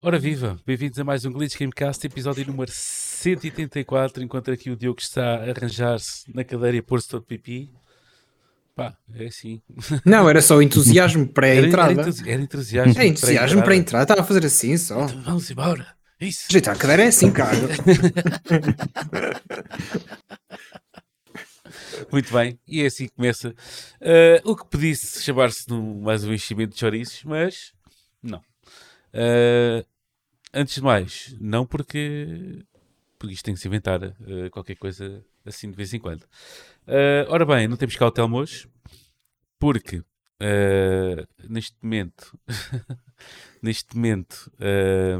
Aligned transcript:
Ora 0.00 0.18
viva, 0.18 0.58
bem-vindos 0.64 0.98
a 0.98 1.04
mais 1.04 1.26
um 1.26 1.30
Glitch 1.30 1.58
Gamecast, 1.58 2.06
episódio 2.06 2.46
número 2.46 2.70
184, 2.72 4.22
enquanto 4.22 4.50
aqui 4.50 4.70
o 4.70 4.76
Diogo 4.76 5.00
está 5.00 5.34
a 5.34 5.50
arranjar-se 5.50 6.34
na 6.34 6.42
cadeira 6.44 6.76
e 6.78 6.80
a 6.80 6.82
pôr-se 6.82 7.08
todo 7.08 7.26
pipi. 7.26 7.70
Pá, 8.78 8.96
é 9.12 9.26
assim. 9.26 9.60
Não, 10.06 10.30
era 10.30 10.40
só 10.40 10.62
entusiasmo 10.62 11.26
para 11.26 11.48
a 11.50 11.50
Era, 11.50 11.66
entrada. 11.66 12.00
era, 12.00 12.30
era 12.30 12.40
entusiasmo. 12.40 13.02
É 13.02 13.06
entusiasmo 13.08 13.60
para 13.64 13.72
a 13.72 13.76
entrada. 13.76 14.04
entrada. 14.04 14.04
Estava 14.04 14.20
a 14.20 14.24
fazer 14.24 14.46
assim 14.46 14.76
só. 14.76 15.02
Então 15.04 15.20
vamos 15.22 15.50
embora. 15.50 15.84
Isso. 16.20 16.46
Ajeitar 16.48 16.76
a 16.76 16.78
cadeira 16.78 17.02
é 17.02 17.08
assim, 17.08 17.32
cara. 17.32 17.56
Muito 22.12 22.32
bem, 22.32 22.56
e 22.68 22.82
é 22.82 22.86
assim 22.86 23.06
que 23.06 23.14
começa. 23.16 23.52
Ah, 24.00 24.40
o 24.44 24.54
que 24.54 24.64
pedisse 24.68 25.22
chamar-se 25.24 25.68
mais 25.72 26.22
um 26.24 26.32
enchimento 26.32 26.72
de 26.74 26.78
chouriços, 26.78 27.24
mas 27.24 27.72
não. 28.22 28.40
Ah, 29.12 29.84
antes 30.54 30.76
de 30.76 30.82
mais, 30.82 31.34
não 31.40 31.66
porque, 31.66 32.64
porque 33.18 33.34
isto 33.34 33.44
tem 33.44 33.54
que 33.54 33.60
se 33.60 33.66
inventar 33.66 34.02
ah, 34.04 34.14
qualquer 34.52 34.76
coisa 34.76 35.20
assim 35.48 35.70
de 35.70 35.76
vez 35.76 35.92
em 35.92 35.98
quando. 35.98 36.24
Ah, 36.86 37.26
ora 37.28 37.44
bem, 37.44 37.66
não 37.68 37.76
temos 37.76 37.96
cá 37.96 38.06
o 38.06 38.10
Telmo 38.10 38.38
hoje, 38.38 38.68
porque 39.58 40.02
ah, 40.40 41.26
neste 41.48 41.76
momento, 41.82 42.38
neste 43.62 43.94
momento, 43.96 44.50
ah, 44.60 45.18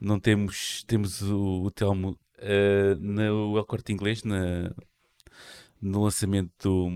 não 0.00 0.18
temos, 0.20 0.84
temos 0.86 1.22
o, 1.22 1.62
o 1.64 1.70
Telmo 1.70 2.18
no 3.00 3.56
El 3.58 3.64
Corte 3.64 3.92
Inglês, 3.92 4.22
na, 4.22 4.70
no 5.82 6.04
lançamento 6.04 6.52
do, 6.62 6.88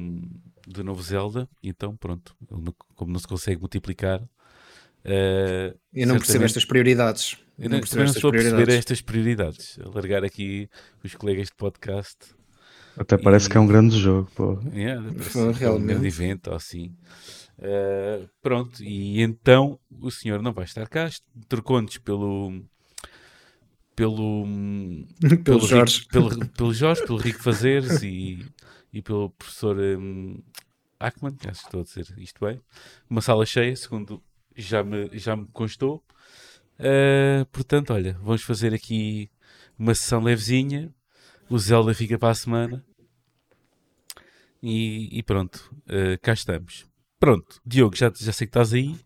do 0.68 0.84
novo 0.84 1.02
Zelda, 1.02 1.48
então 1.62 1.96
pronto, 1.96 2.36
não- 2.48 2.74
como 2.94 3.12
não 3.12 3.18
se 3.18 3.26
consegue 3.26 3.60
multiplicar. 3.60 4.20
Eu 5.92 6.06
não 6.06 6.16
percebo 6.18 6.44
estas 6.44 6.64
prioridades. 6.64 7.36
Eu 7.62 7.70
não, 7.70 7.78
estou 7.78 8.30
a 8.30 8.32
perceber 8.32 8.68
estas 8.70 9.00
prioridades. 9.00 9.78
Alargar 9.84 10.24
aqui 10.24 10.68
os 11.04 11.14
colegas 11.14 11.46
de 11.46 11.54
podcast. 11.54 12.16
Até 12.96 13.16
parece 13.16 13.46
E- 13.46 13.50
que 13.50 13.56
é 13.56 13.60
um 13.60 13.66
grande 13.66 13.96
jogo, 13.98 14.28
pô. 14.34 14.58
Yeah, 14.74 15.00
que 15.30 15.38
é 15.38 15.40
um 15.40 15.52
realmente. 15.52 15.86
grande 15.86 16.06
evento 16.08 16.48
ou 16.50 16.56
assim. 16.56 16.94
Eh, 17.58 18.24
pronto, 18.42 18.82
e 18.82 19.22
então 19.22 19.78
o 20.00 20.10
senhor 20.10 20.42
não 20.42 20.52
vai 20.52 20.64
estar 20.64 20.88
cá, 20.88 21.08
trocou-nos 21.48 21.96
pelo. 21.98 22.62
Pelo, 23.94 24.44
Pelo 25.44 25.60
Jorge. 25.60 25.98
Rico, 26.00 26.10
pelo, 26.10 26.48
pelo 26.48 26.74
Jorge, 26.74 27.02
pelo 27.06 27.18
Rico 27.18 27.42
Fazeres 27.42 28.02
e, 28.02 28.44
e 28.92 29.02
pelo 29.02 29.30
professor 29.30 29.76
hum, 29.78 30.42
Ackman, 30.98 31.36
acho 31.46 31.60
que 31.60 31.66
estou 31.66 31.80
a 31.80 31.84
dizer 31.84 32.06
isto 32.18 32.44
bem. 32.44 32.60
Uma 33.08 33.20
sala 33.20 33.46
cheia, 33.46 33.76
segundo 33.76 34.20
já 34.56 34.82
me, 34.82 35.10
já 35.12 35.36
me 35.36 35.46
constou. 35.52 36.02
Uh, 36.82 37.46
portanto, 37.46 37.92
olha, 37.92 38.18
vamos 38.22 38.42
fazer 38.42 38.74
aqui 38.74 39.30
uma 39.78 39.94
sessão 39.94 40.20
levezinha. 40.20 40.92
O 41.48 41.58
Zelda 41.58 41.94
fica 41.94 42.18
para 42.18 42.30
a 42.30 42.34
semana. 42.34 42.84
E, 44.62 45.08
e 45.18 45.22
pronto, 45.22 45.74
uh, 45.86 46.18
cá 46.20 46.32
estamos. 46.32 46.86
Pronto, 47.18 47.60
Diogo, 47.64 47.96
já, 47.96 48.12
já 48.14 48.32
sei 48.32 48.46
que 48.46 48.50
estás 48.50 48.72
aí. 48.72 48.96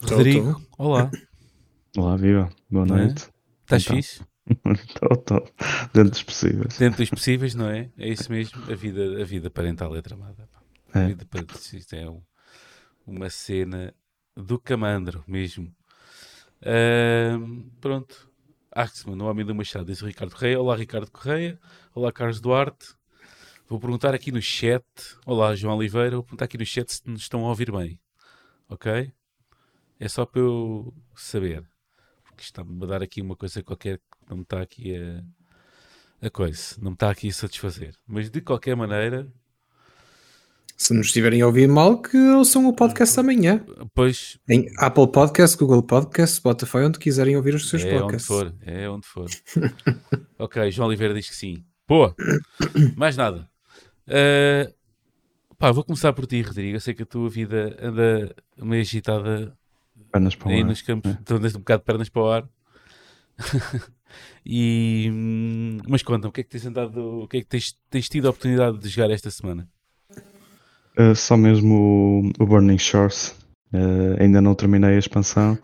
Tô, 0.00 0.16
Rodrigo, 0.16 0.60
olá, 0.78 1.10
Olá, 1.96 2.16
viva. 2.16 2.50
Boa 2.70 2.84
Não 2.86 2.96
é? 2.98 3.04
noite. 3.06 3.28
estás 3.62 3.84
Então. 3.84 3.96
fixe? 3.96 4.22
Tô, 5.00 5.16
tô. 5.16 5.36
Dentro 5.94 6.10
dos 6.10 6.22
possíveis. 6.22 6.76
Dentro 6.76 6.98
dos 6.98 7.08
possíveis, 7.10 7.54
não 7.54 7.70
é? 7.70 7.90
É 7.96 8.08
isso 8.08 8.30
mesmo. 8.30 8.62
A 8.70 8.74
vida, 8.74 9.22
a 9.22 9.24
vida 9.24 9.48
parental 9.48 9.96
é 9.96 10.02
tramada. 10.02 10.46
pá. 10.52 10.60
A 10.92 11.02
É. 11.02 11.06
vida 11.08 11.24
parental 11.24 11.56
isto 11.72 11.94
é 11.94 12.10
um- 12.10 12.22
uma 13.06 13.30
cena 13.30 13.94
do 14.36 14.58
camandro 14.58 15.24
mesmo. 15.26 15.74
Ahm, 16.64 17.68
pronto. 17.78 18.30
Axman, 18.72 19.22
o 19.22 19.26
homem 19.26 19.44
do 19.44 19.54
Machado, 19.54 19.84
diz 19.84 20.00
o 20.00 20.06
Ricardo 20.06 20.32
Correia. 20.32 20.58
Olá, 20.58 20.74
Ricardo 20.74 21.10
Correia. 21.10 21.60
Olá, 21.94 22.10
Carlos 22.10 22.40
Duarte. 22.40 22.94
Vou 23.68 23.78
perguntar 23.78 24.14
aqui 24.14 24.32
no 24.32 24.40
chat. 24.40 24.82
Olá, 25.26 25.54
João 25.54 25.76
Oliveira. 25.76 26.16
Vou 26.16 26.24
perguntar 26.24 26.46
aqui 26.46 26.56
no 26.56 26.64
chat 26.64 26.90
se 26.90 27.02
nos 27.04 27.22
estão 27.22 27.44
a 27.44 27.48
ouvir 27.50 27.70
bem. 27.70 28.00
Ok? 28.66 29.12
É 30.00 30.08
só 30.08 30.24
para 30.24 30.40
eu 30.40 30.94
saber. 31.14 31.68
Porque 32.24 32.42
está-me 32.42 32.82
a 32.82 32.86
dar 32.86 33.02
aqui 33.02 33.20
uma 33.20 33.36
coisa 33.36 33.62
qualquer 33.62 33.98
que 33.98 34.30
não 34.30 34.38
me 34.38 34.42
está 34.44 34.62
aqui 34.62 34.96
a, 34.96 36.26
a 36.26 36.30
coisa. 36.30 36.76
Não 36.78 36.92
me 36.92 36.94
está 36.94 37.10
aqui 37.10 37.28
a 37.28 37.32
satisfazer. 37.32 37.94
Mas 38.06 38.30
de 38.30 38.40
qualquer 38.40 38.74
maneira, 38.74 39.30
Se 40.76 40.92
nos 40.92 41.06
estiverem 41.06 41.40
a 41.40 41.46
ouvir 41.46 41.68
mal, 41.68 42.00
que 42.02 42.16
ouçam 42.16 42.66
o 42.66 42.72
podcast 42.74 43.18
amanhã. 43.18 43.64
pois 43.94 44.38
Em 44.48 44.66
Apple 44.78 45.10
Podcast, 45.10 45.56
Google 45.56 45.82
Podcast, 45.82 46.36
Spotify, 46.36 46.78
onde 46.78 46.98
quiserem 46.98 47.36
ouvir 47.36 47.54
os 47.54 47.68
seus 47.68 47.82
é 47.82 47.86
onde 47.86 47.98
podcasts. 48.00 48.26
for. 48.26 48.54
É 48.62 48.88
onde 48.88 49.06
for. 49.06 49.30
ok, 50.38 50.70
João 50.70 50.88
Oliveira 50.88 51.14
diz 51.14 51.28
que 51.28 51.36
sim. 51.36 51.64
Boa. 51.86 52.14
Mais 52.96 53.16
nada. 53.16 53.48
Ah, 54.08 54.70
pá, 55.58 55.70
vou 55.70 55.84
começar 55.84 56.12
por 56.12 56.26
ti, 56.26 56.42
Rodrigo. 56.42 56.76
Eu 56.76 56.80
sei 56.80 56.92
que 56.92 57.04
a 57.04 57.06
tua 57.06 57.28
vida 57.30 57.76
anda 57.80 58.34
meio 58.58 58.82
agitada 58.82 59.56
Pernas 60.10 60.34
para 60.34 60.48
o 60.48 60.50
aí 60.50 60.60
ar. 60.60 60.66
nos 60.66 60.82
campos. 60.82 61.16
Tu 61.24 61.34
andas 61.34 61.54
um 61.54 61.58
bocado 61.58 61.80
de 61.82 61.86
pernas 61.86 62.08
para 62.08 62.22
o 62.22 62.30
ar. 62.30 62.48
e, 64.44 65.08
hum, 65.10 65.78
mas 65.88 66.02
conta, 66.02 66.28
o 66.28 66.32
que 66.32 66.40
é 66.40 66.44
que 66.44 66.50
tens 66.50 66.66
andado, 66.66 67.22
o 67.22 67.28
que 67.28 67.38
é 67.38 67.40
que 67.40 67.46
tens, 67.46 67.76
tens 67.90 68.08
tido 68.08 68.26
a 68.26 68.30
oportunidade 68.30 68.78
de 68.78 68.88
jogar 68.88 69.10
esta 69.10 69.30
semana? 69.30 69.68
Uh, 70.98 71.14
só 71.14 71.36
mesmo 71.36 72.32
o, 72.38 72.42
o 72.42 72.46
Burning 72.46 72.78
Shores. 72.78 73.34
Uh, 73.72 74.20
ainda 74.20 74.40
não 74.40 74.54
terminei 74.54 74.94
a 74.94 74.98
expansão. 74.98 75.58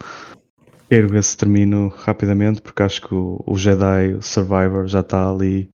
Quero 0.88 1.08
ver 1.08 1.22
se 1.22 1.36
termino 1.36 1.88
rapidamente, 1.88 2.60
porque 2.60 2.82
acho 2.82 3.00
que 3.00 3.14
o, 3.14 3.42
o 3.46 3.56
Jedi 3.56 4.18
Survivor 4.20 4.88
já 4.88 5.00
está 5.00 5.30
ali 5.30 5.70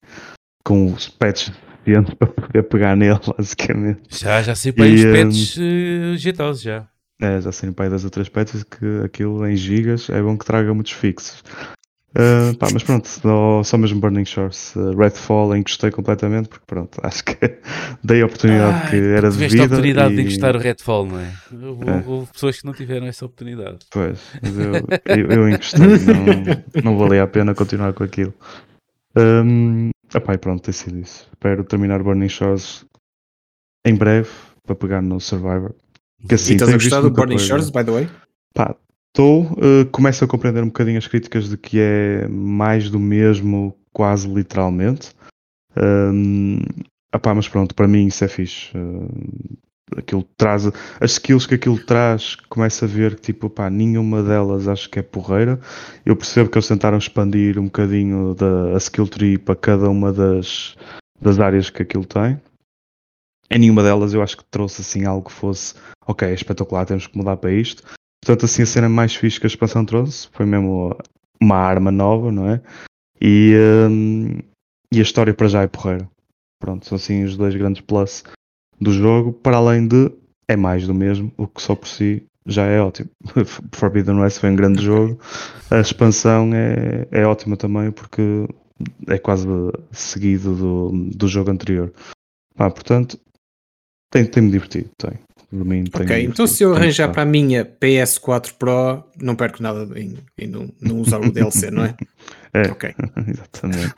com 0.62 0.92
os 0.92 1.08
patches 1.08 1.54
suficientes 1.86 2.14
para 2.18 2.28
poder 2.28 2.62
pegar 2.64 2.96
nele, 2.96 3.20
basicamente. 3.36 4.00
Já, 4.10 4.42
já 4.42 4.54
sei 4.54 4.74
E, 4.76 4.94
os 4.94 5.04
pets 5.04 5.56
uh, 5.56 6.16
jeitosos 6.16 6.62
já. 6.62 6.88
É, 7.20 7.40
já 7.40 7.50
saíram 7.50 7.72
para 7.72 7.86
aí 7.86 7.90
das 7.90 8.04
outras 8.04 8.28
patches 8.28 8.62
que 8.62 9.00
aquilo 9.02 9.46
em 9.46 9.56
gigas 9.56 10.10
é 10.10 10.20
bom 10.20 10.36
que 10.36 10.44
traga 10.44 10.74
muitos 10.74 10.92
fixos. 10.92 11.42
Uh, 12.16 12.56
pá, 12.56 12.68
mas 12.72 12.82
pronto, 12.82 13.06
só, 13.06 13.62
só 13.62 13.76
mesmo 13.76 14.00
Burning 14.00 14.24
Shores. 14.24 14.74
Uh, 14.74 14.96
Redfall 14.96 15.54
encostei 15.54 15.90
completamente 15.90 16.48
porque 16.48 16.64
pronto, 16.66 16.98
acho 17.04 17.22
que 17.22 17.36
dei 18.02 18.22
a 18.22 18.26
oportunidade 18.26 18.74
Ai, 18.84 18.90
que 18.90 18.96
era 18.96 19.28
de 19.28 19.34
tiveste 19.34 19.52
vida. 19.52 19.62
a 19.62 19.66
oportunidade 19.66 20.14
de 20.14 20.20
e- 20.20 20.24
encostar 20.24 20.56
o 20.56 20.58
Redfall, 20.58 21.06
não 21.06 21.18
é? 21.20 21.32
Houve, 21.52 21.90
É. 21.90 22.04
houve 22.06 22.32
pessoas 22.32 22.58
que 22.60 22.64
não 22.64 22.72
tiveram 22.72 23.06
essa 23.06 23.26
oportunidade. 23.26 23.78
Pois, 23.90 24.18
mas 24.42 24.58
eu, 24.58 24.72
eu, 25.16 25.30
eu 25.30 25.48
encostei, 25.50 25.80
não, 26.82 26.92
não 26.92 26.98
valia 26.98 27.22
a 27.22 27.26
pena 27.26 27.54
continuar 27.54 27.92
com 27.92 28.02
aquilo. 28.04 28.32
Um, 29.16 29.90
epá, 30.14 30.34
e 30.34 30.38
pronto, 30.38 30.62
tem 30.62 30.72
sido 30.72 30.98
isso. 30.98 31.28
Espero 31.32 31.64
terminar 31.64 32.02
Burning 32.02 32.28
Shores 32.28 32.84
em 33.86 33.94
breve 33.94 34.28
para 34.64 34.74
pegar 34.74 35.02
no 35.02 35.20
Survivor. 35.20 35.74
Que 36.28 36.34
assim, 36.34 36.52
E 36.52 36.56
estás 36.56 36.70
a 36.70 36.74
gostar 36.74 37.00
do 37.02 37.10
Burning 37.10 37.36
coisa. 37.36 37.44
Shores, 37.46 37.70
by 37.70 37.84
the 37.84 37.90
way? 37.92 38.08
Pá, 38.54 38.74
estou, 39.16 39.44
uh, 39.44 39.86
começo 39.90 40.22
a 40.22 40.28
compreender 40.28 40.62
um 40.62 40.66
bocadinho 40.66 40.98
as 40.98 41.06
críticas 41.06 41.48
de 41.48 41.56
que 41.56 41.80
é 41.80 42.28
mais 42.28 42.90
do 42.90 43.00
mesmo, 43.00 43.74
quase 43.90 44.28
literalmente. 44.28 45.12
Um, 45.74 46.58
epá, 47.14 47.34
mas 47.34 47.48
pronto, 47.48 47.74
para 47.74 47.88
mim 47.88 48.06
isso 48.06 48.22
é 48.22 48.28
fixe. 48.28 48.76
Uh, 48.76 49.96
aquilo 49.96 50.22
traz, 50.36 50.66
as 51.00 51.12
skills 51.12 51.46
que 51.46 51.54
aquilo 51.54 51.78
traz, 51.82 52.34
começo 52.50 52.84
a 52.84 52.88
ver 52.88 53.14
que 53.14 53.22
tipo, 53.22 53.48
pá, 53.48 53.70
nenhuma 53.70 54.22
delas 54.22 54.68
acho 54.68 54.90
que 54.90 54.98
é 54.98 55.02
porreira. 55.02 55.58
Eu 56.04 56.14
percebo 56.14 56.50
que 56.50 56.58
eles 56.58 56.68
tentaram 56.68 56.98
expandir 56.98 57.58
um 57.58 57.64
bocadinho 57.64 58.34
da 58.34 58.74
a 58.74 58.76
skill 58.76 59.08
tree 59.08 59.38
para 59.38 59.56
cada 59.56 59.88
uma 59.88 60.12
das, 60.12 60.76
das 61.18 61.40
áreas 61.40 61.70
que 61.70 61.80
aquilo 61.80 62.04
tem. 62.04 62.38
Em 63.50 63.60
nenhuma 63.60 63.82
delas 63.82 64.12
eu 64.12 64.22
acho 64.22 64.36
que 64.36 64.44
trouxe 64.44 64.82
assim 64.82 65.06
algo 65.06 65.28
que 65.28 65.32
fosse 65.32 65.74
ok, 66.06 66.28
é 66.28 66.34
espetacular, 66.34 66.84
temos 66.84 67.06
que 67.06 67.16
mudar 67.16 67.36
para 67.36 67.52
isto. 67.52 67.82
Portanto, 68.22 68.44
assim, 68.44 68.62
a 68.62 68.66
cena 68.66 68.88
mais 68.88 69.14
fixe 69.14 69.38
que 69.38 69.46
a 69.46 69.48
expansão 69.48 69.84
trouxe 69.84 70.28
foi 70.32 70.46
mesmo 70.46 70.96
uma 71.40 71.56
arma 71.56 71.90
nova, 71.90 72.32
não 72.32 72.48
é? 72.48 72.60
E, 73.20 73.54
hum, 73.88 74.38
e 74.92 74.98
a 74.98 75.02
história 75.02 75.34
para 75.34 75.48
já 75.48 75.62
é 75.62 75.66
porreira. 75.66 76.08
Pronto, 76.58 76.86
são 76.86 76.96
assim 76.96 77.24
os 77.24 77.36
dois 77.36 77.54
grandes 77.54 77.82
plus 77.82 78.24
do 78.80 78.92
jogo, 78.92 79.32
para 79.32 79.56
além 79.56 79.86
de 79.86 80.10
é 80.48 80.56
mais 80.56 80.86
do 80.86 80.94
mesmo, 80.94 81.32
o 81.36 81.46
que 81.46 81.60
só 81.60 81.74
por 81.74 81.88
si 81.88 82.24
já 82.46 82.64
é 82.64 82.80
ótimo. 82.80 83.10
Forbidden 83.72 84.20
West 84.20 84.38
foi 84.38 84.50
um 84.50 84.56
grande 84.56 84.82
jogo, 84.82 85.18
a 85.70 85.80
expansão 85.80 86.50
é, 86.54 87.06
é 87.10 87.26
ótima 87.26 87.56
também 87.56 87.90
porque 87.90 88.46
é 89.08 89.18
quase 89.18 89.46
seguido 89.90 90.54
do, 90.54 91.10
do 91.14 91.28
jogo 91.28 91.50
anterior. 91.50 91.92
Pá, 92.54 92.70
portanto, 92.70 93.18
tem, 94.16 94.24
tem-me 94.26 94.50
divertido, 94.50 94.90
tem. 94.96 95.12
Mim 95.52 95.84
Ok, 95.94 96.24
então 96.24 96.44
se 96.46 96.64
eu 96.64 96.74
arranjar 96.74 97.12
para 97.12 97.22
a 97.22 97.24
minha 97.24 97.64
PS4 97.64 98.54
Pro, 98.58 99.04
não 99.20 99.36
perco 99.36 99.62
nada 99.62 99.88
em, 99.98 100.16
em 100.36 100.46
não, 100.48 100.68
não 100.80 100.98
usar 100.98 101.20
o 101.20 101.30
DLC, 101.30 101.70
não 101.70 101.84
é? 101.84 101.94
É, 102.52 102.62
Ok. 102.70 102.92
exatamente. 103.28 103.94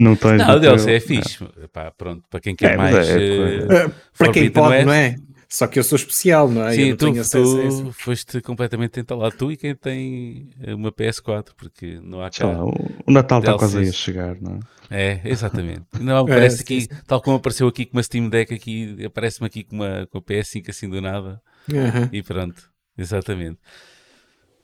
não 0.00 0.16
tens 0.16 0.38
Não, 0.38 0.56
o 0.56 0.58
DLC 0.60 0.92
é 0.94 1.00
fixe. 1.00 1.38
Pá, 1.72 1.92
pronto, 1.96 2.24
para 2.28 2.40
quem 2.40 2.56
quer 2.56 2.72
É, 2.72 2.76
mais. 2.76 3.08
é, 3.08 3.18
eh, 3.18 3.66
é. 3.68 3.86
Uh, 3.86 3.92
para 4.18 4.32
quem 4.32 4.50
pode, 4.50 4.84
não 4.84 4.92
é? 4.92 5.16
Só 5.48 5.66
que 5.66 5.78
eu 5.78 5.84
sou 5.84 5.96
especial, 5.96 6.48
não 6.50 6.66
é? 6.66 6.74
eu 6.74 6.74
Sim, 6.74 6.90
não 6.90 6.96
tu, 6.96 7.06
tenho 7.06 7.20
acesso 7.22 7.56
a 7.56 7.64
isso. 7.64 7.84
tu 7.84 7.92
foste 7.92 8.40
completamente 8.42 9.00
entalado. 9.00 9.34
Tu 9.36 9.52
e 9.52 9.56
quem 9.56 9.74
tem 9.74 10.50
uma 10.76 10.92
PS4, 10.92 11.54
porque 11.56 11.98
não 12.02 12.20
há 12.20 12.30
cá. 12.30 12.46
lá, 12.46 12.64
o, 12.64 13.10
Natal 13.10 13.40
está 13.40 13.54
quase 13.54 13.78
aí 13.78 13.88
a 13.88 13.92
chegar, 13.92 14.36
não 14.40 14.60
é? 14.90 15.12
É, 15.12 15.20
exatamente. 15.24 15.86
Não, 15.98 16.16
É, 16.28 16.32
aparece 16.32 16.58
sim, 16.58 16.62
aqui, 16.62 16.80
sim. 16.82 16.88
tal 17.06 17.20
como 17.22 17.36
apareceu 17.36 17.66
aqui 17.66 17.86
com 17.86 17.96
uma 17.96 18.02
Steam 18.02 18.28
Deck 18.28 18.52
aqui, 18.54 19.04
aparece-me 19.04 19.46
aqui 19.46 19.64
com 19.64 19.76
uma, 19.76 20.06
com 20.06 20.18
a 20.18 20.22
PS5 20.22 20.68
assim 20.68 20.88
do 20.88 21.00
nada. 21.00 21.40
Aham. 21.72 22.08
E 22.12 22.22
pronto, 22.22 22.70
exatamente. 22.96 23.58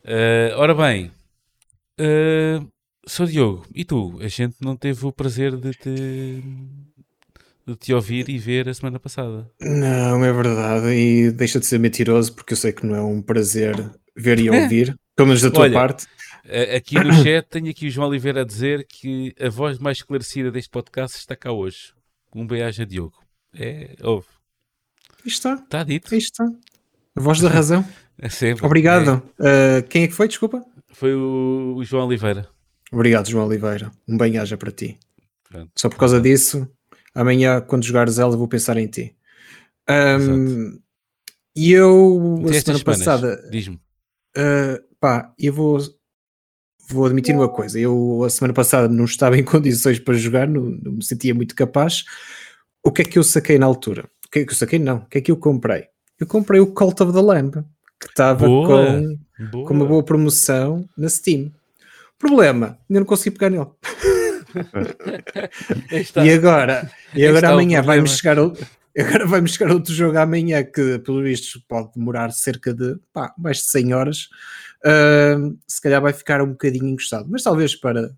Eh, 0.05 0.53
ora 0.57 0.75
bem, 0.75 1.11
eh, 1.99 2.61
sou 3.07 3.27
Diogo, 3.27 3.67
e 3.75 3.85
tu? 3.85 4.19
A 4.21 4.29
gente 4.29 4.57
não 4.61 4.77
teve 4.77 5.07
o 5.07 5.13
prazer 5.13 5.57
de 5.57 5.73
te, 5.73 6.43
de 7.67 7.77
te 7.77 7.95
ouvir 7.95 8.29
e 8.29 8.39
ver 8.39 8.69
a 8.69 8.75
semana 8.75 8.99
passada. 8.99 9.51
Não, 9.61 10.25
é 10.25 10.33
verdade. 10.33 10.87
E 10.89 11.31
deixa 11.31 11.59
de 11.59 11.67
ser 11.67 11.79
mentiroso, 11.79 12.35
porque 12.35 12.53
eu 12.53 12.57
sei 12.57 12.73
que 12.73 12.85
não 12.87 12.95
é 12.95 13.03
um 13.03 13.23
prazer 13.23 13.75
ver 14.17 14.39
e 14.39 14.51
ouvir, 14.51 14.99
pelo 15.17 15.29
menos 15.29 15.43
da 15.43 15.51
tua 15.51 15.63
Olha, 15.63 15.73
parte. 15.73 16.07
Aqui 16.77 16.97
no 17.03 17.13
chat 17.23 17.47
tenho 17.49 17.71
aqui 17.71 17.87
o 17.87 17.91
João 17.91 18.09
Oliveira 18.09 18.43
a 18.43 18.45
dizer 18.45 18.87
que 18.87 19.35
a 19.41 19.49
voz 19.49 19.79
mais 19.79 19.99
esclarecida 19.99 20.51
deste 20.51 20.69
podcast 20.69 21.17
está 21.17 21.35
cá 21.35 21.51
hoje. 21.51 21.95
Um 22.35 22.47
beijo 22.47 22.83
a 22.83 22.85
Diogo. 22.85 23.17
É, 23.55 23.95
ouve. 24.03 24.27
Está, 25.25 25.55
Está 25.55 25.83
dito. 25.85 26.15
está. 26.15 26.45
A 27.17 27.21
voz 27.21 27.41
da 27.41 27.49
razão. 27.49 27.85
É 28.17 28.29
sempre. 28.29 28.65
Obrigado. 28.65 29.21
Uh, 29.41 29.83
quem 29.89 30.05
é 30.05 30.07
que 30.07 30.15
foi? 30.15 30.29
Desculpa. 30.29 30.59
É, 30.59 30.81
foi 30.95 31.17
o, 31.17 31.75
o 31.77 31.85
João 31.85 32.07
Oliveira. 32.07 32.49
Obrigado, 32.93 33.29
João 33.29 33.45
Oliveira. 33.49 33.91
Um 34.07 34.17
bem-aja 34.17 34.57
para 34.57 34.71
ti. 34.71 34.97
Pronto. 35.43 35.71
Só 35.75 35.89
por 35.89 35.99
causa 35.99 36.21
disso, 36.21 36.69
amanhã, 37.15 37.61
quando 37.61 37.85
jogar 37.85 38.09
Zelda, 38.11 38.37
vou 38.37 38.49
pensar 38.49 38.77
em 38.77 38.87
ti. 38.87 39.15
Um, 39.89 40.79
e 41.55 41.73
eu, 41.73 42.43
E 42.47 42.57
a 42.57 42.61
semana 42.61 42.85
passada, 42.85 43.49
Diz-me. 43.51 43.77
Uh, 44.37 44.83
pá, 44.99 45.33
eu 45.39 45.53
vou, 45.53 45.79
vou 46.89 47.07
admitir 47.07 47.35
uma 47.35 47.49
coisa. 47.49 47.79
Eu, 47.79 48.25
a 48.25 48.31
semana 48.31 48.53
passada, 48.53 48.89
não 48.89 49.05
estava 49.05 49.37
em 49.39 49.45
condições 49.45 49.99
para 49.99 50.15
jogar, 50.15 50.49
não, 50.49 50.63
não 50.63 50.93
me 50.93 51.05
sentia 51.05 51.35
muito 51.35 51.55
capaz. 51.55 52.05
O 52.83 52.91
que 52.91 53.03
é 53.03 53.05
que 53.05 53.19
eu 53.19 53.23
saquei 53.23 53.59
na 53.59 53.67
altura? 53.67 54.09
O 54.27 54.31
que 54.31 54.41
é 54.41 54.45
que 54.45 54.53
eu 54.53 54.57
saquei? 54.57 54.79
Não. 54.79 54.97
O 54.99 55.07
que 55.07 55.19
é 55.19 55.21
que 55.21 55.31
eu 55.31 55.37
comprei? 55.37 55.87
Eu 56.19 56.27
comprei 56.27 56.61
o 56.61 56.67
Cult 56.67 57.03
of 57.03 57.13
the 57.13 57.21
Lamb, 57.21 57.53
que 58.01 58.09
estava 58.09 58.47
com, 58.47 59.17
Boa. 59.51 59.67
com 59.67 59.75
uma 59.75 59.87
boa 59.87 60.03
promoção 60.03 60.89
na 60.97 61.09
Steam. 61.09 61.53
Problema, 62.19 62.79
ainda 62.89 63.01
não 63.01 63.05
consegui 63.05 63.37
pegar 63.37 63.51
nele. 63.51 63.67
E 66.25 66.31
agora, 66.31 66.91
e 67.15 67.27
agora 67.27 67.51
o 67.51 67.53
amanhã 67.55 67.83
vai-me 67.83 68.09
chegar 68.09 68.39
outro, 68.39 68.67
agora 68.97 69.27
vai-me 69.27 69.49
chegar 69.49 69.73
outro 69.73 69.93
jogo 69.93 70.19
amanhã 70.19 70.63
que, 70.65 70.99
pelo 71.01 71.23
visto, 71.23 71.61
pode 71.69 71.93
demorar 71.95 72.31
cerca 72.33 72.73
de 72.73 72.97
pá, 73.13 73.35
mais 73.39 73.59
de 73.59 73.65
100 73.65 73.95
horas. 73.95 74.29
Ahm, 74.85 75.57
se 75.67 75.81
calhar 75.81 76.01
vai 76.01 76.13
ficar 76.13 76.43
um 76.43 76.51
bocadinho 76.51 76.89
encostado, 76.89 77.29
mas 77.31 77.43
talvez 77.43 77.75
para 77.75 78.15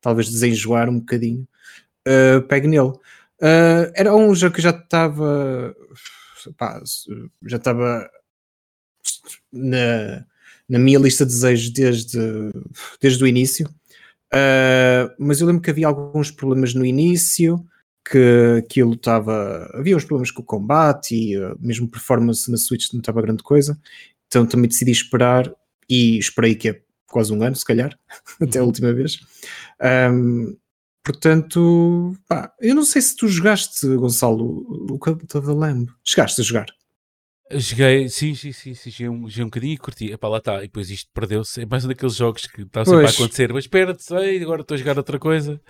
talvez 0.00 0.28
desenjoar 0.30 0.88
um 0.88 0.98
bocadinho, 0.98 1.46
ah, 2.06 2.40
pegue 2.48 2.66
nele. 2.66 2.92
Ah, 3.40 3.90
era 3.94 4.14
um 4.14 4.34
jogo 4.34 4.54
que 4.54 4.62
já 4.62 4.70
estava 4.70 5.74
já 7.46 7.56
estava 7.56 8.10
na, 9.52 10.24
na 10.68 10.78
minha 10.78 10.98
lista 10.98 11.26
de 11.26 11.32
desejos 11.32 11.70
desde, 11.70 12.18
desde 13.00 13.22
o 13.22 13.26
início. 13.26 13.68
Uh, 14.32 15.12
mas 15.18 15.40
eu 15.40 15.46
lembro 15.46 15.62
que 15.62 15.70
havia 15.70 15.86
alguns 15.86 16.30
problemas 16.30 16.74
no 16.74 16.84
início, 16.84 17.64
que 18.08 18.56
aquilo 18.58 18.94
estava. 18.94 19.70
Havia 19.74 19.96
uns 19.96 20.04
problemas 20.04 20.30
com 20.30 20.42
o 20.42 20.44
combate 20.44 21.14
e 21.14 21.38
uh, 21.38 21.56
mesmo 21.60 21.88
performance 21.88 22.50
na 22.50 22.56
Switch 22.56 22.92
não 22.92 23.00
estava 23.00 23.22
grande 23.22 23.42
coisa. 23.42 23.78
Então 24.26 24.46
também 24.46 24.68
decidi 24.68 24.92
esperar 24.92 25.52
e 25.88 26.18
esperei 26.18 26.54
que 26.54 26.68
é 26.68 26.80
quase 27.08 27.32
um 27.32 27.42
ano, 27.42 27.56
se 27.56 27.64
calhar, 27.64 27.98
até 28.40 28.60
a 28.60 28.64
última 28.64 28.92
vez. 28.92 29.18
Um, 30.12 30.56
portanto, 31.02 32.16
pá, 32.28 32.52
eu 32.60 32.74
não 32.74 32.84
sei 32.84 33.02
se 33.02 33.16
tu 33.16 33.26
jogaste, 33.26 33.86
Gonçalo, 33.96 34.66
o 34.88 34.98
Cult 34.98 35.36
of 35.36 35.46
the 35.46 35.52
Lamb. 35.52 35.90
Chegaste 36.04 36.40
a 36.40 36.44
jogar. 36.44 36.66
Joguei, 37.52 38.08
sim, 38.08 38.34
sim, 38.34 38.52
sim, 38.52 38.74
sim 38.74 38.90
joguei, 38.90 39.08
um, 39.08 39.28
joguei 39.28 39.42
um 39.42 39.46
bocadinho 39.46 39.72
e 39.74 39.78
curti. 39.78 40.12
Epá, 40.12 40.28
lá 40.28 40.38
está. 40.38 40.58
E 40.58 40.62
depois 40.68 40.88
isto 40.90 41.10
perdeu-se. 41.12 41.62
É 41.62 41.66
mais 41.66 41.84
um 41.84 41.88
daqueles 41.88 42.14
jogos 42.14 42.46
que 42.46 42.62
está 42.62 42.84
sempre 42.84 43.00
Pois. 43.02 43.10
a 43.12 43.14
acontecer. 43.14 43.52
Mas 43.52 43.64
espera-te, 43.64 44.04
sei, 44.04 44.42
agora 44.42 44.60
estou 44.62 44.74
a 44.74 44.78
jogar 44.78 44.96
outra 44.96 45.18
coisa. 45.18 45.60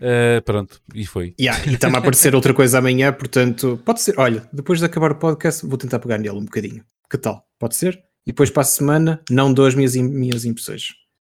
Ah, 0.00 0.40
pronto, 0.44 0.80
e 0.94 1.04
foi. 1.06 1.34
Yeah, 1.40 1.60
e 1.66 1.74
está-me 1.74 1.96
a 1.96 1.98
aparecer 1.98 2.34
outra 2.34 2.54
coisa 2.54 2.78
amanhã, 2.78 3.12
portanto, 3.12 3.80
pode 3.84 4.00
ser. 4.00 4.18
Olha, 4.18 4.48
depois 4.52 4.78
de 4.78 4.84
acabar 4.84 5.12
o 5.12 5.16
podcast, 5.16 5.66
vou 5.66 5.76
tentar 5.78 5.98
pegar 5.98 6.18
nele 6.18 6.36
um 6.36 6.44
bocadinho. 6.44 6.84
Que 7.10 7.18
tal? 7.18 7.44
Pode 7.58 7.74
ser? 7.74 7.96
E 8.26 8.30
depois 8.30 8.50
para 8.50 8.62
a 8.62 8.66
semana, 8.66 9.22
não 9.30 9.52
dou 9.52 9.66
as 9.66 9.74
minhas, 9.74 9.96
minhas 9.96 10.44
impressões. 10.44 10.90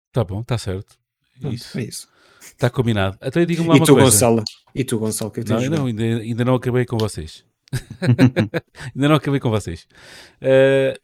Está 0.09 0.25
bom, 0.25 0.41
está 0.41 0.57
certo. 0.57 0.97
Pronto, 1.41 1.55
Isso, 1.55 1.79
É 1.79 1.83
isso. 1.83 2.09
está 2.41 2.71
combinado. 2.71 3.19
Então 3.23 3.45
diga-me 3.45 3.69
lá 3.69 3.75
E 3.75 3.79
uma 3.79 3.87
tu, 3.87 3.93
coisa. 3.93 4.11
Gonçalo? 4.11 4.43
E 4.75 4.83
tu, 4.85 4.99
Gonçalo? 4.99 5.31
Que 5.31 5.41
é 5.41 5.45
que 5.45 5.51
Não, 5.51 5.61
não, 5.69 5.87
ainda, 5.87 6.03
ainda 6.03 6.45
não 6.45 6.55
acabei 6.55 6.85
com 6.87 6.97
vocês. 6.97 7.45
ainda 8.95 9.09
não 9.09 9.15
acabei 9.17 9.41
com 9.41 9.51
vocês. 9.51 9.87
Ah, 10.41 10.99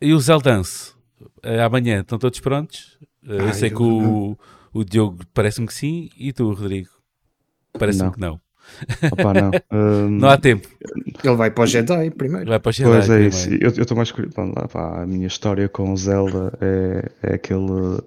e 0.00 0.12
o 0.12 0.18
Zeldance? 0.20 0.94
Ah, 1.42 1.64
amanhã 1.64 2.00
estão 2.00 2.18
todos 2.18 2.40
prontos? 2.40 2.98
Ah, 3.26 3.32
eu 3.32 3.52
sei 3.54 3.70
eu- 3.70 3.76
que 3.76 3.82
o, 3.82 4.38
o 4.72 4.84
Diogo 4.84 5.20
parece-me 5.34 5.66
que 5.66 5.74
sim. 5.74 6.10
E 6.18 6.32
tu, 6.32 6.52
Rodrigo? 6.52 6.88
Parece-me 7.78 8.12
que 8.12 8.20
não. 8.20 8.40
Opá, 9.12 9.32
não. 9.32 9.50
Hum, 9.72 10.18
Não 10.18 10.28
há 10.28 10.36
tempo. 10.38 10.68
Ele 11.22 11.36
vai 11.36 11.50
para 11.50 11.64
o 11.64 11.66
Jedi 11.66 12.10
primeiro. 12.10 12.48
Vai 12.48 12.58
para 12.58 12.70
o 12.70 12.72
Jedi 12.72 12.90
Pois 12.90 13.04
é 13.04 13.06
primeiro. 13.14 13.28
isso. 13.28 13.48
Eu 13.78 13.82
estou 13.82 13.96
mais 13.96 14.10
curioso. 14.10 14.34
Lá, 14.56 14.66
pá, 14.68 15.02
a 15.02 15.06
minha 15.06 15.26
história 15.26 15.68
com 15.68 15.92
o 15.92 15.96
Zelda 15.96 16.52
é, 16.60 17.10
é 17.22 17.34
aquele 17.34 18.00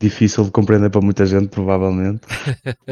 difícil 0.00 0.44
de 0.44 0.50
compreender 0.50 0.88
para 0.88 1.00
muita 1.02 1.26
gente, 1.26 1.48
provavelmente. 1.48 2.20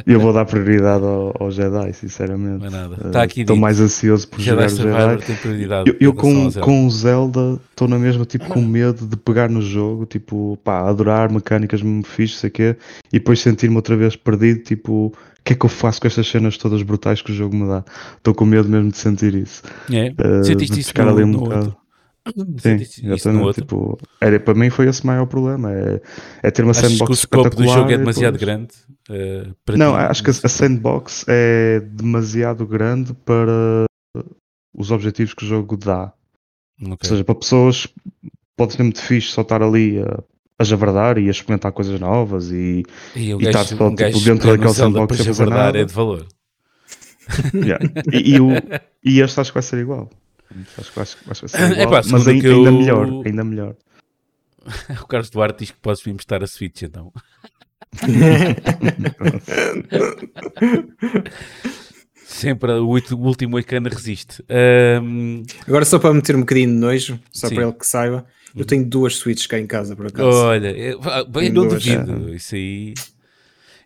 Eu 0.06 0.20
vou 0.20 0.32
dar 0.32 0.44
prioridade 0.44 1.02
ao, 1.02 1.34
ao 1.40 1.50
Jedi, 1.50 1.92
sinceramente. 1.94 2.64
É. 2.64 3.06
Está 3.06 3.20
eh, 3.20 3.24
aqui 3.24 3.40
estou 3.40 3.56
mais 3.56 3.80
ansioso 3.80 4.28
por 4.28 4.38
Jedi 4.38 4.68
jogar 4.68 5.16
o 5.16 5.20
Jedi. 5.20 5.84
Eu, 5.86 5.96
eu 5.98 6.14
com, 6.14 6.52
com 6.52 6.86
o 6.86 6.90
Zelda 6.90 7.58
estou 7.70 7.88
na 7.88 7.98
mesma, 7.98 8.26
tipo, 8.26 8.46
com 8.46 8.60
medo 8.62 9.06
de 9.06 9.16
pegar 9.16 9.48
no 9.48 9.62
jogo, 9.62 10.04
tipo, 10.04 10.58
pá, 10.62 10.86
adorar 10.86 11.32
mecânicas 11.32 11.80
me 11.80 12.04
fixe, 12.04 12.34
sei 12.34 12.50
quê, 12.50 12.76
e 13.10 13.18
depois 13.18 13.40
sentir-me 13.40 13.76
outra 13.76 13.96
vez 13.96 14.14
perdido, 14.14 14.60
tipo, 14.60 15.06
o 15.06 15.12
que 15.42 15.54
é 15.54 15.56
que 15.56 15.64
eu 15.64 15.70
faço 15.70 15.98
com 16.02 16.06
estas 16.06 16.28
cenas 16.28 16.58
todas 16.58 16.82
brutais 16.82 17.22
que 17.22 17.32
o 17.32 17.34
jogo 17.34 17.56
me 17.56 17.66
dá? 17.66 17.82
Estou 18.18 18.34
com 18.34 18.44
medo 18.44 18.68
mesmo 18.68 18.90
de 18.90 18.98
sentir 18.98 19.34
isso. 19.34 19.62
É, 19.90 20.10
uh, 20.10 20.44
sentiste 20.44 20.78
isso 20.78 20.92
no, 20.94 21.14
um 21.14 21.26
no 21.26 21.76
Sim, 22.58 22.76
isso 22.76 23.02
no 23.06 23.14
exatamente. 23.14 23.54
Tipo, 23.60 23.98
era, 24.20 24.38
para 24.40 24.54
mim 24.54 24.70
foi 24.70 24.88
esse 24.88 25.02
o 25.02 25.06
maior 25.06 25.26
problema. 25.26 25.72
É, 25.72 26.00
é 26.42 26.50
ter 26.50 26.62
uma 26.62 26.70
Achas 26.72 26.84
que 26.84 26.90
sandbox 26.90 27.10
o 27.10 27.14
scope 27.22 27.56
do 27.56 27.64
jogo 27.64 27.90
é 27.90 27.98
demasiado 27.98 28.38
depois- 28.38 28.40
grande? 28.50 28.74
para 29.64 29.76
Não, 29.76 29.92
ti? 29.92 29.98
acho 29.98 30.22
que 30.22 30.30
a, 30.30 30.48
sandbox 30.48 31.24
é 31.28 31.80
demasiado 31.80 32.66
grande 32.66 33.14
para 33.14 33.86
os 34.76 34.90
objetivos 34.90 35.34
que 35.34 35.44
o 35.44 35.48
jogo 35.48 35.76
dá. 35.76 36.12
Ok. 36.80 36.90
Ou 37.02 37.08
seja, 37.08 37.24
para 37.24 37.34
pessoas 37.34 37.88
pode 38.56 38.74
ser 38.74 38.82
muito 38.82 39.00
fixe 39.02 39.28
só 39.32 39.40
estar 39.42 39.62
ali 39.62 39.98
a, 40.00 40.22
a 40.58 40.64
javardar 40.64 41.18
e 41.18 41.28
a 41.28 41.30
experimentar 41.30 41.72
coisas 41.72 41.98
novas 41.98 42.50
e, 42.52 42.82
E 43.16 43.32
e 43.32 43.52
só, 43.52 43.60
um 43.88 43.94
tipo, 43.94 44.20
dentro 44.20 44.50
daquele 44.50 44.68
Zelda 44.72 44.72
sandbox 44.74 45.16
sem 45.16 45.26
fazer 45.26 45.46
nada. 45.48 45.78
é 45.78 45.84
de 45.84 45.92
valor. 45.92 46.26
Yeah. 47.54 47.84
e, 48.12 48.34
e, 48.36 48.40
o, 48.40 48.48
e 49.04 49.20
este 49.20 49.38
acho 49.40 49.50
que 49.50 49.54
vai 49.54 49.62
ser 49.62 49.78
igual. 49.80 50.08
Acho 50.78 50.92
que, 50.92 51.00
acho, 51.00 51.16
que 51.16 51.24
vai 51.26 51.34
ser 51.34 51.46
É 51.60 51.82
igual, 51.82 51.90
pá, 52.02 52.08
mas 52.10 52.28
ainda 52.28 52.46
eu- 52.48 52.72
melhor, 52.72 53.26
ainda 53.26 53.44
melhor. 53.44 53.76
O 55.02 55.06
Carlos 55.06 55.30
Duarte 55.30 55.60
diz 55.60 55.70
que 55.70 55.78
podes 55.80 56.04
me 56.04 56.12
emprestar 56.12 56.42
a 56.42 56.46
Switch, 56.46 56.82
então. 56.82 57.12
Sempre 62.26 62.72
o 62.72 62.86
o 62.86 63.26
último 63.26 63.52
Moicano 63.52 63.88
resiste. 63.88 64.44
Ahm, 64.48 65.42
Agora, 65.66 65.84
só 65.84 65.98
para 65.98 66.12
meter 66.12 66.36
um 66.36 66.40
bocadinho 66.40 66.68
de 66.68 66.74
nojo, 66.74 67.18
só 67.32 67.48
Sim. 67.48 67.54
para 67.54 67.64
ele 67.64 67.72
que 67.72 67.86
saiba, 67.86 68.26
eu 68.54 68.64
tenho 68.64 68.84
duas 68.84 69.16
Switches 69.16 69.46
cá 69.46 69.58
em 69.58 69.66
casa, 69.66 69.96
por 69.96 70.06
acaso. 70.06 70.28
olha, 70.28 70.68
é- 70.68 70.94
ah, 71.02 71.24
bem, 71.24 71.50
não 71.50 71.66
duas, 71.66 71.82
duvido. 71.82 72.34
Isso 72.34 72.54
aí. 72.54 72.94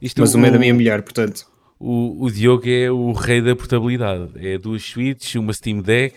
Isto, 0.01 0.21
Mas 0.21 0.35
uma 0.35 0.49
é 0.49 0.51
da 0.51 0.57
o- 0.57 0.61
minha 0.61 0.75
mulher, 0.75 1.03
portanto. 1.03 1.47
O, 1.79 2.25
o 2.27 2.31
Diogo 2.31 2.69
é 2.69 2.91
o 2.91 3.13
rei 3.13 3.41
da 3.41 3.57
portabilidade. 3.57 4.31
É 4.37 4.59
duas 4.59 4.83
Switch, 4.83 5.35
uma 5.37 5.53
Steam 5.53 5.81
Deck. 5.81 6.17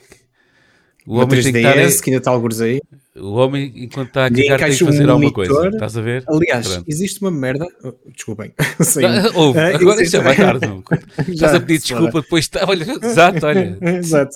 O 1.05 1.17
homem 1.17 1.41
tem 1.41 1.51
que 1.51 1.57
estar. 1.59 1.75
3DS, 1.75 2.01
que 2.01 2.09
ainda 2.09 2.17
está 2.19 2.31
alguns 2.31 2.59
aí. 2.61 2.81
O 3.15 3.33
homem, 3.35 3.71
enquanto 3.75 4.07
está 4.09 4.25
a 4.25 4.29
cagar, 4.29 4.35
tem 4.35 4.47
que 4.47 4.53
encaixa 4.55 4.83
um 4.83 4.87
fazer 4.87 5.09
alguma 5.09 5.19
monitor. 5.31 5.47
coisa. 5.47 5.69
Estás 5.69 5.97
a 5.97 6.01
ver? 6.01 6.23
Aliás, 6.27 6.67
Pronto. 6.67 6.85
existe 6.89 7.21
uma 7.21 7.31
merda. 7.31 7.65
oh, 7.83 7.93
Desculpem. 8.13 8.53
Sim. 8.81 9.05
Ah, 9.05 9.31
ouve, 9.35 9.59
Ah, 9.59 9.67
agora 9.75 10.01
existe- 10.01 10.11
já 10.17 10.21
vai 10.23 10.35
tarde. 10.35 10.67
Não. 10.67 10.83
Estás 11.27 11.53
a 11.53 11.59
pedir 11.59 11.79
desculpa, 11.79 12.21
depois 12.21 12.45
está. 12.45 12.65
Olha, 12.67 12.85
exato, 13.03 13.45
olha, 13.45 13.77
Exato. 13.81 14.35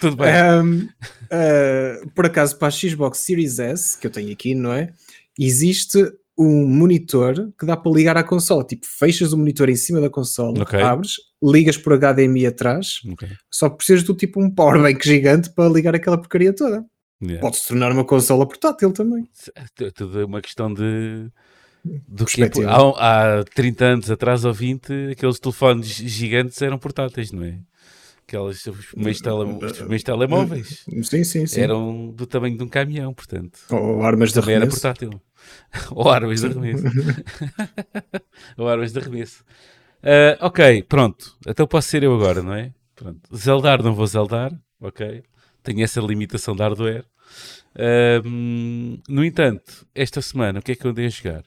tudo 0.00 0.16
bem. 0.16 0.32
Um, 0.34 0.88
uh, 1.32 2.10
por 2.14 2.26
acaso, 2.26 2.56
para 2.58 2.68
a 2.68 2.70
Xbox 2.70 3.18
Series 3.18 3.58
S, 3.58 3.96
que 3.98 4.06
eu 4.06 4.10
tenho 4.10 4.32
aqui, 4.32 4.54
não 4.54 4.72
é? 4.72 4.90
Existe 5.38 5.98
um 6.36 6.66
monitor 6.66 7.52
que 7.58 7.64
dá 7.64 7.76
para 7.76 7.92
ligar 7.92 8.16
à 8.16 8.24
consola. 8.24 8.64
Tipo, 8.64 8.86
fechas 8.86 9.32
o 9.32 9.38
monitor 9.38 9.68
em 9.68 9.76
cima 9.76 10.00
da 10.00 10.10
consola, 10.10 10.60
Ok. 10.62 10.80
abres, 10.80 11.12
ligas 11.42 11.76
por 11.76 11.92
HDMI 11.98 12.46
atrás, 12.46 13.00
Ok. 13.12 13.28
só 13.50 13.68
que 13.70 13.76
precisas 13.76 14.02
do 14.02 14.14
tipo 14.14 14.42
um 14.42 14.50
powerbank 14.50 15.04
gigante 15.06 15.50
para 15.50 15.68
ligar 15.68 15.94
aquela 15.94 16.18
porcaria 16.18 16.52
toda. 16.52 16.84
Yeah. 17.22 17.40
Pode-se 17.40 17.68
tornar 17.68 17.92
uma 17.92 18.04
consola 18.04 18.46
portátil 18.46 18.92
também. 18.92 19.26
É 19.80 19.90
tudo 19.90 20.26
uma 20.26 20.40
questão 20.42 20.72
de. 20.74 21.28
Do 22.08 22.24
que 22.24 22.36
Perspectiva. 22.36 22.70
há, 22.70 23.40
há 23.40 23.44
30 23.44 23.84
anos 23.84 24.10
atrás 24.10 24.44
ou 24.44 24.52
20, 24.54 25.10
aqueles 25.12 25.38
telefones 25.38 25.86
gigantes 25.86 26.60
eram 26.62 26.78
portáteis, 26.78 27.30
não 27.30 27.44
é? 27.44 27.58
Aquelas, 28.26 28.64
os 28.66 28.86
meios, 28.96 29.20
tele, 29.20 29.34
os 29.36 29.82
meios 29.82 30.02
telemóveis 30.02 30.82
Sim, 31.02 31.22
sim, 31.24 31.46
sim. 31.46 31.60
eram 31.60 32.10
do 32.10 32.26
tamanho 32.26 32.56
de 32.56 32.64
um 32.64 32.68
caminhão, 32.68 33.12
portanto. 33.12 33.58
Ou 33.70 34.02
armas 34.02 34.30
de 34.30 34.36
Também 34.40 34.54
era 34.54 34.64
arremesso. 34.64 34.80
portátil. 34.80 35.20
Ou 35.92 36.08
armas 36.10 36.40
de 36.40 36.46
arremesso. 36.46 36.84
Ou 38.56 38.68
armas 38.68 38.92
de 38.92 38.98
arremesso. 39.00 39.44
Ah, 40.02 40.38
ok, 40.46 40.82
pronto. 40.84 41.36
Então 41.46 41.66
posso 41.66 41.88
ser 41.88 42.02
eu 42.02 42.14
agora, 42.14 42.42
não 42.42 42.54
é? 42.54 42.72
Pronto. 42.94 43.20
Zeldar 43.36 43.82
não 43.82 43.94
vou 43.94 44.06
zeldar, 44.06 44.52
ok? 44.80 45.22
Tenho 45.62 45.82
essa 45.84 46.00
limitação 46.00 46.54
de 46.56 46.62
hardware. 46.62 47.04
Ahm, 47.78 48.98
no 49.08 49.24
entanto, 49.24 49.86
esta 49.94 50.22
semana, 50.22 50.60
o 50.60 50.62
que 50.62 50.72
é 50.72 50.76
que 50.76 50.86
eu 50.86 50.90
andei 50.92 51.06
a 51.06 51.10
jogar? 51.10 51.44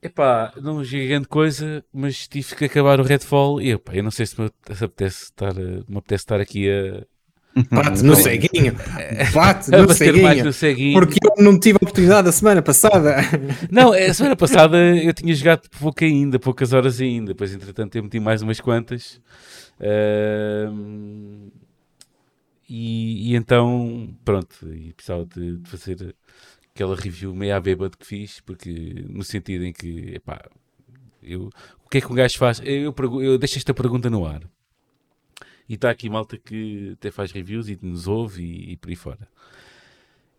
Epá, 0.00 0.52
não 0.62 0.84
joguei 0.84 1.08
grande 1.08 1.26
coisa, 1.26 1.84
mas 1.92 2.28
tive 2.28 2.54
que 2.54 2.64
acabar 2.66 3.00
o 3.00 3.02
Redfall 3.02 3.60
e 3.60 3.72
epá, 3.72 3.94
eu 3.96 4.02
não 4.04 4.12
sei 4.12 4.26
se 4.26 4.40
me 4.40 4.48
se 4.72 4.84
apetece 4.84 5.24
estar, 5.24 5.50
a- 5.50 5.84
me 5.88 5.96
apetece 5.98 6.22
estar 6.22 6.40
aqui 6.40 6.70
a, 6.70 7.04
Bate 7.70 8.02
no 8.04 8.14
ceguinho. 8.14 8.74
Bate 9.34 9.74
a 9.74 9.82
no 9.82 9.92
ceguinho. 9.92 10.44
no 10.44 10.52
ceguinho. 10.52 10.92
Porque 10.92 11.18
eu 11.24 11.42
não 11.42 11.58
tive 11.58 11.74
a 11.76 11.82
oportunidade 11.82 12.28
a 12.28 12.32
semana 12.32 12.62
passada. 12.62 13.16
Não, 13.70 13.92
a 13.92 14.14
semana 14.14 14.36
passada 14.36 14.76
eu 14.96 15.12
tinha 15.12 15.34
jogado 15.34 15.68
pouco 15.80 16.04
ainda, 16.04 16.38
poucas 16.38 16.72
horas 16.72 17.00
ainda. 17.00 17.28
Depois, 17.28 17.52
entretanto, 17.52 17.96
eu 17.96 18.02
meti 18.04 18.20
mais 18.20 18.42
umas 18.42 18.60
quantas. 18.60 19.20
Ahm, 19.80 21.48
e, 22.68 23.32
e 23.32 23.36
então, 23.36 24.14
pronto, 24.24 24.54
e 24.72 24.92
precisava 24.92 25.24
de, 25.24 25.56
de 25.56 25.68
fazer 25.70 26.14
aquela 26.74 26.94
review 26.94 27.34
meio 27.34 27.56
à 27.56 27.60
bêbado 27.60 27.96
que 27.96 28.06
fiz, 28.06 28.40
porque 28.40 29.04
no 29.08 29.24
sentido 29.24 29.64
em 29.64 29.72
que, 29.72 30.14
epá, 30.14 30.40
eu, 31.22 31.48
o 31.84 31.88
que 31.90 31.98
é 31.98 32.00
que 32.00 32.12
um 32.12 32.14
gajo 32.14 32.36
faz? 32.38 32.60
Eu, 32.64 32.92
pergu- 32.92 33.22
eu 33.22 33.38
deixo 33.38 33.58
esta 33.58 33.72
pergunta 33.74 34.08
no 34.10 34.24
ar. 34.26 34.42
E 35.68 35.74
está 35.74 35.90
aqui 35.90 36.08
malta 36.08 36.38
que 36.38 36.92
até 36.94 37.10
faz 37.10 37.30
reviews 37.32 37.68
e 37.68 37.78
nos 37.82 38.06
ouve 38.06 38.42
e, 38.42 38.72
e 38.72 38.76
por 38.76 38.90
aí 38.90 38.96
fora. 38.96 39.28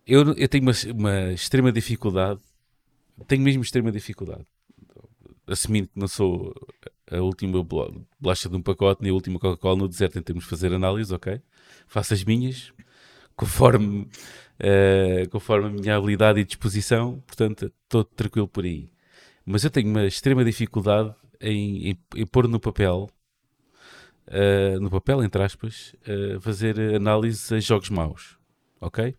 Eu, 0.06 0.32
eu 0.34 0.48
tenho 0.48 0.64
uma, 0.64 0.72
uma 0.94 1.32
extrema 1.32 1.70
dificuldade 1.72 2.40
tenho 3.28 3.42
mesmo 3.42 3.62
extrema 3.62 3.92
dificuldade. 3.92 4.46
Assumindo 5.46 5.88
que 5.88 5.98
não 5.98 6.08
sou 6.08 6.54
a 7.10 7.18
última 7.18 7.62
bolacha 7.62 8.48
de 8.48 8.56
um 8.56 8.62
pacote, 8.62 9.02
nem 9.02 9.10
a 9.10 9.14
última 9.14 9.38
Coca-Cola 9.38 9.76
no 9.76 9.88
deserto 9.88 10.18
em 10.18 10.22
termos 10.22 10.44
de 10.44 10.50
fazer 10.50 10.72
análise, 10.72 11.12
ok? 11.14 11.40
Faço 11.88 12.14
as 12.14 12.24
minhas, 12.24 12.72
conforme, 13.36 14.08
eh, 14.58 15.26
conforme 15.30 15.68
a 15.68 15.70
minha 15.70 15.96
habilidade 15.96 16.40
e 16.40 16.44
disposição, 16.44 17.20
portanto, 17.26 17.72
estou 17.84 18.04
tranquilo 18.04 18.48
por 18.48 18.64
aí. 18.64 18.90
Mas 19.44 19.64
eu 19.64 19.70
tenho 19.70 19.88
uma 19.90 20.06
extrema 20.06 20.44
dificuldade 20.44 21.14
em, 21.40 21.90
em- 21.90 21.98
em 22.16 22.26
pôr 22.26 22.48
no 22.48 22.60
papel, 22.60 23.10
eh, 24.30 24.78
no 24.80 24.90
papel, 24.90 25.22
entre 25.24 25.42
aspas, 25.42 25.94
eh, 26.06 26.38
fazer 26.40 26.78
análise 26.94 27.54
a 27.54 27.60
jogos 27.60 27.90
maus, 27.90 28.38
ok? 28.80 29.14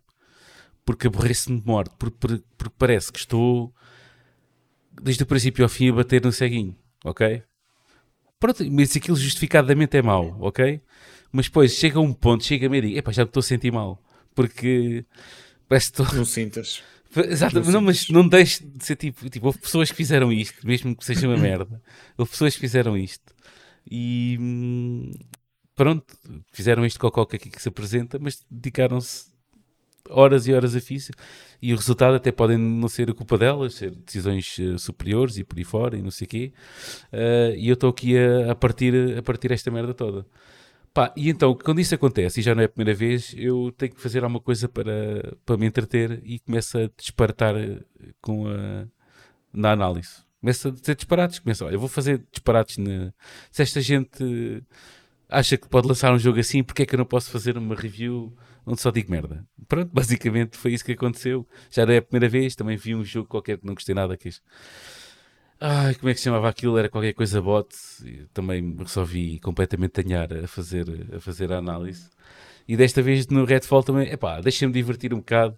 Porque 0.84 1.06
aborrece-me 1.06 1.60
de 1.60 1.66
morte, 1.66 1.94
porque, 1.98 2.16
porque- 2.56 2.74
parece 2.78 3.12
que 3.12 3.18
estou 3.18 3.72
desde 5.00 5.22
o 5.22 5.26
princípio 5.26 5.64
ao 5.64 5.68
fim 5.68 5.90
a 5.90 5.92
bater 5.92 6.22
no 6.24 6.32
ceguinho, 6.32 6.76
ok? 7.04 7.42
Pronto, 8.38 8.64
mas 8.70 8.96
aquilo 8.96 9.16
justificadamente 9.16 9.96
é 9.96 10.02
mau, 10.02 10.36
ok? 10.40 10.80
Mas 11.30 11.46
depois 11.46 11.72
chega 11.74 12.00
um 12.00 12.12
ponto, 12.12 12.44
chega 12.44 12.66
a 12.66 12.70
meio 12.70 12.82
e 12.84 12.86
digo, 12.88 12.98
epá, 12.98 13.12
já 13.12 13.22
me 13.22 13.28
estou 13.28 13.40
a 13.40 13.44
sentir 13.44 13.72
mal, 13.72 14.02
porque 14.34 15.04
parece 15.68 15.92
que 15.92 16.02
estou... 16.02 16.16
Não 16.16 16.24
sintas. 16.26 16.82
Exato, 17.14 17.60
Não 17.60 17.72
não, 17.72 17.80
mas 17.82 18.08
não 18.08 18.26
deixe 18.26 18.64
de 18.64 18.84
ser 18.84 18.96
tipo, 18.96 19.28
tipo, 19.28 19.46
houve 19.46 19.58
pessoas 19.58 19.90
que 19.90 19.96
fizeram 19.96 20.32
isto, 20.32 20.66
mesmo 20.66 20.96
que 20.96 21.04
seja 21.04 21.28
uma 21.28 21.36
merda. 21.36 21.80
Houve 22.16 22.30
pessoas 22.30 22.54
que 22.54 22.60
fizeram 22.60 22.96
isto. 22.96 23.31
E 23.90 25.10
pronto, 25.74 26.14
fizeram 26.52 26.84
isto 26.84 26.98
com 26.98 27.06
a 27.06 27.12
Coca 27.12 27.36
aqui 27.36 27.50
que 27.50 27.60
se 27.60 27.68
apresenta, 27.68 28.18
mas 28.18 28.44
dedicaram-se 28.50 29.32
horas 30.08 30.46
e 30.46 30.52
horas 30.52 30.74
a 30.76 30.80
fixe. 30.80 31.12
E 31.60 31.72
o 31.72 31.76
resultado 31.76 32.14
até 32.14 32.32
podem 32.32 32.58
não 32.58 32.88
ser 32.88 33.10
a 33.10 33.14
culpa 33.14 33.38
delas, 33.38 33.74
ser 33.74 33.90
decisões 33.90 34.56
eh, 34.58 34.78
superiores 34.78 35.38
e 35.38 35.44
por 35.44 35.58
aí 35.58 35.64
fora 35.64 35.96
e 35.96 36.02
não 36.02 36.10
sei 36.10 36.26
o 36.26 36.28
quê. 36.28 36.52
Eh, 37.12 37.54
e 37.56 37.68
eu 37.68 37.74
estou 37.74 37.90
aqui 37.90 38.16
a, 38.18 38.52
a 38.52 38.54
partir, 38.54 39.16
a 39.18 39.22
partir 39.22 39.52
esta 39.52 39.70
merda 39.70 39.94
toda. 39.94 40.26
Pá, 40.94 41.12
e 41.16 41.30
então, 41.30 41.54
quando 41.54 41.80
isso 41.80 41.94
acontece, 41.94 42.40
e 42.40 42.42
já 42.42 42.54
não 42.54 42.62
é 42.62 42.66
a 42.66 42.68
primeira 42.68 42.96
vez, 42.96 43.34
eu 43.38 43.72
tenho 43.78 43.94
que 43.94 44.00
fazer 44.00 44.22
alguma 44.24 44.40
coisa 44.40 44.68
para, 44.68 45.36
para 45.44 45.56
me 45.56 45.66
entreter 45.66 46.20
e 46.22 46.38
começo 46.40 46.76
a 46.78 46.90
disparatar 46.96 47.56
eh, 47.56 47.80
com 48.20 48.46
a, 48.48 48.86
na 49.52 49.72
análise. 49.72 50.22
Começo 50.42 50.68
a 50.68 50.70
dizer 50.72 50.96
disparates, 50.96 51.38
começo, 51.38 51.64
olha, 51.64 51.74
eu 51.74 51.80
vou 51.80 51.88
fazer 51.88 52.22
disparates 52.32 52.76
na... 52.76 53.14
Se 53.52 53.62
esta 53.62 53.80
gente 53.80 54.64
acha 55.28 55.56
que 55.56 55.68
pode 55.68 55.86
lançar 55.86 56.12
um 56.12 56.18
jogo 56.18 56.40
assim, 56.40 56.64
porque 56.64 56.82
é 56.82 56.86
que 56.86 56.96
eu 56.96 56.98
não 56.98 57.06
posso 57.06 57.30
fazer 57.30 57.56
uma 57.56 57.76
review 57.76 58.36
onde 58.66 58.80
só 58.80 58.90
digo 58.90 59.08
merda? 59.08 59.46
Pronto, 59.68 59.90
basicamente 59.94 60.56
foi 60.56 60.72
isso 60.72 60.84
que 60.84 60.92
aconteceu. 60.92 61.46
Já 61.70 61.86
não 61.86 61.94
é 61.94 61.98
a 61.98 62.02
primeira 62.02 62.28
vez, 62.28 62.56
também 62.56 62.76
vi 62.76 62.92
um 62.92 63.04
jogo 63.04 63.28
qualquer 63.28 63.56
que 63.56 63.64
não 63.64 63.74
gostei 63.74 63.94
nada, 63.94 64.16
que 64.16 64.30
Ai, 65.60 65.94
como 65.94 66.08
é 66.10 66.12
que 66.12 66.18
se 66.18 66.24
chamava 66.24 66.48
aquilo? 66.48 66.76
Era 66.76 66.88
qualquer 66.88 67.12
coisa 67.12 67.40
bot. 67.40 67.72
Também 68.34 68.60
me 68.60 68.82
resolvi 68.82 69.38
completamente 69.38 69.92
tanhar 69.92 70.32
a 70.32 70.48
fazer, 70.48 71.08
a 71.14 71.20
fazer 71.20 71.52
a 71.52 71.58
análise. 71.58 72.10
E 72.66 72.76
desta 72.76 73.00
vez 73.00 73.28
no 73.28 73.44
Redfall 73.44 73.84
também, 73.84 74.10
epá, 74.10 74.40
deixa-me 74.40 74.72
divertir 74.72 75.14
um 75.14 75.18
bocado. 75.18 75.56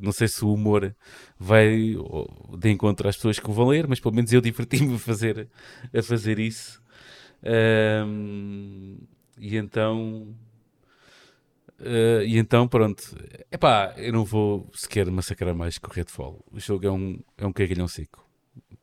Não 0.00 0.12
sei 0.12 0.28
se 0.28 0.44
o 0.44 0.52
humor 0.52 0.94
vai 1.38 1.96
de 2.58 2.70
encontro 2.70 3.08
às 3.08 3.16
pessoas 3.16 3.38
que 3.38 3.48
o 3.50 3.52
vão 3.52 3.68
ler, 3.68 3.86
mas 3.86 4.00
pelo 4.00 4.14
menos 4.14 4.32
eu 4.32 4.40
diverti-me 4.40 4.94
a 4.94 4.98
fazer, 4.98 5.48
a 5.94 6.02
fazer 6.02 6.38
isso. 6.38 6.80
Ahm, 7.44 8.98
e 9.38 9.56
então. 9.56 10.28
ah, 11.80 12.22
e 12.24 12.38
então, 12.38 12.68
pronto. 12.68 13.02
Epá, 13.50 13.94
eu 13.96 14.12
não 14.12 14.24
vou 14.24 14.70
sequer 14.74 15.10
massacrar 15.10 15.54
mais 15.54 15.78
com 15.78 15.90
o 15.90 15.94
Redfall. 15.94 16.44
O 16.52 16.60
jogo 16.60 16.86
é 16.86 16.90
um, 16.90 17.18
é 17.38 17.46
um 17.46 17.52
cagalhão 17.52 17.88
seco. 17.88 18.22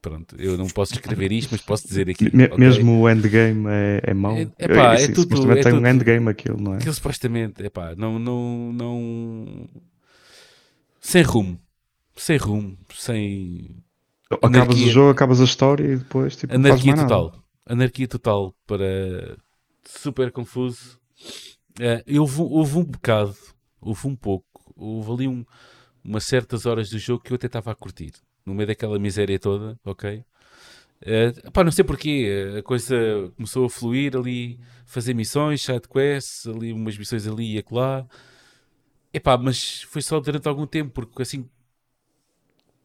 Pronto, 0.01 0.35
eu 0.39 0.57
não 0.57 0.67
posso 0.67 0.93
escrever 0.93 1.31
isto, 1.31 1.49
mas 1.51 1.61
posso 1.61 1.85
dizer 1.87 2.09
aqui. 2.09 2.29
Me- 2.35 2.45
ok? 2.45 2.57
Mesmo 2.57 3.01
o 3.01 3.09
endgame 3.09 3.65
é, 3.69 4.01
é 4.03 4.13
mau. 4.13 4.35
É- 4.37 4.47
epá, 4.57 4.93
é 4.95 4.97
Sim, 4.99 5.13
tudo- 5.13 5.23
supostamente 5.35 5.59
é 5.59 5.63
tem 5.63 5.73
tudo- 5.73 5.83
um 5.83 5.87
endgame 5.87 6.29
aquilo, 6.29 6.57
não 6.61 6.73
é? 6.73 6.77
Aquilo 6.77 6.93
supostamente, 6.93 7.63
epá, 7.63 7.93
não, 7.95 8.17
não, 8.17 8.71
não. 8.73 9.69
Sem 10.99 11.21
rumo. 11.23 11.59
Sem 12.15 12.37
rumo. 12.37 12.77
Sem. 12.93 13.83
Acabas 14.29 14.55
anarquia. 14.55 14.85
o 14.87 14.89
jogo, 14.89 15.09
acabas 15.09 15.41
a 15.41 15.43
história 15.43 15.83
e 15.85 15.97
depois 15.97 16.35
tipo, 16.35 16.53
Anarquia 16.53 16.95
mais 16.95 17.01
nada. 17.01 17.07
total. 17.07 17.43
Anarquia 17.65 18.07
total 18.07 18.55
para. 18.67 19.37
Super 19.85 20.31
confuso. 20.31 20.99
Eh, 21.79 22.03
houve, 22.19 22.41
houve 22.41 22.77
um 22.77 22.83
bocado, 22.83 23.35
houve 23.81 24.07
um 24.07 24.15
pouco, 24.15 24.73
houve 24.75 25.11
ali 25.11 25.27
um, 25.27 25.45
umas 26.03 26.25
certas 26.25 26.65
horas 26.65 26.89
do 26.89 26.99
jogo 26.99 27.23
que 27.23 27.31
eu 27.31 27.35
até 27.35 27.47
estava 27.47 27.71
a 27.71 27.75
curtir. 27.75 28.11
No 28.45 28.53
meio 28.53 28.67
daquela 28.67 28.99
miséria 28.99 29.39
toda, 29.39 29.79
ok? 29.85 30.23
Eh, 31.01 31.31
pá, 31.53 31.63
não 31.63 31.71
sei 31.71 31.83
porquê, 31.83 32.55
a 32.59 32.63
coisa 32.63 32.95
começou 33.35 33.65
a 33.65 33.69
fluir 33.69 34.15
ali, 34.17 34.59
fazer 34.85 35.13
missões, 35.13 35.61
side 35.61 35.87
quests, 35.87 36.45
ali 36.47 36.73
umas 36.73 36.97
missões 36.97 37.25
ali 37.25 37.55
e 37.55 37.57
acolá. 37.59 38.05
Epá, 39.13 39.37
mas 39.37 39.81
foi 39.83 40.01
só 40.01 40.19
durante 40.19 40.47
algum 40.47 40.67
tempo, 40.67 40.91
porque 40.91 41.21
assim 41.21 41.47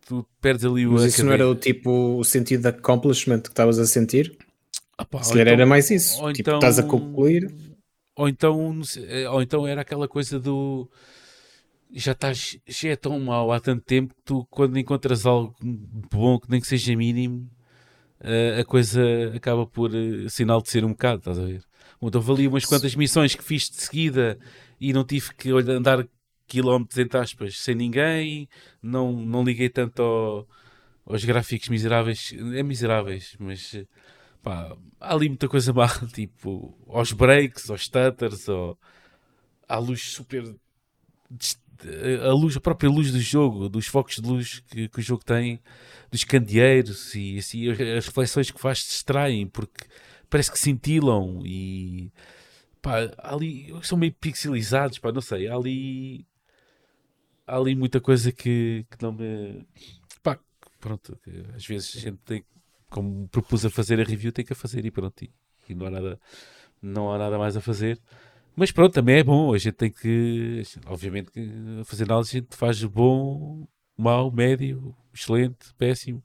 tu 0.06 0.26
perdes 0.40 0.64
ali 0.64 0.86
o 0.86 0.92
Mas 0.92 1.04
isso 1.04 1.24
não 1.24 1.32
era 1.32 1.48
o 1.48 1.54
tipo, 1.54 2.16
o 2.18 2.24
sentido 2.24 2.62
de 2.62 2.68
accomplishment 2.68 3.40
que 3.40 3.48
estavas 3.48 3.78
a 3.78 3.86
sentir? 3.86 4.36
Ah, 4.96 5.04
pá, 5.04 5.22
Se 5.22 5.30
calhar 5.30 5.46
então- 5.48 5.54
era 5.54 5.66
mais 5.66 5.90
isso. 5.90 6.20
ou 6.22 6.32
Tipo, 6.32 6.50
então- 6.50 6.58
estás 6.58 6.78
a 6.78 6.82
concluir. 6.82 7.52
Ou 8.16 8.28
então, 8.28 8.80
eh, 9.08 9.28
ou 9.28 9.42
então 9.42 9.66
era 9.66 9.80
aquela 9.80 10.06
coisa 10.06 10.38
do 10.38 10.88
já 11.96 12.12
estás, 12.12 12.58
já 12.66 12.90
é 12.90 12.96
tão 12.96 13.18
mau 13.20 13.52
há 13.52 13.60
tanto 13.60 13.82
tempo 13.84 14.14
que 14.14 14.22
tu 14.24 14.46
quando 14.50 14.78
encontras 14.78 15.26
algo 15.26 15.54
bom 15.62 16.38
que 16.38 16.48
nem 16.50 16.60
que 16.60 16.66
seja 16.66 16.94
mínimo, 16.96 17.48
eh, 18.20 18.58
a 18.60 18.64
coisa 18.64 19.02
acaba 19.34 19.66
por 19.66 19.92
eh, 19.94 20.28
sinal 20.28 20.62
de 20.62 20.70
ser 20.70 20.84
um 20.84 20.90
bocado, 20.90 21.18
estás 21.18 21.38
a 21.38 21.44
ver? 21.44 21.62
Então 22.00 22.20
houve 22.20 22.32
ali 22.32 22.48
umas 22.48 22.64
quantas 22.64 22.94
missões 22.94 23.34
que 23.34 23.42
fiz 23.42 23.68
de 23.70 23.80
seguida 23.80 24.38
e 24.80 24.92
não 24.92 25.04
tive 25.04 25.34
que 25.34 25.50
andar 25.50 26.06
quilómetros 26.46 26.98
entre 26.98 27.18
aspas 27.18 27.58
sem 27.58 27.74
ninguém, 27.74 28.48
não, 28.82 29.12
não 29.12 29.44
liguei 29.44 29.68
tanto 29.68 30.02
ao- 30.02 30.48
aos 31.06 31.24
gráficos 31.24 31.68
miseráveis, 31.68 32.34
é 32.54 32.62
miseráveis, 32.62 33.36
mas 33.38 33.84
pá, 34.42 34.76
há 35.00 35.14
ali 35.14 35.28
muita 35.28 35.48
coisa 35.48 35.72
má, 35.72 35.88
tipo 36.14 36.76
aos 36.88 37.12
breaks, 37.12 37.70
aos 37.70 37.84
stutters, 37.84 38.48
ao, 38.48 38.78
à 39.68 39.78
luz 39.78 40.02
super 40.02 40.44
a 42.22 42.32
luz, 42.32 42.56
a 42.56 42.60
própria 42.60 42.88
luz 42.88 43.10
do 43.12 43.20
jogo, 43.20 43.68
dos 43.68 43.86
focos 43.86 44.16
de 44.16 44.28
luz 44.28 44.60
que, 44.70 44.88
que 44.88 44.98
o 45.00 45.02
jogo 45.02 45.24
tem, 45.24 45.60
dos 46.10 46.24
candeeiros 46.24 47.14
e 47.14 47.38
assim, 47.38 47.68
as 47.70 48.06
reflexões 48.06 48.50
que 48.50 48.60
faz 48.60 48.78
distraem 48.78 49.46
porque 49.46 49.84
parece 50.30 50.52
que 50.52 50.58
cintilam 50.58 51.42
e 51.44 52.12
pá, 52.82 53.10
ali 53.18 53.74
são 53.82 53.98
meio 53.98 54.12
pixelizados, 54.12 54.98
pá, 54.98 55.12
não 55.12 55.20
sei, 55.20 55.48
ali 55.48 56.26
há 57.46 57.56
ali 57.56 57.74
muita 57.74 58.00
coisa 58.00 58.32
que, 58.32 58.86
que 58.90 59.02
não 59.02 59.12
me 59.12 59.66
pá, 60.22 60.38
pronto, 60.80 61.18
às 61.54 61.66
vezes 61.66 61.96
a 61.96 62.00
gente 62.00 62.18
tem 62.24 62.44
como 62.90 63.28
propus 63.28 63.64
a 63.64 63.70
fazer 63.70 64.00
a 64.00 64.04
review 64.04 64.32
tem 64.32 64.44
que 64.44 64.52
a 64.52 64.56
fazer 64.56 64.84
e 64.84 64.90
pronto, 64.90 65.24
e, 65.24 65.30
e 65.68 65.74
não 65.74 65.86
há 65.86 65.90
nada 65.90 66.20
não 66.82 67.12
há 67.12 67.18
nada 67.18 67.38
mais 67.38 67.56
a 67.56 67.60
fazer. 67.60 67.98
Mas 68.56 68.70
pronto, 68.70 68.92
também 68.92 69.16
é 69.16 69.24
bom, 69.24 69.52
a 69.52 69.58
gente 69.58 69.74
tem 69.74 69.90
que 69.90 70.62
obviamente 70.86 71.30
que 71.32 71.40
a 71.80 71.84
fazer 71.84 72.04
análise 72.04 72.30
a 72.30 72.40
gente 72.40 72.56
faz 72.56 72.82
bom, 72.84 73.66
mau, 73.96 74.30
médio, 74.30 74.94
excelente, 75.12 75.74
péssimo 75.76 76.22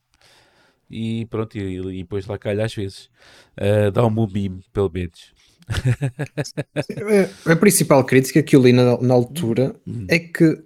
e 0.89 1.25
pronto, 1.27 1.57
e, 1.57 1.77
e 1.77 2.03
depois 2.03 2.25
lá 2.25 2.37
calha 2.37 2.65
às 2.65 2.73
vezes. 2.73 3.09
Ah, 3.55 3.91
dá 3.91 4.05
um 4.05 4.13
bom 4.13 4.27
mime, 4.27 4.63
pelo 4.73 4.89
menos. 4.89 5.33
A, 7.45 7.55
principal 7.55 8.03
crítica 8.03 8.41
que 8.41 8.55
eu 8.55 8.63
li 8.63 8.73
na, 8.73 8.99
na 8.99 9.13
altura 9.13 9.75
é 10.07 10.17
que, 10.17 10.63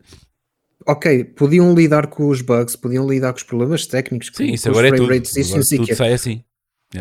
ok, 0.87 1.23
podiam 1.23 1.73
lidar 1.73 2.07
com 2.07 2.27
os 2.29 2.41
bugs, 2.41 2.75
podiam 2.75 3.07
lidar 3.09 3.31
com 3.33 3.37
os 3.37 3.43
problemas 3.43 3.85
técnicos, 3.87 4.29
com, 4.29 4.37
sim, 4.37 4.53
isso 4.53 4.63
com 4.65 4.71
os 4.71 4.77
agora 4.77 4.87
é 4.87 4.89
frame 4.89 5.05
tudo, 5.05 5.13
rates, 5.15 5.35
isso 5.37 5.55
Agora 5.55 5.65
tudo 5.77 5.95
sai 5.95 6.13
assim 6.13 6.43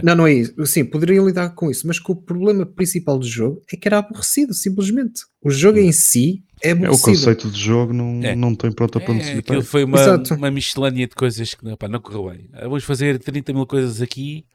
Não, 0.02 0.14
não 0.14 0.26
é 0.26 0.32
isso. 0.32 0.66
Sim, 0.66 0.84
poderiam 0.86 1.26
lidar 1.26 1.50
com 1.50 1.70
isso, 1.70 1.86
mas 1.86 1.98
que 1.98 2.10
o 2.10 2.16
problema 2.16 2.64
principal 2.64 3.18
do 3.18 3.26
jogo 3.26 3.62
é 3.72 3.76
que 3.76 3.86
era 3.86 3.98
aborrecido, 3.98 4.54
simplesmente. 4.54 5.20
O 5.42 5.50
jogo 5.50 5.78
em 5.78 5.92
si 5.92 6.42
é 6.62 6.70
É, 6.70 6.72
o 6.72 6.76
aborrecido. 6.76 7.04
conceito 7.04 7.50
de 7.50 7.60
jogo 7.60 7.92
não, 7.92 8.20
É. 8.22 8.34
não 8.34 8.54
tem 8.54 8.72
pronta 8.72 8.98
para 9.00 9.14
É, 9.14 9.38
aquilo 9.38 9.62
foi 9.62 9.84
uma, 9.84 10.00
Exato. 10.00 10.34
uma 10.34 10.50
miscelânea 10.50 11.06
de 11.06 11.14
coisas 11.14 11.54
que 11.54 11.76
pá, 11.76 11.88
não 11.88 12.00
correu 12.00 12.30
bem. 12.30 12.48
Ah, 12.54 12.62
Vamos 12.68 12.84
fazer 12.84 13.18
30 13.18 13.52
mil 13.52 13.66
coisas 13.66 14.00
aqui 14.00 14.46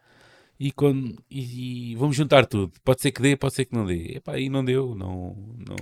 e, 0.60 0.72
quando, 0.72 1.16
e, 1.30 1.92
e 1.92 1.96
vamos 1.96 2.16
juntar 2.16 2.48
tudo. 2.48 2.72
Pode 2.84 3.02
ser 3.02 3.12
que 3.12 3.22
dê, 3.22 3.36
pode 3.36 3.54
ser 3.54 3.66
que 3.66 3.76
não 3.76 3.86
dê. 3.86 4.14
Epá, 4.16 4.40
e 4.40 4.50
não 4.50 4.66
deu. 4.66 4.96
Não, 4.96 5.36
não... 5.68 5.76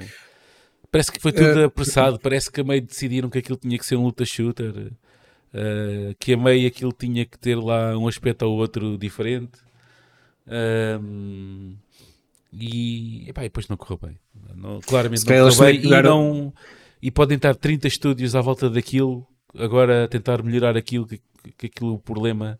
Parece 0.96 1.12
que 1.12 1.20
foi 1.20 1.34
tudo 1.34 1.60
Eh, 1.60 1.64
apressado. 1.66 2.18
Parece 2.18 2.50
que 2.50 2.62
a 2.62 2.64
meio 2.64 2.82
decidiram 2.82 3.30
que 3.30 3.38
aquilo 3.40 3.58
tinha 3.58 3.78
que 3.78 3.86
ser 3.86 3.98
um 3.98 4.04
luta 4.06 4.24
shooter. 4.24 4.94
eh, 5.54 6.16
que 6.20 6.34
a 6.34 6.38
meio 6.38 6.66
aquilo 6.68 6.92
tinha 6.94 7.26
que 7.26 7.38
ter 7.38 7.56
lá 7.58 7.98
um 7.98 8.08
aspecto 8.08 8.44
ou 8.44 8.58
outro 8.58 8.98
diferente. 8.98 9.58
Ahm, 10.48 11.74
e, 12.52 13.26
epá, 13.30 13.42
e 13.42 13.46
depois 13.46 13.68
não 13.68 13.76
correu 13.78 14.00
bem. 14.02 14.18
Não- 14.56 14.80
claramente 14.82 15.26
não 15.26 15.50
correu 15.50 15.60
bem. 15.82 15.82
E, 15.86 16.02
não, 16.04 16.54
e 17.02 17.12
podem 17.12 17.36
estar 17.36 17.56
30 17.56 17.88
estúdios 17.88 18.36
à 18.36 18.42
volta 18.42 18.70
daquilo, 18.70 19.26
agora 19.58 20.06
a 20.06 20.08
tentar 20.08 20.42
melhorar 20.44 20.78
aquilo, 20.78 21.06
que, 21.08 21.20
que 21.58 21.66
aquilo 21.68 21.94
o 21.96 22.00
problema 22.00 22.60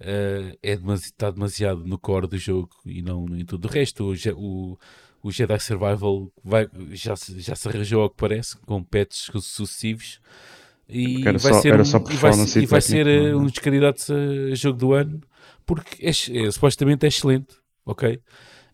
eh, 0.00 0.56
é 0.62 0.76
demasi- 0.76 1.04
está 1.06 1.30
demasiado 1.30 1.86
no 1.86 1.98
core 1.98 2.26
do 2.26 2.38
jogo 2.38 2.70
e 2.86 3.02
não 3.02 3.26
em 3.36 3.44
tudo 3.44 3.66
o 3.66 3.70
resto. 3.70 4.04
O, 4.04 4.72
o, 4.72 4.78
o 5.22 5.30
Jedi 5.30 5.58
Survival 5.60 6.30
vai, 6.42 6.68
já, 6.92 7.14
se- 7.16 7.38
já 7.40 7.54
se 7.54 7.68
arranjou 7.68 8.02
ao 8.02 8.10
que 8.10 8.16
parece, 8.16 8.56
com 8.58 8.82
patches 8.82 9.30
sucessivos. 9.44 10.20
E 10.88 11.22
vai 11.22 11.38
só- 11.38 11.60
ser, 11.60 11.74
um, 11.80 11.82
e 12.10 12.16
vai, 12.16 12.32
e 12.62 12.66
vai 12.66 12.80
ser 12.80 13.06
eh, 13.06 13.20
não 13.20 13.26
é? 13.28 13.36
um 13.36 13.44
dos 13.46 13.58
candidatos 13.58 14.10
a 14.10 14.54
jogo 14.54 14.78
do 14.78 14.92
ano 14.92 15.20
porque 15.64 16.04
é, 16.04 16.10
é, 16.10 16.50
supostamente 16.50 17.04
é 17.04 17.08
excelente, 17.08 17.54
ok? 17.86 18.20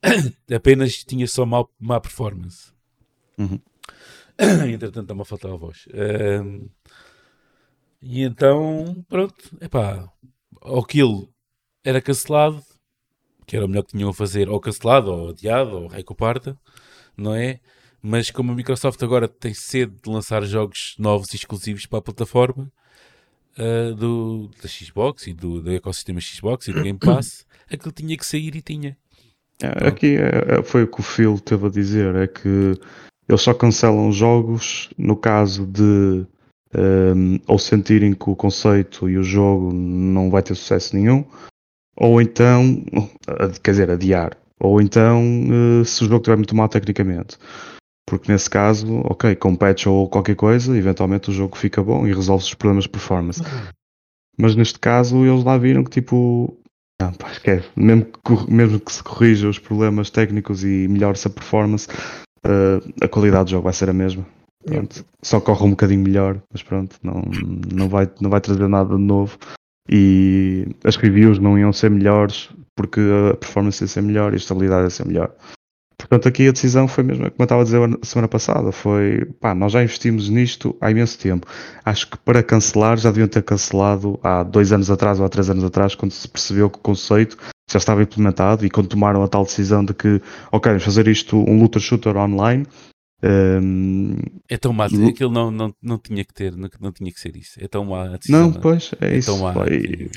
Apenas 0.55 1.05
tinha 1.05 1.27
só 1.27 1.45
mau, 1.45 1.71
má 1.79 2.01
performance. 2.01 2.73
Uhum. 3.37 3.61
Entretanto, 4.73 5.03
está-me 5.03 5.21
a 5.21 5.25
faltar 5.27 5.51
a 5.53 5.57
voz. 5.57 5.87
Ahm, 5.93 6.69
e 8.01 8.23
então, 8.23 9.05
pronto, 9.09 9.35
epá, 9.61 10.09
aquilo 10.63 11.29
era 11.85 12.01
cancelado, 12.01 12.63
que 13.47 13.57
era 13.57 13.65
o 13.65 13.69
melhor 13.69 13.83
que 13.83 13.93
tinham 13.93 14.11
a 14.11 14.15
fazer, 14.15 14.49
ou 14.49 14.61
cancelado, 14.61 15.11
ou 15.11 15.29
adiado, 15.31 15.77
ou 15.77 16.17
parta, 16.17 16.59
não 17.17 17.35
é? 17.35 17.61
Mas 18.03 18.31
como 18.31 18.53
a 18.53 18.55
Microsoft 18.55 19.03
agora 19.03 19.29
tem 19.29 19.55
sede 19.55 19.93
de 20.03 20.11
lançar 20.11 20.43
jogos 20.45 20.95
novos 20.99 21.33
e 21.33 21.37
exclusivos 21.37 21.87
para 21.87 21.99
a 21.99 22.03
plataforma 22.03 22.71
ah, 23.59 23.93
do, 23.97 24.51
da 24.63 24.69
Xbox 24.69 25.27
e 25.27 25.33
do, 25.33 25.63
do 25.63 25.73
ecossistema 25.73 26.21
Xbox 26.21 26.69
e 26.69 26.73
do 26.73 26.83
Game 26.83 26.99
Pass, 26.99 27.47
aquilo 27.73 27.93
tinha 27.93 28.17
que 28.17 28.27
sair 28.27 28.55
e 28.55 28.63
tinha. 28.63 28.97
É, 29.63 29.89
Aqui 29.89 30.17
é- 30.17 30.59
é- 30.59 30.63
foi 30.63 30.83
o 30.83 30.89
que 30.89 31.01
o 31.01 31.03
Phil 31.03 31.39
teve 31.39 31.67
a 31.67 31.71
dizer, 31.71 32.15
é 32.15 32.27
que 32.27 32.75
eles 33.29 33.41
só 33.41 33.55
cancelam 33.55 34.13
jogos 34.13 34.91
no 34.99 35.17
caso 35.17 35.67
de 35.67 36.27
ehm, 36.75 37.41
ou 37.47 37.59
sentirem 37.59 38.13
que 38.13 38.29
o 38.29 38.37
conceito 38.37 39.09
e 39.09 39.17
o 39.17 39.23
jogo 39.23 39.73
não 39.73 40.31
vai 40.31 40.43
ter 40.43 40.55
sucesso 40.55 40.95
nenhum, 40.95 41.25
ou 41.97 42.21
então, 42.21 42.85
quer 43.63 43.71
dizer, 43.71 43.91
adiar, 43.91 44.37
ou 44.61 44.81
então 44.81 45.23
eh, 45.81 45.85
se 45.85 46.03
o 46.03 46.07
jogo 46.07 46.19
estiver 46.19 46.37
muito 46.37 46.55
mal 46.55 46.69
tecnicamente. 46.69 47.39
Porque 48.09 48.31
nesse 48.31 48.49
caso, 48.49 49.01
ok, 49.05 49.35
com 49.35 49.57
patch 49.57 49.87
ou 49.87 50.09
qualquer 50.09 50.37
coisa, 50.37 50.77
eventualmente 50.77 51.31
o 51.31 51.33
jogo 51.33 51.57
fica 51.57 51.83
bom 51.83 52.07
e 52.07 52.15
resolve 52.15 52.45
os 52.45 52.55
problemas 52.55 52.85
de 52.85 52.91
performance. 52.91 53.43
Mas 54.39 54.55
neste 54.55 54.79
caso 54.79 55.25
eles 55.25 55.43
lá 55.43 55.59
viram 55.59 55.83
que 55.83 55.91
tipo. 55.91 56.57
Não, 57.01 57.13
pá, 57.13 57.33
esquece. 57.33 57.69
Mesmo 57.75 58.05
que, 58.07 58.51
mesmo 58.51 58.81
que 58.81 58.93
se 58.93 59.03
corrija 59.03 59.49
os 59.49 59.59
problemas 59.59 60.09
técnicos 60.09 60.63
e 60.63 60.87
melhore-se 60.89 61.27
a 61.27 61.31
performance, 61.31 61.89
eh, 62.45 63.05
a 63.05 63.09
qualidade 63.09 63.47
do 63.47 63.51
jogo 63.51 63.65
vai 63.65 63.73
ser 63.73 63.91
a 63.91 63.93
mesma. 63.93 64.25
Pronto. 64.65 65.05
Só 65.23 65.41
corre 65.41 65.65
um 65.65 65.71
bocadinho 65.71 66.03
melhor, 66.03 66.41
mas 66.53 66.63
pronto, 66.63 66.97
não, 67.03 67.23
não, 67.73 67.89
vai, 67.89 68.11
não 68.21 68.31
vai 68.31 68.41
trazer 68.41 68.69
nada 68.69 68.97
de 68.97 69.03
novo. 69.03 69.39
E 69.89 70.67
as 70.85 70.97
reviews 70.97 71.39
não 71.39 71.59
iam 71.59 71.73
ser 71.73 71.91
melhores 71.91 72.51
porque 72.75 73.01
a 73.33 73.37
performance 73.37 73.83
ia 73.83 73.89
ser 73.89 74.03
melhor 74.03 74.33
e 74.33 74.35
a 74.35 74.37
estabilidade 74.37 74.85
ia 74.85 74.91
ser 74.91 75.07
melhor. 75.07 75.33
Portanto, 75.99 76.29
aqui 76.29 76.47
a 76.47 76.53
decisão 76.53 76.87
foi 76.87 77.03
mesmo, 77.03 77.25
como 77.25 77.35
eu 77.39 77.45
estava 77.45 77.63
a 77.63 77.65
dizer 77.65 77.81
a 77.83 78.07
semana 78.07 78.29
passada, 78.29 78.71
foi 78.71 79.25
pá, 79.41 79.55
nós 79.55 79.73
já 79.73 79.83
investimos 79.83 80.29
nisto 80.29 80.77
há 80.81 80.91
imenso 80.91 81.19
tempo. 81.19 81.47
Acho 81.85 82.11
que 82.11 82.19
para 82.19 82.43
cancelar 82.43 82.99
já 82.99 83.11
deviam 83.11 83.27
ter 83.27 83.43
cancelado 83.43 84.19
há 84.23 84.43
dois 84.43 84.73
anos 84.73 84.91
atrás 84.91 85.19
ou 85.19 85.27
há 85.27 85.29
três 85.29 85.49
anos 85.49 85.65
atrás, 85.65 85.95
quando 85.95 86.13
se 86.13 86.29
percebeu 86.29 86.69
que 86.69 86.79
o 86.79 86.83
conceito 86.83 87.37
já 87.69 87.79
estava 87.79 88.03
implementado 88.03 88.65
e 88.65 88.71
quando 88.71 88.89
tomaram 88.89 89.23
a 89.23 89.29
tal 89.29 89.45
decisão 89.45 89.85
de 89.85 89.95
que, 89.95 90.21
ok, 90.53 90.71
vamos 90.73 90.85
fazer 90.85 91.09
isto 91.09 91.37
um 91.39 91.59
looter 91.59 91.81
shooter 91.81 92.17
online. 92.17 92.67
Hum, 93.23 94.17
É 94.49 94.57
tão 94.57 94.73
má, 94.73 94.87
Lu- 94.87 95.09
aquilo 95.09 95.31
não, 95.31 95.51
não, 95.51 95.75
não 95.83 95.99
tinha 95.99 96.25
que 96.25 96.33
ter, 96.35 96.57
não, 96.57 96.69
não 96.81 96.93
tinha 96.93 97.11
que 97.13 97.21
ser 97.21 97.37
isso. 97.37 97.59
É 97.63 97.67
tão 97.69 97.85
má 97.85 98.05
a 98.05 98.17
decisão. 98.17 98.41
não, 98.41 98.53
pois, 98.53 98.91
é 99.01 99.15
é 99.15 99.17
isso. 99.19 99.31
tão 99.33 99.39
má. 99.43 99.53
pá, 99.53 99.67
e- 99.69 100.11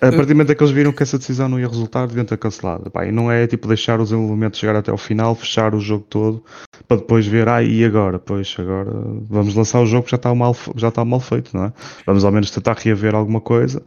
A 0.00 0.10
partir 0.10 0.26
do 0.26 0.34
momento 0.34 0.54
que 0.54 0.62
eles 0.62 0.72
viram 0.74 0.92
que 0.92 1.02
essa 1.02 1.18
decisão 1.18 1.48
não 1.48 1.60
ia 1.60 1.68
resultar, 1.68 2.06
deviam 2.06 2.24
ter 2.24 2.38
cancelado. 2.38 2.90
Pá, 2.90 3.06
e 3.06 3.12
não 3.12 3.30
é 3.30 3.46
tipo 3.46 3.68
deixar 3.68 4.00
os 4.00 4.10
desenvolvimentos 4.10 4.58
chegar 4.58 4.76
até 4.76 4.90
ao 4.90 4.98
final, 4.98 5.34
fechar 5.34 5.74
o 5.74 5.80
jogo 5.80 6.04
todo, 6.08 6.44
para 6.86 6.96
depois 6.96 7.26
ver, 7.26 7.48
ah, 7.48 7.62
e 7.62 7.84
agora? 7.84 8.18
Pois, 8.18 8.54
agora 8.58 8.90
vamos 9.28 9.54
lançar 9.54 9.80
o 9.80 9.86
jogo 9.86 10.04
que 10.04 10.10
já 10.10 10.16
está 10.16 10.34
mal, 10.34 10.56
já 10.76 10.88
está 10.88 11.04
mal 11.04 11.20
feito, 11.20 11.56
não 11.56 11.66
é? 11.66 11.72
Vamos 12.06 12.24
ao 12.24 12.32
menos 12.32 12.50
tentar 12.50 12.76
reaver 12.76 13.14
alguma 13.14 13.40
coisa, 13.40 13.82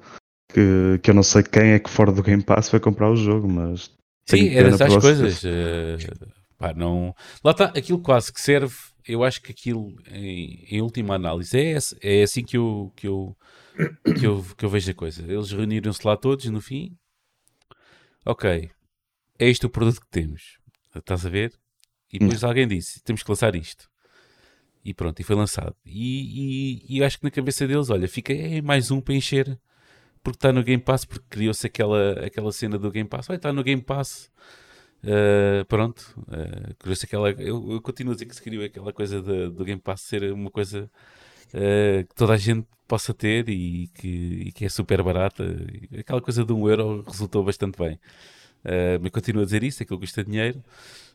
que, 0.53 0.99
que 1.01 1.09
eu 1.09 1.13
não 1.13 1.23
sei 1.23 1.43
quem 1.43 1.71
é 1.71 1.79
que 1.79 1.89
fora 1.89 2.11
do 2.11 2.21
Game 2.23 2.43
Pass 2.43 2.69
vai 2.69 2.79
comprar 2.79 3.09
o 3.09 3.15
jogo, 3.15 3.47
mas... 3.49 3.91
Sim, 4.29 4.49
era 4.55 4.69
essas 4.69 4.95
coisas. 4.97 5.41
eh, 5.43 5.97
pá, 6.61 6.73
não... 6.73 7.15
Lá 7.43 7.51
está, 7.51 7.65
aquilo 7.65 7.99
quase 7.99 8.31
que 8.31 8.39
serve. 8.39 8.75
Eu 9.07 9.23
acho 9.23 9.41
que 9.41 9.51
aquilo, 9.51 9.95
em, 10.11 10.63
em 10.69 10.81
última 10.81 11.15
análise, 11.15 11.57
é, 11.57 11.77
é 12.03 12.23
assim 12.23 12.43
que 12.43 12.55
eu, 12.55 12.93
que, 12.95 13.07
eu, 13.07 13.35
que, 14.19 14.25
eu, 14.27 14.45
que 14.55 14.63
eu 14.63 14.69
vejo 14.69 14.91
a 14.91 14.93
coisa. 14.93 15.23
Eles 15.23 15.51
reuniram-se 15.51 16.05
lá 16.05 16.15
todos 16.15 16.45
no 16.45 16.61
fim. 16.61 16.95
Ok, 18.23 18.69
é 19.39 19.49
este 19.49 19.65
o 19.65 19.69
produto 19.69 19.99
que 19.99 20.09
temos. 20.11 20.59
Estás 20.95 21.25
a 21.25 21.29
ver? 21.29 21.51
E 22.13 22.19
depois 22.19 22.43
alguém 22.43 22.67
disse: 22.67 23.01
temos 23.03 23.23
que 23.23 23.31
lançar 23.31 23.55
isto. 23.55 23.89
E 24.85 24.93
pronto, 24.93 25.19
e 25.19 25.23
foi 25.23 25.35
lançado. 25.35 25.75
E, 25.83 26.83
e, 26.85 26.95
e 26.95 26.99
eu 26.99 27.05
acho 27.05 27.17
que 27.17 27.23
na 27.23 27.31
cabeça 27.31 27.67
deles, 27.67 27.89
olha, 27.89 28.07
fica 28.07 28.33
é 28.33 28.61
mais 28.61 28.91
um 28.91 29.01
para 29.01 29.15
encher 29.15 29.59
porque 30.23 30.37
está 30.37 30.53
no 30.53 30.63
Game 30.63 30.81
Pass, 30.81 31.05
porque 31.05 31.25
criou-se 31.29 31.65
aquela, 31.65 32.13
aquela 32.25 32.51
cena 32.51 32.77
do 32.77 32.91
Game 32.91 33.09
Pass. 33.09 33.29
Olha, 33.29 33.37
está 33.37 33.51
no 33.51 33.63
Game 33.63 33.81
Pass. 33.81 34.31
Uh, 35.03 35.65
pronto, 35.65 36.15
uh, 36.27 36.91
aquela. 37.03 37.31
Eu, 37.31 37.71
eu 37.71 37.81
continuo 37.81 38.11
a 38.11 38.15
dizer 38.15 38.27
que 38.27 38.35
se 38.35 38.41
criou 38.41 38.63
aquela 38.63 38.93
coisa 38.93 39.21
de- 39.21 39.49
do 39.49 39.65
Game 39.65 39.81
Pass 39.81 40.01
ser 40.01 40.31
uma 40.31 40.51
coisa 40.51 40.89
uh, 41.53 42.07
que 42.07 42.15
toda 42.15 42.33
a 42.33 42.37
gente 42.37 42.67
possa 42.87 43.13
ter 43.13 43.49
e 43.49 43.87
que, 43.95 44.07
e 44.47 44.51
que 44.51 44.65
é 44.65 44.69
super 44.69 45.01
barata. 45.01 45.43
Aquela 45.97 46.21
coisa 46.21 46.45
de 46.45 46.53
um 46.53 46.69
euro 46.69 47.03
resultou 47.07 47.43
bastante 47.43 47.77
bem. 47.79 47.95
Uh, 48.63 48.99
mas 49.01 49.11
continuo 49.11 49.41
a 49.41 49.45
dizer 49.45 49.63
isso, 49.63 49.81
aquilo 49.81 49.99
custa 49.99 50.23
dinheiro. 50.23 50.63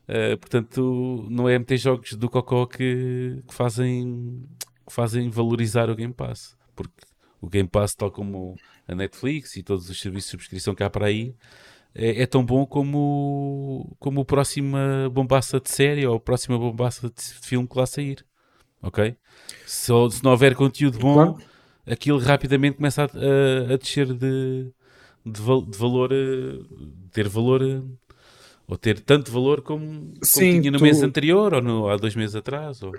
Uh, 0.08 0.36
portanto, 0.38 1.26
não 1.30 1.48
é 1.48 1.58
meter 1.58 1.76
jogos 1.76 2.14
do 2.14 2.28
Cocó 2.28 2.66
que, 2.66 3.42
que, 3.46 3.54
fazem, 3.54 4.44
que 4.86 4.92
fazem 4.92 5.30
valorizar 5.30 5.88
o 5.90 5.94
Game 5.94 6.12
Pass. 6.12 6.56
Porque 6.74 7.04
o 7.40 7.48
Game 7.48 7.68
Pass, 7.68 7.94
tal 7.94 8.10
como 8.10 8.56
a 8.88 8.94
Netflix 8.94 9.56
e 9.56 9.62
todos 9.62 9.88
os 9.88 10.00
serviços 10.00 10.26
de 10.26 10.30
subscrição 10.32 10.74
que 10.74 10.82
há 10.82 10.90
para 10.90 11.06
aí, 11.06 11.34
é, 11.96 12.22
é 12.22 12.26
tão 12.26 12.44
bom 12.44 12.66
como, 12.66 13.96
como 13.98 14.20
a 14.20 14.24
próxima 14.24 15.10
bombaça 15.10 15.58
de 15.58 15.70
série 15.70 16.06
ou 16.06 16.16
a 16.16 16.20
próxima 16.20 16.58
bombaça 16.58 17.08
de 17.08 17.22
filme 17.22 17.66
que 17.66 17.78
lá 17.78 17.86
sair. 17.86 18.24
Ok? 18.82 19.16
Se, 19.64 19.92
se 20.10 20.22
não 20.22 20.32
houver 20.32 20.54
conteúdo 20.54 20.98
bom, 20.98 21.14
claro. 21.14 21.38
aquilo 21.86 22.18
rapidamente 22.18 22.76
começa 22.76 23.02
a, 23.02 23.06
a, 23.06 23.74
a 23.74 23.76
descer 23.78 24.06
de, 24.12 24.70
de, 25.24 25.32
de 25.32 25.78
valor, 25.78 26.10
de 26.10 27.10
ter 27.12 27.28
valor 27.28 27.62
ou 28.68 28.76
ter 28.76 29.00
tanto 29.00 29.32
valor 29.32 29.62
como, 29.62 29.86
como 29.86 30.18
Sim, 30.22 30.60
tinha 30.60 30.70
no 30.70 30.78
tu, 30.78 30.84
mês 30.84 31.02
anterior 31.02 31.54
ou 31.54 31.62
no, 31.62 31.88
há 31.88 31.96
dois 31.96 32.14
meses 32.14 32.36
atrás. 32.36 32.82
Ou, 32.82 32.92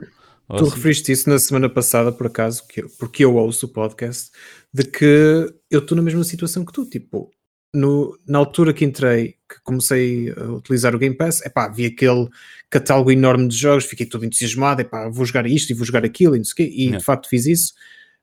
ou 0.50 0.58
tu 0.58 0.64
assim. 0.64 0.76
referiste 0.76 1.12
isso 1.12 1.30
na 1.30 1.38
semana 1.38 1.70
passada, 1.70 2.12
por 2.12 2.28
acaso, 2.28 2.66
que 2.68 2.82
porque 2.98 3.24
eu 3.24 3.36
ouço 3.36 3.68
o 3.68 3.70
podcast, 3.70 4.32
de 4.74 4.84
que 4.84 5.54
eu 5.70 5.80
estou 5.80 5.96
na 5.96 6.02
mesma 6.02 6.24
situação 6.24 6.66
que 6.66 6.74
tu. 6.74 6.86
Tipo, 6.86 7.30
no, 7.78 8.18
na 8.28 8.40
altura 8.40 8.74
que 8.74 8.84
entrei, 8.84 9.36
que 9.48 9.62
comecei 9.64 10.34
a 10.36 10.44
utilizar 10.52 10.96
o 10.96 11.00
Game 11.00 11.16
Pass, 11.16 11.46
epá, 11.46 11.68
vi 11.68 11.86
aquele 11.86 12.28
catálogo 12.70 13.12
enorme 13.12 13.48
de 13.48 13.56
jogos, 13.56 13.86
fiquei 13.86 14.06
todo 14.06 14.26
entusiasmado, 14.26 14.82
epá, 14.82 15.08
vou 15.10 15.26
jogar 15.26 15.46
isto 15.46 15.70
e 15.70 15.74
vou 15.74 15.86
jogar 15.86 16.04
aquilo 16.04 16.36
e, 16.36 16.40
não 16.40 16.46
sei 16.46 16.68
quê, 16.68 16.74
e 16.76 16.92
de 16.92 17.04
facto 17.04 17.30
fiz 17.30 17.46
isso. 17.46 17.74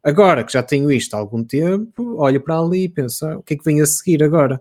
Agora 0.02 0.44
que 0.44 0.52
já 0.52 0.62
tenho 0.62 0.90
isto 0.92 1.14
há 1.14 1.18
algum 1.18 1.42
tempo, 1.42 2.16
olho 2.16 2.40
para 2.40 2.58
ali 2.58 2.84
e 2.84 2.88
penso, 2.88 3.26
ah, 3.26 3.38
o 3.38 3.42
que 3.42 3.54
é 3.54 3.56
que 3.56 3.64
vem 3.64 3.80
a 3.80 3.86
seguir 3.86 4.22
agora? 4.22 4.60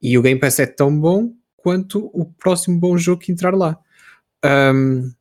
E 0.00 0.16
o 0.16 0.22
Game 0.22 0.40
Pass 0.40 0.58
é 0.58 0.66
tão 0.66 0.98
bom 0.98 1.32
quanto 1.56 2.10
o 2.12 2.24
próximo 2.24 2.78
bom 2.78 2.96
jogo 2.96 3.20
que 3.20 3.30
entrar 3.30 3.54
lá. 3.54 3.78
Um, 4.44 5.12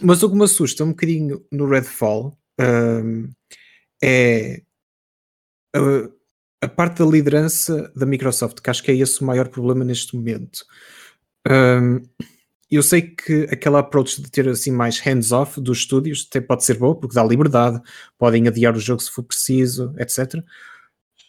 mas 0.00 0.22
o 0.22 0.30
que 0.30 0.36
me 0.36 0.44
assusta 0.44 0.84
um 0.84 0.90
bocadinho 0.90 1.44
no 1.50 1.68
Redfall 1.68 2.36
um, 2.60 3.30
é 4.02 4.62
a, 5.74 6.10
a, 6.60 6.68
parte 6.68 6.98
da 6.98 7.06
liderança 7.06 7.92
da 7.94 8.06
Microsoft, 8.06 8.60
que 8.60 8.70
acho 8.70 8.82
que 8.82 8.90
é 8.90 8.96
esse 8.96 9.20
o 9.20 9.24
maior 9.24 9.48
problema 9.48 9.84
neste 9.84 10.14
momento. 10.16 10.64
Um, 11.48 12.02
eu 12.70 12.82
sei 12.82 13.02
que 13.02 13.48
aquela 13.50 13.80
approach 13.80 14.22
de 14.22 14.30
ter 14.30 14.48
assim 14.48 14.70
mais 14.70 14.98
hands-off 15.00 15.60
dos 15.60 15.78
estúdios 15.78 16.26
até 16.28 16.40
pode 16.40 16.64
ser 16.64 16.78
boa, 16.78 16.94
porque 16.94 17.14
dá 17.14 17.24
liberdade, 17.24 17.80
podem 18.18 18.46
adiar 18.46 18.76
o 18.76 18.80
jogo 18.80 19.02
se 19.02 19.10
for 19.10 19.24
preciso, 19.24 19.92
etc 19.98 20.42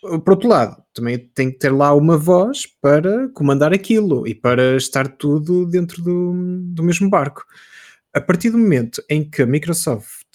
por 0.02 0.32
outro 0.32 0.50
lado, 0.50 0.84
também 0.94 1.20
tem 1.20 1.52
que 1.52 1.60
ter 1.60 1.72
lá 1.72 1.94
uma 1.94 2.18
voz 2.18 2.66
para 2.82 3.30
comandar 3.30 3.72
aquilo 3.72 4.28
e 4.28 4.34
para 4.34 4.76
estar 4.76 5.08
tudo 5.08 5.66
dentro 5.66 6.02
do, 6.02 6.34
do 6.74 6.84
mesmo 6.84 7.10
barco. 7.10 7.46
A 8.14 8.20
partir 8.20 8.50
do 8.50 8.58
momento 8.58 9.02
em 9.08 9.30
que 9.30 9.44
a 9.44 9.46
Microsoft 9.46 10.26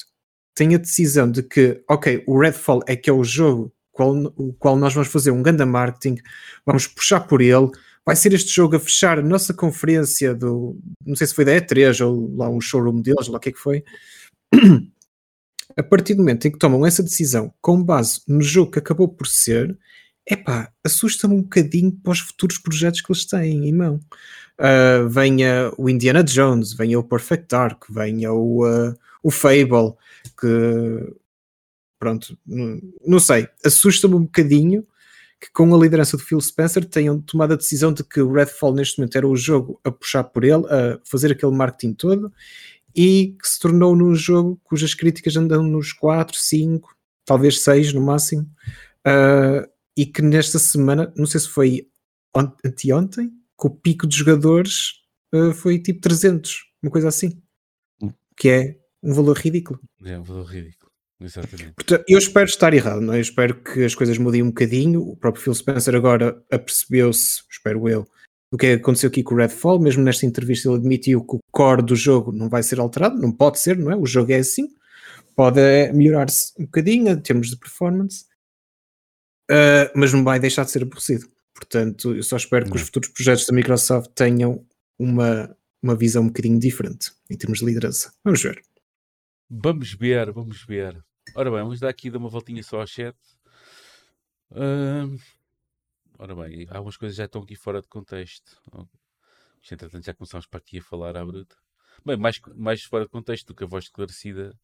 tem 0.55 0.75
a 0.75 0.79
decisão 0.79 1.31
de 1.31 1.43
que, 1.43 1.83
ok, 1.91 2.23
o 2.27 2.39
Redfall 2.39 2.81
é 2.87 2.97
que 2.97 3.11
é 3.11 3.13
o 3.13 3.25
jogo 3.25 3.73
qual, 3.97 4.15
o 4.37 4.53
qual 4.53 4.77
nós 4.77 4.93
vamos 4.93 5.09
fazer 5.09 5.31
um 5.31 5.43
grande 5.43 5.65
marketing, 5.65 6.21
vamos 6.67 6.87
puxar 6.87 7.21
por 7.21 7.41
ele, 7.41 7.71
vai 8.05 8.15
ser 8.15 8.35
este 8.35 8.55
jogo 8.55 8.77
a 8.77 8.81
fechar 8.81 9.19
a 9.19 9.23
nossa 9.23 9.55
conferência 9.55 10.35
do, 10.35 10.79
não 11.05 11.17
sei 11.17 11.27
se 11.27 11.35
foi 11.35 11.47
da 11.47 11.53
E3 11.53 12.07
ou 12.07 12.37
lá 12.37 12.51
um 12.51 12.61
showroom 12.61 13.01
deles, 13.01 13.27
lá 13.29 13.39
o 13.39 13.41
que 13.41 13.49
é 13.49 13.53
que 13.53 13.59
foi. 13.59 13.83
a 15.77 15.83
partir 15.83 16.15
do 16.15 16.19
momento 16.19 16.47
em 16.47 16.51
que 16.51 16.59
tomam 16.59 16.85
essa 16.85 17.03
decisão 17.03 17.53
com 17.61 17.83
base 17.83 18.21
no 18.29 18.43
jogo 18.43 18.71
que 18.71 18.79
acabou 18.79 19.09
por 19.09 19.27
ser, 19.27 19.77
epá, 20.29 20.71
assusta-me 20.85 21.35
um 21.35 21.43
bocadinho 21.43 21.91
para 21.91 22.13
os 22.13 22.21
futuros 22.21 22.59
projetos 22.59 23.01
que 23.01 23.11
eles 23.11 23.25
têm 23.25 23.67
em 23.67 23.73
mão. 23.73 23.99
Uh, 24.61 25.09
venha 25.09 25.73
o 25.79 25.89
Indiana 25.89 26.23
Jones, 26.23 26.75
venha 26.75 26.99
o 26.99 27.05
Perfect 27.05 27.47
Dark, 27.49 27.85
venha 27.89 28.33
o, 28.33 28.67
uh, 28.67 28.95
o 29.23 29.31
Fable, 29.31 29.95
que 30.39 31.15
pronto, 31.99 32.39
não, 32.47 32.81
não 33.07 33.19
sei, 33.19 33.49
assusta-me 33.65 34.15
um 34.15 34.25
bocadinho 34.25 34.87
que 35.41 35.51
com 35.53 35.75
a 35.75 35.79
liderança 35.79 36.17
do 36.17 36.23
Phil 36.23 36.41
Spencer 36.41 36.85
tenham 36.85 37.21
tomado 37.21 37.53
a 37.53 37.57
decisão 37.57 37.93
de 37.93 38.03
que 38.03 38.21
o 38.21 38.33
Redfall 38.33 38.75
neste 38.75 38.99
momento 38.99 39.17
era 39.17 39.29
o 39.29 39.37
jogo 39.37 39.81
a 39.85 39.91
puxar 39.91 40.25
por 40.25 40.45
ele, 40.45 40.65
a 40.67 40.99
fazer 41.05 41.33
aquele 41.33 41.53
marketing 41.53 41.93
todo 41.93 42.33
e 42.95 43.37
que 43.41 43.47
se 43.47 43.61
tornou 43.61 43.95
num 43.95 44.15
jogo 44.15 44.59
cujas 44.65 44.95
críticas 44.95 45.37
andam 45.37 45.63
nos 45.63 45.93
4, 45.93 46.35
5, 46.35 46.97
talvez 47.27 47.61
6 47.61 47.93
no 47.93 48.01
máximo, 48.01 48.43
uh, 49.07 49.69
e 49.95 50.07
que 50.07 50.23
nesta 50.23 50.59
semana, 50.59 51.13
não 51.15 51.27
sei 51.27 51.41
se 51.41 51.49
foi 51.49 51.89
anteontem, 52.65 53.29
que 53.29 53.67
o 53.67 53.71
pico 53.71 54.07
de 54.07 54.17
jogadores 54.17 55.03
uh, 55.35 55.53
foi 55.53 55.79
tipo 55.79 56.01
300, 56.01 56.65
uma 56.83 56.91
coisa 56.91 57.09
assim, 57.09 57.39
hum. 58.03 58.11
que 58.35 58.49
é 58.49 58.79
um 59.03 59.13
valor 59.13 59.37
ridículo. 59.37 59.79
É 60.03 60.19
um 60.19 60.23
valor 60.23 60.47
ridículo. 60.47 60.86
Exatamente. 61.21 61.73
Portanto, 61.73 62.05
eu 62.07 62.19
espero 62.19 62.47
estar 62.47 62.75
errado, 62.75 63.01
não 63.01 63.15
é? 63.15 63.19
Eu 63.19 63.23
espero 63.23 63.55
que 63.63 63.85
as 63.85 63.95
coisas 63.95 64.19
mudem 64.19 64.43
um 64.43 64.49
bocadinho. 64.49 65.01
O 65.03 65.17
próprio 65.17 65.43
Phil 65.43 65.55
Spencer 65.55 65.95
agora 65.95 66.43
apercebeu-se, 66.51 67.43
espero 67.51 67.89
eu, 67.89 68.07
do 68.53 68.59
que 68.59 68.73
aconteceu 68.73 69.09
aqui 69.09 69.23
com 69.23 69.35
o 69.35 69.39
Redfall. 69.39 69.81
Mesmo 69.81 70.03
nesta 70.03 70.27
entrevista, 70.27 70.69
ele 70.69 70.79
admitiu 70.79 71.25
que 71.25 71.37
o 71.37 71.41
core 71.51 71.83
do 71.83 71.97
jogo 71.97 72.33
não 72.33 72.49
vai 72.49 72.63
ser 72.63 72.79
alterado, 72.81 73.19
não 73.19 73.33
pode 73.33 73.59
ser, 73.59 73.79
não 73.79 73.91
é? 73.91 73.97
O 73.97 74.05
jogo 74.05 74.33
é 74.33 74.37
assim, 74.37 74.69
pode 75.35 75.61
melhorar-se 75.93 76.53
um 76.59 76.65
bocadinho 76.65 77.09
em 77.09 77.21
termos 77.21 77.49
de 77.49 77.57
performance, 77.57 78.25
uh, 79.51 79.91
mas 79.95 80.13
não 80.13 80.23
vai 80.23 80.39
deixar 80.39 80.65
de 80.65 80.71
ser 80.71 80.83
aborrecido. 80.83 81.27
Portanto, 81.55 82.15
eu 82.15 82.23
só 82.23 82.37
espero 82.37 82.67
não. 82.67 82.73
que 82.73 82.77
os 82.77 82.83
futuros 82.83 83.09
projetos 83.09 83.47
da 83.47 83.55
Microsoft 83.55 84.11
tenham 84.15 84.67
uma, 84.99 85.57
uma 85.83 85.97
visão 85.97 86.25
um 86.25 86.27
bocadinho 86.27 86.59
diferente 86.59 87.13
em 87.31 87.37
termos 87.37 87.61
de 87.61 87.65
liderança. 87.65 88.13
Vamos 88.23 88.43
ver. 88.43 88.63
Vamos 89.49 89.95
ver, 89.95 90.33
vamos 90.33 90.65
ver. 90.67 91.06
Ora 91.39 91.51
bem, 91.51 91.61
vamos 91.61 91.81
dar 91.81 91.91
aqui 91.91 92.09
dar 92.09 92.17
uma 92.17 92.31
voltinha 92.31 92.63
só 92.63 92.81
ao 92.81 92.87
chat. 92.87 93.15
Uh, 94.51 95.21
Ora 96.19 96.35
bem, 96.35 96.67
algumas 96.71 96.97
coisas 96.97 97.15
já 97.15 97.27
estão 97.27 97.43
aqui 97.43 97.55
fora 97.55 97.83
de 97.83 97.89
contexto. 97.89 98.59
Entretanto, 99.71 100.03
já 100.03 100.15
começamos 100.15 100.47
para 100.47 100.59
aqui 100.59 100.79
a 100.79 100.83
falar 100.83 101.15
à 101.15 101.23
bruta. 101.23 101.55
Bem, 102.03 102.17
mais, 102.17 102.41
mais 102.55 102.83
fora 102.85 103.05
de 103.05 103.11
contexto 103.11 103.49
do 103.49 103.55
que 103.55 103.65
a 103.65 103.67
voz 103.67 103.85
esclarecida 103.85 104.59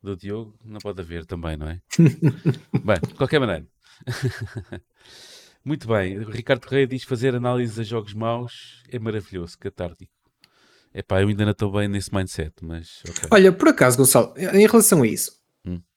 do 0.00 0.16
Diogo, 0.16 0.56
não 0.64 0.78
pode 0.78 1.00
haver 1.00 1.26
também, 1.26 1.56
não 1.56 1.68
é? 1.68 1.82
bem, 1.98 3.00
de 3.04 3.14
qualquer 3.14 3.40
maneira. 3.40 3.66
Muito 5.64 5.88
bem, 5.88 6.16
o 6.18 6.30
Ricardo 6.30 6.64
Correia 6.64 6.86
diz 6.86 7.02
fazer 7.02 7.34
análise 7.34 7.80
a 7.80 7.82
jogos 7.82 8.14
maus 8.14 8.84
é 8.88 9.00
maravilhoso, 9.00 9.58
catártico. 9.58 10.12
É 10.94 11.02
pá, 11.02 11.20
eu 11.20 11.28
ainda 11.28 11.44
não 11.44 11.52
estou 11.52 11.72
bem 11.72 11.88
nesse 11.88 12.14
mindset, 12.14 12.54
mas. 12.62 13.02
Okay. 13.02 13.28
Olha, 13.32 13.52
por 13.52 13.68
acaso, 13.68 13.98
Gonçalo, 13.98 14.32
em 14.38 14.66
relação 14.66 15.02
a 15.02 15.06
isso, 15.08 15.37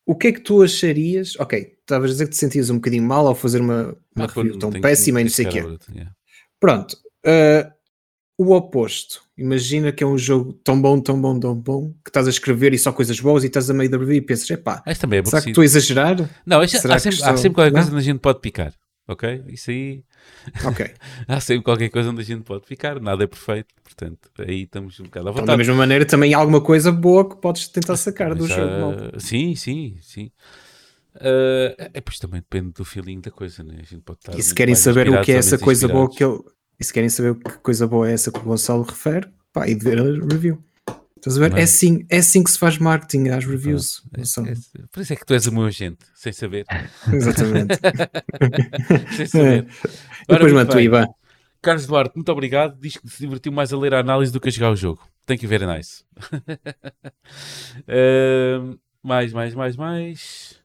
o 0.06 0.16
que 0.16 0.28
é 0.28 0.32
que 0.32 0.42
tu 0.42 0.62
acharias? 0.62 1.36
Ok, 1.40 1.78
estavas 1.80 2.10
a 2.10 2.14
dizer 2.14 2.26
que 2.26 2.32
te 2.32 2.38
sentias 2.38 2.70
um 2.70 2.76
bocadinho 2.76 3.04
mal 3.04 3.28
ao 3.28 3.36
fazer 3.36 3.62
uma, 3.62 3.96
uma 4.16 4.26
ah, 4.26 4.32
review 4.34 4.58
tão 4.58 4.72
péssima 4.72 5.22
e 5.22 5.26
não 5.26 5.32
sei 5.32 5.46
o 5.46 5.50
quê. 5.50 5.64
Yeah. 5.94 6.12
Pronto, 6.60 6.98
uh, 7.26 7.72
o 8.38 8.56
oposto. 8.56 9.22
Imagina 9.38 9.92
que 9.92 10.04
é 10.04 10.08
um 10.08 10.18
jogo 10.18 10.54
tão 10.64 10.80
bom, 10.80 11.00
tão 11.00 11.20
bom, 11.20 11.40
tão 11.40 11.56
bom, 11.56 11.94
que 12.04 12.10
estás 12.10 12.28
a 12.28 12.30
escrever 12.30 12.74
e 12.74 12.78
só 12.78 12.92
coisas 12.92 13.20
boas 13.20 13.44
e 13.44 13.48
estás 13.48 13.70
a 13.70 13.74
meio 13.74 13.90
da 13.90 13.98
review 13.98 14.16
e 14.16 14.22
pensas, 14.22 14.50
epá, 14.50 14.84
Este 14.86 15.02
também 15.02 15.20
é 15.20 15.26
será 15.26 15.42
que 15.42 15.50
estou 15.50 15.62
a 15.62 15.66
exagerar? 15.66 16.30
Não, 16.46 16.60
há, 16.60 16.68
sempre, 16.68 16.94
há 16.94 17.00
sempre 17.00 17.52
qualquer 17.52 17.72
coisa 17.72 17.90
onde 17.90 17.98
a 17.98 18.02
gente 18.02 18.20
pode 18.20 18.40
picar, 18.40 18.74
ok? 19.12 19.44
Isso 19.48 19.72
aí... 19.72 20.04
Ok. 20.66 20.92
há 21.28 21.40
sempre 21.40 21.64
qualquer 21.64 21.90
coisa 21.90 22.10
onde 22.10 22.22
a 22.22 22.24
gente 22.26 22.44
pode 22.44 22.66
ficar, 22.66 23.00
nada 23.00 23.24
é 23.24 23.28
perfeito, 23.28 23.74
portanto, 23.84 24.30
aí 24.40 24.64
estamos 24.64 25.00
um 25.00 25.04
bocado 25.04 25.30
à 25.30 25.32
vontade. 25.32 25.44
Então, 25.46 25.54
da 25.54 25.58
mesma 25.58 25.76
maneira, 25.76 26.06
também 26.06 26.34
há 26.34 26.38
alguma 26.38 26.62
coisa 26.62 26.92
boa 26.92 27.30
que 27.30 27.36
podes 27.38 27.68
tentar 27.68 27.98
sacar 27.98 28.36
do 28.36 28.48
jogo. 28.48 29.16
Uh, 29.16 29.20
sim, 29.20 29.56
sim, 29.56 29.98
sim. 30.02 30.32
Uh, 31.16 31.76
é, 31.94 32.00
pois 32.00 32.20
também 32.20 32.40
depende 32.40 32.72
do 32.72 32.86
feeling 32.86 33.20
da 33.20 33.32
coisa, 33.32 33.64
né? 33.64 33.76
A 33.80 33.84
gente 33.84 34.02
pode 34.02 34.20
estar 34.20 34.38
e 34.38 34.42
se 34.42 34.56
querem 34.56 34.76
saber 34.76 35.10
o 35.10 35.22
que 35.22 35.32
é 35.32 35.36
essa 35.36 35.58
coisa 35.58 35.88
boa 35.88 36.10
que 36.10 36.24
eu. 36.24 36.46
E 36.80 36.84
se 36.84 36.94
querem 36.94 37.10
saber 37.10 37.36
que 37.36 37.58
coisa 37.60 37.86
boa 37.86 38.10
é 38.10 38.14
essa 38.14 38.32
que 38.32 38.40
o 38.40 38.44
Gonçalo 38.44 38.84
refere, 38.84 39.28
pá, 39.54 39.68
e 39.68 39.76
ver 39.76 40.00
a 40.00 40.04
review. 40.04 40.64
Estás 41.22 41.38
a 41.38 41.40
ver? 41.48 41.56
É? 41.56 41.60
é? 41.60 41.64
assim, 41.64 42.04
é 42.10 42.18
assim 42.18 42.44
que 42.44 42.50
se 42.50 42.58
faz 42.58 42.80
marketing 42.80 43.30
às 43.30 43.46
reviews. 43.46 44.02
Ah, 44.12 44.22
é, 44.22 44.52
é, 44.52 44.56
por 44.92 45.02
isso 45.02 45.14
é 45.14 45.16
que 45.16 45.24
tu 45.24 45.36
és 45.36 45.46
o 45.46 45.54
meu 45.54 45.66
agente, 45.66 46.04
sem 46.16 46.34
saber. 46.34 46.66
Exatamente. 47.14 47.76
sem 49.16 49.28
saber. 49.28 49.68
É. 50.28 50.34
Depois 50.34 50.52
mando 50.52 50.74
o. 50.76 51.22
Carlos 51.62 51.86
Duarte, 51.86 52.16
muito 52.16 52.32
obrigado. 52.32 52.76
Diz 52.80 52.98
que 52.98 53.08
se 53.08 53.20
divertiu 53.20 53.52
mais 53.52 53.72
a 53.72 53.78
ler 53.78 53.94
a 53.94 54.00
análise 54.00 54.32
do 54.32 54.40
que 54.40 54.50
a 54.50 54.52
jogar 54.52 54.72
o 54.72 54.76
jogo. 54.76 55.08
Thank 55.28 55.44
you 55.44 55.50
very 55.50 55.68
nice. 55.68 56.04
uh, 57.86 58.80
mais, 59.04 59.32
mais, 59.32 59.54
mais, 59.54 59.76
mais. 59.76 60.60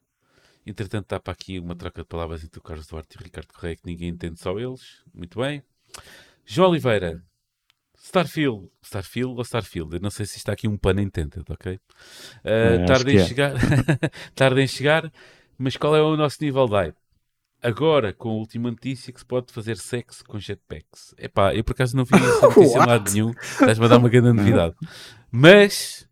Entretanto, 0.66 1.04
está 1.04 1.20
para 1.20 1.34
aqui 1.34 1.58
uma 1.58 1.76
troca 1.76 2.00
de 2.00 2.08
palavras 2.08 2.42
entre 2.42 2.58
o 2.58 2.62
Carlos 2.62 2.86
Duarte 2.86 3.14
e 3.14 3.20
o 3.20 3.24
Ricardo 3.24 3.52
Correia 3.52 3.76
que 3.76 3.84
ninguém 3.84 4.08
entende, 4.08 4.40
só 4.40 4.58
eles. 4.58 5.02
Muito 5.12 5.38
bem. 5.38 5.62
João 6.46 6.70
Oliveira, 6.70 7.22
Starfield, 8.06 8.68
Starfield 8.82 9.34
ou 9.36 9.42
Starfield? 9.42 9.94
Eu 9.94 10.00
não 10.00 10.10
sei 10.10 10.26
se 10.26 10.36
está 10.36 10.52
aqui 10.52 10.68
um 10.68 10.76
pano 10.76 11.00
intended, 11.00 11.44
ok? 11.48 11.74
Uh, 11.74 11.80
é, 12.44 12.84
tarde 12.84 13.12
em 13.12 13.18
é. 13.18 13.24
chegar, 13.24 13.52
tarde 14.34 14.60
em 14.60 14.66
chegar, 14.66 15.12
mas 15.58 15.76
qual 15.76 15.96
é 15.96 16.00
o 16.00 16.16
nosso 16.16 16.38
nível 16.40 16.66
de 16.66 16.72
hype? 16.72 16.96
agora, 17.62 18.12
com 18.12 18.28
a 18.28 18.34
última 18.34 18.70
notícia, 18.70 19.12
que 19.12 19.18
se 19.18 19.26
pode 19.26 19.52
fazer 19.52 19.76
sexo 19.76 20.24
com 20.24 20.38
jetpacks. 20.38 21.14
Epá, 21.18 21.52
eu 21.52 21.64
por 21.64 21.72
acaso 21.72 21.96
não 21.96 22.04
vi 22.04 22.14
essa 22.14 22.46
notícia 22.46 22.78
em 22.78 22.86
lado 22.86 23.12
nenhum. 23.12 23.30
Estás-me 23.30 23.84
a 23.84 23.88
dar 23.88 23.98
uma 23.98 24.08
grande 24.08 24.32
novidade. 24.32 24.74
Mas, 25.32 26.08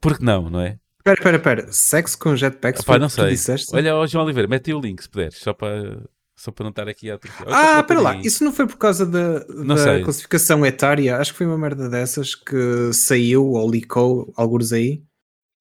por 0.00 0.16
que 0.16 0.24
não, 0.24 0.48
não 0.48 0.60
é? 0.60 0.78
Espera, 0.98 1.18
espera, 1.18 1.36
espera. 1.36 1.72
Sexo 1.72 2.18
com 2.18 2.36
jetpacks? 2.36 2.82
Epá, 2.82 2.98
não 2.98 3.08
sei. 3.08 3.30
disseste? 3.30 3.74
Olha, 3.74 3.96
ó, 3.96 4.06
João 4.06 4.24
Oliveira, 4.24 4.48
mete 4.48 4.72
o 4.72 4.80
link 4.80 5.02
se 5.02 5.08
puderes, 5.08 5.38
só 5.38 5.52
para, 5.52 6.02
só 6.36 6.50
para 6.52 6.64
não 6.64 6.70
estar 6.70 6.86
aqui 6.88 7.10
a 7.10 7.18
Ah, 7.46 7.74
só 7.74 7.80
espera 7.80 8.00
lá. 8.00 8.16
Isso 8.16 8.44
não 8.44 8.52
foi 8.52 8.66
por 8.66 8.76
causa 8.76 9.06
da, 9.06 9.38
da 9.40 10.02
classificação 10.04 10.64
etária? 10.66 11.16
Acho 11.16 11.32
que 11.32 11.38
foi 11.38 11.46
uma 11.46 11.56
merda 11.58 11.88
dessas 11.88 12.34
que 12.34 12.92
saiu 12.92 13.46
ou 13.52 13.70
licou 13.70 14.32
alguns 14.36 14.72
aí. 14.72 15.02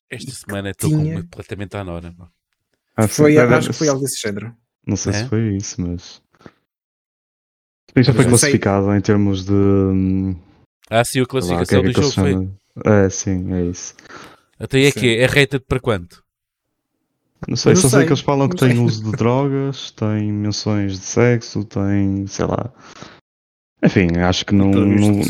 Esta 0.09 0.31
semana 0.31 0.71
estou 0.71 0.89
tinha- 0.89 1.21
completamente 1.23 1.75
à 1.77 1.83
nora. 1.83 2.13
Ah, 2.97 3.07
Foi, 3.07 3.37
acho 3.37 3.69
que 3.69 3.73
foi 3.73 3.87
algo 3.87 4.01
desse 4.01 4.19
género. 4.21 4.55
Não 4.85 4.95
sei 4.95 5.11
É? 5.13 5.15
se 5.15 5.25
foi 5.29 5.55
isso, 5.55 5.81
mas. 5.81 6.21
Sim, 7.97 8.03
já 8.03 8.13
foi 8.13 8.21
eu 8.25 8.29
sei- 8.29 8.29
classificado 8.29 8.93
em 8.93 9.01
termos 9.01 9.45
de. 9.45 9.53
hum, 9.53 10.35
Ah, 10.89 11.03
sim, 11.03 11.19
a 11.19 11.21
lá, 11.21 11.25
que 11.25 11.31
classificação 11.31 11.79
é 11.79 11.81
que 11.83 11.89
do 11.89 12.01
jogo 12.01 12.13
foi. 12.13 12.49
É, 12.85 13.09
sim, 13.09 13.53
é 13.53 13.65
isso. 13.65 13.95
Até 14.59 14.81
é 14.83 14.91
Sim. 14.91 14.99
que 14.99 15.07
é, 15.17 15.21
é 15.21 15.25
rated 15.25 15.59
para 15.67 15.79
quanto? 15.79 16.23
Não 17.47 17.55
sei, 17.55 17.73
não 17.73 17.81
só 17.81 17.89
sei, 17.89 17.99
sei, 17.99 18.05
que 18.07 18.13
eles 18.13 18.21
falam 18.21 18.49
que 18.49 18.61
não 18.61 18.69
tem 18.69 18.79
uso 18.83 19.03
de 19.03 19.11
drogas, 19.11 19.91
tem 19.91 20.31
menções 20.31 20.93
de 20.93 21.05
sexo, 21.05 21.63
tem, 21.63 22.25
sei 22.27 22.45
lá. 22.45 22.71
Enfim, 23.83 24.07
acho 24.17 24.45
que 24.45 24.55
não. 24.55 24.71
Não- 24.71 25.21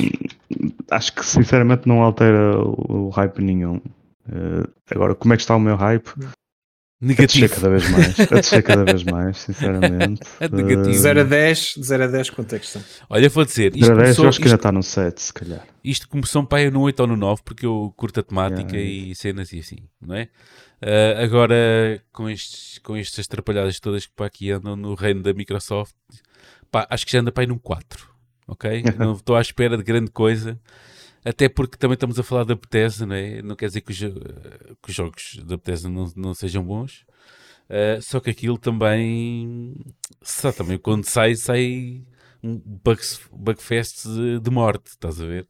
acho 0.92 1.14
que 1.14 1.26
sinceramente 1.26 1.88
não 1.88 2.02
altera 2.02 2.58
o, 2.60 3.08
o 3.08 3.10
hype 3.10 3.42
nenhum. 3.42 3.82
Eh, 4.30 4.68
agora, 4.92 5.14
como 5.16 5.34
é 5.34 5.38
que 5.38 5.42
está 5.44 5.56
o 5.56 5.60
meu 5.60 5.76
hype? 5.76 6.10
A 7.02 7.06
descer 7.06 7.42
Negativo. 7.42 7.56
cada 7.56 7.70
vez 7.70 7.90
mais. 7.90 8.20
A 8.20 8.26
descer 8.36 8.64
cada 8.64 8.84
vez 8.86 9.04
mais, 9.04 9.38
sinceramente. 9.38 10.22
É 10.40 10.48
negativo. 10.50 10.82
Eh, 10.90 10.92
De 10.92 10.98
0 10.98 11.20
a 11.20 11.24
10, 11.24 11.74
de 11.78 11.84
0 11.86 12.04
a 12.04 12.08
10, 12.08 12.30
quanto 12.32 12.56
é 12.56 12.60
que 12.60 12.66
está? 12.66 12.80
Olha, 13.10 13.30
vou 13.30 13.46
dizer, 13.46 13.76
isto 13.76 13.86
zero 13.86 14.00
a 14.00 14.04
10, 14.04 14.10
eu 14.18 14.24
começou, 14.24 14.28
acho 14.30 14.40
que 14.40 14.44
ainda 14.46 14.56
isto, 14.56 14.60
está 14.60 14.72
no 14.72 14.82
7, 14.84 15.22
se 15.22 15.34
calhar. 15.34 15.68
isto 15.84 16.08
começou 16.08 16.42
um 16.42 16.46
pai 16.46 16.70
no 16.72 16.82
8 16.82 17.00
ou 17.02 17.08
no 17.08 17.16
9, 17.18 17.42
porque 17.44 17.66
eu 17.66 17.94
curto 17.98 18.20
a 18.22 18.24
temática 18.24 18.76
Yeah. 18.78 19.12
e 19.12 19.16
cenas 19.16 19.52
e 19.52 19.60
assim, 19.60 19.78
não 20.02 20.16
é? 20.16 20.30
Ah, 20.82 21.22
agora, 21.24 22.02
com, 22.14 22.30
estes, 22.30 22.80
com 22.80 22.96
estas 22.96 23.26
atrapalhadas 23.26 23.80
todas 23.80 24.06
que 24.06 24.14
para 24.16 24.26
aqui 24.28 24.52
andam 24.52 24.76
no 24.76 24.94
reino 24.96 25.22
da 25.22 25.34
Microsoft, 25.34 25.94
pá, 26.72 26.88
acho 26.90 27.06
que 27.06 27.12
já 27.12 27.20
anda 27.20 27.32
para 27.32 27.44
aí 27.44 27.48
num 27.48 27.58
4, 27.58 28.08
ok? 28.48 28.84
Não 28.98 29.14
estou 29.14 29.36
à 29.36 29.42
espera 29.42 29.78
de 29.78 29.84
grande 29.84 30.12
coisa, 30.12 30.58
até 31.26 31.50
porque 31.50 31.78
também 31.78 31.96
estamos 31.96 32.20
a 32.20 32.24
falar 32.24 32.44
da 32.46 32.56
Bethesda, 32.56 33.06
não 33.06 33.16
é? 33.16 33.42
Não 33.42 33.56
quer 33.56 33.68
dizer 33.68 33.82
que 33.82 33.92
os, 33.92 33.98
que 34.00 34.90
os 34.90 34.96
jogos 34.96 35.40
da 35.44 35.58
Bethesda 35.58 35.90
não, 35.90 36.12
não 36.16 36.34
sejam 36.34 36.64
bons, 36.64 37.04
ah, 37.70 38.00
só 38.02 38.20
que 38.20 38.30
aquilo 38.30 38.58
também, 38.58 39.76
só 40.22 40.52
também 40.52 40.78
quando 40.78 41.06
sai, 41.06 41.36
sai 41.36 42.04
um 42.44 42.58
bug, 42.58 43.02
bugfest 43.32 44.06
de, 44.42 44.52
morte, 44.52 44.92
estás 44.92 45.20
a 45.22 45.26
ver? 45.26 45.48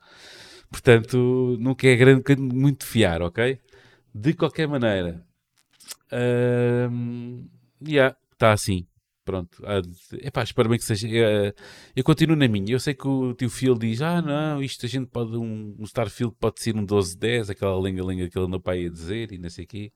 Portanto, 0.69 1.57
nunca 1.59 1.87
é 1.87 1.95
grande, 1.95 2.35
muito 2.37 2.85
fiar, 2.85 3.21
ok? 3.21 3.59
De 4.13 4.33
qualquer 4.33 4.67
maneira, 4.67 5.25
hum, 6.89 7.47
yeah, 7.85 8.15
está 8.33 8.53
assim. 8.53 8.87
Pronto. 9.25 9.57
há 9.65 9.81
de- 9.81 9.89
Epá, 10.27 10.43
espero 10.43 10.69
bem 10.69 10.77
que 10.77 10.85
seja. 10.85 11.07
eh, 11.09 11.53
eu 11.95 12.03
continuo 12.03 12.35
na 12.37 12.47
minha. 12.47 12.71
Eu 12.73 12.79
sei 12.79 12.93
que 12.93 13.07
o 13.07 13.33
tio 13.33 13.49
Phil 13.49 13.75
diz: 13.75 14.01
Ah, 14.01 14.21
não, 14.21 14.61
isto 14.61 14.85
a 14.85 14.89
gente 14.89 15.07
pode. 15.07 15.35
Um, 15.35 15.75
um 15.79 15.83
Starfield 15.83 16.35
pode 16.39 16.61
ser 16.61 16.75
um 16.75 16.85
12-10, 16.85 17.49
aquela 17.49 17.79
lenga-lenga 17.79 18.29
que 18.29 18.37
ele 18.37 18.45
andou 18.45 18.59
para 18.59 18.73
aí 18.73 18.85
a 18.85 18.89
dizer 18.89 19.31
e 19.31 19.37
não 19.39 19.49
sei 19.49 19.65
o 19.65 19.67
quê. 19.67 19.91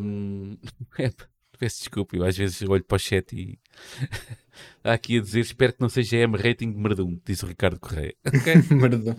Hum, 0.00 0.56
epá, 0.98 1.26
peço 1.58 1.78
desculpa, 1.80 2.16
eu 2.16 2.24
às 2.24 2.36
vezes 2.36 2.62
olho 2.62 2.84
para 2.84 2.96
o 2.96 2.98
chat 2.98 3.32
e. 3.36 3.58
Há 4.82 4.94
aqui 4.94 5.18
a 5.18 5.20
dizer: 5.20 5.40
Espero 5.40 5.72
que 5.74 5.80
não 5.80 5.88
seja 5.88 6.16
M 6.16 6.36
rating 6.36 6.72
de 6.72 6.78
Merdum, 6.78 7.20
diz 7.24 7.42
o 7.42 7.46
Ricardo 7.46 7.78
Correia. 7.78 8.14
Ok? 8.26 8.54
Merda. 8.76 9.16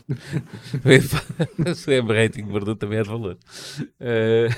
Se 1.75 1.93
é 1.93 2.01
rating 2.01 2.45
de 2.45 2.51
Verdun 2.51 2.75
também 2.75 2.99
é 2.99 3.03
de 3.03 3.09
valor. 3.09 3.37
Eh, 3.99 4.49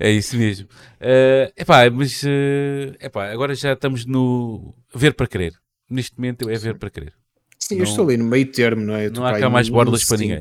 é 0.00 0.10
isso 0.10 0.36
mesmo. 0.36 0.66
Eh, 1.00 1.52
epá, 1.56 1.88
mas 1.90 2.22
eh, 2.24 2.96
epá, 3.00 3.30
agora 3.30 3.54
já 3.54 3.72
estamos 3.74 4.04
no 4.06 4.74
ver 4.94 5.14
para 5.14 5.26
querer. 5.28 5.52
Neste 5.88 6.16
momento 6.18 6.48
é 6.50 6.56
ver 6.58 6.78
para 6.78 6.90
querer. 6.90 7.14
Sim, 7.58 7.76
Não- 7.76 7.80
eu 7.80 7.84
estou 7.84 8.04
ali 8.06 8.16
no 8.16 8.24
meio 8.24 8.50
termo, 8.50 8.82
não 8.82 8.94
é? 8.94 9.06
Eu 9.06 9.12
não 9.12 9.26
há 9.26 9.30
para 9.32 9.40
cá 9.40 9.50
mais 9.50 9.68
bordas 9.68 10.04
para 10.04 10.16
ninguém. 10.18 10.40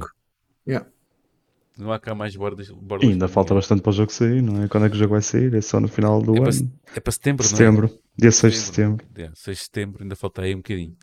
Yeah. 0.67 0.87
Não 1.77 1.91
há 1.91 1.99
cá 1.99 2.13
mais 2.15 2.35
bordas. 2.35 2.67
E 2.69 2.73
bordas 2.73 3.09
ainda 3.09 3.25
para 3.25 3.33
falta 3.33 3.53
ninguém. 3.53 3.61
bastante 3.61 3.81
para 3.81 3.89
o 3.89 3.93
jogo 3.93 4.11
sair, 4.11 4.41
não 4.41 4.63
é? 4.63 4.67
Quando 4.67 4.85
é 4.85 4.89
que 4.89 4.95
o 4.95 4.99
jogo 4.99 5.13
vai 5.13 5.21
sair? 5.21 5.53
É 5.53 5.61
só 5.61 5.79
no 5.79 5.87
final 5.87 6.21
do 6.21 6.35
É 6.37 6.41
para, 6.41 6.49
ano. 6.51 6.71
é 6.95 6.99
para 6.99 7.11
setembro, 7.11 7.47
Setembro, 7.47 7.99
dia 8.17 8.31
6 8.31 8.53
de 8.53 8.59
não 8.59 8.63
é? 8.63 8.65
setembro. 8.67 9.05
Yeah, 9.17 9.35
6 9.35 9.57
de 9.57 9.63
setembro, 9.65 10.03
ainda 10.03 10.15
falta 10.15 10.41
aí 10.41 10.53
um 10.53 10.57
bocadinho. 10.57 10.95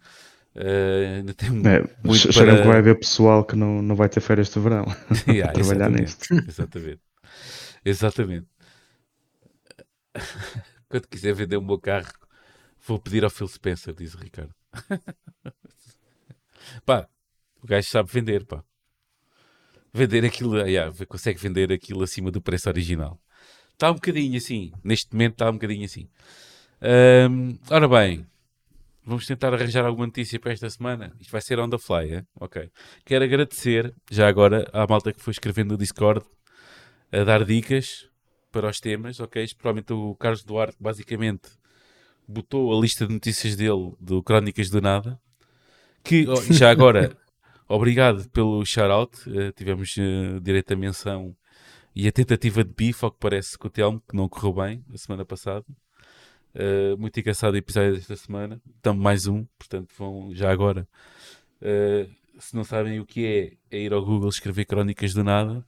Ainda 0.55 1.35
tem 1.35 1.49
É, 1.49 1.85
muito 2.05 2.33
para... 2.33 2.57
que 2.63 2.67
vai 2.67 2.79
haver 2.79 2.99
pessoal 2.99 3.45
que 3.45 3.55
não, 3.57 3.83
não 3.83 3.95
vai 3.95 4.09
ter 4.09 4.21
férias 4.21 4.49
de 4.51 4.59
verão. 4.61 4.85
Yeah, 5.29 5.53
trabalhar 5.53 5.91
exatamente, 5.91 6.01
nisto. 6.01 6.29
Exatamente. 6.49 7.01
Exatamente. 7.87 8.49
Quando 10.89 11.07
quiser 11.07 11.33
vender 11.35 11.57
o 11.57 11.63
meu 11.63 11.79
carro, 11.79 12.13
vou 12.85 12.99
pedir 12.99 13.23
ao 13.23 13.31
Phil 13.31 13.47
Spencer, 13.47 13.95
diz 13.95 14.15
o 14.15 14.19
Ricardo. 14.19 14.53
pá, 16.85 17.09
o 17.63 17.67
gajo 17.67 17.89
sabe 17.89 18.11
vender, 18.11 18.45
pá. 18.45 18.65
Vender 19.95 20.25
aquilo, 20.25 20.59
yeah, 20.67 20.93
consegue 21.07 21.39
vender 21.39 21.73
aquilo 21.73 22.03
acima 22.03 22.33
do 22.33 22.43
preço 22.43 22.69
original. 22.69 23.21
Está 23.73 23.93
um 23.93 23.95
bocadinho 23.95 24.37
assim, 24.37 24.73
neste 24.83 25.13
momento 25.13 25.35
está 25.35 25.49
um 25.49 25.53
bocadinho 25.53 25.85
assim. 25.85 26.09
Ahm, 26.81 27.57
ora 27.71 27.87
bem, 27.87 28.27
vamos 29.05 29.27
tentar 29.27 29.55
arranjar 29.55 29.87
alguma 29.87 30.07
notícia 30.07 30.41
para 30.41 30.53
esta 30.53 30.69
semana. 30.69 31.15
Isto 31.21 31.31
vai 31.31 31.41
ser 31.41 31.61
on 31.61 31.71
the 31.71 31.79
fly, 31.79 32.15
é? 32.15 32.27
Ok. 32.41 32.69
Quero 33.05 33.25
agradecer, 33.25 33.95
já 34.11 34.27
agora, 34.27 34.69
à 34.73 34.89
malta 34.89 35.13
que 35.13 35.23
foi 35.23 35.31
escrevendo 35.31 35.71
no 35.71 35.79
Discord, 35.79 36.27
a 37.13 37.25
dar 37.25 37.45
dicas 37.45 38.09
para 38.51 38.69
os 38.69 38.81
temas, 38.81 39.21
ok? 39.21 39.47
Provavelmente 39.59 39.93
o 39.93 40.15
Carlos 40.15 40.43
Duarte, 40.43 40.77
basicamente, 40.81 41.49
botou 42.27 42.77
a 42.77 42.81
lista 42.81 43.07
de 43.07 43.13
notícias 43.13 43.57
dele, 43.57 43.95
do 44.01 44.23
Crónicas 44.23 44.71
do 44.71 44.81
Nada, 44.81 45.21
que, 46.03 46.27
já 46.51 46.71
agora, 46.71 47.17
obrigado 47.69 48.29
pelo 48.31 48.65
shout-out, 48.65 49.13
eh, 49.29 49.53
tivemos 49.53 49.95
eh, 49.99 50.41
direito 50.41 50.73
à 50.73 50.77
menção 50.77 51.37
e 51.95 52.07
a 52.09 52.13
tentativa 52.13 52.63
de 52.63 52.73
bife, 52.73 53.05
ao 53.05 53.11
que 53.11 53.19
parece, 53.19 53.59
com 53.59 53.69
o 53.69 53.71
Telmo, 53.71 54.03
que 54.09 54.17
não 54.17 54.29
correu 54.29 54.53
bem, 54.53 54.85
a 54.93 54.99
semana 54.99 55.25
passada. 55.25 55.65
Uh, 56.55 56.97
muito 56.99 57.19
engraçado 57.21 57.53
o 57.53 57.57
episódio 57.57 57.95
desta 57.95 58.17
semana. 58.17 58.61
Estamos 58.77 59.03
mais 59.03 59.27
um, 59.27 59.45
portanto, 59.59 59.93
vão 59.99 60.35
já 60.35 60.51
agora. 60.51 60.89
uh, 61.61 62.11
se 62.39 62.55
não 62.55 62.65
sabem 62.65 63.01
o 63.01 63.07
que 63.07 63.27
é, 63.71 63.77
é 63.77 63.81
ir 63.81 63.93
ao 63.93 64.05
Google 64.05 64.29
escrever 64.29 64.65
Crónicas 64.67 65.15
do 65.15 65.25
Nada 65.25 65.67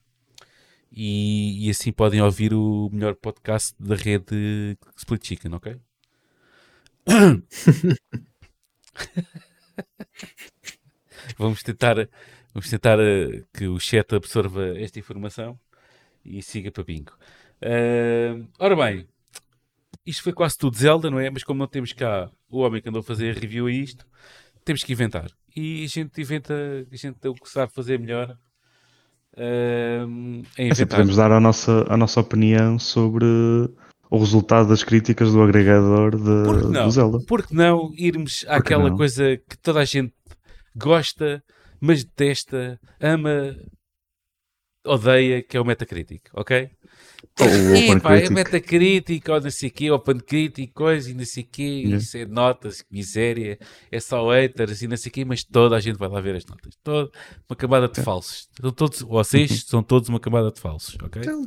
e, 0.91 1.67
e 1.67 1.71
assim 1.71 1.93
podem 1.93 2.23
ouvir 2.23 2.55
o 2.55 2.89
melhor 2.93 3.15
podcast 3.15 3.75
da 3.79 3.95
rede 3.95 4.77
Split 4.97 5.27
Chicken, 5.27 5.55
ok? 5.55 5.77
vamos 11.39 11.63
tentar, 11.63 12.09
vamos 12.53 12.69
tentar 12.69 12.99
uh, 12.99 13.47
que 13.53 13.67
o 13.67 13.79
chat 13.79 14.15
absorva 14.15 14.79
esta 14.79 14.99
informação 14.99 15.59
e 16.25 16.43
siga 16.43 16.71
para 16.71 16.85
bingo. 16.85 17.13
Uh, 17.63 18.49
ora 18.59 18.77
bem, 18.77 19.09
isto 20.05 20.23
foi 20.23 20.33
quase 20.33 20.57
tudo 20.57 20.77
Zelda, 20.77 21.11
não 21.11 21.21
é? 21.21 21.31
Mas 21.31 21.45
como 21.45 21.59
não 21.59 21.67
temos 21.67 21.93
cá 21.93 22.31
o 22.49 22.61
homem 22.61 22.81
que 22.81 22.89
andou 22.89 23.01
a 23.01 23.05
fazer 23.05 23.37
a 23.37 23.41
review 23.41 23.67
a 23.67 23.73
isto, 23.73 24.07
temos 24.65 24.83
que 24.83 24.93
inventar. 24.93 25.31
E 25.55 25.85
a 25.85 25.89
gente 25.89 26.21
inventa, 26.21 26.55
a 26.91 26.97
gente 26.97 27.27
o 27.27 27.35
que 27.35 27.49
sabe 27.49 27.73
fazer 27.73 27.99
melhor. 27.99 28.39
Uh, 29.37 30.43
é 30.57 30.71
Assim, 30.71 30.87
podemos 30.87 31.17
dar 31.17 31.31
a 31.31 31.41
nossa, 31.41 31.85
a 31.89 31.97
nossa 31.97 32.21
opinião 32.21 32.79
sobre 32.79 33.25
o 34.11 34.19
resultado 34.19 34.69
das 34.69 34.83
críticas 34.83 35.33
do 35.33 35.43
agregador 35.43 36.17
de, 36.17 36.71
não? 36.71 36.85
do 36.85 36.91
Zelda. 36.91 37.19
Por 37.27 37.47
que 37.47 37.55
não 37.55 37.93
irmos 37.97 38.45
àquela 38.49 38.91
não? 38.91 38.97
coisa 38.97 39.37
que 39.49 39.57
toda 39.59 39.81
a 39.81 39.85
gente 39.85 40.13
gosta, 40.75 41.43
mas 41.81 42.05
detesta, 42.05 42.81
ama, 43.01 43.55
odeia, 44.93 45.43
que 45.43 45.57
é 45.57 45.61
o 45.61 45.65
Metacritic, 45.65 46.23
ok? 46.35 46.71
Ou 47.41 47.47
o 47.47 47.51
É, 47.51 47.85
Open 47.87 48.01
pá, 48.01 48.15
é 48.15 48.19
Critic. 48.21 48.35
Metacritic, 48.35 49.29
ou 49.29 49.41
não 49.41 49.51
sei 49.51 49.69
o 49.69 49.73
quê, 49.73 49.91
Open 49.91 50.19
Critic, 50.21 50.73
coisa 50.73 51.11
e 51.11 51.15
não 51.15 51.25
sei 51.25 51.43
o 51.43 51.47
quê, 51.51 51.63
Yeah. 51.63 51.97
isso 51.97 52.17
é 52.17 52.25
notas, 52.27 52.83
que 52.83 52.93
miséria, 52.93 53.59
é 53.91 54.01
só 54.01 54.29
haters 54.31 54.83
e 54.83 54.89
não 54.89 54.97
sei 54.97 55.11
o 55.11 55.13
quê, 55.13 55.25
mas 55.25 55.43
toda 55.45 55.77
a 55.77 55.81
gente 55.81 55.97
vai 55.99 56.09
lá 56.09 56.21
ver 56.21 56.37
as 56.37 56.45
notas. 56.47 56.75
Toda 56.83 57.11
uma 57.49 57.57
camada 57.57 57.89
de 57.89 58.01
falsos. 58.03 58.49
São 58.61 58.71
todos, 58.73 59.01
vocês 59.03 59.65
são 59.67 59.83
todos 59.83 60.09
uma 60.09 60.21
camada 60.21 60.51
de 60.51 60.61
falsos, 60.61 60.97
ok? 61.03 61.23
Então, 61.23 61.43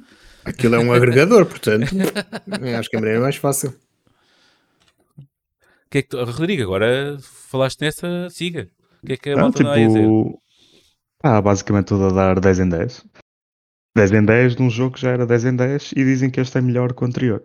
aquilo 0.46 0.76
é 0.76 0.80
um 0.80 0.94
agregador, 0.94 1.46
portanto, 1.46 1.84
acho 2.80 2.90
que 2.90 2.96
a 2.96 3.00
maneira 3.00 3.20
é 3.20 3.22
mais 3.22 3.36
fácil. 3.38 3.74
Que 5.90 5.98
é 6.00 6.02
que 6.04 6.10
tu- 6.10 6.24
Rodrigo, 6.24 6.64
agora 6.64 7.18
falaste 7.22 7.82
nessa, 7.82 8.30
siga. 8.30 8.70
O 9.04 9.08
que 9.08 9.14
é 9.14 9.18
que 9.18 9.30
a 9.32 9.36
Não, 9.36 9.42
malta 9.44 9.64
não 9.64 9.72
vai 9.72 9.86
dizer? 9.88 10.02
tipo, 10.02 10.42
ah, 11.24 11.42
basicamente 11.42 11.88
tudo 11.88 12.06
a 12.06 12.12
dar 12.12 12.40
10 12.40 12.60
em 12.60 12.70
10. 12.70 13.04
10 13.96 14.12
em 14.12 14.26
10 14.26 14.56
de 14.56 14.62
um 14.62 14.70
jogo 14.70 14.96
que 14.96 15.02
já 15.02 15.12
era 15.12 15.26
10 15.26 15.46
em 15.46 15.56
10 15.56 15.92
e 15.92 16.04
dizem 16.04 16.30
que 16.30 16.40
este 16.40 16.58
é 16.58 16.62
melhor 16.62 16.94
que 16.94 17.04
o 17.04 17.08
anterior. 17.08 17.44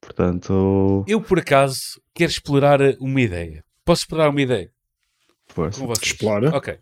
Portanto, 0.00 1.04
Eu, 1.06 1.20
por 1.20 1.38
acaso, 1.38 2.00
quero 2.14 2.30
explorar 2.30 2.80
uma 2.98 3.20
ideia. 3.20 3.64
Posso 3.84 4.02
explorar 4.02 4.30
uma 4.30 4.40
ideia 4.40 4.74
pois? 5.54 5.78
Explora. 6.02 6.56
Ok. 6.56 6.78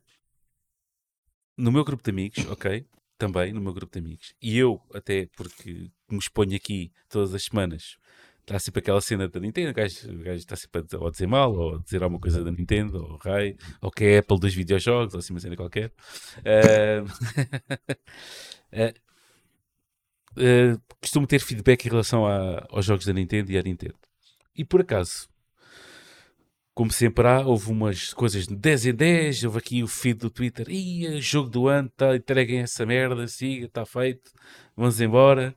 No 1.57 1.70
meu 1.70 1.85
grupo 1.85 2.03
de 2.03 2.11
amigos, 2.11 2.46
ok? 2.46 2.87
Também 3.18 3.53
no 3.53 3.61
meu 3.61 3.72
grupo 3.72 3.92
de 3.92 3.98
amigos. 3.98 4.35
E 4.40 4.59
eu, 4.59 4.81
até 4.94 5.29
porque 5.37 5.90
me 6.11 6.18
exponho 6.18 6.57
aqui 6.57 6.90
todas 7.09 7.35
as 7.35 7.44
semanas, 7.44 7.96
está 8.40 8.59
sempre 8.59 8.81
aquela 8.81 9.01
cena 9.01 9.29
da 9.29 9.38
Nintendo, 9.38 9.70
o 9.70 9.75
gajo, 9.75 10.11
o 10.11 10.18
gajo 10.18 10.38
está 10.38 10.57
sempre 10.57 10.83
a, 10.92 10.98
ou 10.98 11.07
a 11.07 11.11
dizer 11.11 11.27
mal, 11.27 11.55
ou 11.55 11.77
a 11.77 11.79
dizer 11.79 12.03
alguma 12.03 12.20
coisa 12.20 12.42
da 12.42 12.51
Nintendo, 12.51 13.05
ou 13.05 13.16
raio, 13.18 13.57
ou 13.81 13.90
que 13.90 14.05
é 14.05 14.16
a 14.16 14.20
Apple 14.20 14.40
dos 14.40 14.55
videojogos, 14.55 15.14
ou 15.14 15.20
assim 15.20 15.33
uma 15.33 15.40
cena 15.40 15.55
qualquer. 15.55 15.92
Ah, 16.38 17.05
ah, 18.72 18.92
costumo 21.00 21.26
ter 21.26 21.40
feedback 21.40 21.85
em 21.87 21.90
relação 21.90 22.26
a- 22.26 22.66
aos 22.70 22.85
jogos 22.85 23.04
da 23.06 23.12
Nintendo 23.12 23.50
e 23.52 23.58
à 23.58 23.62
Nintendo. 23.62 23.94
E 24.56 24.64
por 24.64 24.80
acaso, 24.80 25.28
como 26.74 26.90
sempre 26.90 27.26
há, 27.26 27.40
houve 27.46 27.70
umas 27.70 28.14
coisas 28.14 28.46
de 28.46 28.56
10 28.56 28.87
em 28.87 28.94
10, 28.94 29.44
houve 29.44 29.58
aqui 29.58 29.82
o 29.82 29.88
feed 29.88 30.18
do 30.20 30.30
Twitter, 30.30 30.68
Ih, 30.70 31.20
jogo 31.20 31.50
do 31.50 31.68
ano, 31.68 31.90
tá, 31.96 32.16
entreguem 32.16 32.61
essa 32.61 32.87
merda, 32.87 33.26
siga, 33.28 33.66
está 33.66 33.85
feito, 33.85 34.30
vamos 34.76 35.00
embora. 35.00 35.54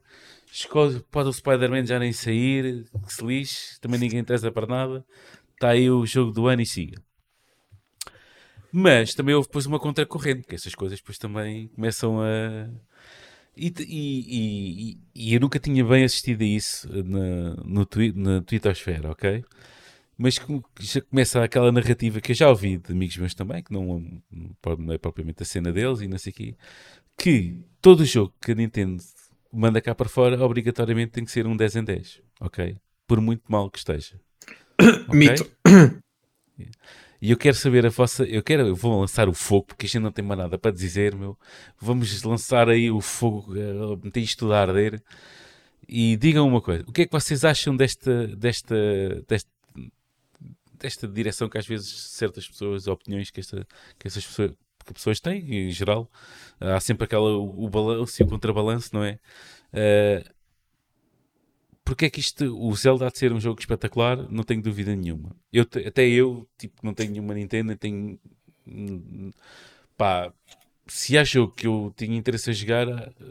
Escolhe, 0.52 1.00
pode 1.10 1.28
o 1.28 1.32
Spider-Man 1.32 1.84
já 1.86 1.98
nem 1.98 2.12
sair, 2.12 2.84
que 3.06 3.12
se 3.12 3.24
lixe, 3.24 3.80
também 3.80 4.00
ninguém 4.00 4.20
interessa 4.20 4.50
para 4.50 4.66
nada. 4.66 5.04
Está 5.54 5.70
aí 5.70 5.90
o 5.90 6.04
jogo 6.06 6.32
do 6.32 6.46
ano 6.48 6.62
e 6.62 6.66
siga. 6.66 7.02
Mas 8.72 9.14
também 9.14 9.34
houve 9.34 9.48
depois 9.48 9.66
uma 9.66 9.78
contracorrente, 9.80 10.46
que 10.46 10.54
essas 10.54 10.74
coisas 10.74 10.98
depois 10.98 11.18
também 11.18 11.68
começam 11.68 12.20
a. 12.20 12.68
E, 13.56 13.72
e, 13.80 14.90
e- 14.92 14.98
e- 15.14 15.34
eu 15.34 15.40
nunca 15.40 15.58
tinha 15.58 15.84
bem 15.84 16.04
assistido 16.04 16.42
a 16.42 16.44
isso 16.44 16.88
na, 17.04 17.54
no 17.64 17.86
twi 17.86 18.12
na 18.12 18.42
Twittosfera, 18.42 19.10
ok? 19.10 19.44
Mas 20.18 20.38
já 20.80 21.00
começa 21.02 21.42
aquela 21.44 21.70
narrativa 21.72 22.20
que 22.20 22.32
eu 22.32 22.36
já 22.36 22.48
ouvi 22.48 22.78
de 22.78 22.92
amigos 22.92 23.16
meus 23.18 23.34
também, 23.34 23.62
que 23.62 23.72
não, 23.72 24.00
não 24.30 24.92
é 24.94 24.98
propriamente 24.98 25.42
a 25.42 25.46
cena 25.46 25.72
deles 25.72 26.00
e 26.00 26.08
não 26.08 26.18
sei 26.18 26.32
o 26.32 26.34
quê, 26.34 26.56
que 27.18 27.62
todo 27.82 28.04
jogo 28.04 28.34
que 28.40 28.52
a 28.52 28.54
Nintendo 28.54 29.02
manda 29.52 29.80
cá 29.80 29.94
para 29.94 30.08
fora 30.08 30.42
obrigatoriamente 30.42 31.12
tem 31.12 31.24
que 31.24 31.30
ser 31.30 31.46
um 31.46 31.56
10 31.56 31.76
em 31.76 31.84
10, 31.84 32.22
ok? 32.40 32.76
Por 33.06 33.20
muito 33.20 33.44
mal 33.48 33.70
que 33.70 33.78
esteja. 33.78 34.20
Ok? 35.08 35.16
Mito. 35.18 35.50
E 37.20 37.30
eu 37.30 37.36
quero 37.36 37.56
saber 37.56 37.86
a 37.86 37.88
vossa. 37.88 38.24
Eu 38.24 38.42
quero, 38.42 38.66
eu 38.66 38.76
vou 38.76 39.00
lançar 39.00 39.28
o 39.28 39.32
fogo, 39.32 39.66
porque 39.68 39.86
a 39.86 39.88
gente 39.88 40.02
não 40.02 40.12
tem 40.12 40.24
mais 40.24 40.38
nada 40.38 40.58
para 40.58 40.70
dizer, 40.70 41.14
meu. 41.14 41.38
Vamos 41.80 42.22
lançar 42.22 42.68
aí 42.68 42.90
o 42.90 43.00
fogo, 43.00 43.56
eh, 43.56 43.96
meter 44.02 44.20
isto 44.20 44.40
tudo 44.40 44.54
a 44.54 44.60
arder. 44.60 45.02
E 45.88 46.16
digam 46.16 46.46
uma 46.46 46.60
coisa: 46.60 46.84
o 46.86 46.92
que 46.92 47.02
é 47.02 47.06
que 47.06 47.12
vocês 47.12 47.44
acham 47.44 47.76
desta, 47.76 48.26
desta, 48.28 48.74
desta, 49.28 49.50
desta 50.78 51.08
direção 51.08 51.48
que 51.48 51.58
às 51.58 51.66
vezes 51.66 51.88
certas 51.88 52.46
pessoas, 52.48 52.86
opiniões 52.86 53.30
que, 53.30 53.40
esta, 53.40 53.66
que 53.98 54.06
essas 54.06 54.26
pessoas, 54.26 54.52
que 54.84 54.94
pessoas 54.94 55.20
têm, 55.20 55.68
em 55.68 55.70
geral, 55.70 56.10
há 56.60 56.80
sempre 56.80 57.04
aquela, 57.04 57.30
o, 57.36 57.64
o 57.64 57.70
balanço 57.70 58.22
e 58.22 58.24
o 58.24 58.28
contrabalanço, 58.28 58.90
não 58.92 59.04
é? 59.04 59.18
Eh, 59.72 60.24
porque 61.86 62.06
é 62.06 62.10
que 62.10 62.20
isto, 62.20 62.44
o 62.58 62.74
Zelda 62.74 63.06
há 63.06 63.10
de 63.10 63.18
ser 63.18 63.32
um 63.32 63.40
jogo 63.40 63.60
espetacular, 63.60 64.16
não 64.30 64.42
tenho 64.42 64.60
dúvida 64.60 64.94
nenhuma. 64.94 65.34
Eu, 65.52 65.62
até 65.86 66.06
eu, 66.08 66.46
tipo, 66.58 66.74
não 66.84 66.92
tenho 66.92 67.12
nenhuma 67.12 67.32
Nintendo, 67.34 67.76
tenho. 67.76 68.18
hum, 68.66 69.30
Pá, 69.96 70.32
se 70.88 71.16
há 71.16 71.24
jogo 71.24 71.54
que 71.54 71.66
eu 71.66 71.94
tinha 71.96 72.16
interesse 72.18 72.50
a 72.50 72.52
jogar, 72.52 72.86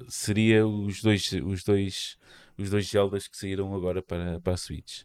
seria 0.07 0.65
os 0.65 1.01
dois, 1.01 1.31
os 1.33 1.63
dois, 1.63 2.17
os 2.57 2.69
dois 2.69 2.87
Zeldas 2.89 3.27
que 3.27 3.37
saíram 3.37 3.75
agora 3.75 4.01
para, 4.01 4.39
para 4.39 4.53
a 4.53 4.57
Switch. 4.57 5.03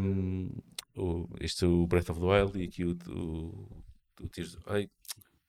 Hum, 0.00 0.50
o, 0.96 1.28
este, 1.40 1.66
o 1.66 1.86
Breath 1.86 2.10
of 2.10 2.20
the 2.20 2.26
Wild 2.26 2.58
e 2.58 2.64
aqui 2.64 2.84
o, 2.84 2.96
o, 3.08 3.84
o 4.22 4.28
Tears. 4.28 4.56
Ai, 4.66 4.88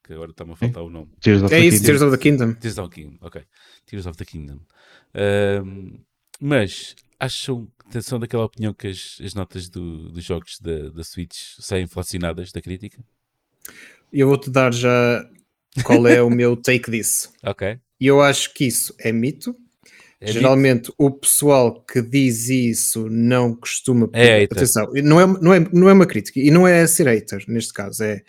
que 0.04 0.14
agora 0.14 0.32
está-me 0.32 0.52
a 0.52 0.56
faltar 0.56 0.84
o 0.84 0.90
nome. 0.90 1.12
Tears 1.22 1.44
of 1.44 1.54
É 1.54 1.60
the 1.60 1.66
isso, 1.66 1.82
Kingdom. 1.82 1.86
Tears 1.86 2.02
of 2.02 2.12
the 2.12 2.18
Kingdom. 2.24 2.54
Tears 2.56 2.78
of 2.78 2.90
the 2.90 2.96
Kingdom, 2.96 3.18
ok. 3.22 3.44
Tears 3.86 4.06
of 4.06 4.18
the 4.18 4.26
Kingdom. 4.26 4.60
Ahm, 5.14 5.98
mas 6.40 6.96
acham, 7.20 7.68
são 8.02 8.20
daquela 8.20 8.46
opinião 8.46 8.74
que 8.74 8.88
as, 8.88 9.18
as 9.24 9.34
notas 9.34 9.70
do- 9.70 10.10
dos 10.10 10.24
jogos 10.24 10.58
da, 10.60 10.90
da 10.90 11.04
Switch 11.04 11.36
saem 11.60 11.84
inflacionadas 11.86 12.52
da 12.52 12.62
crítica? 12.62 13.04
Eu 14.12 14.28
vou-te 14.28 14.50
dar 14.50 14.74
já 14.74 15.28
qual 15.84 16.08
é 16.08 16.22
o 16.22 16.30
meu 16.30 16.56
take 16.56 16.90
disso. 16.90 17.32
Ok. 17.44 17.78
E 18.02 18.08
eu 18.08 18.22
acho 18.22 18.54
que 18.54 18.66
isso 18.66 18.96
é 18.98 19.12
mito. 19.12 19.54
É 20.22 20.32
Geralmente 20.32 20.92
o 20.98 21.12
pessoal 21.12 21.82
que 21.84 22.02
diz 22.02 22.48
isso 22.50 23.10
não 23.10 23.54
costuma. 23.56 24.10
É 24.14 24.40
hater. 24.40 24.58
Atenção, 24.58 24.92
não 25.04 25.20
é, 25.20 25.26
não, 25.28 25.54
é, 25.54 25.60
não 25.74 25.90
é 25.90 25.94
uma 25.94 26.06
crítica 26.06 26.40
e 26.40 26.50
não 26.52 26.66
é 26.68 26.86
ser 26.88 27.08
hater 27.08 27.44
neste 27.48 27.74
caso. 27.74 28.04
É 28.04 28.22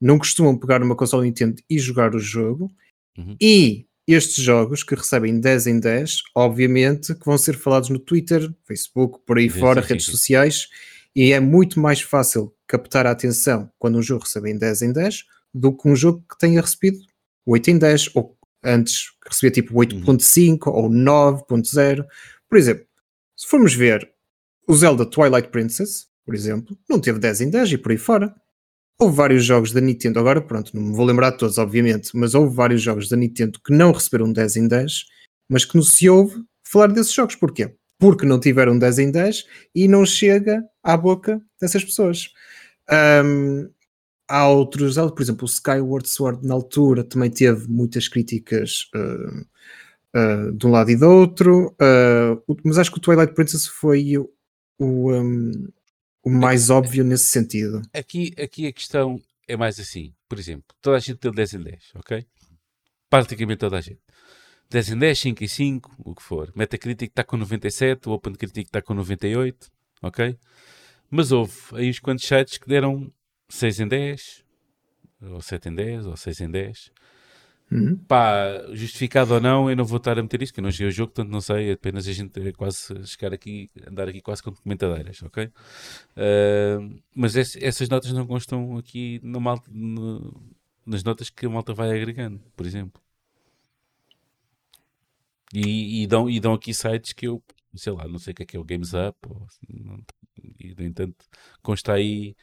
não 0.00 0.18
costumam 0.18 0.58
pegar 0.58 0.82
uma 0.82 0.96
console 0.96 1.26
Nintendo 1.26 1.62
e 1.70 1.78
jogar 1.78 2.14
o 2.14 2.18
jogo. 2.18 2.70
Uhum. 3.16 3.36
E 3.40 3.86
estes 4.14 4.42
jogos 4.42 4.82
que 4.82 4.94
recebem 4.94 5.40
10 5.40 5.66
em 5.66 5.80
10, 5.80 6.22
obviamente 6.34 7.14
que 7.14 7.24
vão 7.24 7.38
ser 7.38 7.56
falados 7.56 7.88
no 7.88 7.98
Twitter, 7.98 8.52
Facebook, 8.66 9.20
por 9.26 9.38
aí 9.38 9.48
fora, 9.48 9.80
redes 9.80 10.06
sociais. 10.06 10.68
E 11.14 11.32
é 11.32 11.40
muito 11.40 11.78
mais 11.78 12.00
fácil 12.00 12.54
captar 12.66 13.06
a 13.06 13.10
atenção 13.10 13.70
quando 13.78 13.98
um 13.98 14.02
jogo 14.02 14.24
recebe 14.24 14.50
em 14.50 14.58
10 14.58 14.82
em 14.82 14.92
10 14.92 15.24
do 15.52 15.76
que 15.76 15.88
um 15.88 15.94
jogo 15.94 16.24
que 16.28 16.38
tenha 16.38 16.60
recebido 16.60 16.98
8 17.46 17.70
em 17.70 17.78
10 17.78 18.10
ou 18.14 18.36
antes 18.64 19.12
recebia 19.26 19.50
tipo 19.50 19.74
8.5 19.74 20.68
ou 20.68 20.88
9.0. 20.88 22.04
Por 22.48 22.58
exemplo, 22.58 22.86
se 23.36 23.46
formos 23.46 23.74
ver 23.74 24.08
o 24.66 24.74
Zelda 24.74 25.04
Twilight 25.04 25.48
Princess, 25.48 26.06
por 26.24 26.34
exemplo, 26.34 26.76
não 26.88 27.00
teve 27.00 27.18
10 27.18 27.40
em 27.42 27.50
10 27.50 27.72
e 27.72 27.78
por 27.78 27.92
aí 27.92 27.98
fora. 27.98 28.34
Houve 29.02 29.16
vários 29.16 29.44
jogos 29.44 29.72
da 29.72 29.80
Nintendo, 29.80 30.20
agora 30.20 30.40
pronto, 30.40 30.70
não 30.76 30.80
me 30.80 30.94
vou 30.94 31.04
lembrar 31.04 31.30
de 31.30 31.38
todos, 31.38 31.58
obviamente, 31.58 32.16
mas 32.16 32.34
houve 32.36 32.54
vários 32.54 32.80
jogos 32.80 33.08
da 33.08 33.16
Nintendo 33.16 33.58
que 33.64 33.72
não 33.72 33.90
receberam 33.90 34.32
10 34.32 34.54
em 34.54 34.68
10, 34.68 35.06
mas 35.48 35.64
que 35.64 35.74
não 35.74 35.82
se 35.82 36.08
ouve 36.08 36.40
falar 36.64 36.86
desses 36.86 37.12
jogos. 37.12 37.34
Porquê? 37.34 37.74
Porque 37.98 38.24
não 38.24 38.38
tiveram 38.38 38.78
10 38.78 39.00
em 39.00 39.10
10 39.10 39.44
e 39.74 39.88
não 39.88 40.06
chega 40.06 40.62
à 40.84 40.96
boca 40.96 41.42
dessas 41.60 41.84
pessoas. 41.84 42.28
Ahm, 42.88 43.68
há 44.28 44.46
outros, 44.48 44.94
por 44.94 45.20
exemplo, 45.20 45.42
o 45.48 45.50
Skyward 45.50 46.08
Sword 46.08 46.46
na 46.46 46.54
altura 46.54 47.02
também 47.02 47.28
teve 47.28 47.66
muitas 47.68 48.06
críticas 48.06 48.88
ah, 48.94 49.42
ah, 50.14 50.50
de 50.54 50.64
um 50.64 50.70
lado 50.70 50.92
e 50.92 50.96
do 50.96 51.10
outro, 51.10 51.74
o- 52.46 52.56
mas 52.64 52.78
acho 52.78 52.92
que 52.92 52.98
o 52.98 53.00
Twilight 53.00 53.34
Princess 53.34 53.66
foi 53.66 54.16
o, 54.16 54.30
o, 54.78 55.12
um, 55.12 55.68
o 56.22 56.30
mais 56.30 56.70
óbvio 56.70 57.04
nesse 57.04 57.24
sentido. 57.24 57.82
Aqui, 57.92 58.32
aqui 58.38 58.66
a 58.66 58.72
questão 58.72 59.20
é 59.48 59.56
mais 59.56 59.78
assim. 59.80 60.14
Por 60.28 60.38
exemplo, 60.38 60.64
toda 60.80 60.96
a 60.96 61.00
gente 61.00 61.18
deu 61.18 61.32
10 61.32 61.54
em 61.54 61.60
10, 61.60 61.92
ok? 61.96 62.26
Praticamente 63.10 63.58
toda 63.58 63.78
a 63.78 63.80
gente. 63.80 64.00
10 64.70 64.90
em 64.90 64.98
10, 64.98 65.18
5 65.18 65.44
em 65.44 65.48
5, 65.48 65.94
o 65.98 66.14
que 66.14 66.22
for. 66.22 66.50
Metacritic 66.56 67.10
está 67.10 67.22
com 67.22 67.36
97, 67.36 68.08
o 68.08 68.12
OpenCritic 68.12 68.68
está 68.68 68.80
com 68.80 68.94
98, 68.94 69.70
ok? 70.00 70.38
Mas 71.10 71.30
houve 71.30 71.52
aí 71.74 71.90
uns 71.90 71.98
quantos 71.98 72.26
sites 72.26 72.56
que 72.56 72.66
deram 72.66 73.12
6 73.50 73.80
em 73.80 73.88
10, 73.88 74.44
ou 75.30 75.42
7 75.42 75.68
em 75.68 75.74
10, 75.74 76.06
ou 76.06 76.16
6 76.16 76.40
em 76.40 76.50
10. 76.50 76.90
Uhum. 77.72 77.96
Pá, 78.06 78.66
justificado 78.74 79.32
ou 79.34 79.40
não, 79.40 79.70
eu 79.70 79.76
não 79.76 79.84
vou 79.84 79.96
estar 79.96 80.18
a 80.18 80.22
meter 80.22 80.42
isto, 80.42 80.52
que 80.52 80.60
eu 80.60 80.64
não 80.64 80.70
joguei 80.70 80.88
o 80.88 80.90
jogo, 80.90 81.12
portanto 81.12 81.32
não 81.32 81.40
sei, 81.40 81.72
apenas 81.72 82.06
a 82.06 82.12
gente 82.12 82.38
é 82.46 82.52
quase 82.52 82.78
chegar 83.06 83.32
aqui, 83.32 83.70
andar 83.88 84.08
aqui 84.08 84.20
quase 84.20 84.42
com 84.42 84.52
comentadeiras, 84.52 85.22
ok? 85.22 85.50
Ah, 86.16 86.78
mas 87.14 87.36
ess- 87.36 87.56
essas 87.62 87.88
notas 87.88 88.12
não 88.12 88.26
constam 88.26 88.76
aqui 88.78 89.20
no 89.22 89.40
mal, 89.40 89.62
no- 89.70 90.34
nas 90.86 91.04
notas 91.04 91.30
que 91.30 91.46
a 91.46 91.50
malta 91.50 91.74
vai 91.74 91.90
agregando, 91.90 92.40
por 92.56 92.66
exemplo. 92.66 93.00
E, 95.54 96.02
e 96.02 96.06
dão, 96.06 96.30
e 96.30 96.40
dão 96.40 96.54
aqui 96.54 96.72
sites 96.72 97.12
que 97.12 97.26
eu, 97.26 97.42
sei 97.74 97.92
lá, 97.92 98.08
não 98.08 98.18
sei 98.18 98.32
o 98.32 98.34
que 98.36 98.42
é 98.42 98.46
que 98.46 98.56
é 98.56 98.60
o 98.60 98.64
Games 98.64 98.92
Up, 98.94 99.18
ou, 99.28 99.46
não- 99.68 100.02
e 100.58 100.74
no 100.74 100.82
entanto 100.84 101.24
consta 101.62 101.92
aí 101.94 102.34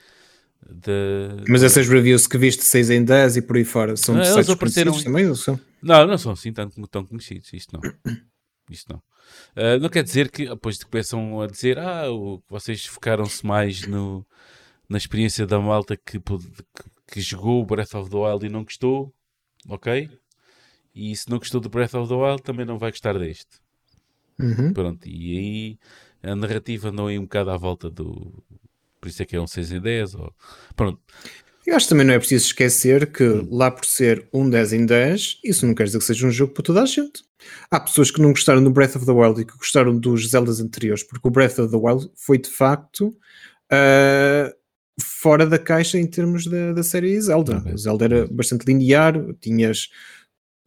de... 0.68 1.44
Mas 1.48 1.64
essas 1.64 1.88
reviews 1.88 2.28
que 2.28 2.38
viste 2.38 2.64
6 2.64 2.90
em 2.90 3.04
10 3.04 3.38
e 3.38 3.42
por 3.42 3.58
aí 3.58 3.64
fora 3.64 3.96
são 3.96 4.16
Não, 4.16 4.22
de 4.22 4.28
sites 4.30 4.50
apareceram 4.50 4.92
conhecidos 4.92 5.14
também? 5.14 5.30
ou 5.30 5.36
são? 5.36 5.60
Não, 5.82 6.06
não 6.06 6.18
são 6.18 6.32
assim 6.34 6.52
tão, 6.52 6.70
tão 6.70 7.06
conhecidos. 7.06 7.52
Isto 7.54 7.80
não. 7.80 8.14
Isto 8.70 8.94
não. 8.94 9.02
Ah, 9.56 9.78
não 9.80 9.90
quer 9.90 10.04
dizer 10.04 10.30
que 10.30 10.48
depois 10.48 10.84
começam 10.84 11.42
a 11.42 11.48
dizer 11.48 11.78
ah, 11.80 12.12
o, 12.12 12.42
vocês 12.48 12.86
focaram-se 12.86 13.46
mais 13.46 13.88
no, 13.88 14.26
na 14.88 14.98
experiência 14.98 15.46
da 15.46 15.60
malta 15.60 15.96
que, 15.96 16.20
que, 16.20 16.38
que 17.08 17.22
jogou 17.22 17.62
o 17.62 17.66
Breath 17.66 17.96
of 17.96 18.10
the 18.10 18.18
Wild 18.18 18.46
e 18.46 18.50
não 18.50 18.64
gostou. 18.64 19.14
Ok? 19.68 20.10
E 20.96 21.16
se 21.16 21.30
não 21.30 21.38
gostou 21.38 21.62
do 21.62 21.70
Breath 21.70 21.94
of 21.94 22.10
the 22.10 22.16
Wild, 22.16 22.42
também 22.42 22.66
não 22.66 22.78
vai 22.78 22.92
gostar 22.92 23.18
deste. 23.18 23.60
Uhum. 24.40 24.74
Pronto, 24.74 25.08
e 25.08 25.38
aí 25.38 25.80
a 26.24 26.36
narrativa 26.36 26.90
andou 26.90 27.08
aí 27.08 27.20
um 27.20 27.24
bocado 27.24 27.52
à 27.52 27.58
volta 27.58 27.90
do. 27.90 28.44
Por 29.00 29.08
isso 29.08 29.22
é 29.22 29.26
que 29.26 29.36
é 29.36 29.42
um 29.42 29.48
6 29.48 29.72
em 29.72 29.82
10. 29.82 30.16
Ou... 30.16 30.34
Pronto. 30.76 31.00
Eu 31.66 31.76
acho 31.76 31.86
que 31.86 31.90
também 31.90 32.06
não 32.06 32.14
é 32.14 32.20
preciso 32.20 32.46
esquecer 32.48 33.12
que 33.12 33.24
lá 33.50 33.70
por 33.70 33.86
ser 33.86 34.28
um 34.34 34.50
10 34.50 34.74
em 34.74 34.86
10, 34.86 35.40
isso 35.44 35.68
não 35.68 35.76
quer 35.76 35.84
dizer 35.84 36.00
que 36.00 36.06
seja 36.06 36.26
um 36.26 36.32
jogo 36.32 36.54
para 36.54 36.64
toda 36.64 36.82
a 36.82 36.86
gente. 36.86 37.24
Há 37.70 37.80
pessoas 37.80 38.10
que 38.10 38.22
não 38.22 38.32
gostaram 38.32 38.64
do 38.64 38.72
Breath 38.72 38.96
of 38.96 39.06
the 39.06 39.12
Wild 39.12 39.42
e 39.42 39.46
que 39.46 39.56
gostaram 39.56 39.98
dos 39.98 40.30
Zeldas 40.30 40.60
anteriores, 40.60 41.04
porque 41.04 41.28
o 41.28 41.32
Breath 41.32 41.60
of 41.60 41.72
the 41.72 41.78
Wild 41.78 42.10
foi 42.16 42.38
de 42.38 42.50
facto 42.50 43.16
uh, 43.72 44.54
fora 45.00 45.46
da 45.46 45.60
caixa 45.60 45.98
em 45.98 46.08
termos 46.08 46.46
da, 46.46 46.74
da 46.74 46.84
série 46.84 47.20
Zelda. 47.22 47.58
Ok. 47.58 47.74
O 47.74 47.78
Zelda 47.78 48.06
era 48.06 48.28
bastante 48.28 48.66
linear, 48.66 49.14
tinhas 49.40 49.90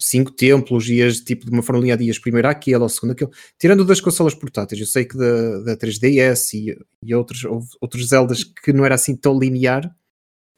cinco 0.01 0.31
templos, 0.33 0.89
ias 0.89 1.21
tipo 1.21 1.47
de 1.47 1.53
uma 1.53 1.63
forma 1.63 1.81
linear, 1.81 2.01
ias 2.03 2.19
primeiro 2.19 2.49
àquele 2.49 2.77
ou 2.77 2.89
segundo 2.89 3.13
aquele. 3.13 3.31
Tirando 3.59 3.85
das 3.85 4.01
consolas 4.01 4.35
portáteis, 4.35 4.81
eu 4.81 4.87
sei 4.87 5.05
que 5.05 5.17
da, 5.17 5.61
da 5.61 5.77
3DS 5.77 6.55
e, 6.55 6.77
e 7.05 7.15
outros, 7.15 7.45
outros 7.81 8.09
Zeldas 8.09 8.45
que 8.45 8.73
não 8.73 8.85
era 8.85 8.95
assim 8.95 9.17
tão 9.17 9.39
linear, 9.39 9.95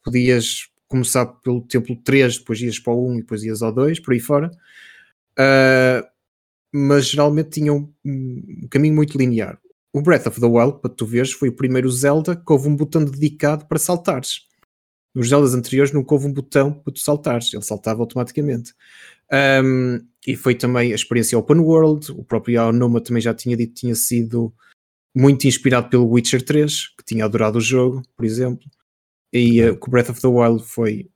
podias 0.03 0.69
começar 0.89 1.27
pelo 1.27 1.61
templo 1.63 1.97
3, 1.97 2.39
depois 2.39 2.61
ias 2.61 2.79
para 2.79 2.93
o 2.93 3.09
1 3.09 3.15
e 3.15 3.17
depois 3.19 3.43
ias 3.43 3.63
ao 3.63 3.73
2, 3.73 4.01
por 4.01 4.13
aí 4.15 4.21
fora. 4.21 4.51
Uh, 5.39 6.07
mas 6.73 7.07
geralmente 7.07 7.51
tinham 7.51 7.93
um, 8.05 8.63
um 8.65 8.69
caminho 8.69 8.95
muito 8.95 9.17
linear. 9.17 9.59
O 9.93 10.03
Breath 10.03 10.27
of 10.27 10.41
the 10.41 10.47
Wild, 10.47 10.81
para 10.81 10.91
tu 10.91 11.07
veres, 11.07 11.33
foi 11.33 11.49
o 11.49 11.57
primeiro 11.57 11.89
Zelda 11.91 12.35
que 12.35 12.53
houve 12.53 12.69
um 12.69 12.75
botão 12.75 13.05
dedicado 13.05 13.67
para 13.67 13.79
saltares. 13.79 14.41
Nos 15.15 15.29
Zeldas 15.29 15.55
anteriores 15.55 15.93
nunca 15.93 16.13
houve 16.15 16.27
um 16.27 16.33
botão 16.33 16.73
para 16.73 16.93
tu 16.93 16.99
saltares, 16.99 17.53
ele 17.55 17.63
saltava 17.63 18.01
automaticamente. 18.01 18.75
Um, 19.33 20.07
e 20.27 20.37
foi 20.37 20.55
também 20.55 20.93
a 20.93 20.95
experiência 20.95 21.39
Open 21.39 21.59
World, 21.59 22.13
o 22.13 22.25
próprio 22.25 22.61
Aonuma 22.61 23.01
também 23.01 23.21
já 23.21 23.35
tinha 23.35 23.57
dito 23.57 23.75
que 23.75 23.81
tinha 23.81 23.95
sido 23.95 24.53
muito 25.15 25.47
inspirado 25.47 25.89
pelo 25.89 26.11
Witcher 26.11 26.43
3, 26.45 26.89
que 26.89 27.05
tinha 27.05 27.25
adorado 27.25 27.59
o 27.59 27.61
jogo, 27.61 28.03
por 28.17 28.25
exemplo. 28.25 28.69
E 29.33 29.63
uh, 29.63 29.79
que 29.79 29.87
o 29.87 29.91
Breath 29.91 30.11
of 30.11 30.21
the 30.21 30.29
Wild 30.29 30.65
foi 30.65 31.11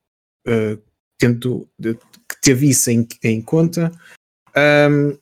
uh, 0.46 0.80
tendo, 1.18 1.68
de, 1.78 1.94
que 1.94 2.40
teve 2.40 2.68
isso 2.68 2.90
em, 2.90 3.06
em 3.22 3.42
conta. 3.42 3.90
Um, 4.56 5.18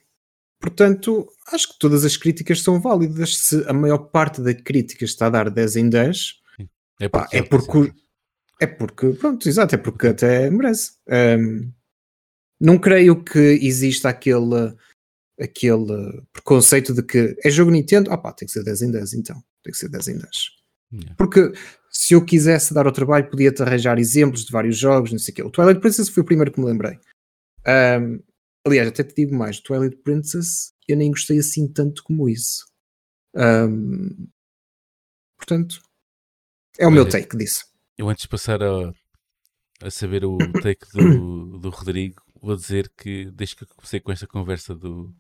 portanto, 0.61 1.29
acho 1.53 1.73
que 1.73 1.79
todas 1.79 2.05
as 2.05 2.17
críticas 2.17 2.63
são 2.63 2.81
válidas. 2.81 3.37
Se 3.37 3.65
a 3.67 3.73
maior 3.73 3.99
parte 3.99 4.41
da 4.41 4.55
crítica 4.55 5.05
está 5.05 5.27
a 5.27 5.31
dar 5.31 5.51
10 5.51 5.77
em 5.77 5.89
10, 5.89 6.35
É 7.01 7.09
pá, 7.09 7.29
é 7.33 7.43
porque, 7.43 7.93
é 8.61 8.67
porque, 8.67 9.11
pronto, 9.11 9.49
exato, 9.49 9.75
é 9.75 9.79
porque 9.79 10.09
até 10.09 10.51
merece. 10.51 10.93
Um, 11.09 11.73
não 12.61 12.79
creio 12.79 13.23
que 13.23 13.39
exista 13.39 14.09
aquele, 14.09 14.75
aquele 15.41 16.23
preconceito 16.33 16.95
de 16.95 17.03
que 17.03 17.37
é 17.45 17.51
jogo 17.51 17.71
Nintendo, 17.71 18.11
ah 18.11 18.19
pá, 18.19 18.33
tem 18.33 18.47
que 18.47 18.53
ser 18.53 18.65
10 18.65 18.83
em 18.83 18.91
10 18.91 19.15
então, 19.15 19.43
tem 19.63 19.73
que 19.73 19.79
ser 19.79 19.89
10 19.89 20.09
em 20.09 20.19
10. 20.19 20.31
Yeah. 20.93 21.15
Porque 21.17 21.53
se 21.91 22.15
eu 22.15 22.25
quisesse 22.25 22.73
dar 22.73 22.87
ao 22.87 22.93
trabalho, 22.93 23.29
podia-te 23.29 23.63
arranjar 23.63 23.99
exemplos 23.99 24.45
de 24.45 24.53
vários 24.53 24.77
jogos, 24.77 25.13
não 25.13 25.19
sei 25.19 25.33
o 25.33 25.35
quê. 25.35 25.43
O 25.43 25.51
Twilight 25.51 25.81
Princess 25.81 26.09
foi 26.09 26.23
o 26.23 26.27
primeiro 26.27 26.53
que 26.53 26.61
me 26.61 26.67
lembrei. 26.67 26.99
Um, 27.67 28.23
aliás, 28.65 28.89
até 28.89 29.03
te 29.03 29.15
digo 29.15 29.35
mais, 29.35 29.59
o 29.59 29.63
Twilight 29.63 29.97
Princess 30.03 30.73
eu 30.89 30.97
nem 30.97 31.11
gostei 31.11 31.39
assim 31.39 31.67
tanto 31.67 32.03
como 32.03 32.29
isso. 32.29 32.65
Um, 33.35 34.29
portanto, 35.37 35.81
é 36.79 36.87
o 36.87 36.91
meu 36.91 37.03
Olha, 37.03 37.11
take 37.11 37.37
disso. 37.37 37.65
Eu 37.99 38.09
antes 38.09 38.23
de 38.23 38.29
passar 38.29 38.63
a, 38.63 38.93
a 39.83 39.91
saber 39.91 40.25
o 40.25 40.39
take 40.63 40.87
do, 40.93 41.59
do 41.59 41.71
Rodrigo, 41.71 42.23
vou 42.47 42.57
dizer 42.57 42.91
que 42.97 43.27
desde 43.33 43.57
que 43.57 43.65
eu 43.65 43.69
comecei 43.77 44.01
com 44.01 44.13
esta 44.13 44.27
conversa 44.27 44.75
do, 44.75 45.13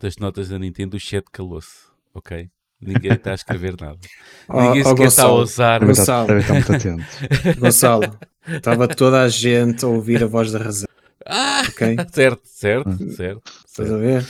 das 0.00 0.16
notas 0.16 0.48
da 0.48 0.58
Nintendo, 0.58 0.96
o 0.96 1.00
chat 1.00 1.24
calou-se, 1.30 1.86
ok? 2.14 2.50
Ninguém 2.80 3.12
está 3.12 3.30
a 3.30 3.34
escrever 3.34 3.76
nada. 3.80 3.98
Ninguém 4.52 4.82
ó, 4.84 4.88
sequer 4.88 5.06
está 5.06 5.22
a 5.24 5.32
usar. 5.32 5.82
Estar, 5.82 5.86
Gonçalo. 5.86 6.28
atentos. 6.74 7.06
Gonçalo, 7.60 8.18
estava 8.48 8.88
toda 8.88 9.22
a 9.22 9.28
gente 9.28 9.84
a 9.84 9.88
ouvir 9.88 10.22
a 10.24 10.26
voz 10.26 10.50
da 10.50 10.58
razão, 10.58 10.88
Ah, 11.24 11.62
ok? 11.68 11.96
certo, 12.12 12.40
certo, 12.44 12.88
Hum. 12.90 13.10
certo. 13.14 13.42
Estás 13.68 13.88
certo. 13.88 13.94
a 13.94 13.98
ver? 13.98 14.26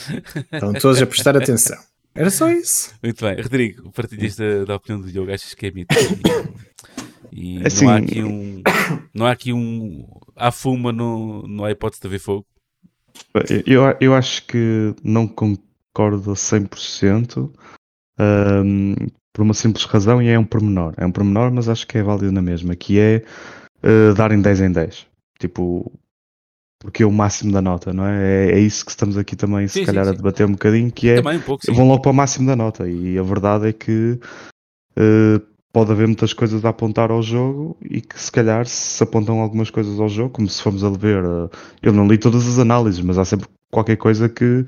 Estão 0.52 0.72
todos 0.74 1.00
a 1.00 1.06
prestar 1.06 1.36
atenção. 1.36 1.78
Era 2.14 2.30
só 2.30 2.50
isso. 2.50 2.92
Muito 3.02 3.24
bem. 3.24 3.40
Rodrigo, 3.40 3.90
partilhas 3.92 4.36
da, 4.36 4.64
da 4.66 4.76
opinião 4.76 5.00
do 5.00 5.10
Diogo, 5.10 5.32
achas 5.32 5.54
que 5.54 5.66
é 5.66 5.70
mito? 5.70 5.94
E, 7.32 7.66
Assim- 7.66 7.86
não 7.86 7.92
há 7.92 7.96
aqui 7.96 8.22
um. 8.22 8.62
Não 9.14 9.26
há 9.26 9.30
aqui 9.32 9.52
um. 9.52 10.06
Há 10.36 10.50
fuma 10.50 10.92
no, 10.92 11.42
no 11.48 11.64
iPod 11.64 11.96
de 12.00 12.08
ver 12.08 12.18
fogo. 12.18 12.46
Eu, 13.66 13.82
eu 14.00 14.14
acho 14.14 14.46
que 14.46 14.94
não 15.02 15.26
concordo 15.26 16.32
a 16.32 16.34
100% 16.36 17.50
ahm, 18.18 18.94
por 19.32 19.42
uma 19.42 19.54
simples 19.54 19.84
razão 19.84 20.20
e 20.22 20.28
é 20.28 20.38
um 20.38 20.44
pormenor. 20.44 20.94
É 20.96 21.06
um 21.06 21.12
pormenor, 21.12 21.50
mas 21.50 21.68
acho 21.68 21.86
que 21.86 21.98
é 21.98 22.02
válido 22.02 22.32
na 22.32 22.42
mesma, 22.42 22.76
que 22.76 22.98
é 22.98 23.24
eh, 23.82 24.12
darem 24.16 24.40
10 24.40 24.60
em 24.60 24.72
10. 24.72 25.06
Tipo, 25.38 25.90
porque 26.80 27.02
é 27.02 27.06
o 27.06 27.12
máximo 27.12 27.52
da 27.52 27.62
nota, 27.62 27.92
não 27.92 28.04
é? 28.06 28.50
É, 28.50 28.52
é 28.52 28.58
isso 28.60 28.84
que 28.84 28.90
estamos 28.90 29.16
aqui 29.16 29.36
também, 29.36 29.66
se 29.68 29.74
Sim, 29.74 29.80
sim, 29.80 29.86
calhar, 29.86 30.06
a 30.06 30.10
sim. 30.10 30.16
debater 30.16 30.46
um 30.46 30.52
bocadinho, 30.52 30.90
que 30.92 31.08
é 31.08 31.20
um 31.20 31.40
pouco, 31.40 31.64
sim. 31.64 31.72
vão 31.72 31.86
logo 31.88 32.02
para 32.02 32.10
o 32.10 32.14
máximo 32.14 32.46
da 32.46 32.56
nota. 32.56 32.88
E 32.88 33.18
a 33.18 33.22
verdade 33.22 33.68
é 33.68 33.72
que 33.72 34.18
eh, 34.96 35.40
pode 35.72 35.90
haver 35.90 36.06
muitas 36.06 36.32
coisas 36.32 36.64
a 36.64 36.68
apontar 36.68 37.10
ao 37.10 37.22
jogo 37.22 37.76
e 37.82 38.00
que 38.00 38.20
se 38.20 38.30
calhar 38.30 38.66
se 38.66 39.02
apontam 39.02 39.40
algumas 39.40 39.70
coisas 39.70 39.98
ao 39.98 40.08
jogo, 40.08 40.30
como 40.30 40.48
se 40.48 40.62
formos 40.62 40.84
a 40.84 40.90
ver, 40.90 41.24
eh, 41.24 41.48
eu 41.82 41.92
não 41.92 42.06
li 42.06 42.18
todas 42.18 42.46
as 42.46 42.58
análises, 42.58 43.00
mas 43.00 43.16
há 43.18 43.24
sempre 43.24 43.48
qualquer 43.70 43.96
coisa 43.96 44.28
que 44.28 44.66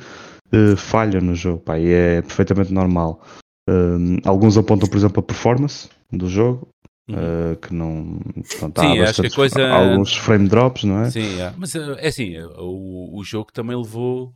eh, 0.53 0.77
falha 0.77 1.21
no 1.21 1.35
jogo, 1.35 1.61
pá, 1.61 1.79
e 1.79 1.93
é 1.93 2.23
perfeitamente 2.23 2.73
normal. 2.73 3.21
Um, 3.69 4.19
alguns 4.25 4.57
apontam, 4.59 4.89
por 4.89 4.97
exemplo, 4.97 5.21
a 5.21 5.23
performance 5.23 5.89
do 6.13 6.29
jogo, 6.29 6.69
eh, 7.11 7.57
que 7.61 7.75
não. 7.75 8.19
Pronto, 8.59 8.81
Sim, 8.81 9.01
acho 9.01 9.21
que 9.23 9.27
a 9.27 9.31
coisa- 9.31 9.71
alguns 9.71 10.15
frame 10.17 10.49
drops, 10.49 10.85
não 10.85 11.01
é? 11.03 11.11
Sim, 11.11 11.39
é. 11.41 11.53
mas 11.57 11.75
eh, 11.75 11.97
é 11.99 12.09
assim, 12.09 12.35
eh, 12.35 12.47
o, 12.59 13.19
o 13.19 13.25
jogo 13.25 13.53
também 13.53 13.77
levou. 13.77 14.33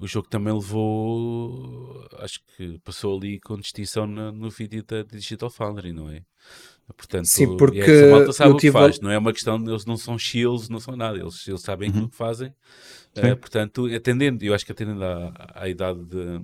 O 0.00 0.06
jogo 0.06 0.28
também 0.28 0.52
levou. 0.54 2.06
Acho 2.18 2.40
que 2.56 2.78
passou 2.80 3.16
ali 3.18 3.40
com 3.40 3.58
distinção 3.58 4.06
no, 4.06 4.32
no 4.32 4.50
vídeo 4.50 4.84
da 4.84 5.02
Digital 5.02 5.50
Foundry, 5.50 5.92
não 5.92 6.10
é? 6.10 6.22
Portanto, 6.96 7.26
Sim, 7.26 7.56
porque 7.56 7.90
essa 7.90 8.06
malta 8.06 8.32
sabe 8.32 8.54
o 8.54 8.56
que 8.56 8.66
faz, 8.72 8.98
não 9.00 9.10
é 9.10 9.18
uma 9.18 9.32
questão 9.32 9.62
de 9.62 9.70
eles 9.70 9.84
não 9.84 9.96
são 9.96 10.18
shields, 10.18 10.68
não 10.70 10.80
são 10.80 10.96
nada, 10.96 11.18
eles, 11.18 11.46
eles 11.46 11.60
sabem 11.62 11.90
aquilo 11.90 12.08
que 12.08 12.16
fazem. 12.16 12.54
Eh, 13.16 13.34
portanto, 13.36 13.86
atendendo, 13.94 14.44
eu 14.44 14.54
acho 14.54 14.64
que 14.66 14.72
atendendo 14.72 15.04
à, 15.04 15.32
à 15.54 15.68
idade 15.68 16.04
de, 16.06 16.40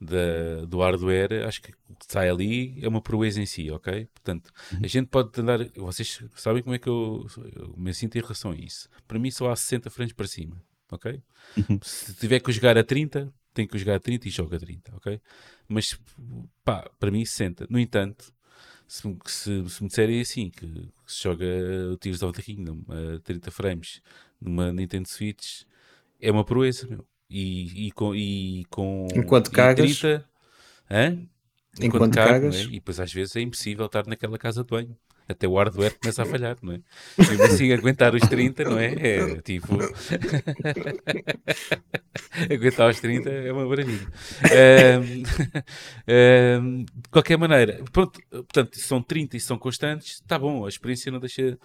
da- 0.00 0.64
do 0.66 0.78
hardware, 0.80 1.46
acho 1.46 1.62
que 1.62 1.72
o 1.88 1.94
que 1.96 2.06
sai 2.08 2.28
ali 2.28 2.78
é 2.84 2.88
uma 2.88 3.00
proeza 3.00 3.40
em 3.40 3.46
si, 3.46 3.70
ok? 3.70 4.06
Portanto, 4.14 4.52
a 4.82 4.86
gente 4.86 5.08
pode 5.08 5.30
andar. 5.40 5.60
Vocês 5.76 6.22
sabem 6.34 6.62
como 6.62 6.74
é 6.74 6.78
que 6.78 6.88
eu, 6.88 7.26
eu 7.54 7.74
me 7.76 7.94
sinto 7.94 8.16
em 8.18 8.20
relação 8.20 8.50
a 8.52 8.56
isso. 8.56 8.88
Para 9.08 9.18
mim, 9.18 9.30
só 9.30 9.50
há 9.50 9.56
60 9.56 9.90
frames 9.90 10.12
para 10.12 10.26
cima, 10.26 10.60
ok? 10.92 11.22
Se 11.80 12.14
tiver 12.14 12.40
que 12.40 12.52
jogar 12.52 12.78
a 12.78 12.84
30, 12.84 13.32
tem 13.54 13.66
que 13.66 13.78
jogar 13.78 13.96
a 13.96 14.00
30 14.00 14.28
e 14.28 14.30
joga 14.30 14.56
a 14.56 14.60
30, 14.60 14.96
ok? 14.96 15.20
Mas, 15.68 15.98
pá, 16.64 16.88
para 16.98 17.10
mim, 17.10 17.24
60. 17.24 17.66
No 17.70 17.78
entanto, 17.78 18.32
se, 18.88 19.06
me- 19.08 19.18
se, 19.26 19.70
se 19.70 19.82
me 19.82 19.88
disserem 19.88 20.20
assim, 20.20 20.50
que 20.50 20.66
se 21.06 21.22
joga 21.24 21.44
o 21.92 21.96
Tears 21.98 22.22
of 22.22 22.34
the 22.36 22.42
Kingdom 22.42 22.82
a 22.88 23.20
30 23.20 23.50
frames 23.50 24.02
numa 24.40 24.72
Nintendo 24.72 25.08
Switch, 25.08 25.62
é 26.20 26.30
uma 26.30 26.44
proeza, 26.44 26.86
meu. 26.86 27.06
E, 27.30 27.88
e 27.88 27.92
com, 27.92 28.14
e 28.14 28.64
com 28.70 29.08
Enquanto 29.16 29.50
e 29.50 29.68
cagas. 29.68 30.06
30, 30.06 30.28
hã? 30.90 31.26
Enquanto 31.80 32.08
cago, 32.10 32.46
cagas. 32.46 32.48
não 32.48 32.56
é? 32.56 32.64
E 32.64 32.72
depois 32.74 33.00
às 33.00 33.12
vezes 33.12 33.36
é 33.36 33.40
impossível 33.40 33.86
estar 33.86 34.06
naquela 34.06 34.38
casa 34.38 34.62
de 34.64 34.70
banho. 34.70 34.96
Até 35.28 35.48
o 35.48 35.56
hardware 35.56 35.94
começa 36.00 36.22
a 36.22 36.26
falhar, 36.26 36.56
não 36.62 36.74
é? 36.74 36.80
E 37.18 37.26
mesmo 37.28 37.42
assim 37.44 37.72
aguentar 37.72 38.14
os 38.14 38.22
30, 38.22 38.64
não 38.64 38.78
é? 38.78 38.94
É 38.94 39.36
tipo. 39.42 39.76
aguentar 42.50 42.90
os 42.90 43.00
30 43.00 43.28
é 43.28 43.52
uma 43.52 43.66
maravilha. 43.66 44.06
Ahm, 44.44 45.22
ahm, 46.06 46.84
de 46.84 47.08
qualquer 47.10 47.36
maneira, 47.36 47.82
pronto, 47.92 48.20
portanto, 48.30 48.78
são 48.78 49.02
30 49.02 49.36
e 49.36 49.40
são 49.40 49.58
constantes, 49.58 50.14
está 50.14 50.38
bom, 50.38 50.64
a 50.64 50.68
experiência 50.68 51.10
não 51.10 51.18
deixa. 51.18 51.58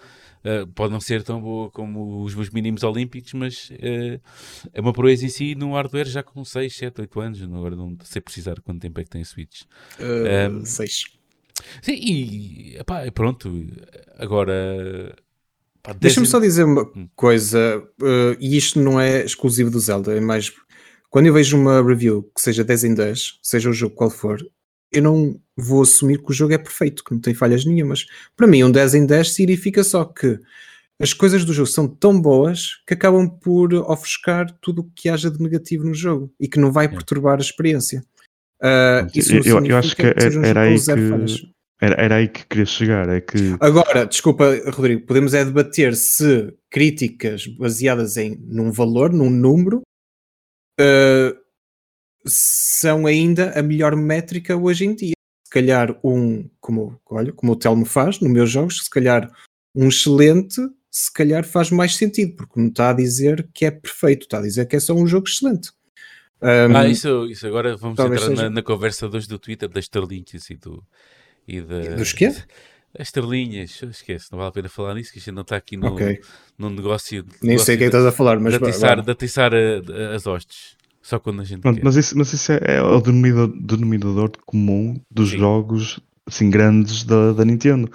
ah, 0.43 0.68
pode 0.74 0.91
não 0.91 0.99
ser 0.99 1.22
tão 1.24 1.39
boa 1.39 1.70
como 1.70 2.24
os 2.24 2.34
meus 2.34 2.49
mínimos 2.49 2.82
olímpicos, 2.84 3.34
mas 3.34 3.72
ah, 3.74 4.20
é 4.74 4.82
uma 4.82 4.93
proeza 4.93 5.26
em 5.26 5.30
si 5.30 5.53
no 5.53 5.74
hardware 5.74 6.07
já 6.07 6.24
com 6.24 6.43
6, 6.43 6.76
7, 6.76 7.01
8 7.01 7.20
anos. 7.20 7.41
Agora 7.43 7.76
não 7.76 7.95
sei 8.03 8.22
precisar 8.22 8.59
quanto 8.62 8.82
tempo 8.82 8.99
é 8.99 9.03
que 9.03 9.09
tem 9.09 9.22
a 9.22 9.26
Switch. 9.26 9.62
Uh, 9.99 10.49
Um. 10.49 10.66
Sim, 11.82 11.93
e 11.93 12.78
epá, 12.78 13.09
pronto, 13.12 13.51
agora. 14.18 15.16
Deixa-me 15.99 16.28
só 16.28 16.39
dizer 16.39 16.64
uma 16.64 16.84
Hum. 16.95 17.09
coisa, 17.16 17.84
uh, 18.01 18.38
e 18.39 18.55
isto 18.55 18.80
não 18.80 18.99
é 18.99 19.26
exclusivo 19.26 19.72
do 19.72 19.80
Zelda, 19.80 20.16
é 20.16 20.20
mais. 20.20 20.51
Quando 21.09 21.26
eu 21.26 21.34
vejo 21.34 21.57
uma 21.57 21.82
review 21.84 22.24
que 22.36 22.41
seja 22.41 22.64
10 22.64 22.84
em 22.86 22.93
10, 22.93 23.39
seja 23.41 23.70
o 23.70 23.74
jogo 23.74 23.95
qual 23.95 24.09
for, 24.09 24.39
eu 24.91 25.01
não 25.01 25.39
vou 25.57 25.82
assumir 25.82 26.20
que 26.22 26.32
o 26.32 26.34
jogo 26.34 26.53
é 26.53 26.57
perfeito, 26.57 27.03
que 27.03 27.12
não 27.14 27.20
tem 27.20 27.34
falhas 27.34 27.66
nenhumas. 27.66 28.05
Para 28.36 28.47
mim, 28.47 28.64
um 28.64 28.72
10 28.72 28.93
em 28.95 29.05
10 29.05 29.34
significa 29.34 29.84
só 29.84 30.05
que 30.05 30.39
as 30.99 31.14
coisas 31.14 31.43
do 31.43 31.51
jogo 31.51 31.68
são 31.68 31.88
tão 31.88 32.22
boas 32.22 32.76
que 32.86 32.93
acabam 32.93 33.28
por 33.28 33.74
ofuscar 33.74 34.51
tudo 34.62 34.82
o 34.82 34.91
que 34.95 35.09
haja 35.09 35.32
de 35.32 35.41
negativo 35.41 35.84
no 35.84 35.95
jogo 35.95 36.32
e 36.39 36.47
que 36.47 36.59
não 36.59 36.72
vai 36.72 36.88
perturbar 36.88 37.39
a 37.39 37.41
experiência. 37.41 38.03
Uh, 38.62 39.07
Eu- 39.45 39.66
eu 39.66 39.78
acho 39.78 39.95
que 39.95 40.03
um 40.03 40.43
era 40.45 40.62
aí 40.62 40.76
que-. 40.80 41.51
Era, 41.84 41.95
era 41.95 42.16
aí 42.18 42.28
que 42.28 42.45
queria 42.45 42.66
chegar. 42.66 43.09
É 43.09 43.20
que 43.20 43.55
Agora, 43.59 44.05
desculpa, 44.05 44.45
Rodrigo, 44.70 45.05
podemos 45.07 45.34
é 45.34 45.43
debater 45.43 45.95
se 45.95 46.53
críticas 46.70 47.47
baseadas 47.47 48.18
em 48.18 48.38
num 48.39 48.72
valor, 48.72 49.12
num 49.12 49.32
número, 49.32 49.82
eh, 50.80 51.36
são 52.26 53.07
ainda 53.07 53.51
a 53.59 53.64
melhor 53.64 53.95
métrica 53.95 54.55
hoje 54.55 54.86
em 54.86 54.93
dia. 54.95 55.14
Se 55.43 55.51
calhar 55.51 55.99
um, 56.03 56.47
como, 56.59 56.99
olha, 57.09 57.34
como 57.34 57.53
o 57.53 57.55
Telmo 57.55 57.84
faz 57.84 58.20
nos 58.20 58.32
meus 58.32 58.49
jogos, 58.51 58.78
se 58.84 58.89
calhar 58.89 59.30
um 59.76 59.88
excelente, 59.88 60.62
se 60.91 61.12
calhar 61.12 61.43
faz 61.43 61.72
mais 61.72 61.95
sentido, 61.95 62.36
porque 62.36 62.59
não 62.59 62.68
está 62.68 62.91
a 62.91 62.93
dizer 62.93 63.49
que 63.53 63.66
é 63.66 63.72
perfeito, 63.72 64.24
está 64.24 64.38
a 64.38 64.41
dizer 64.43 64.68
que 64.68 64.76
é 64.76 64.80
só 64.80 64.93
um 64.93 65.07
jogo 65.07 65.28
excelente. 65.28 65.72
Um, 66.42 66.76
Ah, 66.76 66.88
isso, 66.88 67.26
isso 67.28 67.46
agora 67.46 67.78
vamos 67.78 68.00
entrar 68.00 68.18
seja- 68.20 68.44
na, 68.44 68.50
na 68.50 68.62
conversa 68.64 69.08
de 69.08 69.16
hoje 69.18 69.28
do 69.28 69.38
Twitter 69.38 69.70
das 69.70 69.86
estrelinhas 69.86 70.50
e 70.50 70.56
do. 70.56 70.84
E 71.48 71.62
da, 71.62 71.96
Dos 71.96 72.14
quê? 72.14 72.28
As 72.98 73.08
estrelinhas, 73.08 73.82
esquece, 73.84 74.28
não 74.32 74.39
vale 74.39 74.50
a 74.50 74.52
pena 74.52 74.68
falar 74.70 74.96
nisso, 74.96 75.14
que 75.14 75.20
a 75.20 75.22
gente 75.22 75.34
não 75.34 75.44
está 75.44 75.56
aqui 75.56 75.78
no, 75.78 75.88
ok, 75.94 76.20
num 76.58 76.70
negócio. 76.70 77.24
nem 77.42 77.58
sei 77.58 77.76
o 77.76 77.78
que 77.78 77.84
é 77.86 77.89
que 77.89 77.96
estás 77.96 78.06
a 78.06 78.12
falar, 78.12 78.39
mas 78.39 78.58
de 78.58 78.64
atiçar, 78.64 79.02
de 79.02 79.12
atiçar 79.12 79.54
a- 79.54 79.58
a- 80.12 80.16
as 80.16 80.28
hostes. 80.28 80.76
Só 81.02 81.18
quando 81.20 81.42
a 81.42 81.46
gente 81.46 81.62
Pronto, 81.62 81.78
quer. 81.78 81.86
mas 81.86 81.96
isso, 81.96 82.18
mas 82.18 82.32
isso 82.34 82.52
é, 82.52 82.60
é 82.76 82.82
o 82.82 83.00
denominador, 83.00 83.56
denominador 83.60 84.32
comum 84.46 85.00
dos 85.10 85.30
Sim. 85.32 85.38
jogos 85.39 86.00
assim, 86.28 86.50
grandes 86.50 87.04
da, 87.04 87.32
da 87.34 87.46
Nintendo. 87.46 87.89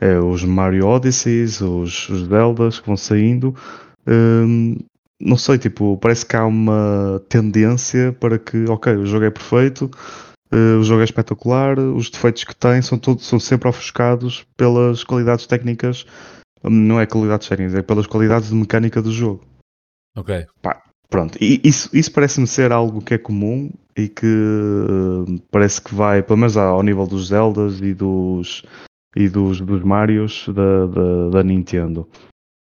É 0.00 0.18
os 0.18 0.42
Mario 0.44 0.86
Odysseys, 0.86 1.60
os, 1.60 2.08
os 2.08 2.26
Zeldas 2.26 2.80
que 2.80 2.86
vão 2.86 2.96
saindo. 2.96 3.54
Hum, 4.06 4.76
não 5.20 5.36
sei, 5.36 5.58
tipo, 5.58 5.98
parece 5.98 6.24
que 6.24 6.36
há 6.36 6.46
uma 6.46 7.22
tendência 7.28 8.12
para 8.12 8.38
que, 8.38 8.64
ok, 8.68 8.94
o 8.94 9.06
jogo 9.06 9.24
é 9.24 9.30
perfeito, 9.30 9.90
eh, 10.50 10.76
o 10.78 10.82
jogo 10.82 11.00
é 11.00 11.04
espetacular, 11.04 11.78
os 11.78 12.08
defeitos 12.08 12.44
que 12.44 12.54
tem 12.54 12.80
são, 12.80 12.98
todos, 12.98 13.26
são 13.26 13.40
sempre 13.40 13.68
ofuscados 13.68 14.46
pelas 14.56 15.02
qualidades 15.02 15.46
técnicas, 15.46 16.06
hum, 16.64 16.70
não 16.70 17.00
é 17.00 17.06
qualidades 17.06 17.48
técnicas, 17.48 17.74
é 17.74 17.82
pelas 17.82 18.06
qualidades 18.06 18.48
de 18.48 18.54
mecânica 18.54 19.02
do 19.02 19.10
jogo. 19.10 19.44
Ok. 20.16 20.46
Pronto, 21.10 21.38
e 21.40 21.58
isso, 21.64 21.88
isso 21.96 22.12
parece-me 22.12 22.46
ser 22.46 22.70
algo 22.70 23.00
que 23.00 23.14
é 23.14 23.18
comum 23.18 23.70
e 23.96 24.08
que 24.08 24.26
eh, 24.26 25.40
parece 25.50 25.80
que 25.80 25.94
vai, 25.94 26.22
pelo 26.22 26.38
menos 26.38 26.56
ao 26.56 26.82
nível 26.82 27.06
dos 27.06 27.28
Zeldas 27.28 27.80
e 27.80 27.94
dos, 27.94 28.62
e 29.16 29.28
dos, 29.28 29.60
dos 29.60 29.82
Marios 29.82 30.46
da, 30.48 30.86
da, 30.86 31.28
da 31.30 31.42
Nintendo. 31.42 32.06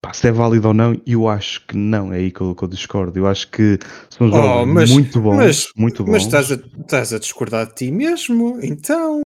Pá, 0.04 0.12
se 0.12 0.28
é 0.28 0.32
válido 0.34 0.68
ou 0.68 0.74
não, 0.74 0.99
eu 1.08 1.30
acho 1.30 1.66
que 1.66 1.78
não, 1.78 2.12
é 2.12 2.18
aí 2.18 2.30
que 2.30 2.41
eu, 2.41 2.54
que 2.54 2.62
eu 2.62 2.68
discordo. 2.68 3.18
Eu 3.18 3.26
acho 3.26 3.49
que 3.49 3.80
são 4.10 4.28
jogos 4.30 4.64
Oh, 4.64 4.66
mas- 4.66 4.91
muito 4.91 5.22
bons, 5.22 5.36
mas- 5.38 5.68
muito 5.78 6.04
bons. 6.04 6.12
Mas 6.12 6.24
estás 6.24 6.51
a, 6.51 6.56
estás 6.56 7.14
a 7.14 7.20
discordar 7.20 7.68
de 7.68 7.74
ti 7.76 7.89
mesmo, 7.89 8.60
então. 8.62 9.22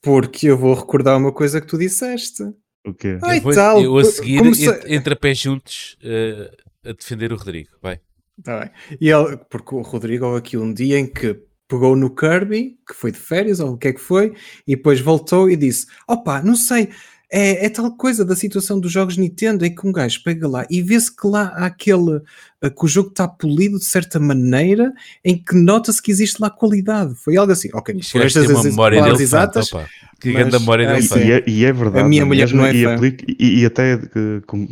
Porque 0.00 0.46
eu 0.46 0.56
vou 0.56 0.72
recordar 0.74 1.18
uma 1.18 1.32
coisa 1.32 1.60
que 1.60 1.66
tu 1.66 1.76
disseste. 1.76 2.44
O 2.86 2.94
quê? 2.94 3.18
Ai, 3.24 3.38
eu, 3.38 3.42
vou, 3.42 3.52
tal, 3.54 3.82
eu 3.82 3.96
a 3.98 4.04
seguir, 4.04 4.38
entre, 4.46 4.94
entre 4.94 5.14
a 5.14 5.16
pé 5.16 5.34
juntos, 5.34 5.96
eh, 6.00 6.48
a 6.84 6.92
defender 6.92 7.32
o 7.32 7.36
Rodrigo. 7.36 7.70
Vai. 7.82 7.98
Tá 8.44 8.60
bem. 8.60 8.70
E 9.00 9.10
ele, 9.10 9.36
porque 9.50 9.74
o 9.74 9.80
Rodrigo 9.82 10.26
houve 10.26 10.38
aqui 10.38 10.56
um 10.56 10.72
dia 10.72 10.96
em 10.96 11.06
que 11.08 11.40
pegou 11.66 11.96
no 11.96 12.14
Kirby, 12.14 12.76
que 12.86 12.94
foi 12.94 13.10
de 13.10 13.18
férias 13.18 13.58
ou 13.58 13.72
o 13.72 13.76
que 13.78 13.88
é 13.88 13.92
que 13.92 14.00
foi, 14.00 14.32
e 14.64 14.76
depois 14.76 15.00
voltou 15.00 15.50
e 15.50 15.56
disse: 15.56 15.86
Opa, 16.06 16.40
não 16.42 16.54
sei, 16.54 16.90
é, 17.30 17.66
é 17.66 17.68
tal 17.68 17.90
coisa 17.96 18.24
da 18.24 18.36
situação 18.36 18.78
dos 18.78 18.92
jogos 18.92 19.16
Nintendo 19.16 19.64
em 19.64 19.74
que 19.74 19.86
um 19.86 19.92
gajo 19.92 20.22
pega 20.22 20.46
lá 20.48 20.66
e 20.70 20.80
vê-se 20.82 21.14
que 21.14 21.26
lá 21.26 21.52
há 21.56 21.66
aquele 21.66 22.20
eh, 22.62 22.70
que 22.70 22.84
o 22.84 22.88
jogo 22.88 23.08
está 23.08 23.26
polido 23.26 23.78
de 23.78 23.84
certa 23.84 24.20
maneira 24.20 24.92
em 25.24 25.36
que 25.36 25.54
nota-se 25.56 26.00
que 26.02 26.10
existe 26.10 26.40
lá 26.40 26.48
qualidade. 26.50 27.14
Foi 27.16 27.36
algo 27.36 27.52
assim, 27.52 27.68
ok, 27.72 27.96
Isto 27.98 28.12
por 28.12 28.22
estas 28.26 28.48
uma 28.50 28.58
as- 28.60 28.64
memória 28.66 29.02
dele 29.02 29.22
exatas, 29.22 29.68
exatas. 29.68 29.88
Que 30.20 30.32
grande 30.32 30.58
memória 30.58 30.86
dele 30.86 31.08
tem. 31.08 31.26
E 31.26 31.32
é, 31.32 31.44
e 31.46 31.64
é 31.64 31.72
verdade. 31.72 32.04
A 32.04 32.08
minha 32.08 32.22
é 32.22 32.24
mulher 32.24 32.42
mesmo? 32.44 32.58
não 32.58 32.66
é 32.66 32.74
e, 32.74 32.86
aplica- 32.86 33.24
e- 33.28 33.60
e 33.60 33.66
até 33.66 33.94
eh, 33.94 34.40
com- 34.46 34.68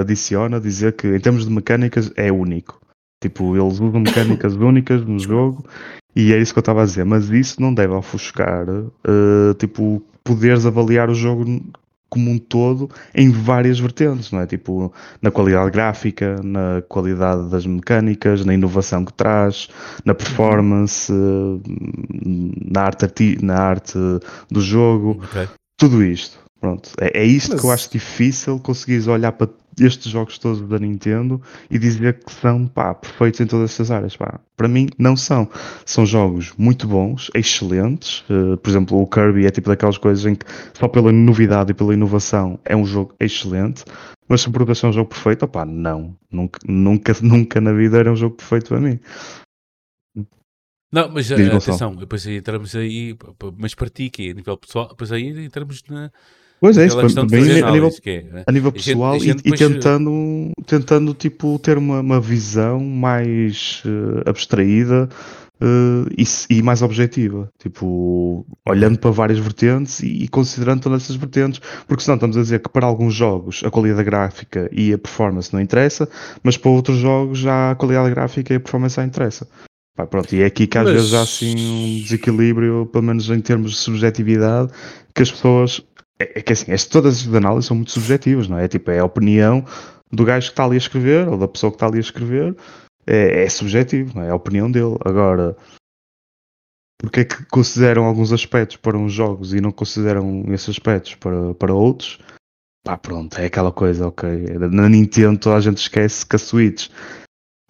adiciona 0.00 0.60
dizer 0.60 0.92
que 0.94 1.06
em 1.08 1.20
termos 1.20 1.44
de 1.46 1.50
mecânicas 1.52 2.12
é 2.16 2.30
único. 2.30 2.80
Tipo, 3.20 3.56
eles 3.56 3.74
usam 3.80 4.00
mecânicas 4.00 4.54
únicas 4.56 5.04
no 5.04 5.18
jogo 5.18 5.64
e 6.14 6.32
é 6.32 6.38
isso 6.38 6.52
que 6.52 6.58
eu 6.58 6.62
estava 6.62 6.82
a 6.82 6.84
dizer. 6.84 7.04
Mas 7.04 7.30
isso 7.30 7.60
não 7.60 7.72
deve 7.72 7.92
ofuscar, 7.94 8.66
eh, 8.68 9.54
tipo, 9.58 10.02
poderes 10.24 10.66
avaliar 10.66 11.08
o 11.10 11.14
jogo 11.14 11.44
como 12.12 12.30
um 12.30 12.36
todo 12.36 12.90
em 13.14 13.30
várias 13.30 13.80
vertentes, 13.80 14.30
não 14.30 14.40
é? 14.40 14.46
Tipo, 14.46 14.92
na 15.22 15.30
qualidade 15.30 15.70
gráfica, 15.70 16.36
na 16.42 16.82
qualidade 16.86 17.48
das 17.48 17.64
mecânicas, 17.64 18.44
na 18.44 18.52
inovação 18.52 19.02
que 19.02 19.14
traz, 19.14 19.68
na 20.04 20.12
performance, 20.14 21.10
na 22.70 22.82
arte, 22.82 23.38
na 23.42 23.58
arte 23.58 23.98
do 24.50 24.60
jogo 24.60 25.20
Ok. 25.24 25.48
tudo 25.78 26.04
isto. 26.04 26.38
Pronto, 26.60 26.90
é, 27.00 27.22
é 27.22 27.24
isto 27.24 27.56
que 27.56 27.64
eu 27.64 27.70
Mas- 27.70 27.80
acho 27.80 27.90
difícil 27.90 28.58
conseguires 28.60 29.06
olhar 29.08 29.32
para 29.32 29.48
estes 29.80 30.10
jogos 30.10 30.38
todos 30.38 30.60
da 30.62 30.78
Nintendo 30.78 31.40
e 31.70 31.78
dizer 31.78 32.18
que 32.24 32.32
são 32.32 32.66
pá, 32.66 32.94
perfeitos 32.94 33.40
em 33.40 33.46
todas 33.46 33.70
estas 33.70 33.90
áreas. 33.90 34.16
Pá. 34.16 34.40
Para 34.56 34.68
mim, 34.68 34.88
não 34.98 35.16
são. 35.16 35.48
São 35.84 36.04
jogos 36.04 36.52
muito 36.56 36.86
bons, 36.86 37.30
excelentes. 37.34 38.24
Eh, 38.28 38.56
por 38.56 38.70
exemplo, 38.70 39.00
o 39.00 39.06
Kirby 39.06 39.46
é 39.46 39.50
tipo 39.50 39.68
daquelas 39.68 39.98
coisas 39.98 40.24
em 40.26 40.34
que 40.34 40.46
só 40.74 40.88
pela 40.88 41.12
novidade 41.12 41.72
e 41.72 41.74
pela 41.74 41.94
inovação 41.94 42.58
é 42.64 42.76
um 42.76 42.84
jogo 42.84 43.14
excelente. 43.18 43.84
Mas 44.28 44.42
se 44.42 44.50
perguntas 44.50 44.78
se 44.78 44.86
é 44.86 44.88
um 44.88 44.92
jogo 44.92 45.10
perfeito, 45.10 45.44
opá, 45.44 45.64
não. 45.64 46.16
Nunca, 46.30 46.60
nunca, 46.66 47.12
nunca 47.22 47.60
na 47.60 47.72
vida 47.72 47.98
era 47.98 48.12
um 48.12 48.16
jogo 48.16 48.36
perfeito 48.36 48.68
para 48.68 48.80
mim. 48.80 48.98
Não, 50.92 51.08
mas 51.08 51.30
eh, 51.30 51.36
Diz, 51.36 51.48
Gonçalo. 51.48 51.56
atenção, 51.56 51.96
depois 51.96 52.26
aí 52.26 52.36
entramos 52.36 52.76
aí, 52.76 53.16
mas 53.56 53.74
para 53.74 53.88
ti, 53.88 54.10
que 54.10 54.28
é 54.28 54.30
a 54.32 54.34
nível 54.34 54.58
pessoal, 54.58 54.88
depois 54.88 55.10
aí 55.10 55.44
entramos 55.44 55.82
na 55.88 56.12
Pois 56.62 56.78
é, 56.78 56.86
isso, 56.86 56.96
a 56.98 57.02
nível, 57.72 57.90
que 57.90 58.08
é, 58.10 58.22
né? 58.22 58.44
a 58.46 58.52
nível 58.52 58.70
A 58.72 58.78
gente- 58.78 58.84
pessoal 58.86 59.16
e- 59.16 59.20
gente 59.20 59.40
e, 59.40 59.50
depois- 59.50 59.60
tentando, 59.60 60.50
tentando 60.64 61.12
tipo, 61.12 61.58
ter 61.58 61.76
uma, 61.76 61.98
uma 62.00 62.20
visão 62.20 62.78
mais 62.80 63.82
eh, 63.84 64.30
abstraída 64.30 65.08
eh, 65.60 66.14
e, 66.16 66.56
e 66.58 66.62
mais 66.62 66.80
objetiva, 66.80 67.48
tipo, 67.58 68.46
olhando 68.64 68.96
para 68.98 69.10
várias 69.10 69.40
vertentes 69.40 70.00
e, 70.04 70.22
e 70.24 70.28
considerando 70.28 70.82
todas 70.82 71.02
essas 71.02 71.16
vertentes, 71.16 71.60
porque 71.88 72.04
senão 72.04 72.14
estamos 72.14 72.36
a 72.36 72.40
dizer 72.42 72.60
que 72.60 72.68
para 72.68 72.86
alguns 72.86 73.12
jogos 73.14 73.62
a 73.64 73.70
qualidade 73.70 74.04
gráfica 74.04 74.68
e 74.72 74.92
a 74.92 74.98
performance 74.98 75.52
não 75.52 75.60
interessa, 75.60 76.08
mas 76.44 76.56
para 76.56 76.70
outros 76.70 76.96
jogos 76.98 77.40
já 77.40 77.72
a 77.72 77.74
qualidade 77.74 78.10
gráfica 78.10 78.52
e 78.52 78.56
a 78.56 78.60
performance 78.60 78.94
já 78.96 79.04
interessa. 79.04 79.48
Pá, 79.96 80.06
pronto, 80.06 80.34
e 80.34 80.40
é 80.40 80.46
aqui 80.46 80.66
que 80.66 80.78
às 80.78 80.84
Mas- 80.84 80.94
vezes 80.94 81.12
há 81.14 81.22
assim 81.22 81.54
um 81.54 82.02
desequilíbrio, 82.02 82.86
pelo 82.90 83.04
menos 83.04 83.28
em 83.28 83.40
termos 83.40 83.72
de 83.72 83.76
subjetividade, 83.76 84.72
que 85.14 85.20
as 85.22 85.30
pessoas 85.30 85.82
é, 86.22 86.38
é 86.38 86.42
que 86.42 86.52
assim, 86.52 86.72
estas, 86.72 86.90
todas 86.90 87.26
as 87.26 87.34
análises 87.34 87.66
são 87.66 87.76
muito 87.76 87.92
subjetivas, 87.92 88.48
não 88.48 88.58
é? 88.58 88.68
Tipo, 88.68 88.90
é 88.90 88.98
a 88.98 89.04
opinião 89.04 89.64
do 90.10 90.24
gajo 90.24 90.46
que 90.46 90.52
está 90.52 90.64
ali 90.64 90.74
a 90.74 90.78
escrever, 90.78 91.28
ou 91.28 91.38
da 91.38 91.48
pessoa 91.48 91.70
que 91.70 91.76
está 91.76 91.86
ali 91.86 91.98
a 91.98 92.00
escrever, 92.00 92.56
é, 93.06 93.44
é 93.44 93.48
subjetivo, 93.48 94.16
não 94.16 94.22
é? 94.22 94.28
É 94.28 94.30
a 94.30 94.34
opinião 94.34 94.70
dele. 94.70 94.96
Agora, 95.04 95.56
porque 96.98 97.20
é 97.20 97.24
que 97.24 97.44
consideram 97.46 98.04
alguns 98.04 98.32
aspectos 98.32 98.76
para 98.76 98.96
uns 98.96 99.12
jogos 99.12 99.52
e 99.52 99.60
não 99.60 99.72
consideram 99.72 100.44
esses 100.48 100.68
aspectos 100.68 101.14
para, 101.16 101.54
para 101.54 101.74
outros? 101.74 102.18
Pá, 102.84 102.96
pronto, 102.96 103.38
é 103.38 103.46
aquela 103.46 103.72
coisa, 103.72 104.08
ok. 104.08 104.28
Na 104.70 104.88
Nintendo 104.88 105.38
toda 105.38 105.56
a 105.56 105.60
gente 105.60 105.78
esquece 105.78 106.26
que 106.26 106.36
a 106.36 106.38
Switch 106.38 106.88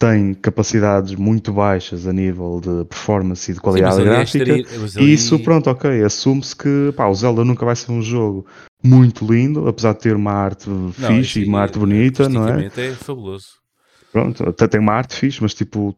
tem 0.03 0.33
capacidades 0.33 1.15
muito 1.15 1.53
baixas 1.53 2.05
a 2.07 2.13
nível 2.13 2.59
de 2.61 2.85
performance 2.85 3.49
e 3.49 3.53
de 3.53 3.59
Sim, 3.59 3.63
qualidade 3.63 3.95
ali 4.01 4.09
é 4.09 4.11
gráfica. 4.11 4.53
E 4.53 4.65
ali- 4.97 5.13
isso, 5.13 5.39
pronto, 5.39 5.69
ok. 5.69 6.03
Assume-se 6.03 6.55
que 6.55 6.91
pá, 6.95 7.07
o 7.07 7.15
Zelda 7.15 7.45
nunca 7.45 7.65
vai 7.65 7.75
ser 7.75 7.91
um 7.91 8.01
jogo 8.01 8.45
muito 8.83 9.25
lindo, 9.25 9.67
apesar 9.67 9.93
de 9.93 9.99
ter 9.99 10.15
uma 10.15 10.33
arte 10.33 10.69
Não, 10.69 10.91
fixe 10.91 11.41
e 11.41 11.45
uma 11.45 11.59
aí, 11.59 11.63
arte 11.63 11.79
bonita, 11.79 12.27
não 12.27 12.47
é? 12.47 12.65
é 12.65 12.91
fabuloso. 12.91 13.61
Pronto, 14.11 14.47
até 14.49 14.67
tem 14.67 14.79
uma 14.79 14.93
arte 14.93 15.15
fixe, 15.15 15.41
mas 15.41 15.53
tipo, 15.53 15.95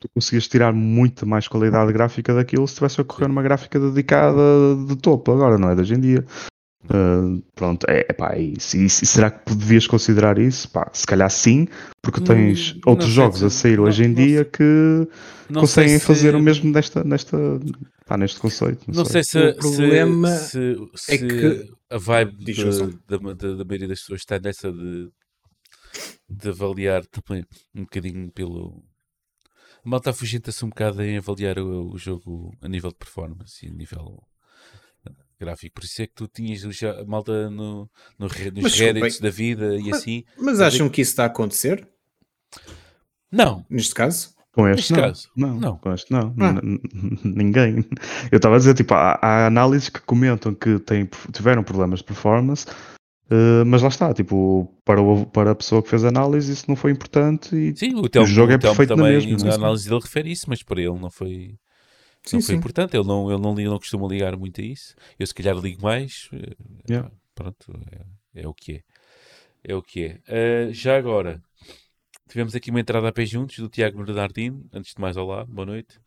tu 0.00 0.08
conseguias 0.14 0.48
tirar 0.48 0.72
muita 0.72 1.26
mais 1.26 1.46
qualidade 1.46 1.92
gráfica 1.92 2.34
daquilo 2.34 2.66
se 2.66 2.76
tivesse 2.76 3.00
a 3.00 3.04
correr 3.04 3.24
Sim. 3.26 3.28
numa 3.28 3.42
gráfica 3.42 3.78
dedicada 3.78 4.40
de 4.86 4.96
topo, 4.96 5.32
agora 5.32 5.58
não 5.58 5.70
é 5.70 5.74
de 5.74 5.82
hoje 5.82 5.94
em 5.94 6.00
dia. 6.00 6.24
Uh, 6.84 7.42
pronto, 7.54 7.84
é, 7.88 8.06
é 8.08 8.12
pá, 8.12 8.38
e, 8.38 8.54
se- 8.60 8.84
e 8.84 8.88
se- 8.88 9.04
será 9.04 9.30
que 9.30 9.54
devias 9.54 9.86
considerar 9.86 10.38
isso? 10.38 10.70
Pá, 10.70 10.88
se 10.92 11.06
calhar 11.06 11.28
sim, 11.30 11.66
porque 12.00 12.20
Hum, 12.20 12.24
tens 12.24 12.74
não 12.74 12.92
outros 12.92 13.08
sei 13.08 13.16
jogos 13.16 13.38
se- 13.40 13.44
a 13.44 13.50
sair 13.50 13.76
não- 13.76 13.84
hoje 13.84 14.04
em 14.04 14.08
não 14.08 14.14
dia 14.14 14.44
que 14.44 14.62
Não 15.50 15.60
conseguem 15.62 15.90
sei 15.90 15.98
se- 15.98 16.06
fazer 16.06 16.34
o 16.36 16.40
mesmo 16.40 16.70
nesta, 16.70 17.02
nesta, 17.02 17.36
pá, 18.06 18.16
neste 18.16 18.38
conceito. 18.40 18.84
Não 18.90 19.04
sei 19.04 19.24
se, 19.24 19.38
O 19.38 19.54
problema 19.56 20.28
se, 20.28 20.76
se, 20.94 21.14
é 21.14 21.18
que- 21.18 21.72
a 21.90 21.98
vibe 21.98 22.54
da, 22.54 23.16
da, 23.18 23.32
da, 23.34 23.54
da 23.56 23.64
maioria 23.64 23.88
das 23.88 24.00
pessoas 24.00 24.20
está 24.20 24.38
nessa 24.38 24.70
de, 24.72 25.10
de 26.28 26.48
avaliar 26.48 27.04
também 27.06 27.44
um 27.74 27.82
bocadinho 27.82 28.30
pelo. 28.30 28.82
A 29.84 29.88
malta 29.88 30.10
afugenta-se 30.10 30.64
um 30.64 30.68
bocado 30.68 31.02
em 31.02 31.16
avaliar 31.18 31.58
o, 31.58 31.92
o 31.92 31.98
jogo 31.98 32.54
a 32.60 32.68
nível 32.68 32.90
de 32.90 32.96
performance 32.96 33.64
e 33.64 33.68
a 33.68 33.72
nível 33.72 34.22
gráfico. 35.38 35.74
Por 35.74 35.84
isso 35.84 36.02
é 36.02 36.06
que 36.06 36.14
tu 36.14 36.26
tinhas 36.28 36.64
o 36.64 36.70
a 36.88 37.04
malta 37.04 37.48
no, 37.50 37.88
no, 38.18 38.26
nos 38.26 38.32
Mas, 38.62 38.74
Reddits 38.78 39.20
da 39.20 39.30
vida 39.30 39.76
e 39.76 39.88
mas- 39.90 39.98
assim. 39.98 40.24
Mas 40.38 40.60
acham 40.60 40.88
que 40.88 41.00
isso 41.00 41.12
está 41.12 41.24
a 41.24 41.26
acontecer, 41.26 41.86
Não, 43.30 43.64
neste 43.68 43.94
caso? 43.94 44.36
Com 44.52 44.64
Neste 44.64 44.80
este 44.80 44.92
não. 44.94 45.00
caso, 45.00 45.28
não. 45.36 45.54
não. 45.60 45.76
Com 45.76 45.92
este 45.92 46.10
não. 46.12 46.34
Ah. 46.40 46.54
Ninguém. 47.22 47.84
Eu 48.32 48.36
estava 48.38 48.56
a 48.56 48.58
dizer, 48.58 48.74
tipo, 48.74 48.92
há, 48.94 49.18
há 49.22 49.46
análises 49.46 49.88
que 49.88 50.00
comentam 50.00 50.52
que 50.54 50.78
têm, 50.80 51.08
tiveram 51.32 51.62
problemas 51.62 52.00
de 52.00 52.04
performance, 52.06 52.66
eh, 53.30 53.62
mas 53.64 53.82
lá 53.82 53.88
está, 53.88 54.12
tipo, 54.12 54.74
para, 54.84 55.00
o, 55.00 55.26
para 55.26 55.52
a 55.52 55.54
pessoa 55.54 55.80
que 55.82 55.88
fez 55.88 56.04
a 56.04 56.08
análise 56.08 56.50
isso 56.50 56.64
não 56.66 56.74
foi 56.74 56.90
importante 56.90 57.54
e 57.54 57.76
Sim, 57.76 57.94
o 57.96 58.08
Telmo, 58.08 58.26
jogo 58.26 58.50
é 58.52 58.56
o 58.56 58.58
Telmo 58.58 58.74
perfeito 58.76 58.96
na 58.96 59.04
também, 59.04 59.16
mesma, 59.18 59.36
na 59.38 59.44
não 59.44 59.50
é? 59.52 59.54
análise 59.54 59.88
dele 59.88 60.00
refere 60.00 60.32
isso, 60.32 60.46
mas 60.48 60.62
para 60.62 60.80
ele 60.80 60.98
não 60.98 61.10
foi, 61.10 61.54
Sim, 62.30 62.36
não 62.36 62.42
foi 62.42 62.54
sim. 62.54 62.58
importante. 62.58 62.96
Ele 62.96 63.06
não, 63.06 63.30
ele 63.30 63.40
não, 63.40 63.54
não 63.54 63.78
costuma 63.78 64.06
ligar 64.06 64.36
muito 64.36 64.60
a 64.60 64.64
isso. 64.64 64.94
Eu 65.18 65.26
se 65.26 65.34
calhar 65.34 65.56
ligo 65.56 65.82
mais. 65.82 66.28
eh, 66.32 66.56
Yeah. 66.88 67.10
Pronto, 67.34 67.72
é, 68.34 68.42
é 68.42 68.48
o 68.48 68.54
que 68.54 68.76
é. 68.76 68.82
É 69.64 69.74
o 69.74 69.82
que 69.82 70.04
é. 70.04 70.20
Eh, 70.26 70.68
já 70.72 70.96
agora, 70.96 71.42
tivemos 72.28 72.54
aqui 72.54 72.70
uma 72.70 72.80
entrada 72.80 73.08
a 73.08 73.12
pé 73.12 73.24
juntos 73.26 73.58
do 73.58 73.68
Tiago 73.68 74.02
Bernardino. 74.02 74.68
Antes 74.72 74.94
de 74.94 75.00
mais, 75.00 75.16
olá, 75.16 75.44
boa 75.44 75.66
noite. 75.66 76.00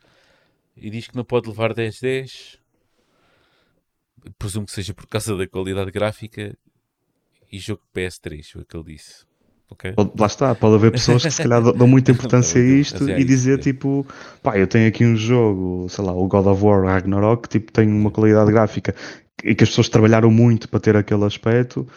E 0.75 0.89
diz 0.89 1.07
que 1.07 1.15
não 1.15 1.23
pode 1.23 1.47
levar 1.47 1.73
10-10. 1.73 2.59
Presumo 4.37 4.65
que 4.65 4.71
seja 4.71 4.93
por 4.93 5.07
causa 5.07 5.35
da 5.35 5.47
qualidade 5.47 5.91
gráfica 5.91 6.57
e 7.51 7.59
jogo 7.59 7.81
PS3, 7.93 8.51
foi 8.51 8.61
o 8.61 8.65
que 8.65 8.77
ele 8.77 8.93
disse. 8.95 9.25
Ok? 9.71 9.93
Pode- 9.93 10.11
Lá 10.19 10.27
está, 10.27 10.53
pode 10.53 10.75
haver 10.75 10.91
pessoas 10.91 11.23
que 11.23 11.31
se 11.31 11.41
calhar 11.41 11.61
dão- 11.61 11.87
muita 11.87 12.11
importância 12.11 12.61
a 12.61 12.63
isto 12.65 13.07
é 13.09 13.13
e 13.13 13.17
isso, 13.19 13.27
dizer 13.27 13.59
é. 13.59 13.61
tipo, 13.61 14.05
pá, 14.43 14.57
eu 14.57 14.67
tenho 14.67 14.87
aqui 14.87 15.05
um 15.05 15.15
jogo, 15.15 15.87
sei 15.89 16.03
lá, 16.03 16.11
o 16.13 16.27
God 16.27 16.45
of 16.47 16.63
War 16.63 16.83
Ragnarok, 16.83 17.43
que 17.47 17.59
tipo, 17.59 17.71
tem 17.71 17.87
uma 17.87 18.11
qualidade 18.11 18.51
gráfica 18.51 18.93
e 19.43 19.55
que 19.55 19.63
as 19.63 19.69
pessoas 19.69 19.89
trabalharam 19.89 20.29
muito 20.29 20.67
para 20.69 20.79
ter 20.79 20.95
aquele 20.95 21.23
aspecto 21.23 21.87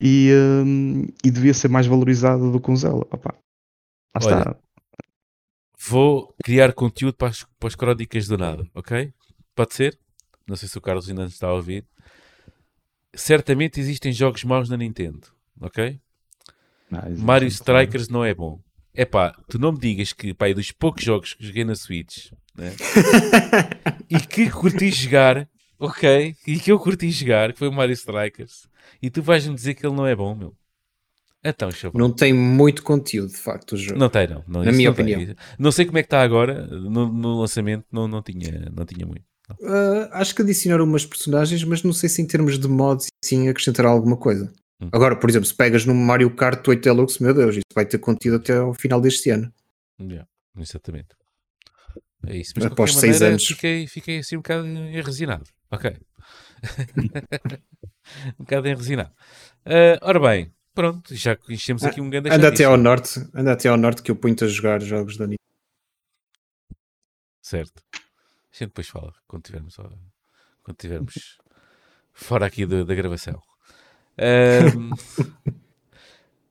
e, 0.00 0.30
hum, 0.64 1.06
e 1.24 1.30
devia 1.30 1.54
ser 1.54 1.68
mais 1.68 1.86
valorizado 1.86 2.52
do 2.52 2.60
que 2.60 2.70
um 2.70 2.76
Zelda. 2.76 3.06
Opá, 3.10 3.34
lá 3.34 4.26
Olha, 4.26 4.38
está. 4.38 4.56
Vou 5.86 6.34
criar 6.44 6.72
conteúdo 6.72 7.14
para 7.14 7.28
as, 7.28 7.44
para 7.58 7.68
as 7.68 7.74
crónicas 7.74 8.26
do 8.26 8.38
nada, 8.38 8.66
ok? 8.74 9.12
Pode 9.54 9.74
ser? 9.74 9.98
Não 10.46 10.56
sei 10.56 10.68
se 10.68 10.76
o 10.78 10.80
Carlos 10.80 11.08
ainda 11.08 11.24
nos 11.24 11.32
está 11.32 11.46
a 11.48 11.54
ouvir. 11.54 11.84
Certamente 13.14 13.80
existem 13.80 14.12
jogos 14.12 14.44
maus 14.44 14.68
na 14.68 14.76
Nintendo, 14.76 15.26
ok? 15.60 16.00
Ah, 16.92 17.06
Mario 17.18 17.48
Strikers 17.48 18.08
não 18.08 18.24
é 18.24 18.34
bom. 18.34 18.60
É 18.94 19.04
pá, 19.04 19.36
tu 19.48 19.58
não 19.58 19.72
me 19.72 19.78
digas 19.78 20.12
que, 20.12 20.32
pá, 20.32 20.48
é 20.48 20.54
dos 20.54 20.70
poucos 20.70 21.02
jogos 21.04 21.34
que 21.34 21.44
joguei 21.44 21.64
na 21.64 21.74
Switch 21.74 22.30
né? 22.56 22.72
e 24.08 24.20
que 24.20 24.48
curti 24.50 24.90
jogar, 24.90 25.48
ok? 25.78 26.36
E 26.46 26.58
que 26.58 26.70
eu 26.70 26.78
curti 26.78 27.10
jogar, 27.10 27.52
que 27.52 27.58
foi 27.58 27.68
o 27.68 27.72
Mario 27.72 27.94
Strikers, 27.94 28.68
e 29.02 29.10
tu 29.10 29.22
vais-me 29.22 29.54
dizer 29.54 29.74
que 29.74 29.84
ele 29.84 29.96
não 29.96 30.06
é 30.06 30.14
bom, 30.14 30.34
meu. 30.34 30.54
Então, 31.44 31.70
chaval. 31.70 32.00
Não 32.00 32.10
tem 32.10 32.32
muito 32.32 32.82
conteúdo, 32.82 33.30
de 33.30 33.36
facto, 33.36 33.72
o 33.72 33.76
jogo. 33.76 33.98
Não 33.98 34.08
tem, 34.08 34.26
não. 34.26 34.42
não 34.48 34.64
Na 34.64 34.72
minha 34.72 34.88
não 34.88 34.96
tem. 34.96 35.14
opinião. 35.14 35.36
Não 35.58 35.70
sei 35.70 35.84
como 35.84 35.98
é 35.98 36.02
que 36.02 36.06
está 36.06 36.22
agora. 36.22 36.66
No, 36.66 37.12
no 37.12 37.40
lançamento 37.40 37.84
não, 37.92 38.08
não, 38.08 38.22
tinha, 38.22 38.72
não 38.74 38.86
tinha 38.86 39.04
muito. 39.04 39.24
não. 39.48 39.56
Uh, 39.56 40.08
acho 40.12 40.34
que 40.34 40.40
adicionaram 40.40 40.84
umas 40.84 41.04
personagens, 41.04 41.62
mas 41.64 41.82
não 41.82 41.92
sei 41.92 42.08
se 42.08 42.22
em 42.22 42.26
termos 42.26 42.58
de 42.58 42.66
mods 42.66 43.08
sim 43.22 43.48
acrescentaram 43.48 43.90
alguma 43.90 44.16
coisa. 44.16 44.50
Hum. 44.80 44.88
Agora, 44.92 45.16
por 45.16 45.30
exemplo, 45.30 45.46
se 45.46 45.54
pegas 45.54 45.84
no 45.86 45.94
Mario 45.94 46.34
Kart 46.34 46.66
8 46.66 46.82
Deluxe, 46.82 47.22
meu 47.22 47.32
Deus, 47.32 47.56
isso 47.56 47.64
vai 47.74 47.86
ter 47.86 47.98
contido 47.98 48.36
até 48.36 48.56
ao 48.56 48.74
final 48.74 49.00
deste 49.00 49.30
ano. 49.30 49.52
Yeah, 50.00 50.28
exatamente. 50.58 51.14
É 52.26 52.36
isso. 52.36 52.52
Mas 52.56 52.66
Após 52.66 52.92
seis 52.94 53.14
maneira, 53.16 53.26
anos. 53.34 53.46
Fiquei, 53.46 53.86
fiquei 53.86 54.18
assim 54.18 54.36
um 54.36 54.40
bocado 54.40 54.66
enresinado. 54.66 55.44
Ok. 55.70 55.96
um 58.38 58.42
bocado 58.44 58.68
enresinado. 58.68 59.12
Ah, 59.64 59.98
ora 60.02 60.18
bem, 60.20 60.52
pronto. 60.74 61.14
Já 61.14 61.36
enchemos 61.48 61.84
aqui 61.84 62.00
um 62.00 62.10
grande 62.10 62.30
Anda 62.30 62.48
até 62.48 62.64
ao 62.64 62.76
norte, 62.76 63.20
anda 63.34 63.52
até 63.52 63.68
ao 63.68 63.76
norte 63.76 64.02
que 64.02 64.10
eu 64.10 64.16
ponho-te 64.16 64.44
a 64.44 64.48
jogar 64.48 64.80
jogos 64.82 65.16
da 65.16 65.24
Nintendo. 65.26 65.38
Certo. 67.42 67.82
A 67.94 68.56
gente 68.56 68.68
depois 68.68 68.88
fala 68.88 69.12
quando 69.26 69.42
tivermos, 69.44 69.76
quando 70.62 70.76
tivermos 70.78 71.38
fora 72.12 72.46
aqui 72.46 72.64
do- 72.64 72.84
da 72.84 72.94
gravação. 72.94 73.40
Ah, 74.18 74.70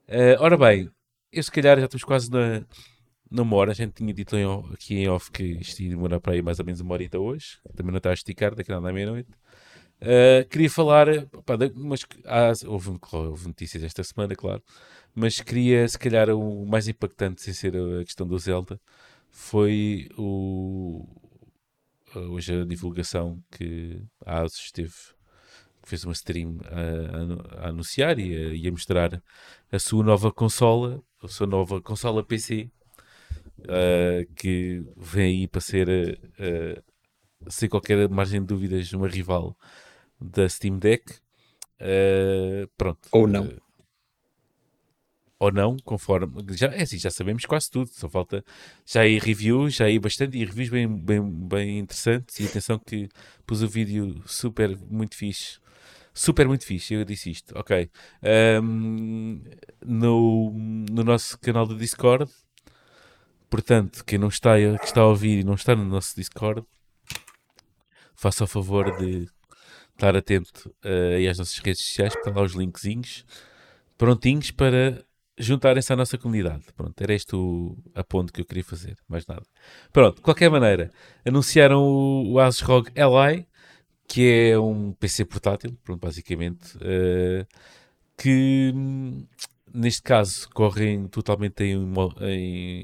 ora 0.39 0.57
bem, 0.57 0.89
eu 1.31 1.43
se 1.43 1.51
calhar 1.51 1.77
já 1.79 1.85
estamos 1.85 2.03
quase 2.03 2.29
na, 2.31 2.63
numa 3.31 3.55
hora. 3.57 3.71
A 3.71 3.75
gente 3.75 3.93
tinha 3.93 4.13
dito 4.13 4.35
em 4.37 4.45
aqui 4.73 4.95
em 4.97 5.09
off 5.09 5.31
que 5.31 5.43
isto 5.43 5.81
ia 5.81 5.89
demorar 5.91 6.19
para 6.19 6.33
aí 6.33 6.41
mais 6.41 6.59
ou 6.59 6.65
menos 6.65 6.81
uma 6.81 6.93
horita 6.93 7.19
hoje. 7.19 7.59
Também 7.75 7.91
não 7.91 7.97
está 7.97 8.11
a 8.11 8.13
esticar, 8.13 8.55
daqui 8.55 8.71
a 8.71 8.75
nada 8.75 8.89
à 8.89 8.93
meia-noite. 8.93 9.29
Ah, 10.01 10.45
queria 10.49 10.69
falar, 10.69 11.07
mas 11.75 12.05
há- 12.25 12.53
houve, 12.67 12.97
houve 13.13 13.47
notícias 13.47 13.83
esta 13.83 14.03
semana, 14.03 14.35
claro, 14.35 14.63
mas 15.15 15.41
queria, 15.41 15.87
se 15.87 15.99
calhar, 15.99 16.29
o 16.31 16.65
mais 16.67 16.87
impactante, 16.89 17.41
sem 17.41 17.53
ser 17.53 17.75
a 17.77 18.03
questão 18.05 18.27
do 18.27 18.37
Zelda, 18.39 18.79
foi 19.31 20.09
o, 20.17 21.05
hoje 22.15 22.61
a 22.61 22.65
divulgação 22.65 23.41
que 23.51 24.01
a 24.25 24.41
Asus 24.41 24.71
teve, 24.71 24.93
fez 25.83 26.03
uma 26.03 26.13
stream 26.13 26.57
a, 26.65 27.15
a 27.17 27.19
anu- 27.21 27.43
a 27.57 27.67
anunciar 27.69 28.19
e 28.19 28.35
a, 28.35 28.53
e 28.53 28.67
a 28.67 28.71
mostrar 28.71 29.21
a 29.71 29.79
sua 29.79 30.03
nova 30.03 30.31
consola, 30.31 31.01
a 31.21 31.27
sua 31.27 31.47
nova 31.47 31.81
consola 31.81 32.23
PC, 32.23 32.69
ah, 33.67 34.25
que 34.35 34.83
vem 34.97 35.41
aí 35.41 35.47
para 35.47 35.61
ser, 35.61 36.19
ah, 36.39 36.81
sem 37.49 37.69
qualquer 37.69 38.09
margem 38.09 38.41
de 38.41 38.47
dúvidas, 38.47 38.91
uma 38.93 39.07
rival 39.07 39.57
da 40.19 40.47
Steam 40.49 40.79
Deck. 40.79 41.15
Ah, 41.79 42.67
pronto. 42.77 43.09
Ou 43.11 43.27
não. 43.27 43.51
Ou 45.39 45.51
não, 45.51 45.75
conforme. 45.83 46.41
Já, 46.55 46.67
é 46.67 46.83
assim, 46.83 46.97
já 46.97 47.11
sabemos 47.11 47.45
quase 47.45 47.69
tudo. 47.69 47.89
Só 47.89 48.07
falta. 48.07 48.45
Já 48.85 49.01
aí 49.01 49.19
reviews, 49.19 49.73
já 49.75 49.85
aí 49.85 49.99
bastante. 49.99 50.37
E 50.37 50.45
reviews 50.45 50.69
bem, 50.69 50.87
bem, 50.87 51.21
bem 51.21 51.79
interessantes. 51.79 52.39
E 52.39 52.45
atenção 52.45 52.79
que 52.79 53.09
pus 53.45 53.61
o 53.61 53.67
vídeo 53.67 54.21
super, 54.25 54.77
muito 54.89 55.17
fixe. 55.17 55.59
Super, 56.13 56.47
muito 56.47 56.65
fixe. 56.65 56.93
Eu 56.93 57.05
disse 57.05 57.31
isto. 57.31 57.57
Ok. 57.57 57.89
Ahm, 58.21 59.41
no, 59.83 60.51
no 60.51 61.03
nosso 61.03 61.37
canal 61.39 61.65
do 61.65 61.75
Discord. 61.75 62.31
Portanto, 63.49 64.03
quem 64.05 64.17
não 64.17 64.29
está, 64.29 64.55
que 64.79 64.85
está 64.85 65.01
a 65.01 65.07
ouvir 65.07 65.39
e 65.39 65.43
não 65.43 65.53
está 65.53 65.75
no 65.75 65.85
nosso 65.85 66.15
Discord, 66.15 66.65
faça 68.15 68.43
o 68.43 68.47
favor 68.47 68.95
de 68.97 69.27
estar 69.91 70.15
atento 70.15 70.73
eh, 70.83 71.17
aí 71.17 71.27
às 71.27 71.37
nossas 71.37 71.59
redes 71.59 71.83
sociais, 71.85 72.15
para 72.15 72.33
lá 72.33 72.41
os 72.41 72.53
linkzinhos 72.53 73.23
prontinhos 73.97 74.51
para 74.51 75.03
juntarem-se 75.37 75.91
à 75.91 75.95
nossa 75.95 76.17
comunidade. 76.17 76.63
Pronto, 76.75 76.99
era 77.01 77.13
este 77.13 77.35
o 77.35 77.77
a 77.95 78.03
ponto 78.03 78.31
que 78.31 78.41
eu 78.41 78.45
queria 78.45 78.63
fazer, 78.63 78.97
mais 79.07 79.25
nada. 79.25 79.43
Pronto, 79.91 80.17
de 80.17 80.21
qualquer 80.21 80.49
maneira, 80.49 80.91
anunciaram 81.25 81.81
o, 81.81 82.33
o 82.33 82.39
Asus 82.39 82.61
ROG 82.61 82.89
Ally, 82.97 83.47
que 84.13 84.51
é 84.51 84.59
um 84.59 84.93
PC 84.93 85.25
portátil, 85.25 85.75
pronto, 85.83 85.99
basicamente, 85.99 86.77
eh, 86.81 87.47
que 88.15 88.71
hum, 88.75 89.25
neste 89.73 90.03
caso 90.03 90.47
correm 90.51 91.07
totalmente 91.07 91.63
em, 91.63 91.83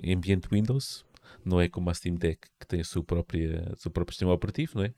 em 0.04 0.16
ambiente 0.16 0.50
Windows, 0.52 1.06
não 1.46 1.62
é 1.62 1.70
como 1.70 1.88
a 1.92 1.94
Steam 1.94 2.16
Deck 2.16 2.48
que 2.60 2.66
tem 2.66 2.82
a 2.82 2.84
sua 2.84 3.04
própria, 3.04 3.72
o 3.74 3.78
seu 3.80 3.92
próprio 3.92 4.16
sistema 4.16 4.34
operativo, 4.34 4.80
não 4.80 4.86
é? 4.86 4.94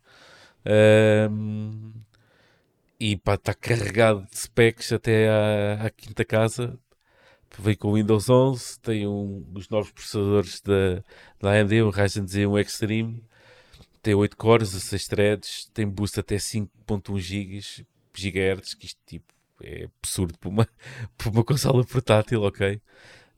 Ahm, 1.25 1.91
e 2.97 3.17
pá, 3.17 3.35
está 3.35 3.53
carregado 3.53 4.25
de 4.31 4.37
specs 4.39 4.93
até 4.93 5.27
à, 5.29 5.85
à 5.87 5.89
quinta 5.89 6.23
casa. 6.23 6.79
Vem 7.59 7.75
com 7.75 7.89
o 7.89 7.95
Windows 7.95 8.29
11, 8.29 8.79
tem 8.79 9.05
um 9.05 9.41
dos 9.49 9.67
novos 9.69 9.91
processadores 9.91 10.61
da, 10.61 11.03
da 11.41 11.51
AMD, 11.59 11.81
o 11.81 11.89
Ryzen 11.89 12.23
Z1 12.25 12.61
Extreme, 12.61 13.21
tem 14.01 14.13
8 14.15 14.35
cores, 14.37 14.71
16 14.71 15.07
threads, 15.07 15.69
tem 15.73 15.87
boost 15.87 16.19
até 16.19 16.35
5.1 16.37 17.19
GB, 17.19 17.59
GHz, 18.13 18.73
que 18.73 18.85
isto 18.85 18.99
tipo 19.05 19.31
é 19.63 19.87
absurdo 20.01 20.37
para 20.39 20.49
uma, 20.49 20.67
para 21.17 21.29
uma 21.29 21.43
consola 21.43 21.83
portátil, 21.85 22.41
ok? 22.43 22.81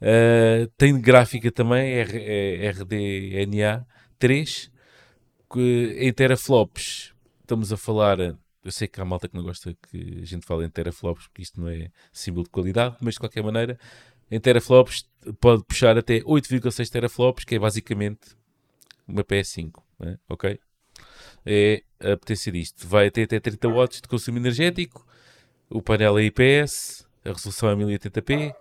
Uh, 0.02 0.68
tem 0.78 1.00
gráfica 1.00 1.52
também, 1.52 1.94
R, 1.94 2.18
é 2.18 2.70
RDNA 2.72 3.86
3, 4.18 4.72
que, 5.52 5.96
em 6.00 6.12
teraflops, 6.12 7.14
estamos 7.42 7.72
a 7.72 7.78
falar, 7.78 8.20
eu 8.20 8.72
sei 8.72 8.88
que 8.88 9.00
há 9.00 9.06
malta 9.06 9.28
que 9.28 9.36
não 9.36 9.44
gosta 9.44 9.76
que 9.90 10.22
a 10.22 10.26
gente 10.26 10.46
fale 10.46 10.66
em 10.66 10.70
teraflops, 10.70 11.28
porque 11.28 11.42
isto 11.42 11.60
não 11.60 11.70
é 11.70 11.90
símbolo 12.12 12.46
de 12.46 12.50
qualidade, 12.50 12.98
mas 13.02 13.16
de 13.16 13.20
qualquer 13.20 13.44
maneira, 13.44 13.78
em 14.32 14.40
teraflops 14.40 15.08
pode 15.40 15.64
puxar 15.64 15.98
até 15.98 16.22
8,6 16.22 16.90
teraflops, 16.90 17.46
que 17.46 17.56
é 17.56 17.60
basicamente 17.60 18.36
uma 19.08 19.24
PS5, 19.24 19.82
né? 20.00 20.18
ok? 20.30 20.60
É 21.46 21.84
a 22.00 22.18
potência 22.18 22.52
disto. 22.52 22.88
Vai 22.88 23.12
ter 23.12 23.24
até 23.24 23.40
30 23.40 23.68
watts 23.70 24.02
de 24.02 24.08
consumo 24.08 24.38
energético, 24.38 25.06
o 25.70 25.82
painel 25.82 26.18
é 26.18 26.24
IPS, 26.24 27.06
a 27.26 27.32
resolução 27.32 27.70
é 27.70 27.76
1080p, 27.76 28.54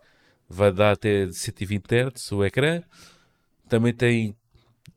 vai 0.48 0.72
dar 0.72 0.92
até 0.92 1.30
120 1.30 1.84
Hz 1.84 2.32
o 2.32 2.44
ecrã, 2.44 2.82
também 3.68 3.92
tem 3.92 4.36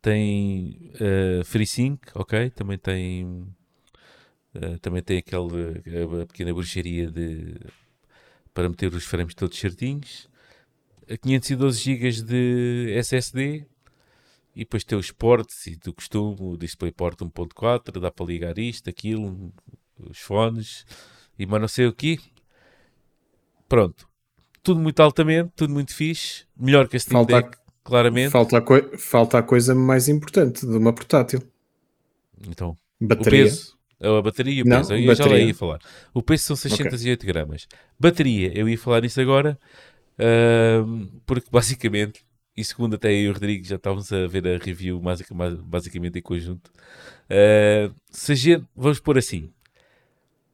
tem 0.01 0.91
uh, 0.95 1.43
FreeSync, 1.43 1.99
ok? 2.13 2.49
Também 2.51 2.77
tem 2.77 3.25
uh, 4.55 4.79
também 4.81 5.01
tem 5.01 5.17
aquela 5.17 5.49
a 6.21 6.25
pequena 6.27 6.53
bruxaria 6.53 7.09
de 7.09 7.55
para 8.53 8.69
meter 8.69 8.93
os 8.93 9.03
frames 9.03 9.33
todos 9.33 9.57
certinhos. 9.57 10.29
A 11.09 11.17
512 11.17 11.79
GB 11.79 12.11
de 12.23 12.93
SSD, 12.97 13.65
E 14.55 14.59
depois 14.59 14.83
tem 14.83 14.97
os 14.97 15.11
ports 15.11 15.67
e 15.67 15.75
do 15.75 15.93
costume, 15.93 16.37
o 16.39 16.55
DisplayPort 16.57 17.19
1.4, 17.21 17.99
dá 17.99 18.09
para 18.09 18.25
ligar 18.25 18.57
isto, 18.57 18.89
aquilo, 18.89 19.51
os 19.99 20.17
fones 20.19 20.85
e 21.37 21.45
mais 21.45 21.61
não 21.61 21.67
sei 21.67 21.87
o 21.87 21.93
que. 21.93 22.17
Pronto. 23.67 24.07
Tudo 24.63 24.79
muito 24.79 24.99
altamente, 25.01 25.51
tudo 25.55 25.73
muito 25.73 25.93
fixe. 25.93 26.45
Melhor 26.57 26.87
que 26.87 26.95
a 26.95 26.99
Steam 26.99 27.19
Falta- 27.27 27.41
Deck, 27.41 27.57
claramente. 27.83 28.31
Falta 28.31 28.57
a, 28.57 28.61
coi- 28.61 28.97
falta 28.97 29.37
a 29.39 29.43
coisa 29.43 29.75
mais 29.75 30.07
importante 30.07 30.65
de 30.65 30.77
uma 30.77 30.93
portátil. 30.93 31.41
Então, 32.47 32.75
o 33.01 33.07
Bateria. 33.07 33.43
peso. 33.43 33.75
A 34.01 34.21
bateria 34.21 34.53
e 34.53 34.61
o 34.61 34.65
Não, 34.65 34.77
peso. 34.77 34.93
Eu 34.93 35.15
já 35.15 35.23
lá 35.23 35.29
bateria. 35.29 35.47
ia 35.47 35.55
falar. 35.55 35.79
O 36.13 36.21
peso 36.21 36.43
são 36.43 36.55
608 36.55 37.25
gramas. 37.25 37.67
Bateria, 37.99 38.51
eu 38.57 38.67
ia 38.67 38.77
falar 38.77 39.01
nisso 39.01 39.19
agora, 39.21 39.57
ahm, 40.19 41.07
porque 41.25 41.47
basicamente, 41.51 42.24
e 42.55 42.63
segundo 42.63 42.95
até 42.95 43.11
eu 43.11 43.15
e 43.15 43.29
o 43.29 43.33
Rodrigo 43.33 43.65
já 43.65 43.75
estávamos 43.75 44.11
a 44.11 44.27
ver 44.27 44.47
a 44.47 44.57
review 44.57 45.01
basicamente 45.63 46.19
em 46.19 46.21
conjunto, 46.21 46.71
ah, 47.29 47.93
se 48.09 48.31
a 48.31 48.35
gente, 48.35 48.65
vamos 48.75 48.99
pôr 48.99 49.17
assim, 49.17 49.51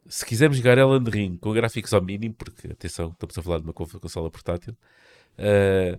se 0.07 0.25
quisermos 0.25 0.57
jogar 0.57 0.77
Elden 0.77 1.11
Ring 1.11 1.37
com 1.37 1.53
gráficos 1.53 1.93
ao 1.93 2.01
mínimo, 2.01 2.33
porque 2.35 2.67
atenção, 2.67 3.11
estamos 3.11 3.37
a 3.37 3.41
falar 3.41 3.59
de 3.59 3.63
uma 3.65 3.73
consola 3.73 4.29
portátil, 4.31 4.75
ah, 5.37 5.97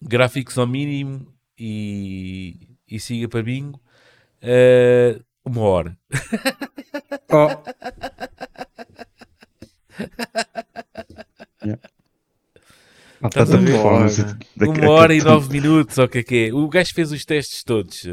gráficos 0.00 0.58
ao 0.58 0.66
mínimo 0.66 1.26
e, 1.58 2.68
e 2.88 3.00
siga 3.00 3.28
para 3.28 3.42
bingo, 3.42 3.80
ah, 4.42 5.20
uma 5.44 5.60
hora. 5.62 5.98
Oh, 7.30 7.48
Ah, 13.24 13.28
Estás 13.28 13.48
tanta 13.48 13.56
a 13.58 13.60
ver? 13.64 13.72
performance 13.72 14.22
Uma 14.56 14.72
Uma 14.74 14.90
hora 14.90 15.14
e 15.14 15.22
nove 15.22 15.52
minutos, 15.52 15.96
ou 15.98 16.04
o 16.04 16.08
que 16.08 16.18
é 16.18 16.22
que 16.22 16.46
é? 16.48 16.54
O 16.54 16.68
gajo 16.68 16.92
fez 16.94 17.10
os 17.10 17.24
testes 17.24 17.64
todos. 17.64 18.04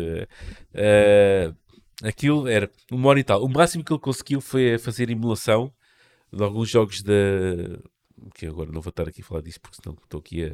eh, 0.73 1.53
aquilo 2.03 2.47
era 2.47 2.69
uma 2.91 3.09
hora 3.09 3.19
e 3.19 3.23
tal. 3.23 3.43
O 3.43 3.49
máximo 3.49 3.83
que 3.83 3.91
ele 3.91 3.99
conseguiu 3.99 4.39
foi 4.41 4.77
fazer 4.77 5.09
emulação 5.09 5.71
de 6.31 6.43
alguns 6.43 6.69
jogos 6.69 7.01
da. 7.03 7.13
Que 8.35 8.45
agora 8.45 8.71
não 8.71 8.81
vou 8.81 8.89
estar 8.91 9.07
aqui 9.07 9.21
a 9.21 9.25
falar 9.25 9.41
disso 9.41 9.59
porque 9.59 9.77
senão 9.81 9.97
estou 10.01 10.19
aqui 10.19 10.45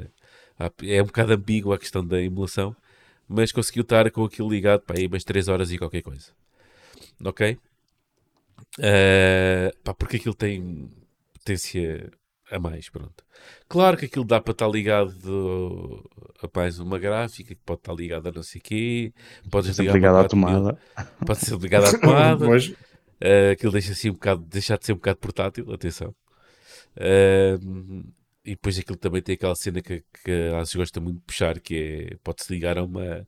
a. 0.59 0.65
a- 0.65 0.71
é 0.83 1.01
um 1.03 1.05
bocado 1.05 1.33
ambíguo 1.33 1.73
a 1.73 1.77
questão 1.77 2.05
da 2.05 2.19
emulação. 2.21 2.75
Mas 3.29 3.51
conseguiu 3.51 3.81
estar 3.81 4.09
com 4.09 4.23
aquilo 4.23 4.49
ligado 4.49 4.81
para 4.81 4.97
aí 4.97 5.05
umas 5.05 5.23
3 5.23 5.47
horas 5.49 5.71
e 5.71 5.77
qualquer 5.77 6.01
coisa. 6.01 6.31
Ok? 7.23 7.57
Eh, 8.79 9.71
pá, 9.83 9.93
porque 9.93 10.17
aquilo 10.17 10.33
tem 10.35 10.89
potência 11.33 12.09
a 12.51 12.59
mais, 12.59 12.89
pronto. 12.89 13.23
Claro 13.67 13.97
que 13.97 14.05
aquilo 14.05 14.25
dá 14.25 14.41
para 14.41 14.51
estar 14.51 14.67
ligado 14.67 16.03
a 16.41 16.49
mais 16.57 16.79
uma 16.79 16.97
gráfica, 16.99 17.53
que 17.55 17.61
pode 17.65 17.81
estar 17.81 17.93
ligado 17.93 18.27
a 18.29 18.31
não 18.31 18.43
sei 18.43 18.59
o 18.59 18.63
quê, 18.63 19.13
Sempre 19.73 19.93
ligar 19.93 19.93
ligado 19.93 20.17
à 20.17 20.19
para 20.19 20.29
4000, 20.29 20.29
tomada. 20.29 20.81
pode 21.25 21.39
ser 21.39 21.57
ligado 21.57 21.85
à 21.85 21.93
tomada, 21.99 22.45
pois, 22.45 22.73
eh, 23.19 23.51
aquilo 23.51 23.71
deixa 23.71 23.91
assim 23.93 24.09
um 24.09 24.13
bocado, 24.13 24.43
deixar 24.45 24.77
de 24.77 24.85
ser 24.85 24.93
um 24.93 24.97
bocado 24.97 25.19
portátil, 25.19 25.71
atenção. 25.73 26.15
Ahm, 26.99 28.03
e 28.45 28.51
depois 28.51 28.79
aquilo 28.79 28.97
também 28.97 29.21
tem 29.21 29.35
aquela 29.35 29.55
cena 29.55 29.81
que, 29.81 30.03
que 30.23 30.31
a 30.53 30.59
ASUS 30.59 30.75
gosta 30.75 30.99
muito 31.01 31.17
de 31.19 31.25
puxar, 31.25 31.59
que 31.59 32.09
é, 32.13 32.17
pode-se 32.23 32.51
ligar 32.53 32.77
a 32.77 32.83
uma, 32.83 33.27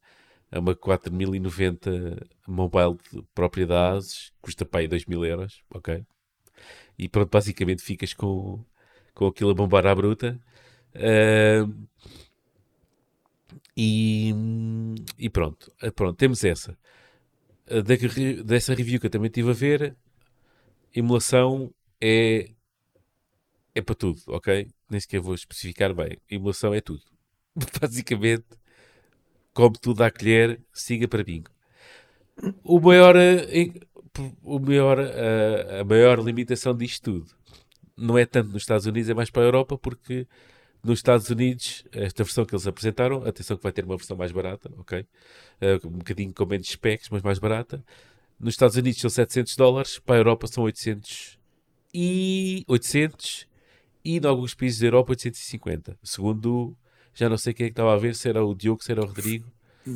a 0.51 0.59
uma 0.59 0.75
4090 0.75 2.25
mobile 2.47 2.97
de 3.11 3.21
própria 3.35 3.67
da 3.67 3.91
ASUS, 3.93 4.31
custa 4.41 4.65
para 4.65 4.81
aí 4.81 4.87
2000 4.87 5.25
euros, 5.25 5.61
ok? 5.73 6.05
E 6.97 7.07
pronto, 7.09 7.29
basicamente 7.31 7.81
ficas 7.83 8.13
com, 8.13 8.63
com 9.19 9.27
aquilo 9.27 9.51
a 9.51 9.53
bombar 9.53 9.85
à 9.85 9.93
bruta. 9.93 10.39
Ahm, 10.95 11.87
e, 13.75 14.33
e 15.17 15.29
pronto, 15.29 15.71
Ah, 15.81 15.91
pronto, 15.91 16.17
temos 16.17 16.43
essa. 16.43 16.77
Ah, 17.69 17.81
da 17.81 17.95
dessa 18.45 18.73
review 18.73 18.99
que 18.99 19.07
eu 19.07 19.11
também 19.11 19.27
estive 19.27 19.49
a 19.51 19.53
ver, 19.53 19.95
emulação 20.95 21.73
é 22.01 22.51
é 23.75 23.81
para 23.81 23.95
tudo, 23.95 24.21
ok? 24.27 24.67
Nem 24.89 24.99
sequer 24.99 25.19
vou 25.21 25.35
especificar 25.35 25.93
bem. 25.93 26.17
Emulação 26.29 26.73
é 26.73 26.81
tudo. 26.81 27.03
Basicamente, 27.81 28.45
come 29.53 29.77
tudo 29.79 30.03
à 30.03 30.11
colher, 30.11 30.59
siga 30.73 31.07
para 31.07 31.23
bingo. 31.23 31.51
O 32.63 32.79
maior, 32.79 33.15
eh, 33.17 33.73
o 34.43 34.59
maior, 34.59 34.99
eh, 34.99 35.79
a 35.81 35.83
maior 35.83 36.19
limitação 36.19 36.75
disto 36.75 37.03
tudo 37.11 37.38
não 37.99 38.17
é 38.17 38.25
tanto 38.25 38.51
nos 38.51 38.63
Estados 38.63 38.85
Unidos, 38.85 39.09
é 39.09 39.13
mais 39.13 39.29
para 39.29 39.43
a 39.43 39.45
Europa, 39.45 39.77
porque 39.77 40.27
nos 40.83 40.99
Estados 40.99 41.29
Unidos, 41.29 41.83
esta 41.91 42.23
versão 42.23 42.45
que 42.45 42.55
eles 42.55 42.65
apresentaram, 42.65 43.25
atenção 43.25 43.57
que 43.57 43.63
vai 43.63 43.71
ter 43.71 43.83
uma 43.83 43.97
versão 43.97 44.15
mais 44.15 44.31
barata, 44.31 44.71
ok? 44.77 45.05
Eh, 45.59 45.79
um 45.83 45.97
bocadinho 45.97 46.33
com 46.33 46.45
menos 46.45 46.69
specs, 46.69 47.09
mas 47.09 47.21
mais 47.21 47.37
barata. 47.37 47.83
Nos 48.39 48.53
Estados 48.53 48.77
Unidos 48.77 49.01
são 49.01 49.09
700 49.09 49.55
dólares, 49.57 49.99
para 49.99 50.15
a 50.15 50.19
Europa 50.19 50.47
são 50.47 50.63
800 50.63 51.37
e 51.93 52.63
800 52.67 53.47
e 54.05 54.17
em 54.17 54.25
alguns 54.25 54.53
países 54.53 54.79
da 54.79 54.87
Europa 54.87 55.11
850. 55.11 55.97
Segundo, 56.01 56.75
já 57.13 57.27
não 57.27 57.37
sei 57.37 57.53
quem 57.53 57.65
é 57.65 57.69
que 57.69 57.73
estava 57.73 57.93
a 57.93 57.97
ver, 57.97 58.15
se 58.15 58.29
era 58.29 58.43
o 58.43 58.55
Diogo, 58.55 58.83
se 58.83 58.91
era 58.91 59.01
o 59.01 59.05
Rodrigo. 59.05 59.51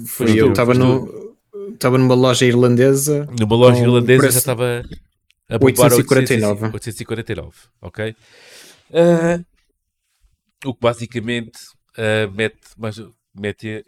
Foste 0.06 0.38
eu. 0.38 0.50
Estava 0.50 0.74
no, 0.74 1.38
estava 1.74 1.98
numa 1.98 2.16
loja 2.16 2.46
irlandesa. 2.46 3.28
Numa 3.40 3.56
loja 3.56 3.80
irlandesa 3.82 4.20
preço 4.20 4.34
já 4.34 4.40
estava 4.40 4.84
a 5.56 5.58
bombar 5.60 5.92
a 5.92 5.96
849. 5.96 6.66
849, 6.74 7.56
ok? 7.82 8.16
Ah, 8.94 9.40
o 10.66 10.74
que 10.74 10.80
basicamente 10.82 11.60
ah, 11.98 12.28
mete, 12.34 12.58
mas, 12.78 13.02
mete 13.36 13.84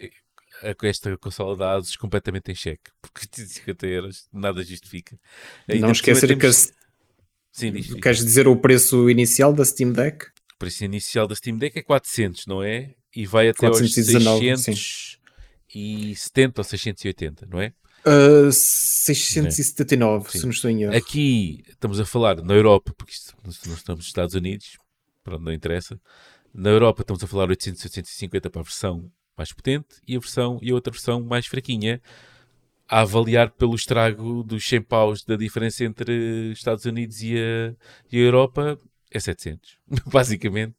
a, 0.62 0.70
a- 0.70 0.76
esta 0.88 1.18
consola 1.18 1.56
da 1.56 1.74
Asus 1.76 1.96
completamente 1.96 2.52
em 2.52 2.56
xeque. 2.56 2.92
Porque 3.02 3.28
50 3.34 3.88
euros 3.88 4.28
nada 4.32 4.64
justifica. 4.64 5.18
Ainda 5.68 5.88
não 5.88 5.92
esquecer 5.92 6.28
que 6.28 6.36
temos- 6.36 6.70
a- 6.70 6.86
Sim, 7.52 7.72
diz, 7.72 7.86
diz. 7.88 8.00
queres 8.02 8.20
dizer 8.24 8.48
o 8.48 8.56
preço 8.58 9.10
inicial 9.10 9.54
da 9.54 9.64
Steam 9.64 9.92
Deck? 9.94 10.26
O 10.56 10.58
preço 10.60 10.84
inicial 10.84 11.28
da 11.28 11.36
Steam 11.36 11.58
Deck 11.58 11.78
é 11.80 11.82
400, 11.82 12.46
não 12.48 12.62
é? 12.64 12.94
E 13.16 13.26
vai 13.26 13.48
até 13.50 13.68
419, 13.70 14.52
aos 14.52 14.62
670 14.64 16.60
ou 16.60 16.64
680, 16.66 17.46
não 17.50 17.62
é? 17.62 17.74
Uh, 18.08 18.52
679, 18.52 20.32
Sim. 20.32 20.38
se 20.38 20.44
não 20.46 20.52
estou 20.52 20.70
em 20.70 20.84
erro. 20.84 20.96
Aqui 20.96 21.64
estamos 21.68 22.00
a 22.00 22.06
falar 22.06 22.42
na 22.42 22.54
Europa, 22.54 22.94
porque 22.96 23.14
isto, 23.14 23.36
nós 23.44 23.56
estamos 23.56 23.86
nos 23.88 24.06
Estados 24.06 24.36
Unidos, 24.36 24.78
pronto, 25.24 25.44
não 25.44 25.52
interessa. 25.52 26.00
Na 26.54 26.70
Europa 26.70 27.02
estamos 27.02 27.24
a 27.24 27.28
falar 27.28 27.50
800, 27.50 27.84
850 27.84 28.50
para 28.50 28.62
a 28.62 28.64
versão 28.64 29.12
mais 29.38 29.52
potente 29.52 29.96
e 30.08 30.16
a 30.16 30.20
versão 30.20 30.60
e 30.62 30.72
a 30.72 30.74
outra 30.74 30.92
versão 30.92 31.22
mais 31.22 31.48
fraquinha, 31.48 32.02
a 32.88 33.02
avaliar 33.02 33.50
pelo 33.52 33.76
estrago 33.76 34.44
dos 34.44 34.66
100 34.68 34.82
paus 34.84 35.24
da 35.24 35.36
diferença 35.36 35.84
entre 35.84 36.52
Estados 36.52 36.86
Unidos 36.86 37.22
e 37.22 37.36
a, 37.38 37.74
e 38.12 38.18
a 38.18 38.22
Europa 38.22 38.78
é 39.12 39.20
700. 39.20 39.78
Basicamente, 40.06 40.76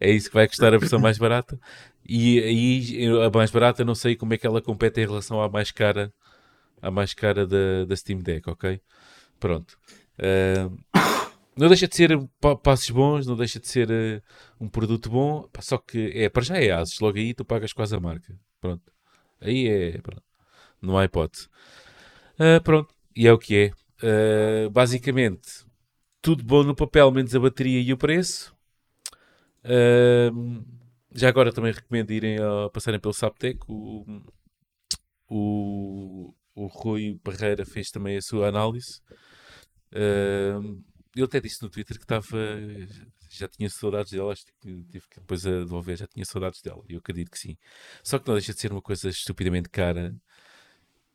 é 0.00 0.10
isso 0.10 0.28
que 0.28 0.34
vai 0.34 0.48
custar 0.48 0.74
a 0.74 0.78
versão 0.78 0.98
mais 0.98 1.18
barata. 1.18 1.58
E 2.06 2.38
aí 2.40 3.06
a 3.24 3.30
mais 3.30 3.50
barata 3.50 3.84
não 3.84 3.94
sei 3.94 4.16
como 4.16 4.34
é 4.34 4.38
que 4.38 4.46
ela 4.46 4.60
compete 4.60 5.00
em 5.00 5.06
relação 5.06 5.40
à 5.40 5.48
mais 5.48 5.70
cara, 5.70 6.12
à 6.86 6.90
mais 6.90 7.14
cara 7.14 7.46
da, 7.46 7.84
da 7.86 7.96
Steam 7.96 8.20
Deck, 8.20 8.48
ok? 8.48 8.80
Pronto. 9.40 9.78
Ah, 10.18 10.70
não 11.56 11.68
deixa 11.68 11.88
de 11.88 11.96
ser 11.96 12.18
pa- 12.40 12.56
passos 12.56 12.90
bons, 12.90 13.26
não 13.26 13.36
deixa 13.36 13.60
de 13.60 13.68
ser 13.68 13.90
eh, 13.90 14.22
um 14.60 14.68
produto 14.68 15.10
bom, 15.10 15.48
só 15.60 15.78
que 15.78 16.12
é, 16.14 16.28
para 16.28 16.42
já 16.44 16.58
é 16.58 16.70
Asus, 16.72 17.00
logo 17.00 17.18
aí 17.18 17.34
tu 17.34 17.44
pagas 17.44 17.72
quase 17.72 17.94
a 17.96 18.00
marca. 18.00 18.34
Pronto. 18.60 18.92
Aí 19.40 19.68
é, 19.68 19.98
pronto. 20.02 20.22
Não 20.82 20.98
há 20.98 21.04
hipótese. 21.06 21.48
Ah, 22.38 22.60
pronto, 22.62 22.94
e 23.16 23.26
é 23.26 23.32
o 23.32 23.38
que 23.38 23.56
é. 23.56 23.72
Ah, 24.02 24.70
basicamente, 24.70 25.64
tudo 26.22 26.44
bom 26.44 26.64
no 26.64 26.74
papel, 26.76 27.10
menos 27.12 27.34
a 27.34 27.40
bateria 27.40 27.80
e 27.82 27.92
o 27.92 27.98
preço. 27.98 28.54
Já 31.12 31.28
agora 31.28 31.52
também 31.52 31.72
recomendo 31.72 32.10
irem 32.10 32.38
a, 32.38 32.68
passarem 32.70 33.00
pelo 33.00 33.14
Saptec. 33.14 33.60
O, 33.68 34.04
o, 35.28 36.34
o 36.54 36.66
Rui 36.66 37.18
Barreira 37.24 37.64
fez 37.66 37.90
também 37.90 38.16
a 38.16 38.22
sua 38.22 38.48
análise. 38.48 39.00
Ah, 39.94 40.60
ele 41.16 41.24
até 41.24 41.40
disse 41.40 41.62
no 41.62 41.70
Twitter 41.70 41.96
que 41.96 42.04
estava. 42.04 42.36
Já 43.30 43.48
tinha 43.48 43.68
saudades 43.68 44.12
dela, 44.12 44.32
acho 44.32 44.44
que 44.46 44.52
tive 44.90 45.04
que 45.10 45.18
depois 45.20 45.44
a 45.46 45.50
devolver, 45.50 45.96
já 45.96 46.06
tinha 46.06 46.24
saudades 46.24 46.60
dela. 46.62 46.82
Eu 46.88 46.98
acredito 46.98 47.30
que 47.30 47.38
sim. 47.38 47.56
Só 48.02 48.18
que 48.18 48.28
não 48.28 48.34
deixa 48.34 48.52
de 48.54 48.60
ser 48.60 48.70
uma 48.72 48.82
coisa 48.82 49.08
estupidamente 49.08 49.68
cara 49.68 50.14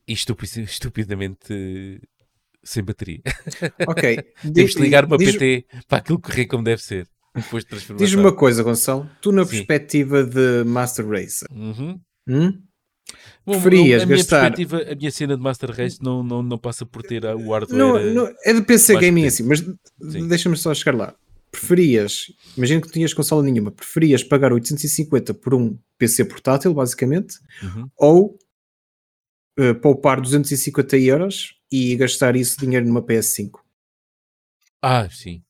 e 0.07 0.13
estupi- 0.13 0.61
estupidamente 0.63 2.01
sem 2.63 2.83
bateria. 2.83 3.21
Ok. 3.87 4.17
Temos 4.53 4.71
de 4.73 4.81
ligar 4.81 5.05
uma 5.05 5.17
Diz- 5.17 5.31
PT 5.33 5.65
para 5.87 5.99
aquilo 5.99 6.19
correr 6.19 6.45
como 6.45 6.63
deve 6.63 6.81
ser. 6.81 7.07
Depois 7.33 7.63
de. 7.63 7.93
Diz-me 7.95 8.21
uma 8.21 8.35
coisa, 8.35 8.63
Gonçalo. 8.63 9.09
Tu, 9.21 9.31
na 9.31 9.45
Sim. 9.45 9.51
perspectiva 9.51 10.23
de 10.23 10.63
Master 10.65 11.07
Racer, 11.07 11.47
Uhum. 11.51 12.01
hum? 12.27 12.63
Bom, 13.45 13.53
Preferias 13.53 14.03
a 14.03 14.05
minha 14.05 14.17
gastar- 14.17 14.39
perspectiva, 14.53 14.91
a 14.91 14.95
minha 14.95 15.11
cena 15.11 15.35
de 15.37 15.41
Master 15.43 15.71
Race 15.71 15.97
não, 16.01 16.21
não, 16.23 16.43
não 16.43 16.57
passa 16.57 16.85
por 16.85 17.01
ter 17.03 17.23
o 17.25 17.51
hardware. 17.51 17.77
não, 17.77 17.99
não, 18.13 18.33
é 18.43 18.53
de 18.53 18.61
PC 18.61 18.99
Gaming 18.99 19.25
assim, 19.25 19.43
mas 19.43 19.61
deixa-me 20.27 20.55
só 20.57 20.73
chegar 20.73 20.95
lá. 20.97 21.15
preferias, 21.51 22.25
imagina 22.55 22.79
que 22.81 22.87
não 22.87 22.93
tinhas 22.93 23.13
consola 23.13 23.41
nenhuma, 23.41 23.71
preferias 23.71 24.23
pagar 24.23 24.53
850 24.53 25.33
por 25.33 25.53
um 25.55 25.77
PC 25.97 26.23
portátil, 26.25 26.73
basicamente, 26.75 27.37
Uhum. 27.63 27.89
ou 27.97 28.39
eh, 29.57 29.73
poupar 29.73 30.21
250 30.21 30.95
euros 30.97 31.55
e 31.71 31.95
gastar 31.95 32.35
isso 32.35 32.59
dinheiro 32.59 32.85
numa 32.85 33.01
PS5, 33.01 33.59
Ah, 34.81 35.09
sim. 35.09 35.41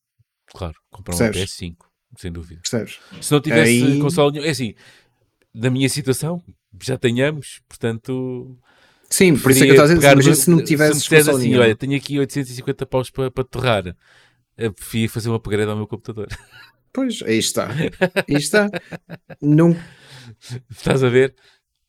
Claro, 0.48 0.74
comprar 0.90 1.14
um 1.14 1.18
Percebes? 1.18 1.52
PS5, 1.52 1.76
sem 2.18 2.32
dúvida. 2.32 2.60
percebes? 2.62 3.00
Se 3.22 3.32
não 3.32 3.42
tivesse 3.42 3.70
Aí- 3.70 4.00
console 4.00 4.32
nenhuma, 4.32 4.48
é 4.48 4.52
assim, 4.52 4.74
na 5.54 5.70
minha 5.70 5.88
situação, 5.90 6.42
já 6.82 6.98
tenhamos, 6.98 7.62
portanto. 7.68 8.58
Sim, 9.10 9.36
por 9.38 9.52
isso 9.52 9.64
é 9.64 9.66
que 9.68 9.72
eu 9.72 9.76
estou 9.76 9.86
a 9.92 9.96
dizer, 9.96 10.12
imagina 10.12 10.36
se 10.36 10.50
não 10.52 10.64
tivesse 10.64 11.12
me 11.12 11.18
consola 11.18 11.38
assim, 11.40 11.48
nenhuma. 11.48 11.64
olha, 11.66 11.76
tenho 11.76 11.96
aqui 11.98 12.20
850 12.20 12.86
paus 12.86 13.10
para, 13.10 13.32
para 13.32 13.44
torrar. 13.44 13.96
Eu 14.58 14.74
preferia 14.74 15.10
fazer 15.10 15.30
uma 15.30 15.38
upgrade 15.38 15.70
ao 15.70 15.76
meu 15.78 15.88
computador. 15.88 16.28
Pois, 16.92 17.22
aí 17.22 17.38
está. 17.38 17.70
Aí 17.72 18.36
está. 18.36 18.68
Não, 19.40 19.76
Estás 20.70 21.04
a 21.04 21.10
ver? 21.10 21.36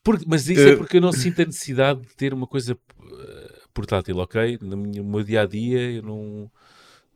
Porque- 0.04 0.24
mas 0.28 0.46
isso 0.48 0.60
é 0.60 0.70
Eh, 0.72 0.76
porque 0.76 0.98
eu 0.98 1.00
não 1.00 1.10
sinto 1.12 1.40
a 1.40 1.44
necessidade 1.46 2.02
de 2.02 2.14
ter 2.16 2.34
uma 2.34 2.46
coisa 2.46 2.76
eh, 3.02 3.52
portátil, 3.72 4.18
ok? 4.18 4.58
No 4.60 4.76
meu 4.76 5.22
dia 5.22 5.40
a 5.42 5.46
dia 5.46 5.80
eu 5.92 6.02
não. 6.02 6.50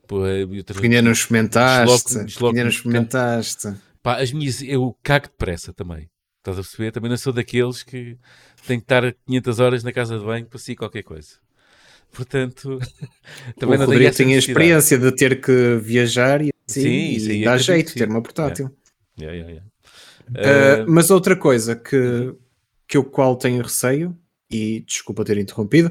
Pô, 0.08 0.26
é- 0.26 0.42
eu 0.44 0.48
porque 0.64 0.86
ainda 0.86 1.02
não 1.02 1.12
experimentaste. 1.12 1.84
Desloco-me- 2.14 2.32
porque 2.32 2.46
ainda 2.46 2.62
não 2.64 2.70
experimentaste. 2.70 3.74
Pá, 4.02 4.20
as 4.20 4.32
minhas, 4.32 4.62
eu 4.62 4.96
cago 5.02 5.26
depressa 5.26 5.72
também. 5.74 6.08
Estás 6.44 6.58
a 6.58 6.60
perceber? 6.60 6.92
Também 6.92 7.08
não 7.08 7.16
sou 7.16 7.32
daqueles 7.32 7.82
que 7.82 8.18
têm 8.66 8.78
que 8.78 8.84
estar 8.84 9.14
500 9.26 9.60
horas 9.60 9.82
na 9.82 9.92
casa 9.92 10.18
de 10.18 10.24
banho 10.26 10.44
para 10.44 10.58
si 10.58 10.76
qualquer 10.76 11.02
coisa. 11.02 11.38
Portanto, 12.12 12.78
também 13.58 13.76
o 13.76 13.78
não 13.78 13.86
Rodrigo 13.86 14.14
tem 14.14 14.34
a 14.34 14.38
experiência 14.38 14.98
de 14.98 15.10
ter 15.16 15.40
que 15.40 15.76
viajar 15.76 16.42
e, 16.42 16.50
assim, 16.68 17.18
Sim, 17.18 17.30
e 17.30 17.44
dá 17.44 17.52
acredito 17.54 17.66
jeito 17.66 17.88
de 17.88 17.94
ter 17.94 18.04
sim. 18.04 18.10
uma 18.10 18.22
portátil. 18.22 18.70
Yeah, 19.18 19.34
yeah, 19.34 19.52
yeah. 19.52 19.66
Uh, 20.28 20.82
Eh, 20.82 20.86
mas 20.86 21.10
outra 21.10 21.34
coisa 21.34 21.74
que, 21.76 22.34
que 22.86 22.98
eu 22.98 23.04
qual 23.04 23.36
tenho 23.36 23.62
receio, 23.62 24.14
e 24.50 24.80
desculpa 24.80 25.24
ter 25.24 25.38
interrompido, 25.38 25.90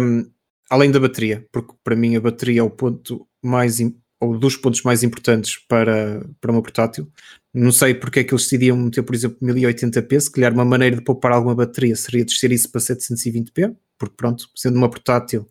um, 0.00 0.30
além 0.70 0.92
da 0.92 1.00
bateria, 1.00 1.44
porque 1.50 1.74
para 1.82 1.96
mim 1.96 2.14
a 2.14 2.20
bateria 2.20 2.60
é 2.60 2.62
o 2.62 2.70
ponto 2.70 3.26
mais 3.42 3.80
ou 4.22 4.38
dos 4.38 4.56
pontos 4.56 4.82
mais 4.82 5.02
importantes 5.02 5.58
para, 5.66 6.24
para 6.40 6.52
uma 6.52 6.62
portátil. 6.62 7.10
Não 7.52 7.72
sei 7.72 7.92
porque 7.92 8.20
é 8.20 8.24
que 8.24 8.32
eles 8.32 8.44
decidiam 8.44 8.76
meter, 8.76 9.02
por 9.02 9.16
exemplo, 9.16 9.36
1080p, 9.42 10.20
se 10.20 10.30
calhar 10.30 10.52
uma 10.52 10.64
maneira 10.64 10.94
de 10.94 11.02
poupar 11.02 11.32
alguma 11.32 11.56
bateria 11.56 11.96
seria 11.96 12.24
descer 12.24 12.52
isso 12.52 12.70
para 12.70 12.80
720p, 12.80 13.76
porque 13.98 14.14
pronto, 14.16 14.48
sendo 14.54 14.76
uma 14.76 14.88
portátil, 14.88 15.48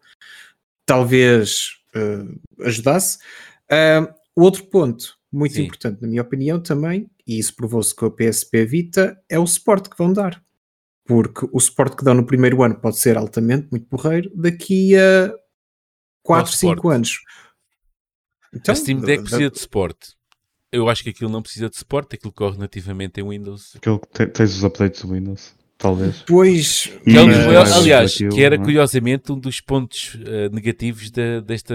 talvez 0.86 1.74
uh, 1.94 2.66
ajudasse. 2.66 3.18
Uh, 3.70 4.08
outro 4.38 4.64
ponto 4.64 5.18
muito 5.30 5.56
Sim. 5.56 5.64
importante, 5.64 6.02
na 6.02 6.08
minha 6.08 6.22
opinião, 6.22 6.58
também, 6.58 7.10
e 7.28 7.38
isso 7.38 7.54
provou-se 7.54 7.94
com 7.94 8.06
a 8.06 8.12
PSP 8.12 8.66
Vita, 8.66 9.22
é 9.30 9.38
o 9.38 9.46
suporte 9.46 9.90
que 9.90 9.98
vão 9.98 10.14
dar. 10.14 10.42
Porque 11.06 11.46
o 11.52 11.60
suporte 11.60 11.98
que 11.98 12.06
dão 12.06 12.14
no 12.14 12.26
primeiro 12.26 12.64
ano 12.64 12.76
pode 12.76 12.98
ser 12.98 13.18
altamente, 13.18 13.68
muito 13.70 13.86
porreiro, 13.88 14.32
daqui 14.34 14.96
a 14.96 15.34
4, 16.24 16.54
5 16.54 16.76
suporte? 16.76 16.96
anos. 16.96 17.20
Então, 18.54 18.74
a 18.74 18.76
Steam 18.76 19.00
Deck 19.00 19.24
precisa 19.24 19.50
de 19.50 19.60
suporte. 19.60 20.10
Eu 20.72 20.88
acho 20.90 21.04
que 21.04 21.10
aquilo 21.10 21.30
não 21.30 21.42
precisa 21.42 21.70
de 21.70 21.78
suporte, 21.78 22.16
aquilo 22.16 22.32
corre 22.34 22.58
nativamente 22.58 23.20
em 23.20 23.28
Windows. 23.28 23.74
Aquele 23.76 24.00
que 24.00 24.08
te- 24.08 24.28
tens 24.28 24.56
os 24.56 24.64
updates 24.64 25.02
do 25.02 25.12
Windows, 25.14 25.54
talvez. 25.78 26.24
Pois, 26.26 26.90
Que 27.04 27.18
é 27.18 27.22
um 27.22 27.28
dos 27.28 27.36
Mas- 27.38 27.46
maiores- 27.46 27.72
aliás, 27.74 28.14
aquilo, 28.14 28.36
que 28.36 28.42
era 28.42 28.56
é? 28.56 28.58
curiosamente 28.58 29.32
um 29.34 29.38
dos 29.40 29.60
pontos 29.60 30.18
eh, 30.26 30.48
negativos 30.50 31.12
da, 31.12 31.42
desta 31.42 31.74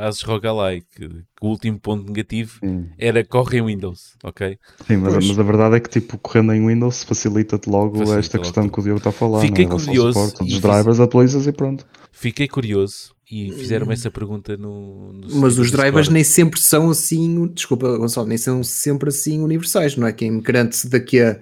Asus 0.00 0.22
ROG 0.22 0.46
Ally, 0.46 0.80
que, 0.94 1.08
que 1.08 1.24
o 1.42 1.46
último 1.48 1.78
ponto 1.78 2.06
negativo 2.06 2.58
Sim, 2.60 2.88
era 2.98 3.22
corre 3.22 3.58
em 3.58 3.62
Windows, 3.66 4.16
ok? 4.24 4.58
Sim, 4.86 4.96
mas, 4.96 5.12
mas 5.26 5.38
a 5.38 5.42
verdade 5.42 5.76
é 5.76 5.80
que 5.80 5.90
tipo, 5.90 6.16
correndo 6.16 6.54
em 6.54 6.66
Windows 6.66 7.04
facilita-te 7.04 7.68
logo 7.68 7.98
Facilita 7.98 8.18
esta 8.18 8.36
logo 8.38 8.44
questão 8.46 8.62
tudo. 8.64 8.72
que 8.74 8.80
o 8.80 8.82
Diogo 8.82 8.98
está 8.98 9.10
a 9.10 9.12
falar. 9.12 9.40
Fiquei 9.42 9.66
é? 9.66 9.68
Ao 9.68 9.76
curioso 9.78 10.12
suporte, 10.26 10.38
dos 10.50 10.60
drivers, 10.60 11.00
atualizas 11.00 11.46
e 11.46 11.52
pronto. 11.52 11.86
Fiquei 12.12 12.48
curioso 12.48 13.14
e 13.30 13.52
fizeram-me 13.52 13.92
essa 13.92 14.10
pergunta 14.10 14.56
no, 14.56 15.12
no 15.12 15.34
mas 15.36 15.58
os 15.58 15.70
drivers 15.70 16.06
Discord. 16.08 16.12
nem 16.12 16.24
sempre 16.24 16.60
são 16.60 16.90
assim, 16.90 17.46
desculpa 17.48 17.96
Gonçalo, 17.98 18.26
nem 18.26 18.38
são 18.38 18.62
sempre 18.62 19.10
assim 19.10 19.40
universais, 19.40 19.96
não 19.96 20.06
é? 20.06 20.12
Quem 20.12 20.40
garante 20.40 20.76
se 20.76 20.88
daqui 20.88 21.20
a 21.20 21.40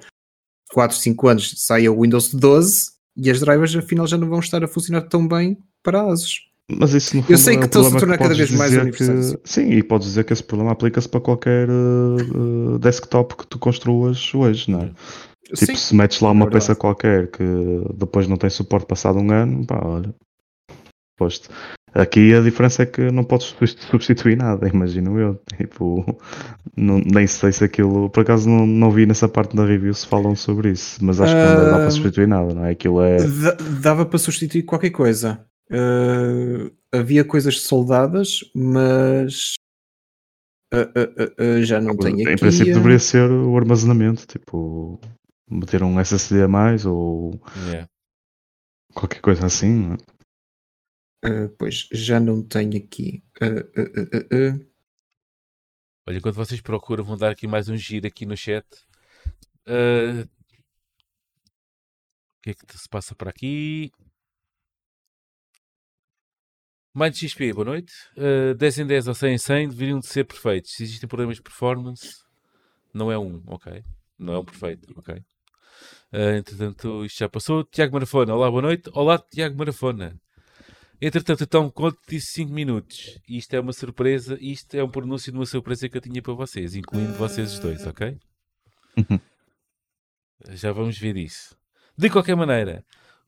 4, 0.73 0.97
5 0.97 1.29
anos 1.29 1.55
saia 1.59 1.93
o 1.93 2.03
Windows 2.03 2.35
12 2.35 2.91
e 3.17 3.31
as 3.31 3.41
drivers 3.41 3.75
afinal 3.77 4.07
já 4.07 4.19
não 4.19 4.29
vão 4.29 4.41
estar 4.41 4.63
a 4.65 4.69
funcionar 4.69 5.03
tão 5.03 5.27
bem 5.27 5.57
para 5.83 6.03
ASUS. 6.03 6.41
Mas 6.69 6.93
isso 6.93 7.15
no 7.17 7.23
fundo 7.23 7.33
Eu 7.33 7.39
sei 7.39 7.55
é 7.55 7.57
que 7.59 7.63
um 7.63 7.67
estão-se 7.67 7.97
a 7.97 7.99
tornar 8.01 8.19
cada 8.19 8.35
vez 8.35 8.51
mais 8.51 8.73
universais. 8.73 9.37
que- 9.37 9.41
Sim, 9.45 9.71
e 9.71 9.83
podes 9.85 10.09
dizer 10.09 10.25
que 10.25 10.33
esse 10.33 10.43
problema 10.43 10.73
aplica-se 10.73 11.09
para 11.09 11.21
qualquer 11.21 11.69
uh, 11.71 12.79
desktop 12.81 13.37
que 13.37 13.47
tu 13.47 13.57
construas 13.59 14.35
hoje, 14.35 14.69
não 14.71 14.81
é? 14.81 14.87
Tipo, 15.45 15.57
Sim, 15.65 15.77
se 15.77 15.95
metes 15.95 16.19
lá 16.21 16.33
uma 16.33 16.47
é 16.47 16.51
peça 16.51 16.75
qualquer 16.75 17.31
que 17.31 17.45
depois 17.95 18.27
não 18.27 18.37
tem 18.37 18.51
suporte 18.51 18.85
passado 18.89 19.21
um 19.21 19.31
ano, 19.31 19.65
pá, 19.65 19.81
olha, 19.85 20.13
posto. 21.17 21.49
Aqui 21.95 22.35
a 22.35 22.43
diferença 22.43 22.83
é 22.83 22.87
que 22.87 23.11
não 23.11 23.25
podes 23.25 23.47
subst- 23.47 23.81
substituir 23.91 24.37
nada, 24.37 24.69
imagino 24.73 25.19
eu. 25.19 25.41
Tipo, 25.57 26.05
não- 26.77 26.99
nem 26.99 27.27
sei 27.27 27.53
se 27.53 27.65
aquilo. 27.65 28.11
Por 28.11 28.21
acaso 28.21 28.49
não, 28.49 28.67
não 28.67 28.91
vi 28.91 29.07
nessa 29.07 29.29
parte 29.29 29.57
da 29.57 29.65
review 29.65 29.95
se 29.95 30.07
falam 30.07 30.37
sobre 30.37 30.71
isso, 30.73 31.03
mas 31.03 31.21
acho 31.21 31.35
que 31.35 31.41
não 31.43 31.71
dá 31.71 31.77
para 31.79 31.87
Ah, 31.87 31.91
substituir 31.91 32.29
nada, 32.29 32.53
não 32.55 32.65
é? 32.67 32.71
Aquilo 32.73 33.01
é. 33.03 33.17
Da- 33.19 33.57
dava 33.81 34.05
para 34.05 34.19
substituir 34.19 34.63
qualquer 34.65 34.91
coisa. 34.91 35.45
Uh, 35.71 36.71
havia 36.93 37.25
coisas 37.25 37.61
soldadas, 37.63 38.41
mas 38.55 39.55
uh, 40.73 40.79
uh, 40.79 40.83
uh, 40.85 41.59
uh, 41.59 41.63
já 41.65 41.81
não 41.81 41.97
tenho 41.97 42.21
em 42.21 42.27
aqui. 42.27 42.37
princípio 42.41 42.73
uh, 42.73 42.77
deveria 42.77 42.99
ser 42.99 43.29
o 43.31 43.57
armazenamento, 43.57 44.27
tipo, 44.27 45.01
meter 45.51 45.83
um 45.83 45.99
SSD 45.99 46.43
a 46.43 46.49
mais 46.49 46.85
ou 46.87 47.41
Yeah. 47.69 47.89
qualquer 48.95 49.21
coisa 49.21 49.47
assim, 49.47 49.73
não 49.73 49.95
é? 49.95 49.97
Uh, 51.29 51.49
pois 51.59 51.89
já 51.93 52.21
não 52.21 52.43
tenho 52.43 52.77
aqui. 52.77 53.23
Uh, 53.41 53.47
uh, 53.47 53.83
uh, 53.83 54.07
uh, 54.17 54.61
uh. 54.61 54.67
Olha, 56.07 56.19
enquanto 56.19 56.37
vocês 56.37 56.61
procuram, 56.61 57.05
vão 57.05 57.17
dar 57.17 57.31
aqui 57.31 57.47
mais 57.47 57.69
um 57.69 57.77
giro 57.77 58.07
aqui 58.07 58.25
no 58.25 58.37
chat. 58.37 58.65
O 59.67 60.29
que 62.43 62.51
é 62.51 62.55
que 62.55 62.79
se 62.79 62.89
passa 62.89 63.15
para 63.15 63.31
aqui? 63.31 63.91
Mind 66.99 67.15
XP, 67.15 67.53
boa 67.53 67.67
noite. 67.67 67.93
Ah, 68.17 68.55
10 68.55 68.79
em 68.79 68.87
10 68.87 69.09
ou 69.09 69.15
100 69.15 69.35
em 69.35 69.39
100 69.39 69.69
deveriam 69.69 69.99
de 69.99 70.07
ser 70.07 70.25
perfeitos. 70.25 70.73
Se 70.73 70.83
existem 70.83 71.07
problemas 71.07 71.37
de 71.37 71.43
performance, 71.43 72.25
não 72.95 73.13
é 73.13 73.19
um, 73.19 73.43
ok. 73.47 73.85
Não 74.19 74.33
é 74.33 74.39
um 74.39 74.45
perfeito, 74.45 74.95
ok. 74.97 75.23
Ah, 76.11 76.37
entretanto, 76.39 77.05
isto 77.05 77.19
já 77.19 77.29
passou. 77.29 77.65
Tiago 77.65 77.93
Marafona, 77.93 78.35
olá, 78.35 78.51
boa 78.51 78.63
noite. 78.63 78.89
Olá, 78.95 79.19
Tiago 79.19 79.59
Marafona. 79.59 80.19
Entretanto, 81.01 81.45
então, 81.45 81.71
conto 81.71 81.99
disse 82.09 82.33
5 82.33 82.53
minutos. 82.53 83.19
Isto 83.29 83.55
é 83.55 83.61
uma 83.61 83.73
surpresa, 83.73 84.39
isto 84.41 84.75
é 84.75 84.83
um 84.83 84.89
pronúncio 84.89 85.31
de 85.31 85.39
uma 85.39 85.45
surpresa 85.47 85.89
que 85.89 85.97
eu 85.97 86.01
tinha 86.01 86.23
para 86.23 86.33
vocês, 86.33 86.75
incluindo 86.75 87.13
vocês 87.15 87.53
os 87.53 87.59
dois, 87.59 87.87
ok? 87.87 88.17
Já 90.51 90.73
vamos 90.73 90.99
ver 90.99 91.17
isso. 91.17 91.57
De 91.97 92.11
qualquer 92.11 92.37
maneira, 92.37 92.85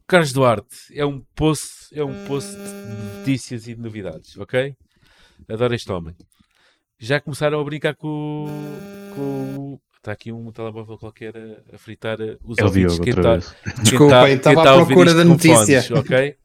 Carlos 0.07 0.33
Duarte 0.33 0.77
é 0.95 1.05
um 1.05 1.21
post, 1.35 1.89
é 1.93 2.05
um 2.05 2.27
post 2.27 2.51
de 2.55 3.19
notícias 3.19 3.67
e 3.67 3.75
de 3.75 3.81
novidades, 3.81 4.37
ok? 4.39 4.75
Adoro 5.49 5.75
este 5.75 5.91
homem. 5.91 6.15
Já 6.99 7.21
começaram 7.21 7.61
a 7.61 7.65
brincar 7.65 7.95
com, 7.95 8.47
o- 8.47 9.15
com 9.15 9.57
o- 9.75 9.81
Está 9.99 10.13
aqui 10.13 10.31
um 10.33 10.51
telemóvel 10.53 10.97
qualquer 10.97 11.35
a, 11.75 11.77
fritar 11.77 12.19
os 12.45 12.57
É 12.57 12.65
ouvidos. 12.65 12.95
Diogo 13.01 13.05
Quem 13.05 13.15
está- 13.15 13.83
Desculpem, 13.83 14.09
tá- 14.11 14.25
quem 14.27 14.37
estava 14.37 14.63
tá 14.63 14.71
à 14.71 14.73
a 14.73 14.77
ouvir 14.77 14.95
procura 14.95 15.13
da 15.13 15.25
notícia. 15.25 15.83
fones, 15.83 15.91
ok? 15.91 16.37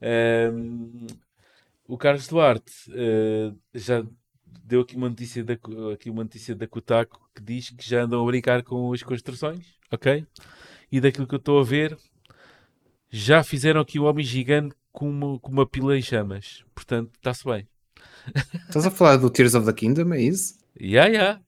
Ehm, 0.00 1.06
o 1.86 1.96
Carlos 1.96 2.28
Duarte 2.28 2.72
eh, 2.94 3.52
já 3.74 4.04
deu 4.64 4.82
aqui 4.82 4.96
uma 4.96 5.08
notícia 5.08 5.42
da, 5.44 5.54
aqui 5.92 6.10
uma 6.10 6.22
notícia 6.24 6.54
da 6.54 6.66
Kotaku 6.66 7.18
que 7.34 7.42
diz 7.42 7.70
que 7.70 7.88
já 7.88 8.02
andam 8.02 8.22
a 8.22 8.26
brincar 8.26 8.62
com 8.62 8.92
as 8.92 9.02
construções, 9.02 9.64
ok? 9.90 10.24
E 10.92 11.00
daquilo 11.00 11.26
que 11.26 11.34
eu 11.34 11.38
estou 11.38 11.60
a 11.60 11.64
ver, 11.64 11.96
já 13.10 13.42
fizeram 13.42 13.80
aqui 13.80 13.98
o 13.98 14.04
homem 14.04 14.24
gigante 14.24 14.74
com 14.92 15.08
uma, 15.08 15.38
com 15.38 15.50
uma 15.50 15.66
pila 15.66 15.96
em 15.96 16.02
chamas. 16.02 16.64
Portanto, 16.74 17.10
está-se 17.16 17.44
bem. 17.44 17.66
Estás 18.68 18.86
a 18.86 18.90
falar 18.90 19.16
do 19.16 19.30
Tears 19.30 19.54
of 19.54 19.66
the 19.66 19.72
Kingdom, 19.72 20.12
é 20.12 20.20
isso? 20.20 20.58
Ya, 20.80 21.06
ya. 21.06 21.40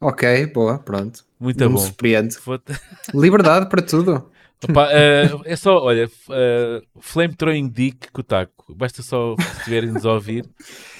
Ok, 0.00 0.46
boa, 0.48 0.78
pronto. 0.78 1.24
Muito 1.40 1.58
não 1.58 1.70
me 1.70 1.74
bom. 1.76 1.80
surpreende. 1.80 2.36
Foda- 2.36 2.80
Liberdade 3.14 3.68
para 3.68 3.82
tudo. 3.82 4.30
Opa, 4.64 4.88
eh, 4.92 5.30
é 5.44 5.56
só, 5.56 5.78
olha, 5.82 6.10
eh, 6.30 6.82
Flame 7.00 7.34
Throwing 7.34 7.68
Dick 7.68 8.10
Kotaku. 8.10 8.74
Basta 8.74 9.02
só, 9.02 9.36
se 9.38 9.58
estiverem-nos 9.58 10.04
a 10.04 10.12
ouvir, 10.14 10.44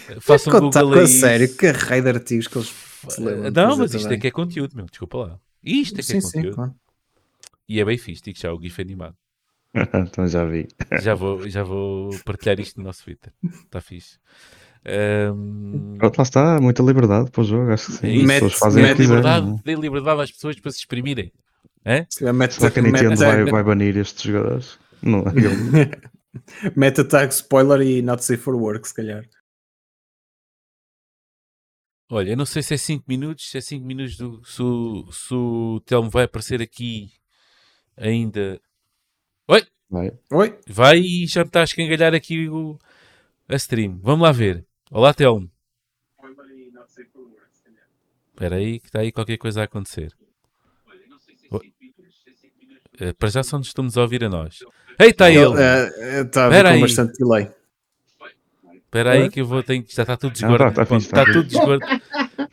eh, 0.09 0.17
façam 0.21 0.55
um 0.57 0.61
Google 0.71 0.95
a 0.99 1.01
aí. 1.01 1.09
sério, 1.09 1.57
que 1.57 1.67
raio 1.69 2.03
de 2.03 2.09
artigos 2.09 2.47
que 2.47 2.57
eles 2.59 2.69
se 3.09 3.21
lembram 3.21 3.51
Não, 3.51 3.77
mas 3.79 3.93
isto 3.95 3.97
é 3.97 4.03
também. 4.05 4.19
que 4.21 4.27
é 4.29 4.31
conteúdo, 4.31 4.77
meu. 4.77 4.87
Desculpa 4.87 5.19
lá. 5.19 5.39
Isto 5.65 5.95
é 5.95 5.97
que 5.99 6.03
Sim, 6.05 6.19
é 6.19 6.21
sim, 6.21 6.33
conteúdo. 6.37 6.55
claro. 6.55 6.75
E 7.69 7.81
é 7.81 7.85
bem 7.85 7.99
fixe, 7.99 8.23
digo 8.23 8.39
já, 8.39 8.53
o 8.53 8.61
GIF 8.63 8.81
animado. 8.81 9.17
então 9.75 10.27
já 10.29 10.45
vi. 10.45 10.69
Já 11.03 11.15
vou, 11.15 11.49
já 11.49 11.63
vou 11.65 12.11
partilhar 12.25 12.59
isto 12.61 12.79
no 12.79 12.85
nosso 12.85 13.05
Twitter. 13.05 13.33
Está 13.65 13.81
fixe. 13.81 14.19
Ahm, 14.87 15.97
Pronto, 15.99 16.17
lá 16.19 16.23
está, 16.23 16.61
muita 16.61 16.83
liberdade 16.83 17.31
para 17.31 17.41
o 17.41 17.45
jogo, 17.45 17.71
acho 17.73 17.87
que 17.87 17.93
sim. 17.93 18.07
é 18.07 18.17
As. 18.21 18.23
Mete- 18.23 18.41
pessoas 18.41 18.53
fazem 18.55 18.83
quiserem. 18.85 19.07
liberdade, 19.09 19.51
é? 19.51 19.61
dê 19.65 19.75
liberdade 19.75 20.21
às 20.23 20.31
pessoas 20.33 20.59
para 20.61 20.71
se 20.71 20.79
exprimirem. 20.79 21.33
Se 22.11 22.21
calhar 22.21 22.35
mete, 22.35 22.55
Será 22.55 22.71
que 22.71 22.81
a 22.81 22.83
Nintendo 22.83 23.17
vai, 23.17 23.45
vai 23.45 23.63
banir 23.63 23.97
estes 23.97 24.23
jogadores? 24.23 24.79
Não, 25.03 25.21
ele- 25.29 25.91
mete 26.77 27.05
tag 27.05 27.33
spoiler 27.33 27.81
e 27.81 28.03
not 28.03 28.23
safe 28.23 28.43
for 28.43 28.55
work, 28.55 28.87
se 28.87 28.95
calhar. 28.95 29.25
Olha, 32.11 32.31
eu 32.31 32.37
não 32.37 32.47
sei 32.47 32.63
se 32.63 32.75
é 32.75 32.77
5 32.77 33.05
minutos, 33.07 33.51
se 33.51 33.59
é 33.59 33.61
5 33.61 33.85
minutos 33.85 34.17
do, 34.17 34.43
se, 34.45 34.63
o, 34.63 35.13
se 35.13 35.35
o 35.35 35.81
Telmo 35.85 36.09
vai 36.09 36.25
aparecer 36.25 36.63
aqui 36.63 37.13
ainda. 37.97 38.61
Oi, 39.47 39.63
vai. 39.91 40.19
Oi? 40.33 40.59
vai 40.67 40.99
e 40.99 41.27
já 41.27 41.43
me 41.43 41.49
está 41.49 41.61
a 41.61 41.65
escangalhar 41.65 42.15
aqui 42.15 42.49
o, 42.49 42.79
a 43.47 43.57
stream. 43.57 43.99
Vamos 44.03 44.23
lá 44.27 44.33
ver. 44.33 44.67
Olá, 44.91 45.13
Telmo. 45.13 45.51
Espera 48.31 48.57
aí, 48.57 48.79
que 48.81 48.87
está 48.87 49.01
aí 49.01 49.13
qualquer 49.13 49.37
coisa 49.37 49.61
a 49.61 49.65
acontecer. 49.65 50.17
Eh, 53.01 53.13
Para 53.13 53.29
já 53.29 53.43
só 53.43 53.59
nos 53.59 53.69
estamos 53.69 53.97
a 53.97 54.03
ouvir 54.03 54.25
a 54.25 54.29
nós. 54.29 54.59
Ei, 54.99 55.11
está 55.11 55.31
ele! 55.31 55.53
Está 56.23 56.47
Espera 56.47 56.69
com 56.71 56.75
aí. 56.75 56.81
bastante 56.81 57.19
delay. 57.19 57.51
Espera 58.75 59.11
aí 59.13 59.29
que 59.31 59.41
eu 59.41 59.47
vou 59.47 59.63
ter 59.63 59.81
que. 59.83 59.95
Já 59.95 60.03
está 60.03 60.17
tudo 60.17 60.31
tá- 60.31 60.35
desguardado. 60.35 60.75
tá 60.75 60.87
fixe, 60.87 61.09
tá 61.11 61.21
Está 61.23 61.33
tudo 61.33 61.45
desguardado. 61.49 62.03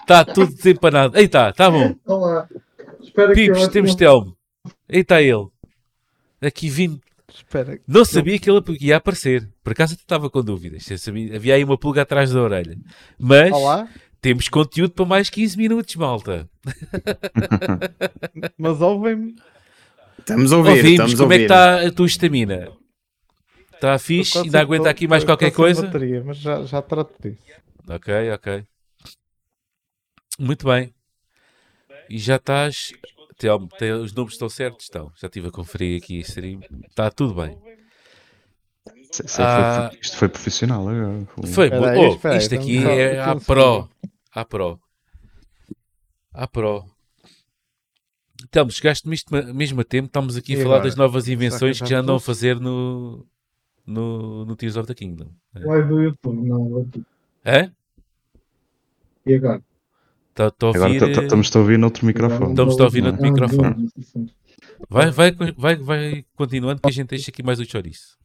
Está 0.02 0.26
tudo 0.26 0.54
desempanado. 0.54 1.18
Ei, 1.18 1.26
está, 1.26 1.50
está 1.50 1.72
bom. 1.72 1.96
Olá. 2.06 2.48
Pips, 3.34 3.62
eu- 3.62 3.70
temos 3.72 3.96
Telmo. 3.96 4.36
Aí 4.90 5.00
está 5.00 5.22
ele. 5.22 5.48
Aqui 6.42 6.70
vindo. 6.70 7.02
Espera. 7.34 7.80
Não 7.88 8.04
sabia 8.06 8.38
que 8.38 8.50
ele 8.50 8.62
ia 8.82 8.98
aparecer. 8.98 9.48
Por 9.64 9.72
acaso 9.72 9.94
eu 9.94 9.98
estava 9.98 10.30
com 10.30 10.44
dúvidas. 10.44 10.86
Sabia- 11.00 11.36
Havia 11.36 11.56
aí 11.56 11.64
uma 11.64 11.78
pulga 11.78 12.02
atrás 12.04 12.32
da 12.32 12.42
orelha. 12.42 12.78
Mas 13.18 13.52
Olá. 13.54 13.88
temos 14.22 14.48
conteúdo 14.50 14.92
para 14.94 15.06
mais 15.06 15.30
15 15.30 15.58
minutos, 15.58 15.96
malta. 15.96 16.48
Mas 18.58 18.82
ouvem-me. 18.82 19.36
Estamos 20.26 20.52
a 20.52 20.58
ouvir, 20.58 20.70
Ouvimos 20.72 20.92
estamos 20.92 21.14
a 21.14 21.18
como 21.18 21.34
é 21.34 21.38
que 21.38 21.44
está 21.44 21.82
a 21.88 21.92
tua 21.92 22.06
estamina. 22.08 22.72
Está 23.74 24.00
fixe? 24.00 24.38
Ainda 24.40 24.60
aguenta 24.60 24.86
tô- 24.86 24.90
aqui 24.90 25.08
mais 25.08 25.24
qualquer 25.24 25.52
coisa? 25.52 25.84
Bateria, 25.84 26.24
mas 26.24 26.38
já, 26.38 26.64
já 26.64 26.82
trato 26.82 27.14
disso. 27.22 27.38
Ok, 27.88 28.32
ok. 28.32 28.64
Muito 30.40 30.66
bem. 30.66 30.94
E 32.10 32.18
já 32.18 32.38
estás. 32.38 32.92
Telmo, 33.38 33.70
os 34.02 34.14
números 34.14 34.34
estão 34.34 34.50
certos? 34.50 34.86
Estão. 34.86 35.12
Já 35.18 35.28
estive 35.28 35.50
a 35.50 35.52
conferir 35.52 36.02
aqui. 36.02 36.20
stream. 36.22 36.62
Está 36.90 37.12
tudo 37.12 37.36
bem. 37.36 37.58
É- 37.68 38.96
Ah. 39.40 39.90
foi- 39.92 40.00
isto 40.02 40.18
foi 40.18 40.30
profissional 40.30 40.88
agora. 40.88 41.26
Foi 41.54 41.68
Espera 41.68 41.80
bom. 41.82 41.86
aí, 41.88 41.98
Oh, 42.00 42.16
espera 42.16 42.38
isto 42.38 42.56
aqui 42.56 42.78
vamos 42.80 42.90
só- 42.90 43.00
é 43.00 43.20
a 43.22 43.36
Pro. 43.36 43.90
A 44.32 44.46
Pro. 44.46 44.80
A 46.34 46.48
Pro. 46.48 46.86
Então, 48.48 48.70
chegaste 48.70 49.08
mesmo, 49.10 49.54
mesmo 49.54 49.82
a 49.82 49.84
tempo. 49.84 50.06
Estamos 50.08 50.38
aqui 50.38 50.54
a 50.54 50.60
E 50.60 50.62
falar 50.62 50.76
agora? 50.76 50.90
das 50.90 50.96
novas 50.96 51.28
invenções 51.28 51.82
que 51.82 51.90
já 51.90 52.00
andam 52.00 52.16
a 52.16 52.20
fazer 52.20 52.60
no, 52.60 53.26
no, 53.86 54.46
no 54.46 54.56
Tears 54.56 54.76
of 54.78 54.88
the 54.88 54.94
Kingdom. 54.94 55.30
Live 55.56 55.88
do 55.90 56.02
YouTube, 56.02 56.48
não. 56.48 56.82
aqui. 56.82 57.04
É? 57.44 57.72
E 59.26 59.34
agora? 59.36 59.62
Estou 60.38 60.70
a 60.70 60.76
Agora 60.76 60.94
ouvir. 60.94 61.00
ta- 61.00 61.12
ta- 61.14 61.24
estamos 61.24 61.56
a 61.56 61.60
ouvir 61.60 61.80
noutro 61.80 62.06
microfone. 62.06 62.50
Estamos 62.52 62.80
a 62.80 62.84
ouvir 62.84 63.02
no 63.02 63.10
Ah, 63.10 63.18
microfone. 63.22 63.90
sim. 64.02 64.30
Vai, 64.90 65.10
vai, 65.10 65.32
vai, 65.58 65.76
vai 65.78 66.26
continuando 66.36 66.82
que 66.82 66.90
a 66.90 66.92
gente 66.92 67.08
deixa 67.10 67.32
aqui 67.32 67.42
mais 67.42 67.60
o 67.60 67.66
chouriço. 67.66 68.18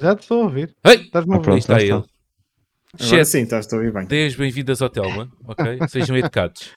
Já 0.00 0.14
te 0.14 0.22
estou 0.22 0.42
a 0.42 0.44
ouvir. 0.44 0.74
Ei! 0.84 0.96
Estás-me 1.02 1.32
a 1.32 1.36
Ah, 1.36 1.38
ouvir? 1.38 1.44
pronto. 1.44 1.52
Aí 1.54 1.58
está 1.58 1.80
ele. 1.82 2.04
Agora 3.00 3.24
sim, 3.24 3.42
estás 3.42 3.70
a 3.72 3.76
ouvir 3.76 3.92
bem. 3.92 4.06
dê 4.06 4.26
as 4.26 4.34
bem-vindas 4.36 4.80
ao 4.80 4.88
Telma, 4.88 5.30
ok? 5.44 5.78
Sejam 5.88 6.16
educados. 6.16 6.70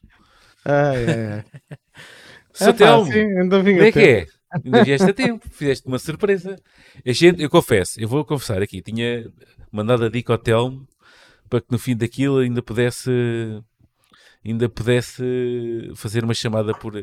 Ai, 0.65 1.05
ai, 1.05 1.31
ai. 1.33 1.43
Seu 2.53 2.69
É 2.69 2.73
Telmo, 2.73 3.05
vim 3.05 3.73
como 3.73 3.83
é 3.83 3.91
que 3.91 3.99
é? 3.99 4.25
Ainda 4.51 4.83
vieste 4.83 5.09
a 5.09 5.13
tempo, 5.13 5.47
fizeste 5.49 5.87
uma 5.87 5.97
surpresa. 5.97 6.57
A 7.05 7.11
gente, 7.13 7.41
eu 7.41 7.49
confesso, 7.49 7.99
eu 7.99 8.07
vou 8.07 8.25
confessar 8.25 8.61
aqui, 8.61 8.81
tinha 8.81 9.31
mandado 9.71 10.03
a 10.03 10.09
dica 10.09 10.33
ao 10.33 10.37
Telmo 10.37 10.85
para 11.49 11.61
que 11.61 11.67
no 11.71 11.79
fim 11.79 11.95
daquilo 11.95 12.39
ainda 12.39 12.61
pudesse 12.61 13.09
ainda 14.43 14.67
pudesse 14.67 15.23
fazer 15.95 16.23
uma 16.23 16.33
chamada 16.33 16.73
por 16.73 16.93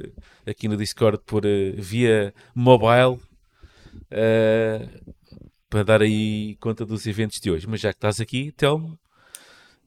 aqui 0.46 0.68
no 0.68 0.76
Discord 0.76 1.20
por 1.24 1.44
eh, 1.44 1.72
via 1.76 2.34
mobile 2.54 3.20
eh, 4.11 4.88
para 5.70 5.84
dar 5.84 6.02
aí 6.02 6.56
conta 6.61 6.84
dos 6.84 7.06
eventos 7.06 7.40
de 7.40 7.50
hoje. 7.50 7.66
Mas 7.66 7.80
já 7.80 7.92
que 7.92 7.96
estás 7.98 8.20
aqui, 8.20 8.52
Telmo, 8.52 8.98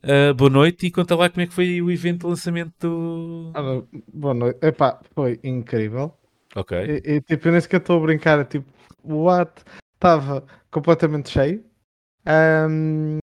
eh, 0.04 0.34
boa 0.34 0.50
noite 0.50 0.88
e 0.88 0.92
conta 0.92 1.16
lá 1.16 1.30
como 1.30 1.42
é 1.42 1.48
que 1.48 1.54
foi 1.54 1.82
o 1.82 1.92
evento 1.92 2.22
de 2.22 2.28
lançamento 2.28 2.74
do. 2.80 3.52
Ora, 3.56 3.84
boa 4.14 4.34
noite. 4.34 4.66
Epá, 4.66 5.00
foi 5.14 5.40
incrível. 5.44 6.14
Ok. 6.56 6.78
E, 6.78 7.16
e, 7.16 7.22
tipo, 7.22 7.48
eu 7.48 7.52
nem 7.52 7.62
sequer 7.62 7.80
estou 7.82 7.98
a 7.98 8.06
brincar. 8.06 8.40
é 8.40 8.44
Tipo, 8.44 8.70
o 9.04 9.24
what 9.26 9.64
estava 9.94 10.44
completamente 10.72 11.30
cheio. 11.30 11.64
Ahm, 12.26 13.20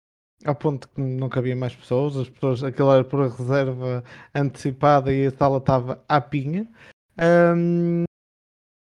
ao 0.45 0.55
ponto 0.55 0.89
que 0.89 1.01
não 1.01 1.29
cabia 1.29 1.57
mais 1.57 1.75
pessoas. 1.75 2.17
As 2.17 2.29
pessoas, 2.29 2.63
aquilo 2.63 2.93
era 2.93 3.05
por 3.05 3.27
reserva 3.27 4.05
antecipada 4.35 5.13
e 5.13 5.27
a 5.27 5.31
sala 5.31 5.59
estava 5.59 6.05
à 6.09 6.21
pinha. 6.21 6.69
Ahm, 7.19 8.05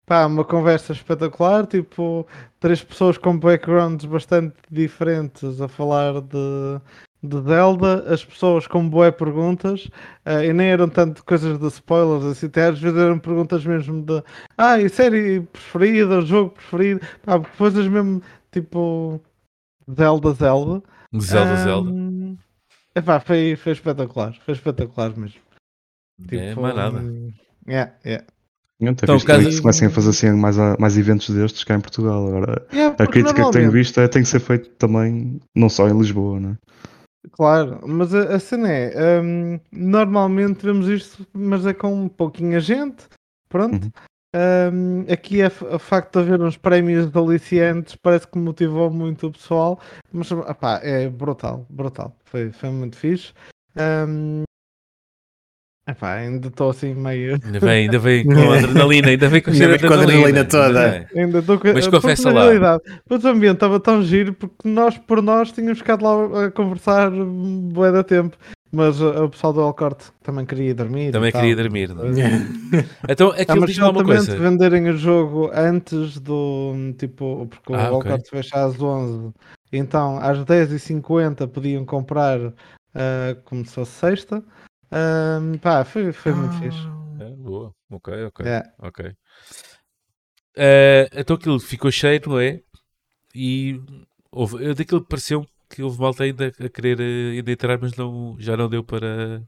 pá, 0.05 0.27
uma 0.27 0.45
conversa 0.45 0.93
espetacular. 0.93 1.65
Tipo, 1.65 2.27
três 2.59 2.83
pessoas 2.83 3.17
com 3.17 3.37
backgrounds 3.37 4.05
bastante 4.05 4.55
diferentes 4.69 5.59
a 5.59 5.67
falar 5.67 6.21
de, 6.21 6.81
de 7.21 7.41
Zelda. 7.41 8.13
As 8.13 8.23
pessoas 8.23 8.65
com 8.67 8.87
boé 8.87 9.11
perguntas. 9.11 9.89
ah, 10.25 10.43
e 10.45 10.53
nem 10.53 10.67
eram 10.69 10.87
tanto 10.89 11.23
coisas 11.25 11.57
de 11.59 11.67
spoilers, 11.67 12.25
assim, 12.25 12.47
até 12.47 12.67
às 12.67 12.79
vezes 12.79 12.97
eram 12.97 13.19
perguntas 13.19 13.65
mesmo 13.65 14.01
de 14.01 14.23
ah, 14.57 14.79
e 14.79 14.87
série 14.89 15.41
preferida, 15.41 16.21
jogo 16.21 16.51
preferido, 16.51 17.01
pá, 17.23 17.39
coisas 17.39 17.87
mesmo 17.87 18.21
tipo 18.51 19.21
Zelda, 19.91 20.31
Zelda. 20.33 20.83
Zelda, 21.19 21.55
Zelda. 21.57 21.89
Ahm, 21.91 22.35
epá, 22.95 23.19
foi, 23.19 23.55
foi 23.55 23.71
espetacular, 23.73 24.35
foi 24.45 24.53
espetacular 24.53 25.09
mesmo. 25.17 25.39
é 26.31 26.49
Tipo, 26.49 26.61
mais 26.61 26.75
nada. 26.75 26.99
hum, 26.99 27.31
yeah, 27.67 27.91
yeah. 28.05 28.25
Então, 28.81 29.15
visto 29.15 29.27
caso- 29.27 29.45
que 29.45 29.51
se 29.51 29.61
comecem 29.61 29.87
a 29.89 29.91
fazer 29.91 30.09
assim 30.11 30.31
mais, 30.31 30.55
mais 30.79 30.97
eventos 30.97 31.29
destes 31.29 31.65
cá 31.65 31.75
em 31.75 31.81
Portugal. 31.81 32.27
Agora, 32.27 32.65
Yeah, 32.71 32.95
a 32.97 33.07
crítica 33.07 33.43
que 33.43 33.51
tenho 33.51 33.71
visto 33.71 33.99
é 33.99 34.07
que 34.07 34.13
tem 34.13 34.21
que 34.23 34.29
ser 34.29 34.39
feito 34.39 34.69
também, 34.77 35.39
não 35.53 35.67
só 35.67 35.89
em 35.89 35.97
Lisboa, 35.97 36.39
né? 36.39 36.57
Claro, 37.31 37.81
mas 37.87 38.13
a, 38.13 38.35
a 38.35 38.39
cena 38.39 38.71
é, 38.71 39.21
hum, 39.21 39.59
normalmente 39.71 40.65
vemos 40.65 40.87
isto, 40.87 41.27
mas 41.33 41.65
é 41.65 41.73
com 41.73 42.07
pouquinha 42.07 42.59
gente, 42.59 43.07
pronto. 43.49 43.85
Uhum. 43.85 43.91
Hum, 44.71 45.05
aqui 45.11 45.41
é 45.41 45.47
o 45.47 45.79
facto 45.79 46.13
de 46.13 46.19
haver 46.19 46.41
uns 46.41 46.55
prémios 46.55 47.11
de 47.11 47.17
alicientes, 47.17 47.95
parece 47.95 48.27
que 48.27 48.37
motivou 48.37 48.89
muito 48.89 49.27
o 49.27 49.31
pessoal, 49.31 49.79
mas 50.13 50.31
opá, 50.31 50.79
é 50.83 51.09
brutal, 51.09 51.65
brutal, 51.69 52.15
foi, 52.25 52.51
foi 52.51 52.69
muito 52.69 52.95
fixe. 52.95 53.33
Hum, 53.75 54.43
epá, 55.91 56.13
ainda 56.15 56.47
estou 56.47 56.69
assim 56.71 56.93
meio. 56.93 57.39
Ainda 57.43 57.59
bem, 57.59 57.69
ainda 57.85 57.99
bem 57.99 58.23
com 58.25 58.31
a 58.51 58.57
adrenalina, 58.57 59.07
ainda 59.09 59.29
bem 59.29 59.41
com, 59.41 59.51
Ainda 59.51 59.77
de 59.77 59.87
com 59.87 59.93
a 59.93 60.01
adrenalina 60.01 60.45
toda. 60.45 61.07
Ainda 61.15 61.39
estou 61.39 61.59
Mas 61.63 61.85
porque, 61.85 61.89
confessa 61.91 62.31
lá. 62.31 62.43
realidade, 62.43 62.81
Mas 63.09 63.23
o 63.23 63.27
ambiente 63.27 63.55
estava 63.55 63.79
tão 63.79 64.03
giro 64.03 64.33
porque 64.33 64.67
nós, 64.67 64.97
por 64.97 65.21
nós, 65.21 65.51
tínhamos 65.51 65.79
ficado 65.79 66.03
lá 66.03 66.45
a 66.45 66.51
conversar 66.51 67.11
um 67.13 67.69
bué 67.71 67.91
da 67.91 68.03
tempo. 68.03 68.37
Mas 68.71 69.01
uh, 69.01 69.23
o 69.23 69.29
pessoal 69.29 69.51
do 69.51 69.61
Alcorte 69.61 70.05
também 70.21 70.45
queria 70.45 70.75
dormir. 70.75 71.11
Também 71.11 71.31
queria 71.31 71.55
dormir. 71.55 71.89
não 71.89 72.03
é? 72.05 72.11
Então, 73.09 73.31
Ah, 73.31 73.41
aquilo 73.41 73.61
mas 73.61 73.69
diz 73.71 73.79
uma 73.79 74.03
coisa. 74.03 74.37
venderem 74.37 74.89
o 74.89 74.95
jogo 74.95 75.49
antes 75.53 76.19
do. 76.19 76.73
Tipo, 76.99 77.47
porque 77.49 77.73
Ah, 77.73 77.91
o. 77.91 77.95
Alcorte 77.95 78.29
fecha 78.29 78.63
às 78.63 78.79
11. 78.79 79.31
Então, 79.73 80.19
às 80.21 80.37
10h50 80.45 81.47
podiam 81.47 81.83
comprar 81.83 82.39
ah, 82.93 83.35
como 83.45 83.65
se 83.65 83.73
fosse 83.73 83.91
sexta. 83.91 84.43
Ah, 84.91 85.39
pá, 85.61 85.83
foi, 85.85 86.11
foi 86.11 86.33
muito 86.33 86.55
fixe. 86.55 86.87
É, 87.19 87.29
boa, 87.31 87.73
ok, 87.91 88.25
ok. 88.25 88.45
É. 88.45 88.63
ok. 88.79 89.13
Eh, 90.55 91.09
então 91.13 91.35
aquilo 91.35 91.59
ficou 91.59 91.91
cheio, 91.91 92.21
não 92.27 92.39
é? 92.39 92.61
E 93.33 93.79
houve, 94.31 94.65
eu 94.65 94.75
daquilo 94.75 95.01
que 95.01 95.09
pareceu 95.09 95.45
que 95.69 95.83
houve 95.83 96.01
malta 96.01 96.23
ainda 96.23 96.47
a 96.47 96.69
querer 96.69 96.99
eh, 96.99 97.37
ainda 97.37 97.51
entrar, 97.51 97.79
mas 97.79 97.95
não, 97.95 98.35
já 98.39 98.57
não 98.57 98.67
deu 98.67 98.83
para. 98.83 99.41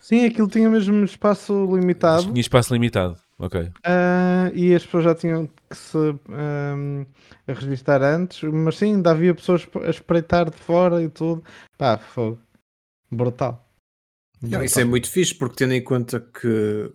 Sim, 0.00 0.24
aquilo 0.24 0.48
tinha 0.48 0.68
mesmo 0.68 1.04
espaço 1.04 1.66
limitado. 1.74 2.24
Tinha 2.24 2.40
espaço 2.40 2.72
limitado. 2.72 3.16
Ok. 3.38 3.70
Ah, 3.84 4.50
e 4.52 4.74
as 4.74 4.84
pessoas 4.84 5.04
já 5.04 5.14
tinham 5.14 5.46
que 5.46 5.76
se 5.76 5.96
a 7.46 7.52
registrar 7.52 8.02
antes, 8.02 8.42
mas 8.42 8.76
sim, 8.76 8.94
ainda 8.96 9.12
havia 9.12 9.34
pessoas 9.34 9.66
a 9.84 9.90
espreitar 9.90 10.50
de 10.50 10.56
fora 10.56 11.02
e 11.02 11.08
tudo. 11.08 11.44
Pá, 11.76 11.96
fogo. 11.98 12.40
Brutal. 13.10 13.67
Não, 14.42 14.62
isso 14.62 14.78
é 14.80 14.84
muito 14.84 15.10
fixe, 15.10 15.34
porque 15.34 15.56
tendo 15.56 15.74
em 15.74 15.82
conta 15.82 16.20
que, 16.20 16.92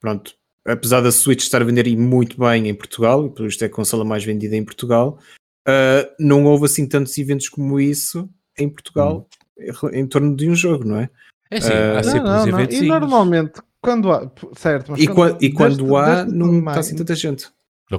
pronto, 0.00 0.34
apesar 0.66 1.00
da 1.00 1.12
Switch 1.12 1.40
estar 1.42 1.62
a 1.62 1.64
vender 1.64 1.86
aí 1.86 1.96
muito 1.96 2.38
bem 2.38 2.68
em 2.68 2.74
Portugal, 2.74 3.26
e 3.26 3.30
por 3.30 3.46
isto 3.46 3.62
é 3.62 3.66
a 3.66 3.70
consola 3.70 4.04
mais 4.04 4.24
vendida 4.24 4.56
em 4.56 4.64
Portugal, 4.64 5.18
ah, 5.66 6.08
não 6.18 6.44
houve 6.44 6.66
assim 6.66 6.86
tantos 6.88 7.16
eventos 7.18 7.48
como 7.48 7.78
isso 7.80 8.28
em 8.58 8.68
Portugal 8.68 9.28
em 9.92 10.06
torno 10.06 10.34
de 10.34 10.48
um 10.50 10.54
jogo, 10.54 10.84
não 10.84 10.96
é? 10.98 11.10
É 11.50 11.60
sim, 11.60 11.72
Ah, 11.72 11.98
há 11.98 12.02
sempre 12.02 12.20
Não, 12.28 12.46
não. 12.46 12.60
E 12.70 12.82
normalmente, 12.88 13.60
quando 13.80 14.10
há. 14.10 14.30
Certo, 14.56 14.90
mas 14.90 15.00
E, 15.00 15.06
qua- 15.06 15.38
e 15.40 15.52
quando 15.52 15.76
desde- 15.84 15.94
há, 15.96 16.14
desde 16.24 16.34
não 16.38 16.58
está 16.58 16.80
assim 16.80 16.96
tanta 16.96 17.14
gente. 17.14 17.48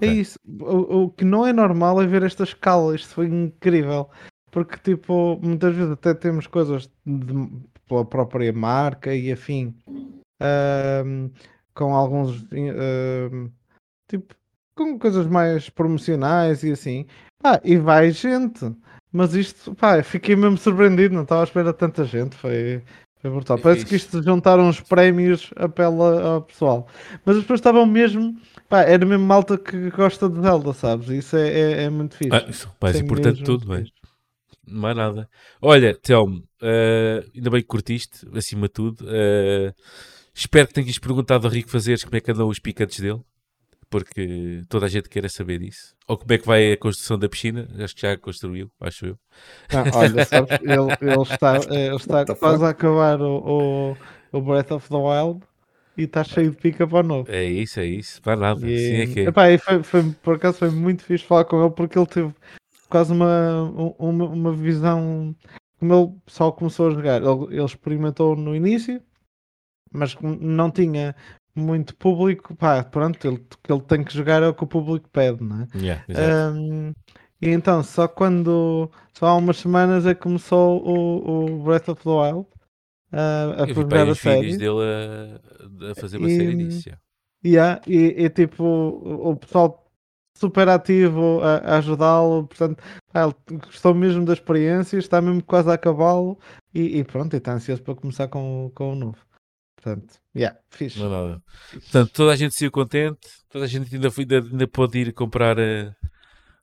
É 0.02 0.08
isso. 0.08 0.38
O, 0.46 1.04
o 1.04 1.10
que 1.12 1.24
não 1.24 1.46
é 1.48 1.54
normal 1.54 2.02
é 2.02 2.08
ver 2.08 2.24
esta 2.24 2.44
escala. 2.44 2.96
Isto 2.96 3.14
foi 3.14 3.28
incrível. 3.28 4.10
Porque, 4.52 4.78
tipo, 4.80 5.40
muitas 5.42 5.76
vezes 5.76 5.92
até 5.92 6.14
temos 6.14 6.48
coisas 6.48 6.90
de- 7.06 7.50
pela 7.88 8.06
própria 8.06 8.52
marca 8.54 9.14
e 9.14 9.32
afim, 9.32 9.74
ahm, 10.40 11.30
com 11.74 11.94
alguns, 11.94 12.46
ahm, 12.52 13.50
tipo, 14.08 14.36
com 14.76 15.00
coisas 15.00 15.28
mais 15.28 15.70
promocionais 15.70 16.64
e 16.64 16.72
assim. 16.72 17.06
Pá, 17.42 17.60
e 17.64 17.78
vai 17.78 18.12
gente. 18.12 18.72
Mas 19.12 19.34
isto, 19.34 19.74
pá, 19.76 20.02
fiquei 20.04 20.36
mesmo 20.36 20.58
surpreendido. 20.58 21.16
Não 21.16 21.24
estava 21.24 21.42
à 21.42 21.44
espera 21.46 21.72
de 21.72 21.78
tanta 21.78 22.04
gente. 22.04 22.36
Foi, 22.36 22.82
foi 23.22 23.32
brutal. 23.32 23.58
É 23.58 23.62
Parece 23.62 23.86
que 23.86 23.92
fixe. 23.92 24.06
isto 24.08 24.22
juntaram 24.24 24.68
os 24.68 24.82
prémios 24.82 25.52
apela 25.56 26.22
ao 26.24 26.42
pessoal. 26.42 26.88
Mas 27.26 27.38
as 27.38 27.44
pessoas 27.44 27.60
estavam 27.60 27.86
mesmo. 27.86 28.36
Pá, 28.68 28.82
era 28.82 29.06
mesmo 29.06 29.26
malta 29.26 29.58
que 29.58 29.90
gosta 29.92 30.28
de 30.28 30.42
Zelda, 30.42 30.74
sabes? 30.74 31.08
Isso 31.10 31.38
é, 31.38 31.48
é, 31.50 31.84
é 31.84 31.90
muito 31.90 32.16
fixe. 32.18 32.36
Ah, 32.36 32.46
isso, 32.50 32.70
Isso 32.84 32.98
é 32.98 33.00
importante 33.00 33.44
tudo, 33.44 33.66
bem. 33.68 33.86
Fixe. 34.66 34.76
Mais 34.80 34.96
nada. 34.96 35.30
Olha, 35.62 35.94
Telmo, 35.96 36.44
eh, 36.62 37.24
ainda 37.36 37.50
bem 37.50 37.62
que 37.62 37.68
curtiste, 37.68 38.28
acima 38.36 38.68
de 38.68 38.74
tudo. 38.74 39.06
Eh, 39.08 39.74
espero 40.34 40.68
que 40.68 40.74
tenhas 40.74 40.98
perguntado 41.00 41.48
ao 41.48 41.54
Rico 41.54 41.70
Fazeres 41.70 42.04
como 42.04 42.16
é 42.16 42.20
que 42.22 42.32
andam 42.32 42.48
os 42.48 42.60
picantes 42.60 43.00
dele, 43.00 43.22
porque 43.90 44.62
toda 44.70 44.86
a 44.86 44.90
gente 44.90 45.10
quer 45.10 45.30
saber 45.30 45.60
disso. 45.60 45.96
Ou 46.08 46.18
como 46.18 46.34
é 46.34 46.38
que 46.38 46.46
vai 46.46 46.72
a 46.74 46.78
construção 46.78 47.18
da 47.18 47.30
piscina, 47.30 47.68
acho 47.80 47.96
que 47.96 48.02
já 48.02 48.18
construiu, 48.18 48.70
acho 48.82 49.06
eu. 49.08 49.18
Não, 49.72 49.84
olha, 50.00 50.26
sabes, 50.26 50.52
ele, 50.62 51.12
ele 51.12 51.22
está, 51.22 51.56
ele 51.74 51.96
está 51.96 52.26
quase 52.36 52.64
a 52.66 52.70
acabar 52.70 53.22
o, 53.22 53.96
o, 54.34 54.38
o 54.38 54.42
Breath 54.42 54.72
of 54.72 54.90
the 54.90 54.96
Wild 54.96 55.42
e 55.98 56.04
está 56.04 56.24
cheio 56.24 56.52
de 56.52 56.58
pica 56.58 56.86
para 56.86 57.00
o 57.00 57.04
novo. 57.08 57.32
É 57.32 57.44
isso, 57.46 57.80
é 57.80 57.86
isso, 57.86 58.22
mais 58.26 58.40
nada. 58.40 58.70
E, 58.70 58.78
Sim, 58.78 58.96
é 58.96 59.08
que 59.08 59.20
é. 59.22 59.24
epá, 59.30 59.58
foi, 59.58 59.82
foi- 59.84 60.12
por 60.22 60.36
acaso 60.36 60.58
foi 60.60 60.70
muito 60.70 61.04
fixe 61.04 61.24
falar 61.26 61.46
com 61.46 61.62
ele 61.64 61.72
porque 61.74 61.98
ele 61.98 62.06
teve 62.08 62.34
quase 62.96 63.12
uma, 63.12 63.64
um- 63.64 63.94
uma, 64.00 64.26
uma 64.26 64.54
visão 64.54 65.36
como 65.78 65.94
ele 65.94 66.14
só 66.28 66.50
começou 66.50 66.88
a 66.88 66.92
jogar. 66.92 67.22
Ele, 67.22 67.56
ele 67.56 67.66
experimentou 67.66 68.38
no 68.38 68.56
início, 68.56 69.02
mas 69.92 70.16
não 70.22 70.72
tinha 70.72 71.14
muito 71.54 71.94
público. 71.98 72.56
Pá, 72.56 72.82
pronto, 72.86 73.28
ele, 73.28 73.46
ele 73.68 73.82
tem 73.82 74.02
que 74.02 74.14
jogar 74.14 74.42
é 74.44 74.48
o 74.48 74.54
que 74.54 74.64
o 74.64 74.68
público 74.68 75.10
pede, 75.10 75.44
não 75.44 75.64
é? 75.64 75.68
Yeah, 75.78 76.06
exato. 76.08 76.58
Um, 76.58 76.94
e 77.42 77.50
então, 77.50 77.84
só 77.84 78.08
quando, 78.08 78.90
só 79.14 79.26
há 79.28 79.36
umas 79.36 79.58
semanas 79.58 80.06
é 80.06 80.16
que 80.16 80.22
começou 80.22 80.82
o, 80.82 81.46
o 81.60 81.64
Breath 81.66 81.90
of 81.90 82.02
the 82.02 82.10
Wild 82.10 82.48
uh, 83.12 83.62
a 83.62 83.64
aí 83.66 83.74
a 84.10 84.12
os 84.12 84.20
vídeos 84.20 84.56
série. 84.56 84.58
dele 84.58 85.42
a, 85.90 85.92
a 85.92 85.96
fazer 85.96 86.18
uma 86.18 86.30
série 86.30 86.54
E- 86.54 86.56
disso. 86.56 86.90
já. 86.90 86.98
Yeah, 87.46 87.82
e, 87.86 88.24
e 88.24 88.30
tipo, 88.30 88.64
o, 88.64 89.32
o 89.32 89.36
pessoal 89.36 89.85
super 90.38 90.68
ativo 90.70 91.42
a, 91.42 91.58
a 91.58 91.78
ajudá-lo, 91.78 92.48
portanto, 92.48 92.84
ele 93.14 93.60
gostou 93.60 93.94
mesmo 93.94 94.26
da 94.26 94.34
experiência, 94.34 94.98
está 94.98 95.22
mesmo 95.22 95.44
quase 95.44 95.70
a 95.70 95.74
acabá-lo 95.74 96.38
e, 96.74 97.00
e 97.00 97.04
pronto, 97.04 97.34
e 97.34 97.38
está 97.38 97.54
ansioso 97.54 97.82
para 97.82 97.96
começar 97.96 98.28
com, 98.28 98.72
com 98.76 98.92
o 98.92 98.96
novo. 98.96 99.18
Portanto, 99.76 100.16
yeah, 100.36 100.58
fixe. 100.70 101.00
Não 101.00 101.08
é 101.08 101.10
nada. 101.10 101.44
Portanto, 101.72 102.12
toda 102.12 102.34
a 102.34 102.36
gente 102.36 102.56
saiu 102.56 102.72
contente, 102.72 103.20
toda 103.50 103.66
a 103.66 103.68
gente 103.68 103.94
ainda, 103.94 104.10
foi- 104.10 104.26
ainda, 104.30 104.68
pode 104.68 104.98
ir 104.98 105.14
comprar, 105.14 105.58
eh, 105.60 105.94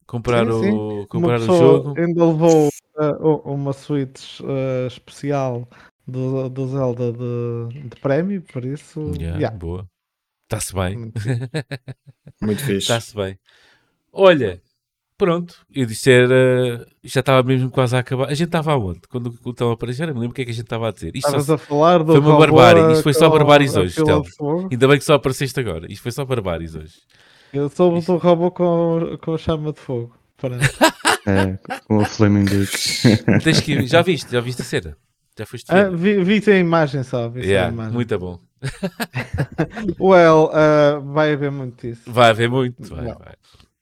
comprar, 0.07 0.45
Sim, 0.45 0.71
o, 0.73 0.99
Uma 1.01 1.07
comprar 1.09 1.41
o 1.41 1.45
jogo. 1.47 1.95
ainda 1.97 2.27
levou 2.27 2.69
uh, 2.99 3.53
uma 3.53 3.73
Switch 3.73 4.41
uh, 4.41 4.87
especial 4.89 5.69
do, 6.07 6.49
do 6.49 6.67
Zelda 6.67 7.13
de, 7.13 7.89
de 7.89 8.01
prémio, 8.01 8.43
por 8.43 8.65
isso, 8.65 9.01
Yeah, 9.15 9.39
yeah, 9.39 9.57
Boa. 9.57 9.87
Está-se 10.53 10.75
bem. 10.75 10.97
muito 10.99 11.21
fixe. 11.21 11.49
Muito 12.43 12.61
fixe. 12.65 12.79
Está-se 12.79 13.15
bem. 13.17 13.39
Olha, 14.13 14.61
pronto. 15.17 15.65
Eu 15.75 15.87
disse 15.87 16.11
era. 16.11 16.87
Já 17.03 17.21
estava 17.21 17.43
mesmo 17.43 17.71
quase 17.71 17.97
a 17.97 18.01
acabar. 18.01 18.27
A 18.29 18.35
gente 18.35 18.49
estava 18.49 18.73
aonde? 18.73 19.01
Quando 19.09 19.35
o 19.45 19.55
Telmo 19.55 19.73
apareceu, 19.73 20.07
eu 20.07 20.15
não 20.15 20.21
lembro 20.21 20.33
o 20.33 20.35
que 20.35 20.43
é 20.43 20.45
que 20.45 20.51
a 20.51 20.55
gente 20.55 20.65
estava 20.65 20.89
a 20.89 20.93
dizer. 20.93 21.17
Isto 21.17 21.27
Estavas 21.29 21.51
a 21.51 21.57
falar 21.59 21.99
do 22.05 22.13
foi 22.13 22.21
uma 22.21 22.39
barbárie, 22.39 22.93
isto 22.93 23.03
foi 23.03 23.15
só 23.15 23.31
barbáries 23.31 23.75
hoje, 23.77 23.95
Telmo. 23.95 24.25
Ainda 24.71 24.89
bem 24.89 24.99
que 24.99 25.05
só 25.05 25.15
apareceste 25.15 25.59
agora. 25.59 25.91
Isto 25.91 26.03
foi 26.03 26.13
só 26.13 26.25
barbáries 26.25 26.75
hoje. 26.75 26.95
Eu 27.53 27.69
soube 27.69 28.05
do 28.05 28.17
robô 28.17 28.51
com, 28.51 29.19
com 29.23 29.35
a 29.35 29.39
chama 29.39 29.73
de 29.73 29.81
fogo. 29.81 30.15
É, 31.25 31.57
com 31.87 32.01
a 32.01 32.05
Flaming 32.05 32.45
Dick. 32.47 32.77
Tens 33.45 33.61
que... 33.61 33.87
Já 33.87 34.03
viste? 34.03 34.33
Já 34.33 34.41
viste 34.41 34.61
a 34.61 34.65
cena? 34.65 34.97
Já 35.39 35.47
foste 35.47 35.71
Ah, 35.71 35.89
vi, 35.89 36.21
vi 36.25 36.43
a 36.51 36.59
imagem 36.59 37.05
só. 37.05 37.29
Vi 37.29 37.43
só 37.43 37.47
a 37.47 37.49
Yeah, 37.49 37.73
imagem. 37.73 37.93
muito 37.93 38.19
bom. 38.19 38.41
Well, 39.99 40.51
ah, 40.53 41.01
vai 41.05 41.33
haver 41.33 41.51
muito 41.51 41.87
disso. 41.87 42.03
Vai 42.07 42.31
haver 42.31 42.49
muito. 42.49 42.83
Vai, 42.95 43.05
Não. 43.05 43.19
vai. 43.19 43.35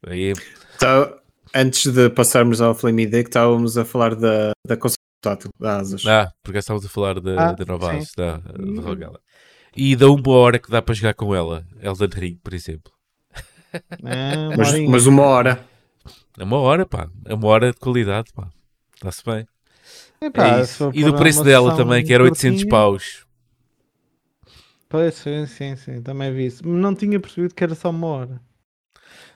Aí, 0.06 0.32
Então, 0.76 1.14
antes 1.54 1.92
de 1.92 2.08
passarmos 2.10 2.60
ao 2.60 2.74
Flame 2.74 3.06
Day, 3.06 3.22
que 3.22 3.28
estávamos 3.30 3.76
a 3.76 3.84
falar 3.84 4.14
da, 4.14 4.52
da 4.66 4.76
console 4.76 4.96
portátil, 5.22 5.50
da 5.60 5.76
Asus. 5.78 6.06
ah, 6.06 6.30
porque 6.42 6.58
estávamos 6.58 6.86
a 6.86 6.88
falar 6.88 7.20
da, 7.20 7.50
Ah, 7.50 7.52
da 7.52 7.64
nova 7.64 7.90
sim. 7.92 7.98
Asus, 7.98 8.12
da, 8.16 8.36
da 8.38 8.82
Rogala. 8.82 9.20
E 9.76 9.94
da 9.94 10.08
uma 10.10 10.32
hora 10.32 10.58
que 10.58 10.70
dá 10.70 10.80
para 10.82 10.94
jogar 10.94 11.14
com 11.14 11.34
ela, 11.34 11.64
Elden 11.82 12.08
Ring, 12.14 12.38
por 12.42 12.54
exemplo. 12.54 12.92
Ah, 14.04 14.50
mas, 14.58 14.72
mas 14.88 15.06
uma 15.06 15.22
hora. 15.22 15.60
É 16.38 16.42
uma 16.42 16.58
hora, 16.58 16.84
pá. 16.86 17.08
É 17.26 17.34
uma 17.34 17.46
hora 17.48 17.70
de 17.70 17.78
qualidade, 17.78 18.32
pá. 18.34 18.48
Está-se 18.96 19.22
bem. 19.24 19.46
Epá, 20.20 20.58
é 20.58 20.62
isso. 20.62 20.90
E 20.92 21.04
do 21.04 21.14
preço 21.14 21.44
dela 21.44 21.76
também, 21.76 22.04
que 22.04 22.12
era 22.12 22.24
800 22.24 22.62
curtinha- 22.62 22.70
paus. 22.70 23.24
Pois, 24.90 25.14
sim, 25.14 25.46
sim, 25.46 25.74
sim, 25.74 26.02
também 26.02 26.30
vi 26.34 26.44
isso. 26.46 26.66
Não 26.68 26.94
tinha 26.94 27.18
percebido 27.18 27.54
que 27.54 27.64
era 27.64 27.74
só 27.74 27.88
uma 27.88 28.06
hora. 28.08 28.42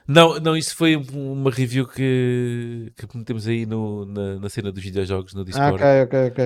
Não, 0.07 0.39
não, 0.39 0.55
isso 0.55 0.75
foi 0.75 0.95
um- 0.95 1.31
uma 1.33 1.51
review 1.51 1.87
que, 1.87 2.91
que 2.95 3.17
metemos 3.17 3.47
aí 3.47 3.65
no, 3.65 4.05
na, 4.05 4.39
na 4.39 4.49
cena 4.49 4.71
dos 4.71 4.83
videojogos 4.83 5.33
no 5.33 5.43
Ah, 5.53 5.69
Discord. 5.69 5.69
ok, 5.69 5.81
ok, 6.03 6.13
ok. 6.29 6.39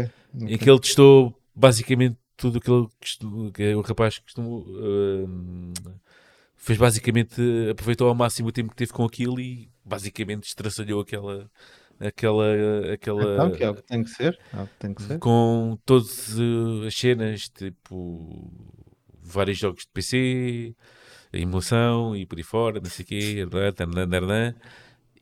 Em 0.48 0.58
que 0.58 0.70
ele 0.70 0.80
testou 0.80 1.36
basicamente 1.56 2.18
tudo 2.38 2.58
o 2.58 2.62
que 2.62 3.52
que 3.54 3.76
o 3.76 3.82
rapaz 3.82 4.20
costumou, 4.20 4.66
hum, 4.68 5.74
fez 6.58 6.78
basicamente, 6.80 7.42
aproveitou 7.72 8.08
ao 8.10 8.16
máximo 8.16 8.50
o 8.50 8.52
tempo 8.52 8.72
que 8.72 8.76
teve 8.78 8.94
com 8.94 9.06
aquilo 9.06 9.40
e 9.40 9.70
basicamente 9.86 10.46
estraçalhou 10.48 11.02
aquela, 11.02 11.50
aquela, 12.00 12.46
aquela, 12.94 13.26
Então, 13.34 13.52
que 13.52 13.64
é 13.64 13.70
o 13.70 13.76
que 13.76 13.84
tem 13.84 14.04
que 14.04 14.10
ser. 14.10 14.40
É 14.54 14.68
tem 14.80 14.94
que 14.94 15.02
ser. 15.04 15.20
com 15.20 15.78
todas 15.86 16.38
uh, 16.40 16.86
as 16.88 16.96
cenas, 16.96 17.50
tipo 17.50 18.52
vários 19.34 19.58
jogos 19.58 19.82
de 19.84 19.90
PC, 19.94 20.76
a 21.34 21.38
emulação 21.38 22.16
e 22.16 22.26
por 22.26 22.38
aí 22.38 22.44
fora, 22.44 22.80
não 22.80 22.90
sei 22.90 23.04
o 23.04 23.08
quê, 23.08 23.48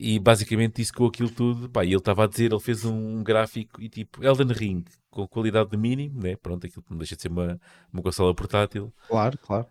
e 0.00 0.18
basicamente 0.18 0.80
isso 0.80 0.92
com 0.92 1.06
aquilo 1.06 1.30
tudo, 1.30 1.68
pá, 1.68 1.84
e 1.84 1.88
ele 1.88 1.96
estava 1.96 2.24
a 2.24 2.26
dizer, 2.26 2.52
ele 2.52 2.60
fez 2.60 2.84
um 2.84 3.22
gráfico 3.22 3.82
e 3.82 3.88
tipo, 3.88 4.24
Elden 4.24 4.52
Ring, 4.52 4.84
com 5.10 5.26
qualidade 5.26 5.70
de 5.70 5.76
mínimo, 5.76 6.22
né? 6.22 6.36
pronto, 6.36 6.66
aquilo 6.66 6.84
não 6.88 6.98
deixa 6.98 7.16
de 7.16 7.22
ser 7.22 7.28
uma, 7.28 7.60
uma 7.92 8.02
consola 8.02 8.32
portátil, 8.34 8.92
Claro, 9.08 9.36
claro. 9.38 9.66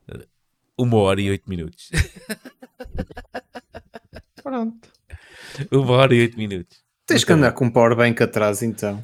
uma 0.78 0.98
hora 0.98 1.22
e 1.22 1.30
oito 1.30 1.50
minutos. 1.50 1.90
Pronto. 4.44 4.90
uma 5.72 5.92
hora 5.92 6.16
e 6.16 6.22
oito 6.22 6.38
minutos. 6.38 6.78
Tens 7.06 7.24
que 7.24 7.34
andar 7.34 7.52
com 7.52 7.66
um 7.66 7.70
powerbank 7.70 8.22
atrás, 8.24 8.62
então. 8.62 9.04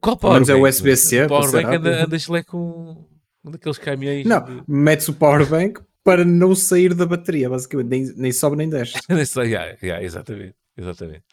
Qual 0.00 0.16
é 0.16 0.18
powerbank? 0.18 0.60
USB-C, 0.60 1.24
O 1.24 1.28
para 1.28 1.42
ser 1.42 1.50
powerbank 1.50 1.76
anda, 1.76 2.04
andas 2.04 2.26
lá 2.26 2.42
com 2.42 3.04
um 3.44 3.50
daqueles 3.50 3.78
caminhões. 3.78 4.26
Não, 4.26 4.42
de- 4.44 4.62
metes 4.68 5.08
o 5.08 5.14
powerbank 5.14 5.80
para 6.04 6.24
não 6.24 6.54
sair 6.54 6.94
da 6.94 7.06
bateria, 7.06 7.48
basicamente. 7.48 7.88
Nem, 7.88 8.14
nem 8.16 8.32
sobe 8.32 8.56
nem 8.56 8.68
desce. 8.68 8.94
Nem 9.08 9.24
yeah, 9.48 9.76
yeah, 9.82 10.02
exatamente, 10.04 10.54
exatamente. 10.76 11.24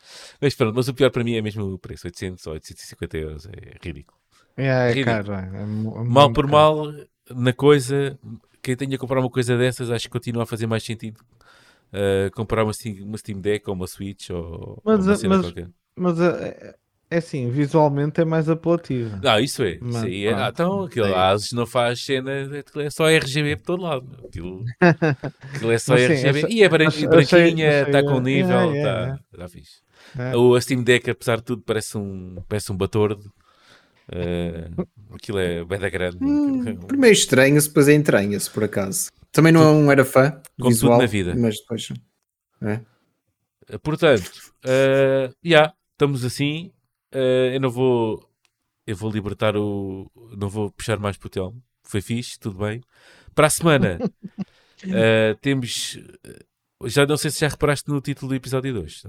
Mas 0.41 0.55
pronto, 0.55 0.75
mas 0.75 0.87
o 0.87 0.93
pior 0.93 1.09
para 1.11 1.23
mim 1.23 1.35
é 1.35 1.41
mesmo 1.41 1.63
o 1.65 1.79
preço, 1.79 2.07
800 2.07 2.45
ou 2.47 2.53
850 2.53 3.17
euros, 3.17 3.45
é 3.47 3.77
ridículo. 3.83 4.17
É, 4.57 4.65
é 4.67 4.87
Ridículo. 4.89 5.15
caro. 5.15 5.33
É, 5.33 5.57
é 5.57 5.61
é 5.61 5.65
Mal 6.03 6.33
por 6.33 6.45
caro. 6.45 6.51
mal, 6.51 6.93
na 7.35 7.53
coisa, 7.53 8.19
quem 8.61 8.75
tenha 8.75 8.91
que 8.91 8.97
comprar 8.97 9.19
uma 9.19 9.29
coisa 9.29 9.57
dessas, 9.57 9.89
acho 9.89 10.05
que 10.05 10.11
continua 10.11 10.43
a 10.43 10.45
fazer 10.45 10.67
mais 10.67 10.83
sentido 10.83 11.19
uh, 11.93 12.29
comprar 12.35 12.63
uma 12.63 12.73
Steam, 12.73 13.05
uma 13.05 13.17
Steam 13.17 13.39
Deck 13.39 13.69
ou 13.69 13.75
uma 13.75 13.87
Switch 13.87 14.29
ou, 14.29 14.81
Mas, 14.83 14.99
ou 14.99 15.05
uma 15.05 15.15
cena 15.15 15.37
mas- 15.37 15.45
qualquer. 15.45 15.69
Mas 16.01 16.19
é, 16.19 16.75
é 17.11 17.17
assim, 17.17 17.49
visualmente 17.49 18.21
é 18.21 18.25
mais 18.25 18.47
apelativo. 18.49 19.17
Não, 19.21 19.39
isso 19.39 19.63
é. 19.63 19.77
Mas, 19.81 20.03
aí 20.03 20.25
é. 20.27 20.33
Ah, 20.33 20.49
então, 20.53 20.83
aquilo 20.83 21.07
é 21.07 21.15
Asus 21.15 21.51
não 21.53 21.65
faz 21.65 22.03
cena, 22.03 22.31
aquilo 22.59 22.83
é 22.83 22.89
só 22.89 23.09
RGB 23.09 23.55
por 23.57 23.65
todo 23.65 23.83
lado. 23.83 24.07
Aquilo, 24.27 24.63
aquilo 25.55 25.71
é 25.71 25.77
só 25.79 25.93
Mas 25.93 26.01
sim, 26.19 26.27
RGB. 26.27 26.53
e 26.53 26.63
é 26.63 26.69
branquinha, 26.69 27.09
achei- 27.09 27.53
está 27.81 28.03
com 28.03 28.09
achei- 28.11 28.21
nível, 28.21 28.49
yeah, 28.51 28.75
está 28.75 28.99
yeah, 29.01 29.19
tá 29.37 29.47
fixe. 29.49 29.81
É. 30.17 30.35
O 30.35 30.55
a 30.55 30.61
Steam 30.61 30.83
Deck, 30.83 31.09
apesar 31.09 31.37
de 31.37 31.43
tudo, 31.43 31.61
parece 31.65 31.97
um, 31.97 32.37
parece 32.47 32.71
um 32.71 32.77
batordo. 32.77 33.31
Eh, 34.11 34.69
aquilo 35.13 35.37
é 35.37 35.63
bem 35.63 35.77
da 35.79 35.89
grande. 35.89 36.17
Hum, 36.21 36.75
primeiro 36.87 37.13
estranha-se, 37.15 37.67
depois 37.67 37.87
é 37.87 37.93
entranha-se, 37.93 38.49
por 38.49 38.63
acaso. 38.63 39.11
Também 39.31 39.51
não 39.51 39.91
era 39.91 40.03
fã 40.03 40.41
Como 40.59 40.71
visual, 40.71 40.93
tudo 40.93 41.01
na 41.01 41.07
vida. 41.07 41.35
mas 41.37 41.57
depois... 41.59 41.89
É. 42.61 42.79
Portanto, 43.83 44.31
eh, 44.65 45.29
já, 45.43 45.71
estamos 45.91 46.25
assim. 46.25 46.71
Eh, 47.11 47.51
eu 47.55 47.59
não 47.59 47.69
vou 47.69 48.29
Eu 48.85 48.95
vou 48.95 49.11
libertar 49.11 49.55
o. 49.55 50.09
Não 50.37 50.49
vou 50.49 50.71
puxar 50.71 50.97
mais 50.99 51.17
para 51.17 51.27
o 51.27 51.29
Telmo. 51.29 51.61
Foi 51.83 52.01
fixe, 52.01 52.39
tudo 52.39 52.57
bem. 52.57 52.81
Para 53.35 53.47
a 53.47 53.49
semana 53.49 53.99
uh, 54.01 55.35
temos. 55.41 55.99
Já 56.85 57.05
não 57.05 57.17
sei 57.17 57.29
se 57.29 57.41
já 57.41 57.49
reparaste 57.49 57.89
no 57.89 58.01
título 58.01 58.29
do 58.29 58.35
episódio 58.35 58.73
2. 58.73 59.03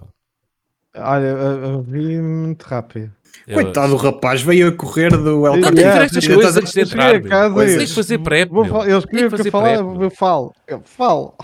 Olha, 0.97 1.24
eu, 1.24 1.64
eu 1.64 1.82
vi 1.82 2.20
muito 2.20 2.62
rápido. 2.64 3.12
Coitado 3.52 3.90
do 3.90 3.97
rapaz, 3.97 4.43
veio 4.43 4.68
a 4.68 4.72
correr 4.72 5.10
do 5.10 5.47
El 5.47 5.56
Não, 5.56 5.72
ver 5.72 6.02
estas 6.02 6.27
coisas 6.27 6.56
antes 6.56 6.72
de 6.72 6.81
entrar. 6.81 7.22
Tens 7.22 7.89
de 7.89 7.94
fazer 7.94 8.18
prep. 8.18 8.51
Eles 8.86 9.05
queriam 9.05 9.31
que 9.31 9.40
eu 9.40 9.51
falar, 9.52 9.74
eu 9.77 10.10
falo. 10.10 10.55
Eu 10.66 10.82
falo. 10.85 11.35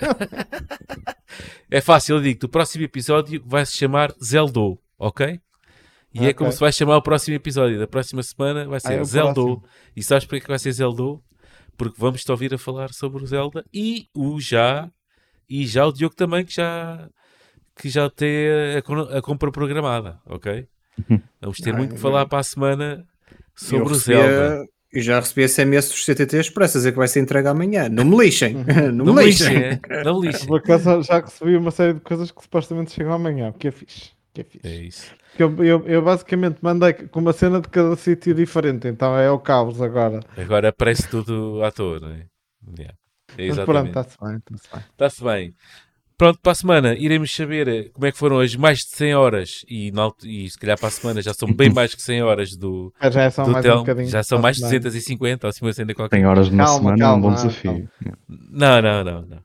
é 1.70 1.80
fácil, 1.80 2.16
eu 2.16 2.22
digo-te. 2.22 2.46
O 2.46 2.48
próximo 2.48 2.84
episódio 2.84 3.42
vai 3.46 3.64
se 3.64 3.76
chamar 3.76 4.12
Zeldou, 4.22 4.78
ok? 4.98 5.40
E 6.14 6.18
okay. 6.18 6.30
é 6.30 6.32
como 6.34 6.52
se 6.52 6.60
vai 6.60 6.72
chamar 6.72 6.96
o 6.96 7.02
próximo 7.02 7.34
episódio. 7.34 7.78
Da 7.78 7.86
próxima 7.86 8.22
semana 8.22 8.66
vai 8.66 8.80
ser 8.80 8.92
ah, 8.92 8.94
é 8.94 9.04
Zeldou. 9.04 9.62
E 9.96 10.02
sabes 10.02 10.24
porquê 10.24 10.40
que 10.40 10.48
vai 10.48 10.58
ser 10.58 10.72
Zeldou? 10.72 11.22
Porque 11.76 11.96
vamos 11.98 12.22
te 12.22 12.30
ouvir 12.30 12.52
a 12.52 12.58
falar 12.58 12.92
sobre 12.92 13.22
o 13.22 13.26
Zelda 13.26 13.64
e 13.72 14.06
o 14.14 14.38
já. 14.40 14.90
E 15.48 15.66
já 15.66 15.86
o 15.86 15.92
Diogo 15.92 16.14
também, 16.14 16.44
que 16.44 16.54
já, 16.54 17.08
que 17.76 17.88
já 17.88 18.08
tem 18.10 18.46
a, 18.76 19.18
a 19.18 19.22
compra 19.22 19.50
programada, 19.50 20.20
ok? 20.26 20.66
Vamos 21.40 21.58
ter 21.58 21.74
muito 21.74 21.94
que 21.94 22.00
falar 22.00 22.26
para 22.26 22.38
a 22.38 22.42
semana 22.42 23.06
sobre 23.54 23.92
o 23.92 23.96
Zelda. 23.96 24.66
Eu 24.92 25.00
já 25.00 25.18
recebi 25.18 25.48
SMS 25.48 25.88
dos 25.88 26.04
CTT 26.04 26.36
Express 26.36 26.76
a 26.76 26.78
dizer 26.78 26.92
que 26.92 26.98
vai 26.98 27.08
ser 27.08 27.20
entregue 27.20 27.48
amanhã. 27.48 27.88
Não 27.88 28.04
me 28.04 28.16
lixem. 28.18 28.54
Não, 28.92 29.06
não 29.06 29.14
me 29.14 29.24
lixem. 29.24 29.56
É. 29.56 30.04
Não 30.04 30.20
lixem. 30.20 30.46
Por 30.46 30.58
acaso 30.58 31.02
já 31.02 31.20
recebi 31.20 31.56
uma 31.56 31.70
série 31.70 31.94
de 31.94 32.00
coisas 32.00 32.30
que 32.30 32.42
supostamente 32.42 32.92
chegam 32.92 33.14
amanhã, 33.14 33.48
o 33.48 33.52
que 33.54 33.68
é 33.68 33.70
fixe. 33.70 34.10
Que 34.32 34.40
é, 34.40 34.44
fixe. 34.44 34.68
é 34.68 34.76
isso. 34.76 35.14
Eu, 35.38 35.64
eu, 35.64 35.86
eu, 35.86 36.02
basicamente 36.02 36.58
mandei 36.62 36.92
com 36.94 37.20
uma 37.20 37.32
cena 37.32 37.60
de 37.60 37.68
cada 37.68 37.94
sítio 37.96 38.34
diferente, 38.34 38.88
então 38.88 39.16
é 39.16 39.30
o 39.30 39.38
caos 39.38 39.80
agora. 39.80 40.20
Agora 40.36 40.68
aparece 40.68 41.08
tudo 41.08 41.62
à 41.62 41.70
toa, 41.70 42.00
não 42.00 42.10
é? 42.10 42.26
Yeah. 42.78 42.94
É 43.36 43.46
exatamente. 43.46 43.92
Pronto, 43.92 44.08
está-se 44.08 44.18
bem. 44.20 44.36
Está-se 44.36 44.68
bem. 44.72 44.82
Está 45.08 45.24
bem. 45.24 45.54
Pronto, 46.22 46.38
para 46.40 46.52
a 46.52 46.54
semana 46.54 46.94
iremos 46.94 47.34
saber 47.34 47.66
eh, 47.66 47.88
como 47.92 48.06
é 48.06 48.12
que 48.12 48.18
foram 48.18 48.38
as 48.38 48.54
mais 48.54 48.78
de 48.78 48.90
100 48.90 49.14
horas 49.16 49.64
e, 49.68 49.92
e 50.24 50.48
se 50.48 50.56
calhar 50.56 50.78
para 50.78 50.86
a 50.86 50.90
semana 50.92 51.20
já 51.20 51.34
são 51.34 51.52
bem 51.52 51.68
mais 51.74 51.96
que 51.96 52.02
100 52.02 52.22
horas 52.22 52.56
do, 52.56 52.94
já 53.10 53.28
são 53.28 53.44
do 53.46 53.50
mais. 53.50 53.66
Um 53.66 54.06
já 54.06 54.22
são 54.22 54.38
mais 54.38 54.56
de 54.56 54.62
250 54.62 55.48
ou 55.48 55.52
50 55.52 55.94
qualquer 55.94 56.18
100 56.18 56.26
horas 56.26 56.48
numa 56.48 56.64
calma, 56.64 56.78
semana 56.78 56.98
calma, 56.98 57.14
é 57.14 57.18
um 57.18 57.20
bom 57.20 57.34
desafio. 57.34 57.88
Não, 58.28 58.80
não, 58.80 59.02
não. 59.02 59.22
Não, 59.22 59.38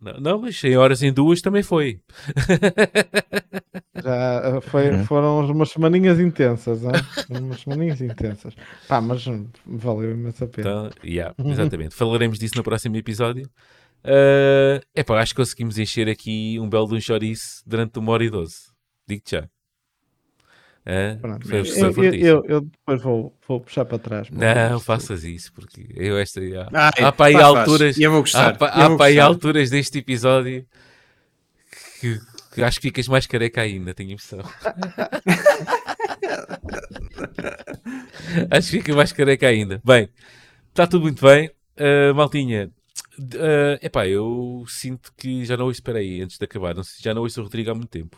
não, 0.00 0.40
mas 0.40 0.58
100 0.58 0.76
horas 0.76 1.02
em 1.02 1.12
duas 1.12 1.40
também 1.40 1.62
foi. 1.62 2.00
Já 4.02 4.42
eh, 4.44 4.60
foi, 4.60 4.90
uhum. 4.90 5.04
foram 5.04 5.40
umas 5.50 5.70
semaninhas 5.70 6.20
intensas, 6.20 6.82
hein? 6.84 6.92
umas 7.30 7.60
semaninhas 7.60 8.00
intensas. 8.00 8.54
Pá, 8.86 9.00
mas 9.00 9.24
valeu 9.66 10.12
imenso 10.12 10.44
a 10.44 10.46
pena. 10.46 10.68
Então, 10.68 10.90
yeah, 11.04 11.34
exatamente. 11.44 11.94
Falaremos 11.94 12.38
disso 12.38 12.56
no 12.56 12.62
próximo 12.62 12.96
episódio. 12.96 13.50
Uh, 14.04 14.80
epá, 14.94 15.20
acho 15.20 15.34
que 15.34 15.40
conseguimos 15.40 15.78
encher 15.78 16.08
aqui 16.08 16.58
um 16.60 16.68
belo 16.68 16.86
de 16.88 16.94
um 16.94 17.00
chouriço 17.00 17.62
durante 17.66 17.98
uma 17.98 18.12
hora 18.12 18.24
e 18.24 18.30
doze. 18.30 18.68
Digo-te 19.06 19.32
já. 19.32 19.48
É? 20.90 21.18
Foi, 21.46 21.92
foi 21.92 22.06
eu, 22.06 22.14
eu, 22.14 22.42
eu, 22.48 22.60
depois 22.62 23.02
vou, 23.02 23.36
vou 23.46 23.60
puxar 23.60 23.84
para 23.84 23.98
trás. 23.98 24.30
Não, 24.30 24.80
faças 24.80 25.22
isso, 25.22 25.52
porque 25.52 25.86
eu 25.94 26.16
esta. 26.16 26.40
Ah, 26.72 26.90
há 26.98 27.12
para 27.12 27.26
aí 27.26 27.34
alturas. 27.34 27.98
Eu 27.98 28.10
vou 28.10 28.20
gostar. 28.20 28.56
Há, 28.58 28.86
há 28.86 28.96
para 28.96 29.04
aí 29.04 29.20
alturas 29.20 29.68
deste 29.68 29.98
episódio 29.98 30.64
que, 32.00 32.18
que, 32.54 32.62
acho 32.62 32.80
que 32.80 32.88
ficas 32.88 33.06
mais 33.06 33.26
careca 33.26 33.60
ainda, 33.60 33.92
tenho 33.92 34.12
impressão. 34.12 34.40
acho 38.50 38.70
que 38.70 38.78
fica 38.78 38.94
mais 38.94 39.12
careca 39.12 39.46
ainda. 39.46 39.82
Bem, 39.84 40.08
está 40.70 40.86
tudo 40.86 41.02
muito 41.02 41.22
bem. 41.22 41.50
Uh, 41.78 42.14
maltinha, 42.14 42.70
Uh, 43.18 43.74
epá, 43.82 44.06
eu 44.06 44.64
sinto 44.68 45.12
que 45.16 45.44
já 45.44 45.56
não 45.56 45.64
ouço, 45.66 45.80
espera 45.80 45.98
aí, 45.98 46.20
antes 46.22 46.38
de 46.38 46.44
acabar, 46.44 46.72
não, 46.72 46.84
já 47.00 47.12
não 47.12 47.22
ouço 47.22 47.40
o 47.40 47.42
Rodrigo 47.42 47.72
há 47.72 47.74
muito 47.74 47.90
tempo. 47.90 48.16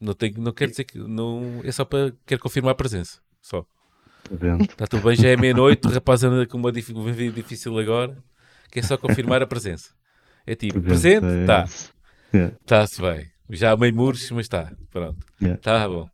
Não, 0.00 0.14
tenho, 0.14 0.40
não 0.40 0.52
quero 0.52 0.70
dizer 0.70 0.84
que. 0.84 0.98
Não, 0.98 1.60
é 1.64 1.70
só 1.70 1.84
para. 1.84 2.12
Quero 2.26 2.40
confirmar 2.40 2.72
a 2.72 2.74
presença. 2.74 3.20
Só. 3.40 3.64
Está 4.62 4.86
tudo 4.86 5.02
bem, 5.02 5.16
já 5.16 5.28
é 5.28 5.36
meia-noite, 5.36 5.88
o 5.88 5.90
rapaz 5.90 6.22
anda 6.22 6.46
com 6.46 6.56
uma 6.56 6.70
vida 6.70 7.32
difícil 7.32 7.76
agora. 7.78 8.16
Que 8.70 8.78
é 8.78 8.82
só 8.82 8.96
confirmar 8.96 9.42
a 9.42 9.46
presença. 9.46 9.90
É 10.46 10.54
tipo, 10.54 10.80
presente? 10.80 11.26
Está. 11.26 11.64
É 12.32 12.52
Está-se 12.60 13.02
bem. 13.02 13.26
Já 13.50 13.76
meio 13.76 13.94
muros, 13.94 14.30
mas 14.30 14.46
está. 14.46 14.72
Pronto. 14.90 15.18
Está 15.40 15.72
yeah. 15.72 15.88
bom. 15.88 16.08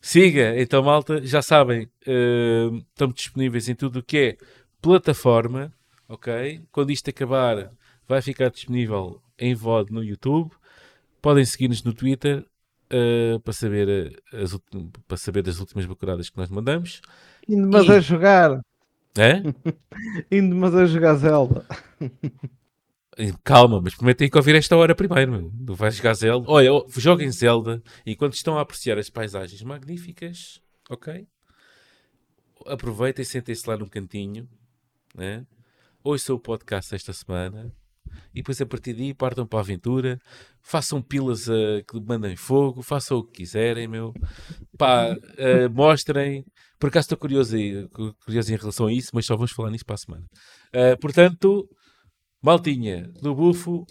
Siga, 0.00 0.60
então, 0.60 0.82
malta, 0.82 1.24
já 1.24 1.40
sabem, 1.40 1.88
uh, 2.08 2.76
estamos 2.88 3.14
disponíveis 3.14 3.68
em 3.68 3.76
tudo 3.76 4.00
o 4.00 4.02
que 4.02 4.18
é 4.18 4.36
plataforma 4.82 5.72
ok? 6.10 6.60
Quando 6.72 6.90
isto 6.90 7.08
acabar, 7.08 7.70
vai 8.06 8.20
ficar 8.20 8.50
disponível 8.50 9.22
em 9.38 9.54
VOD 9.54 9.92
no 9.92 10.02
YouTube. 10.02 10.50
Podem 11.22 11.44
seguir-nos 11.44 11.84
no 11.84 11.94
Twitter 11.94 12.44
uh, 12.92 13.40
para, 13.40 13.52
saber 13.52 14.20
as, 14.32 14.58
para 15.06 15.16
saber 15.16 15.42
das 15.42 15.60
últimas 15.60 15.86
bacuradas 15.86 16.30
que 16.30 16.36
nós 16.36 16.50
mandamos. 16.50 17.00
Indo 17.48 17.68
mas 17.68 17.86
e... 17.86 17.92
a 17.92 18.00
jogar. 18.00 18.60
É? 19.16 19.42
Indo 20.30 20.54
mas 20.56 20.74
a 20.74 20.86
jogar 20.86 21.14
Zelda. 21.14 21.66
Calma, 23.44 23.80
mas 23.80 23.94
prometem 23.94 24.30
que 24.30 24.36
ouvir 24.36 24.54
esta 24.54 24.76
hora 24.76 24.94
primeiro, 24.94 25.32
meu. 25.32 25.52
Não 25.52 25.74
vais 25.74 25.96
jogar 25.96 26.14
Zelda. 26.14 26.46
Olha, 26.48 26.70
joguem 26.88 27.30
Zelda 27.30 27.82
e 28.06 28.16
quando 28.16 28.34
estão 28.34 28.56
a 28.56 28.62
apreciar 28.62 28.98
as 28.98 29.10
paisagens 29.10 29.62
magníficas, 29.62 30.60
ok? 30.88 31.26
Aproveitem 32.66 33.22
e 33.22 33.26
sentem-se 33.26 33.68
lá 33.68 33.76
num 33.76 33.88
cantinho, 33.88 34.48
né? 35.14 35.44
ouçam 36.02 36.36
o 36.36 36.40
podcast 36.40 36.94
esta 36.94 37.12
semana 37.12 37.72
e 38.34 38.40
depois 38.40 38.60
a 38.60 38.66
partir 38.66 38.94
daí 38.94 39.12
partam 39.12 39.46
para 39.46 39.58
a 39.58 39.62
aventura, 39.62 40.18
façam 40.62 41.02
pilas 41.02 41.48
a, 41.48 41.82
que 41.86 42.00
mandem 42.00 42.36
fogo, 42.36 42.82
façam 42.82 43.18
o 43.18 43.24
que 43.24 43.42
quiserem, 43.42 43.88
meu. 43.88 44.12
Pá, 44.76 45.12
uh, 45.12 45.70
mostrem. 45.72 46.44
Por 46.78 46.88
acaso 46.88 47.04
estou 47.04 47.18
curioso, 47.18 47.56
curioso 48.24 48.52
em 48.52 48.56
relação 48.56 48.86
a 48.86 48.92
isso, 48.92 49.10
mas 49.12 49.26
só 49.26 49.36
vamos 49.36 49.52
falar 49.52 49.70
nisso 49.70 49.84
para 49.84 49.94
a 49.94 49.98
semana. 49.98 50.24
Uh, 50.74 50.98
portanto, 50.98 51.68
maltinha 52.42 53.10
do 53.20 53.34
bufo, 53.34 53.86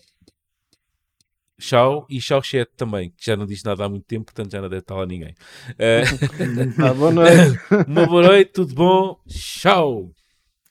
Tchau 1.59 2.07
e 2.09 2.19
tchau 2.19 2.41
chat 2.41 2.69
também, 2.77 3.09
que 3.09 3.25
já 3.25 3.35
não 3.35 3.45
diz 3.45 3.61
nada 3.63 3.83
há 3.83 3.89
muito 3.89 4.05
tempo, 4.05 4.25
portanto 4.25 4.51
já 4.51 4.61
não 4.61 4.69
deve 4.69 4.79
estar 4.79 4.95
lá 4.95 5.05
ninguém. 5.05 5.35
Uh... 5.71 6.79
ah, 6.81 6.93
boa 6.93 7.11
noite. 7.11 7.59
Uma 7.85 8.07
boa 8.07 8.23
noite, 8.23 8.53
tudo 8.53 8.73
bom? 8.73 9.19
Tchau. 9.27 10.09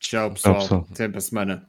Tchau, 0.00 0.32
pessoal. 0.32 0.54
Tchau, 0.54 0.62
pessoal. 0.62 0.86
Até 0.90 1.08
para 1.08 1.18
a 1.18 1.20
semana. 1.20 1.68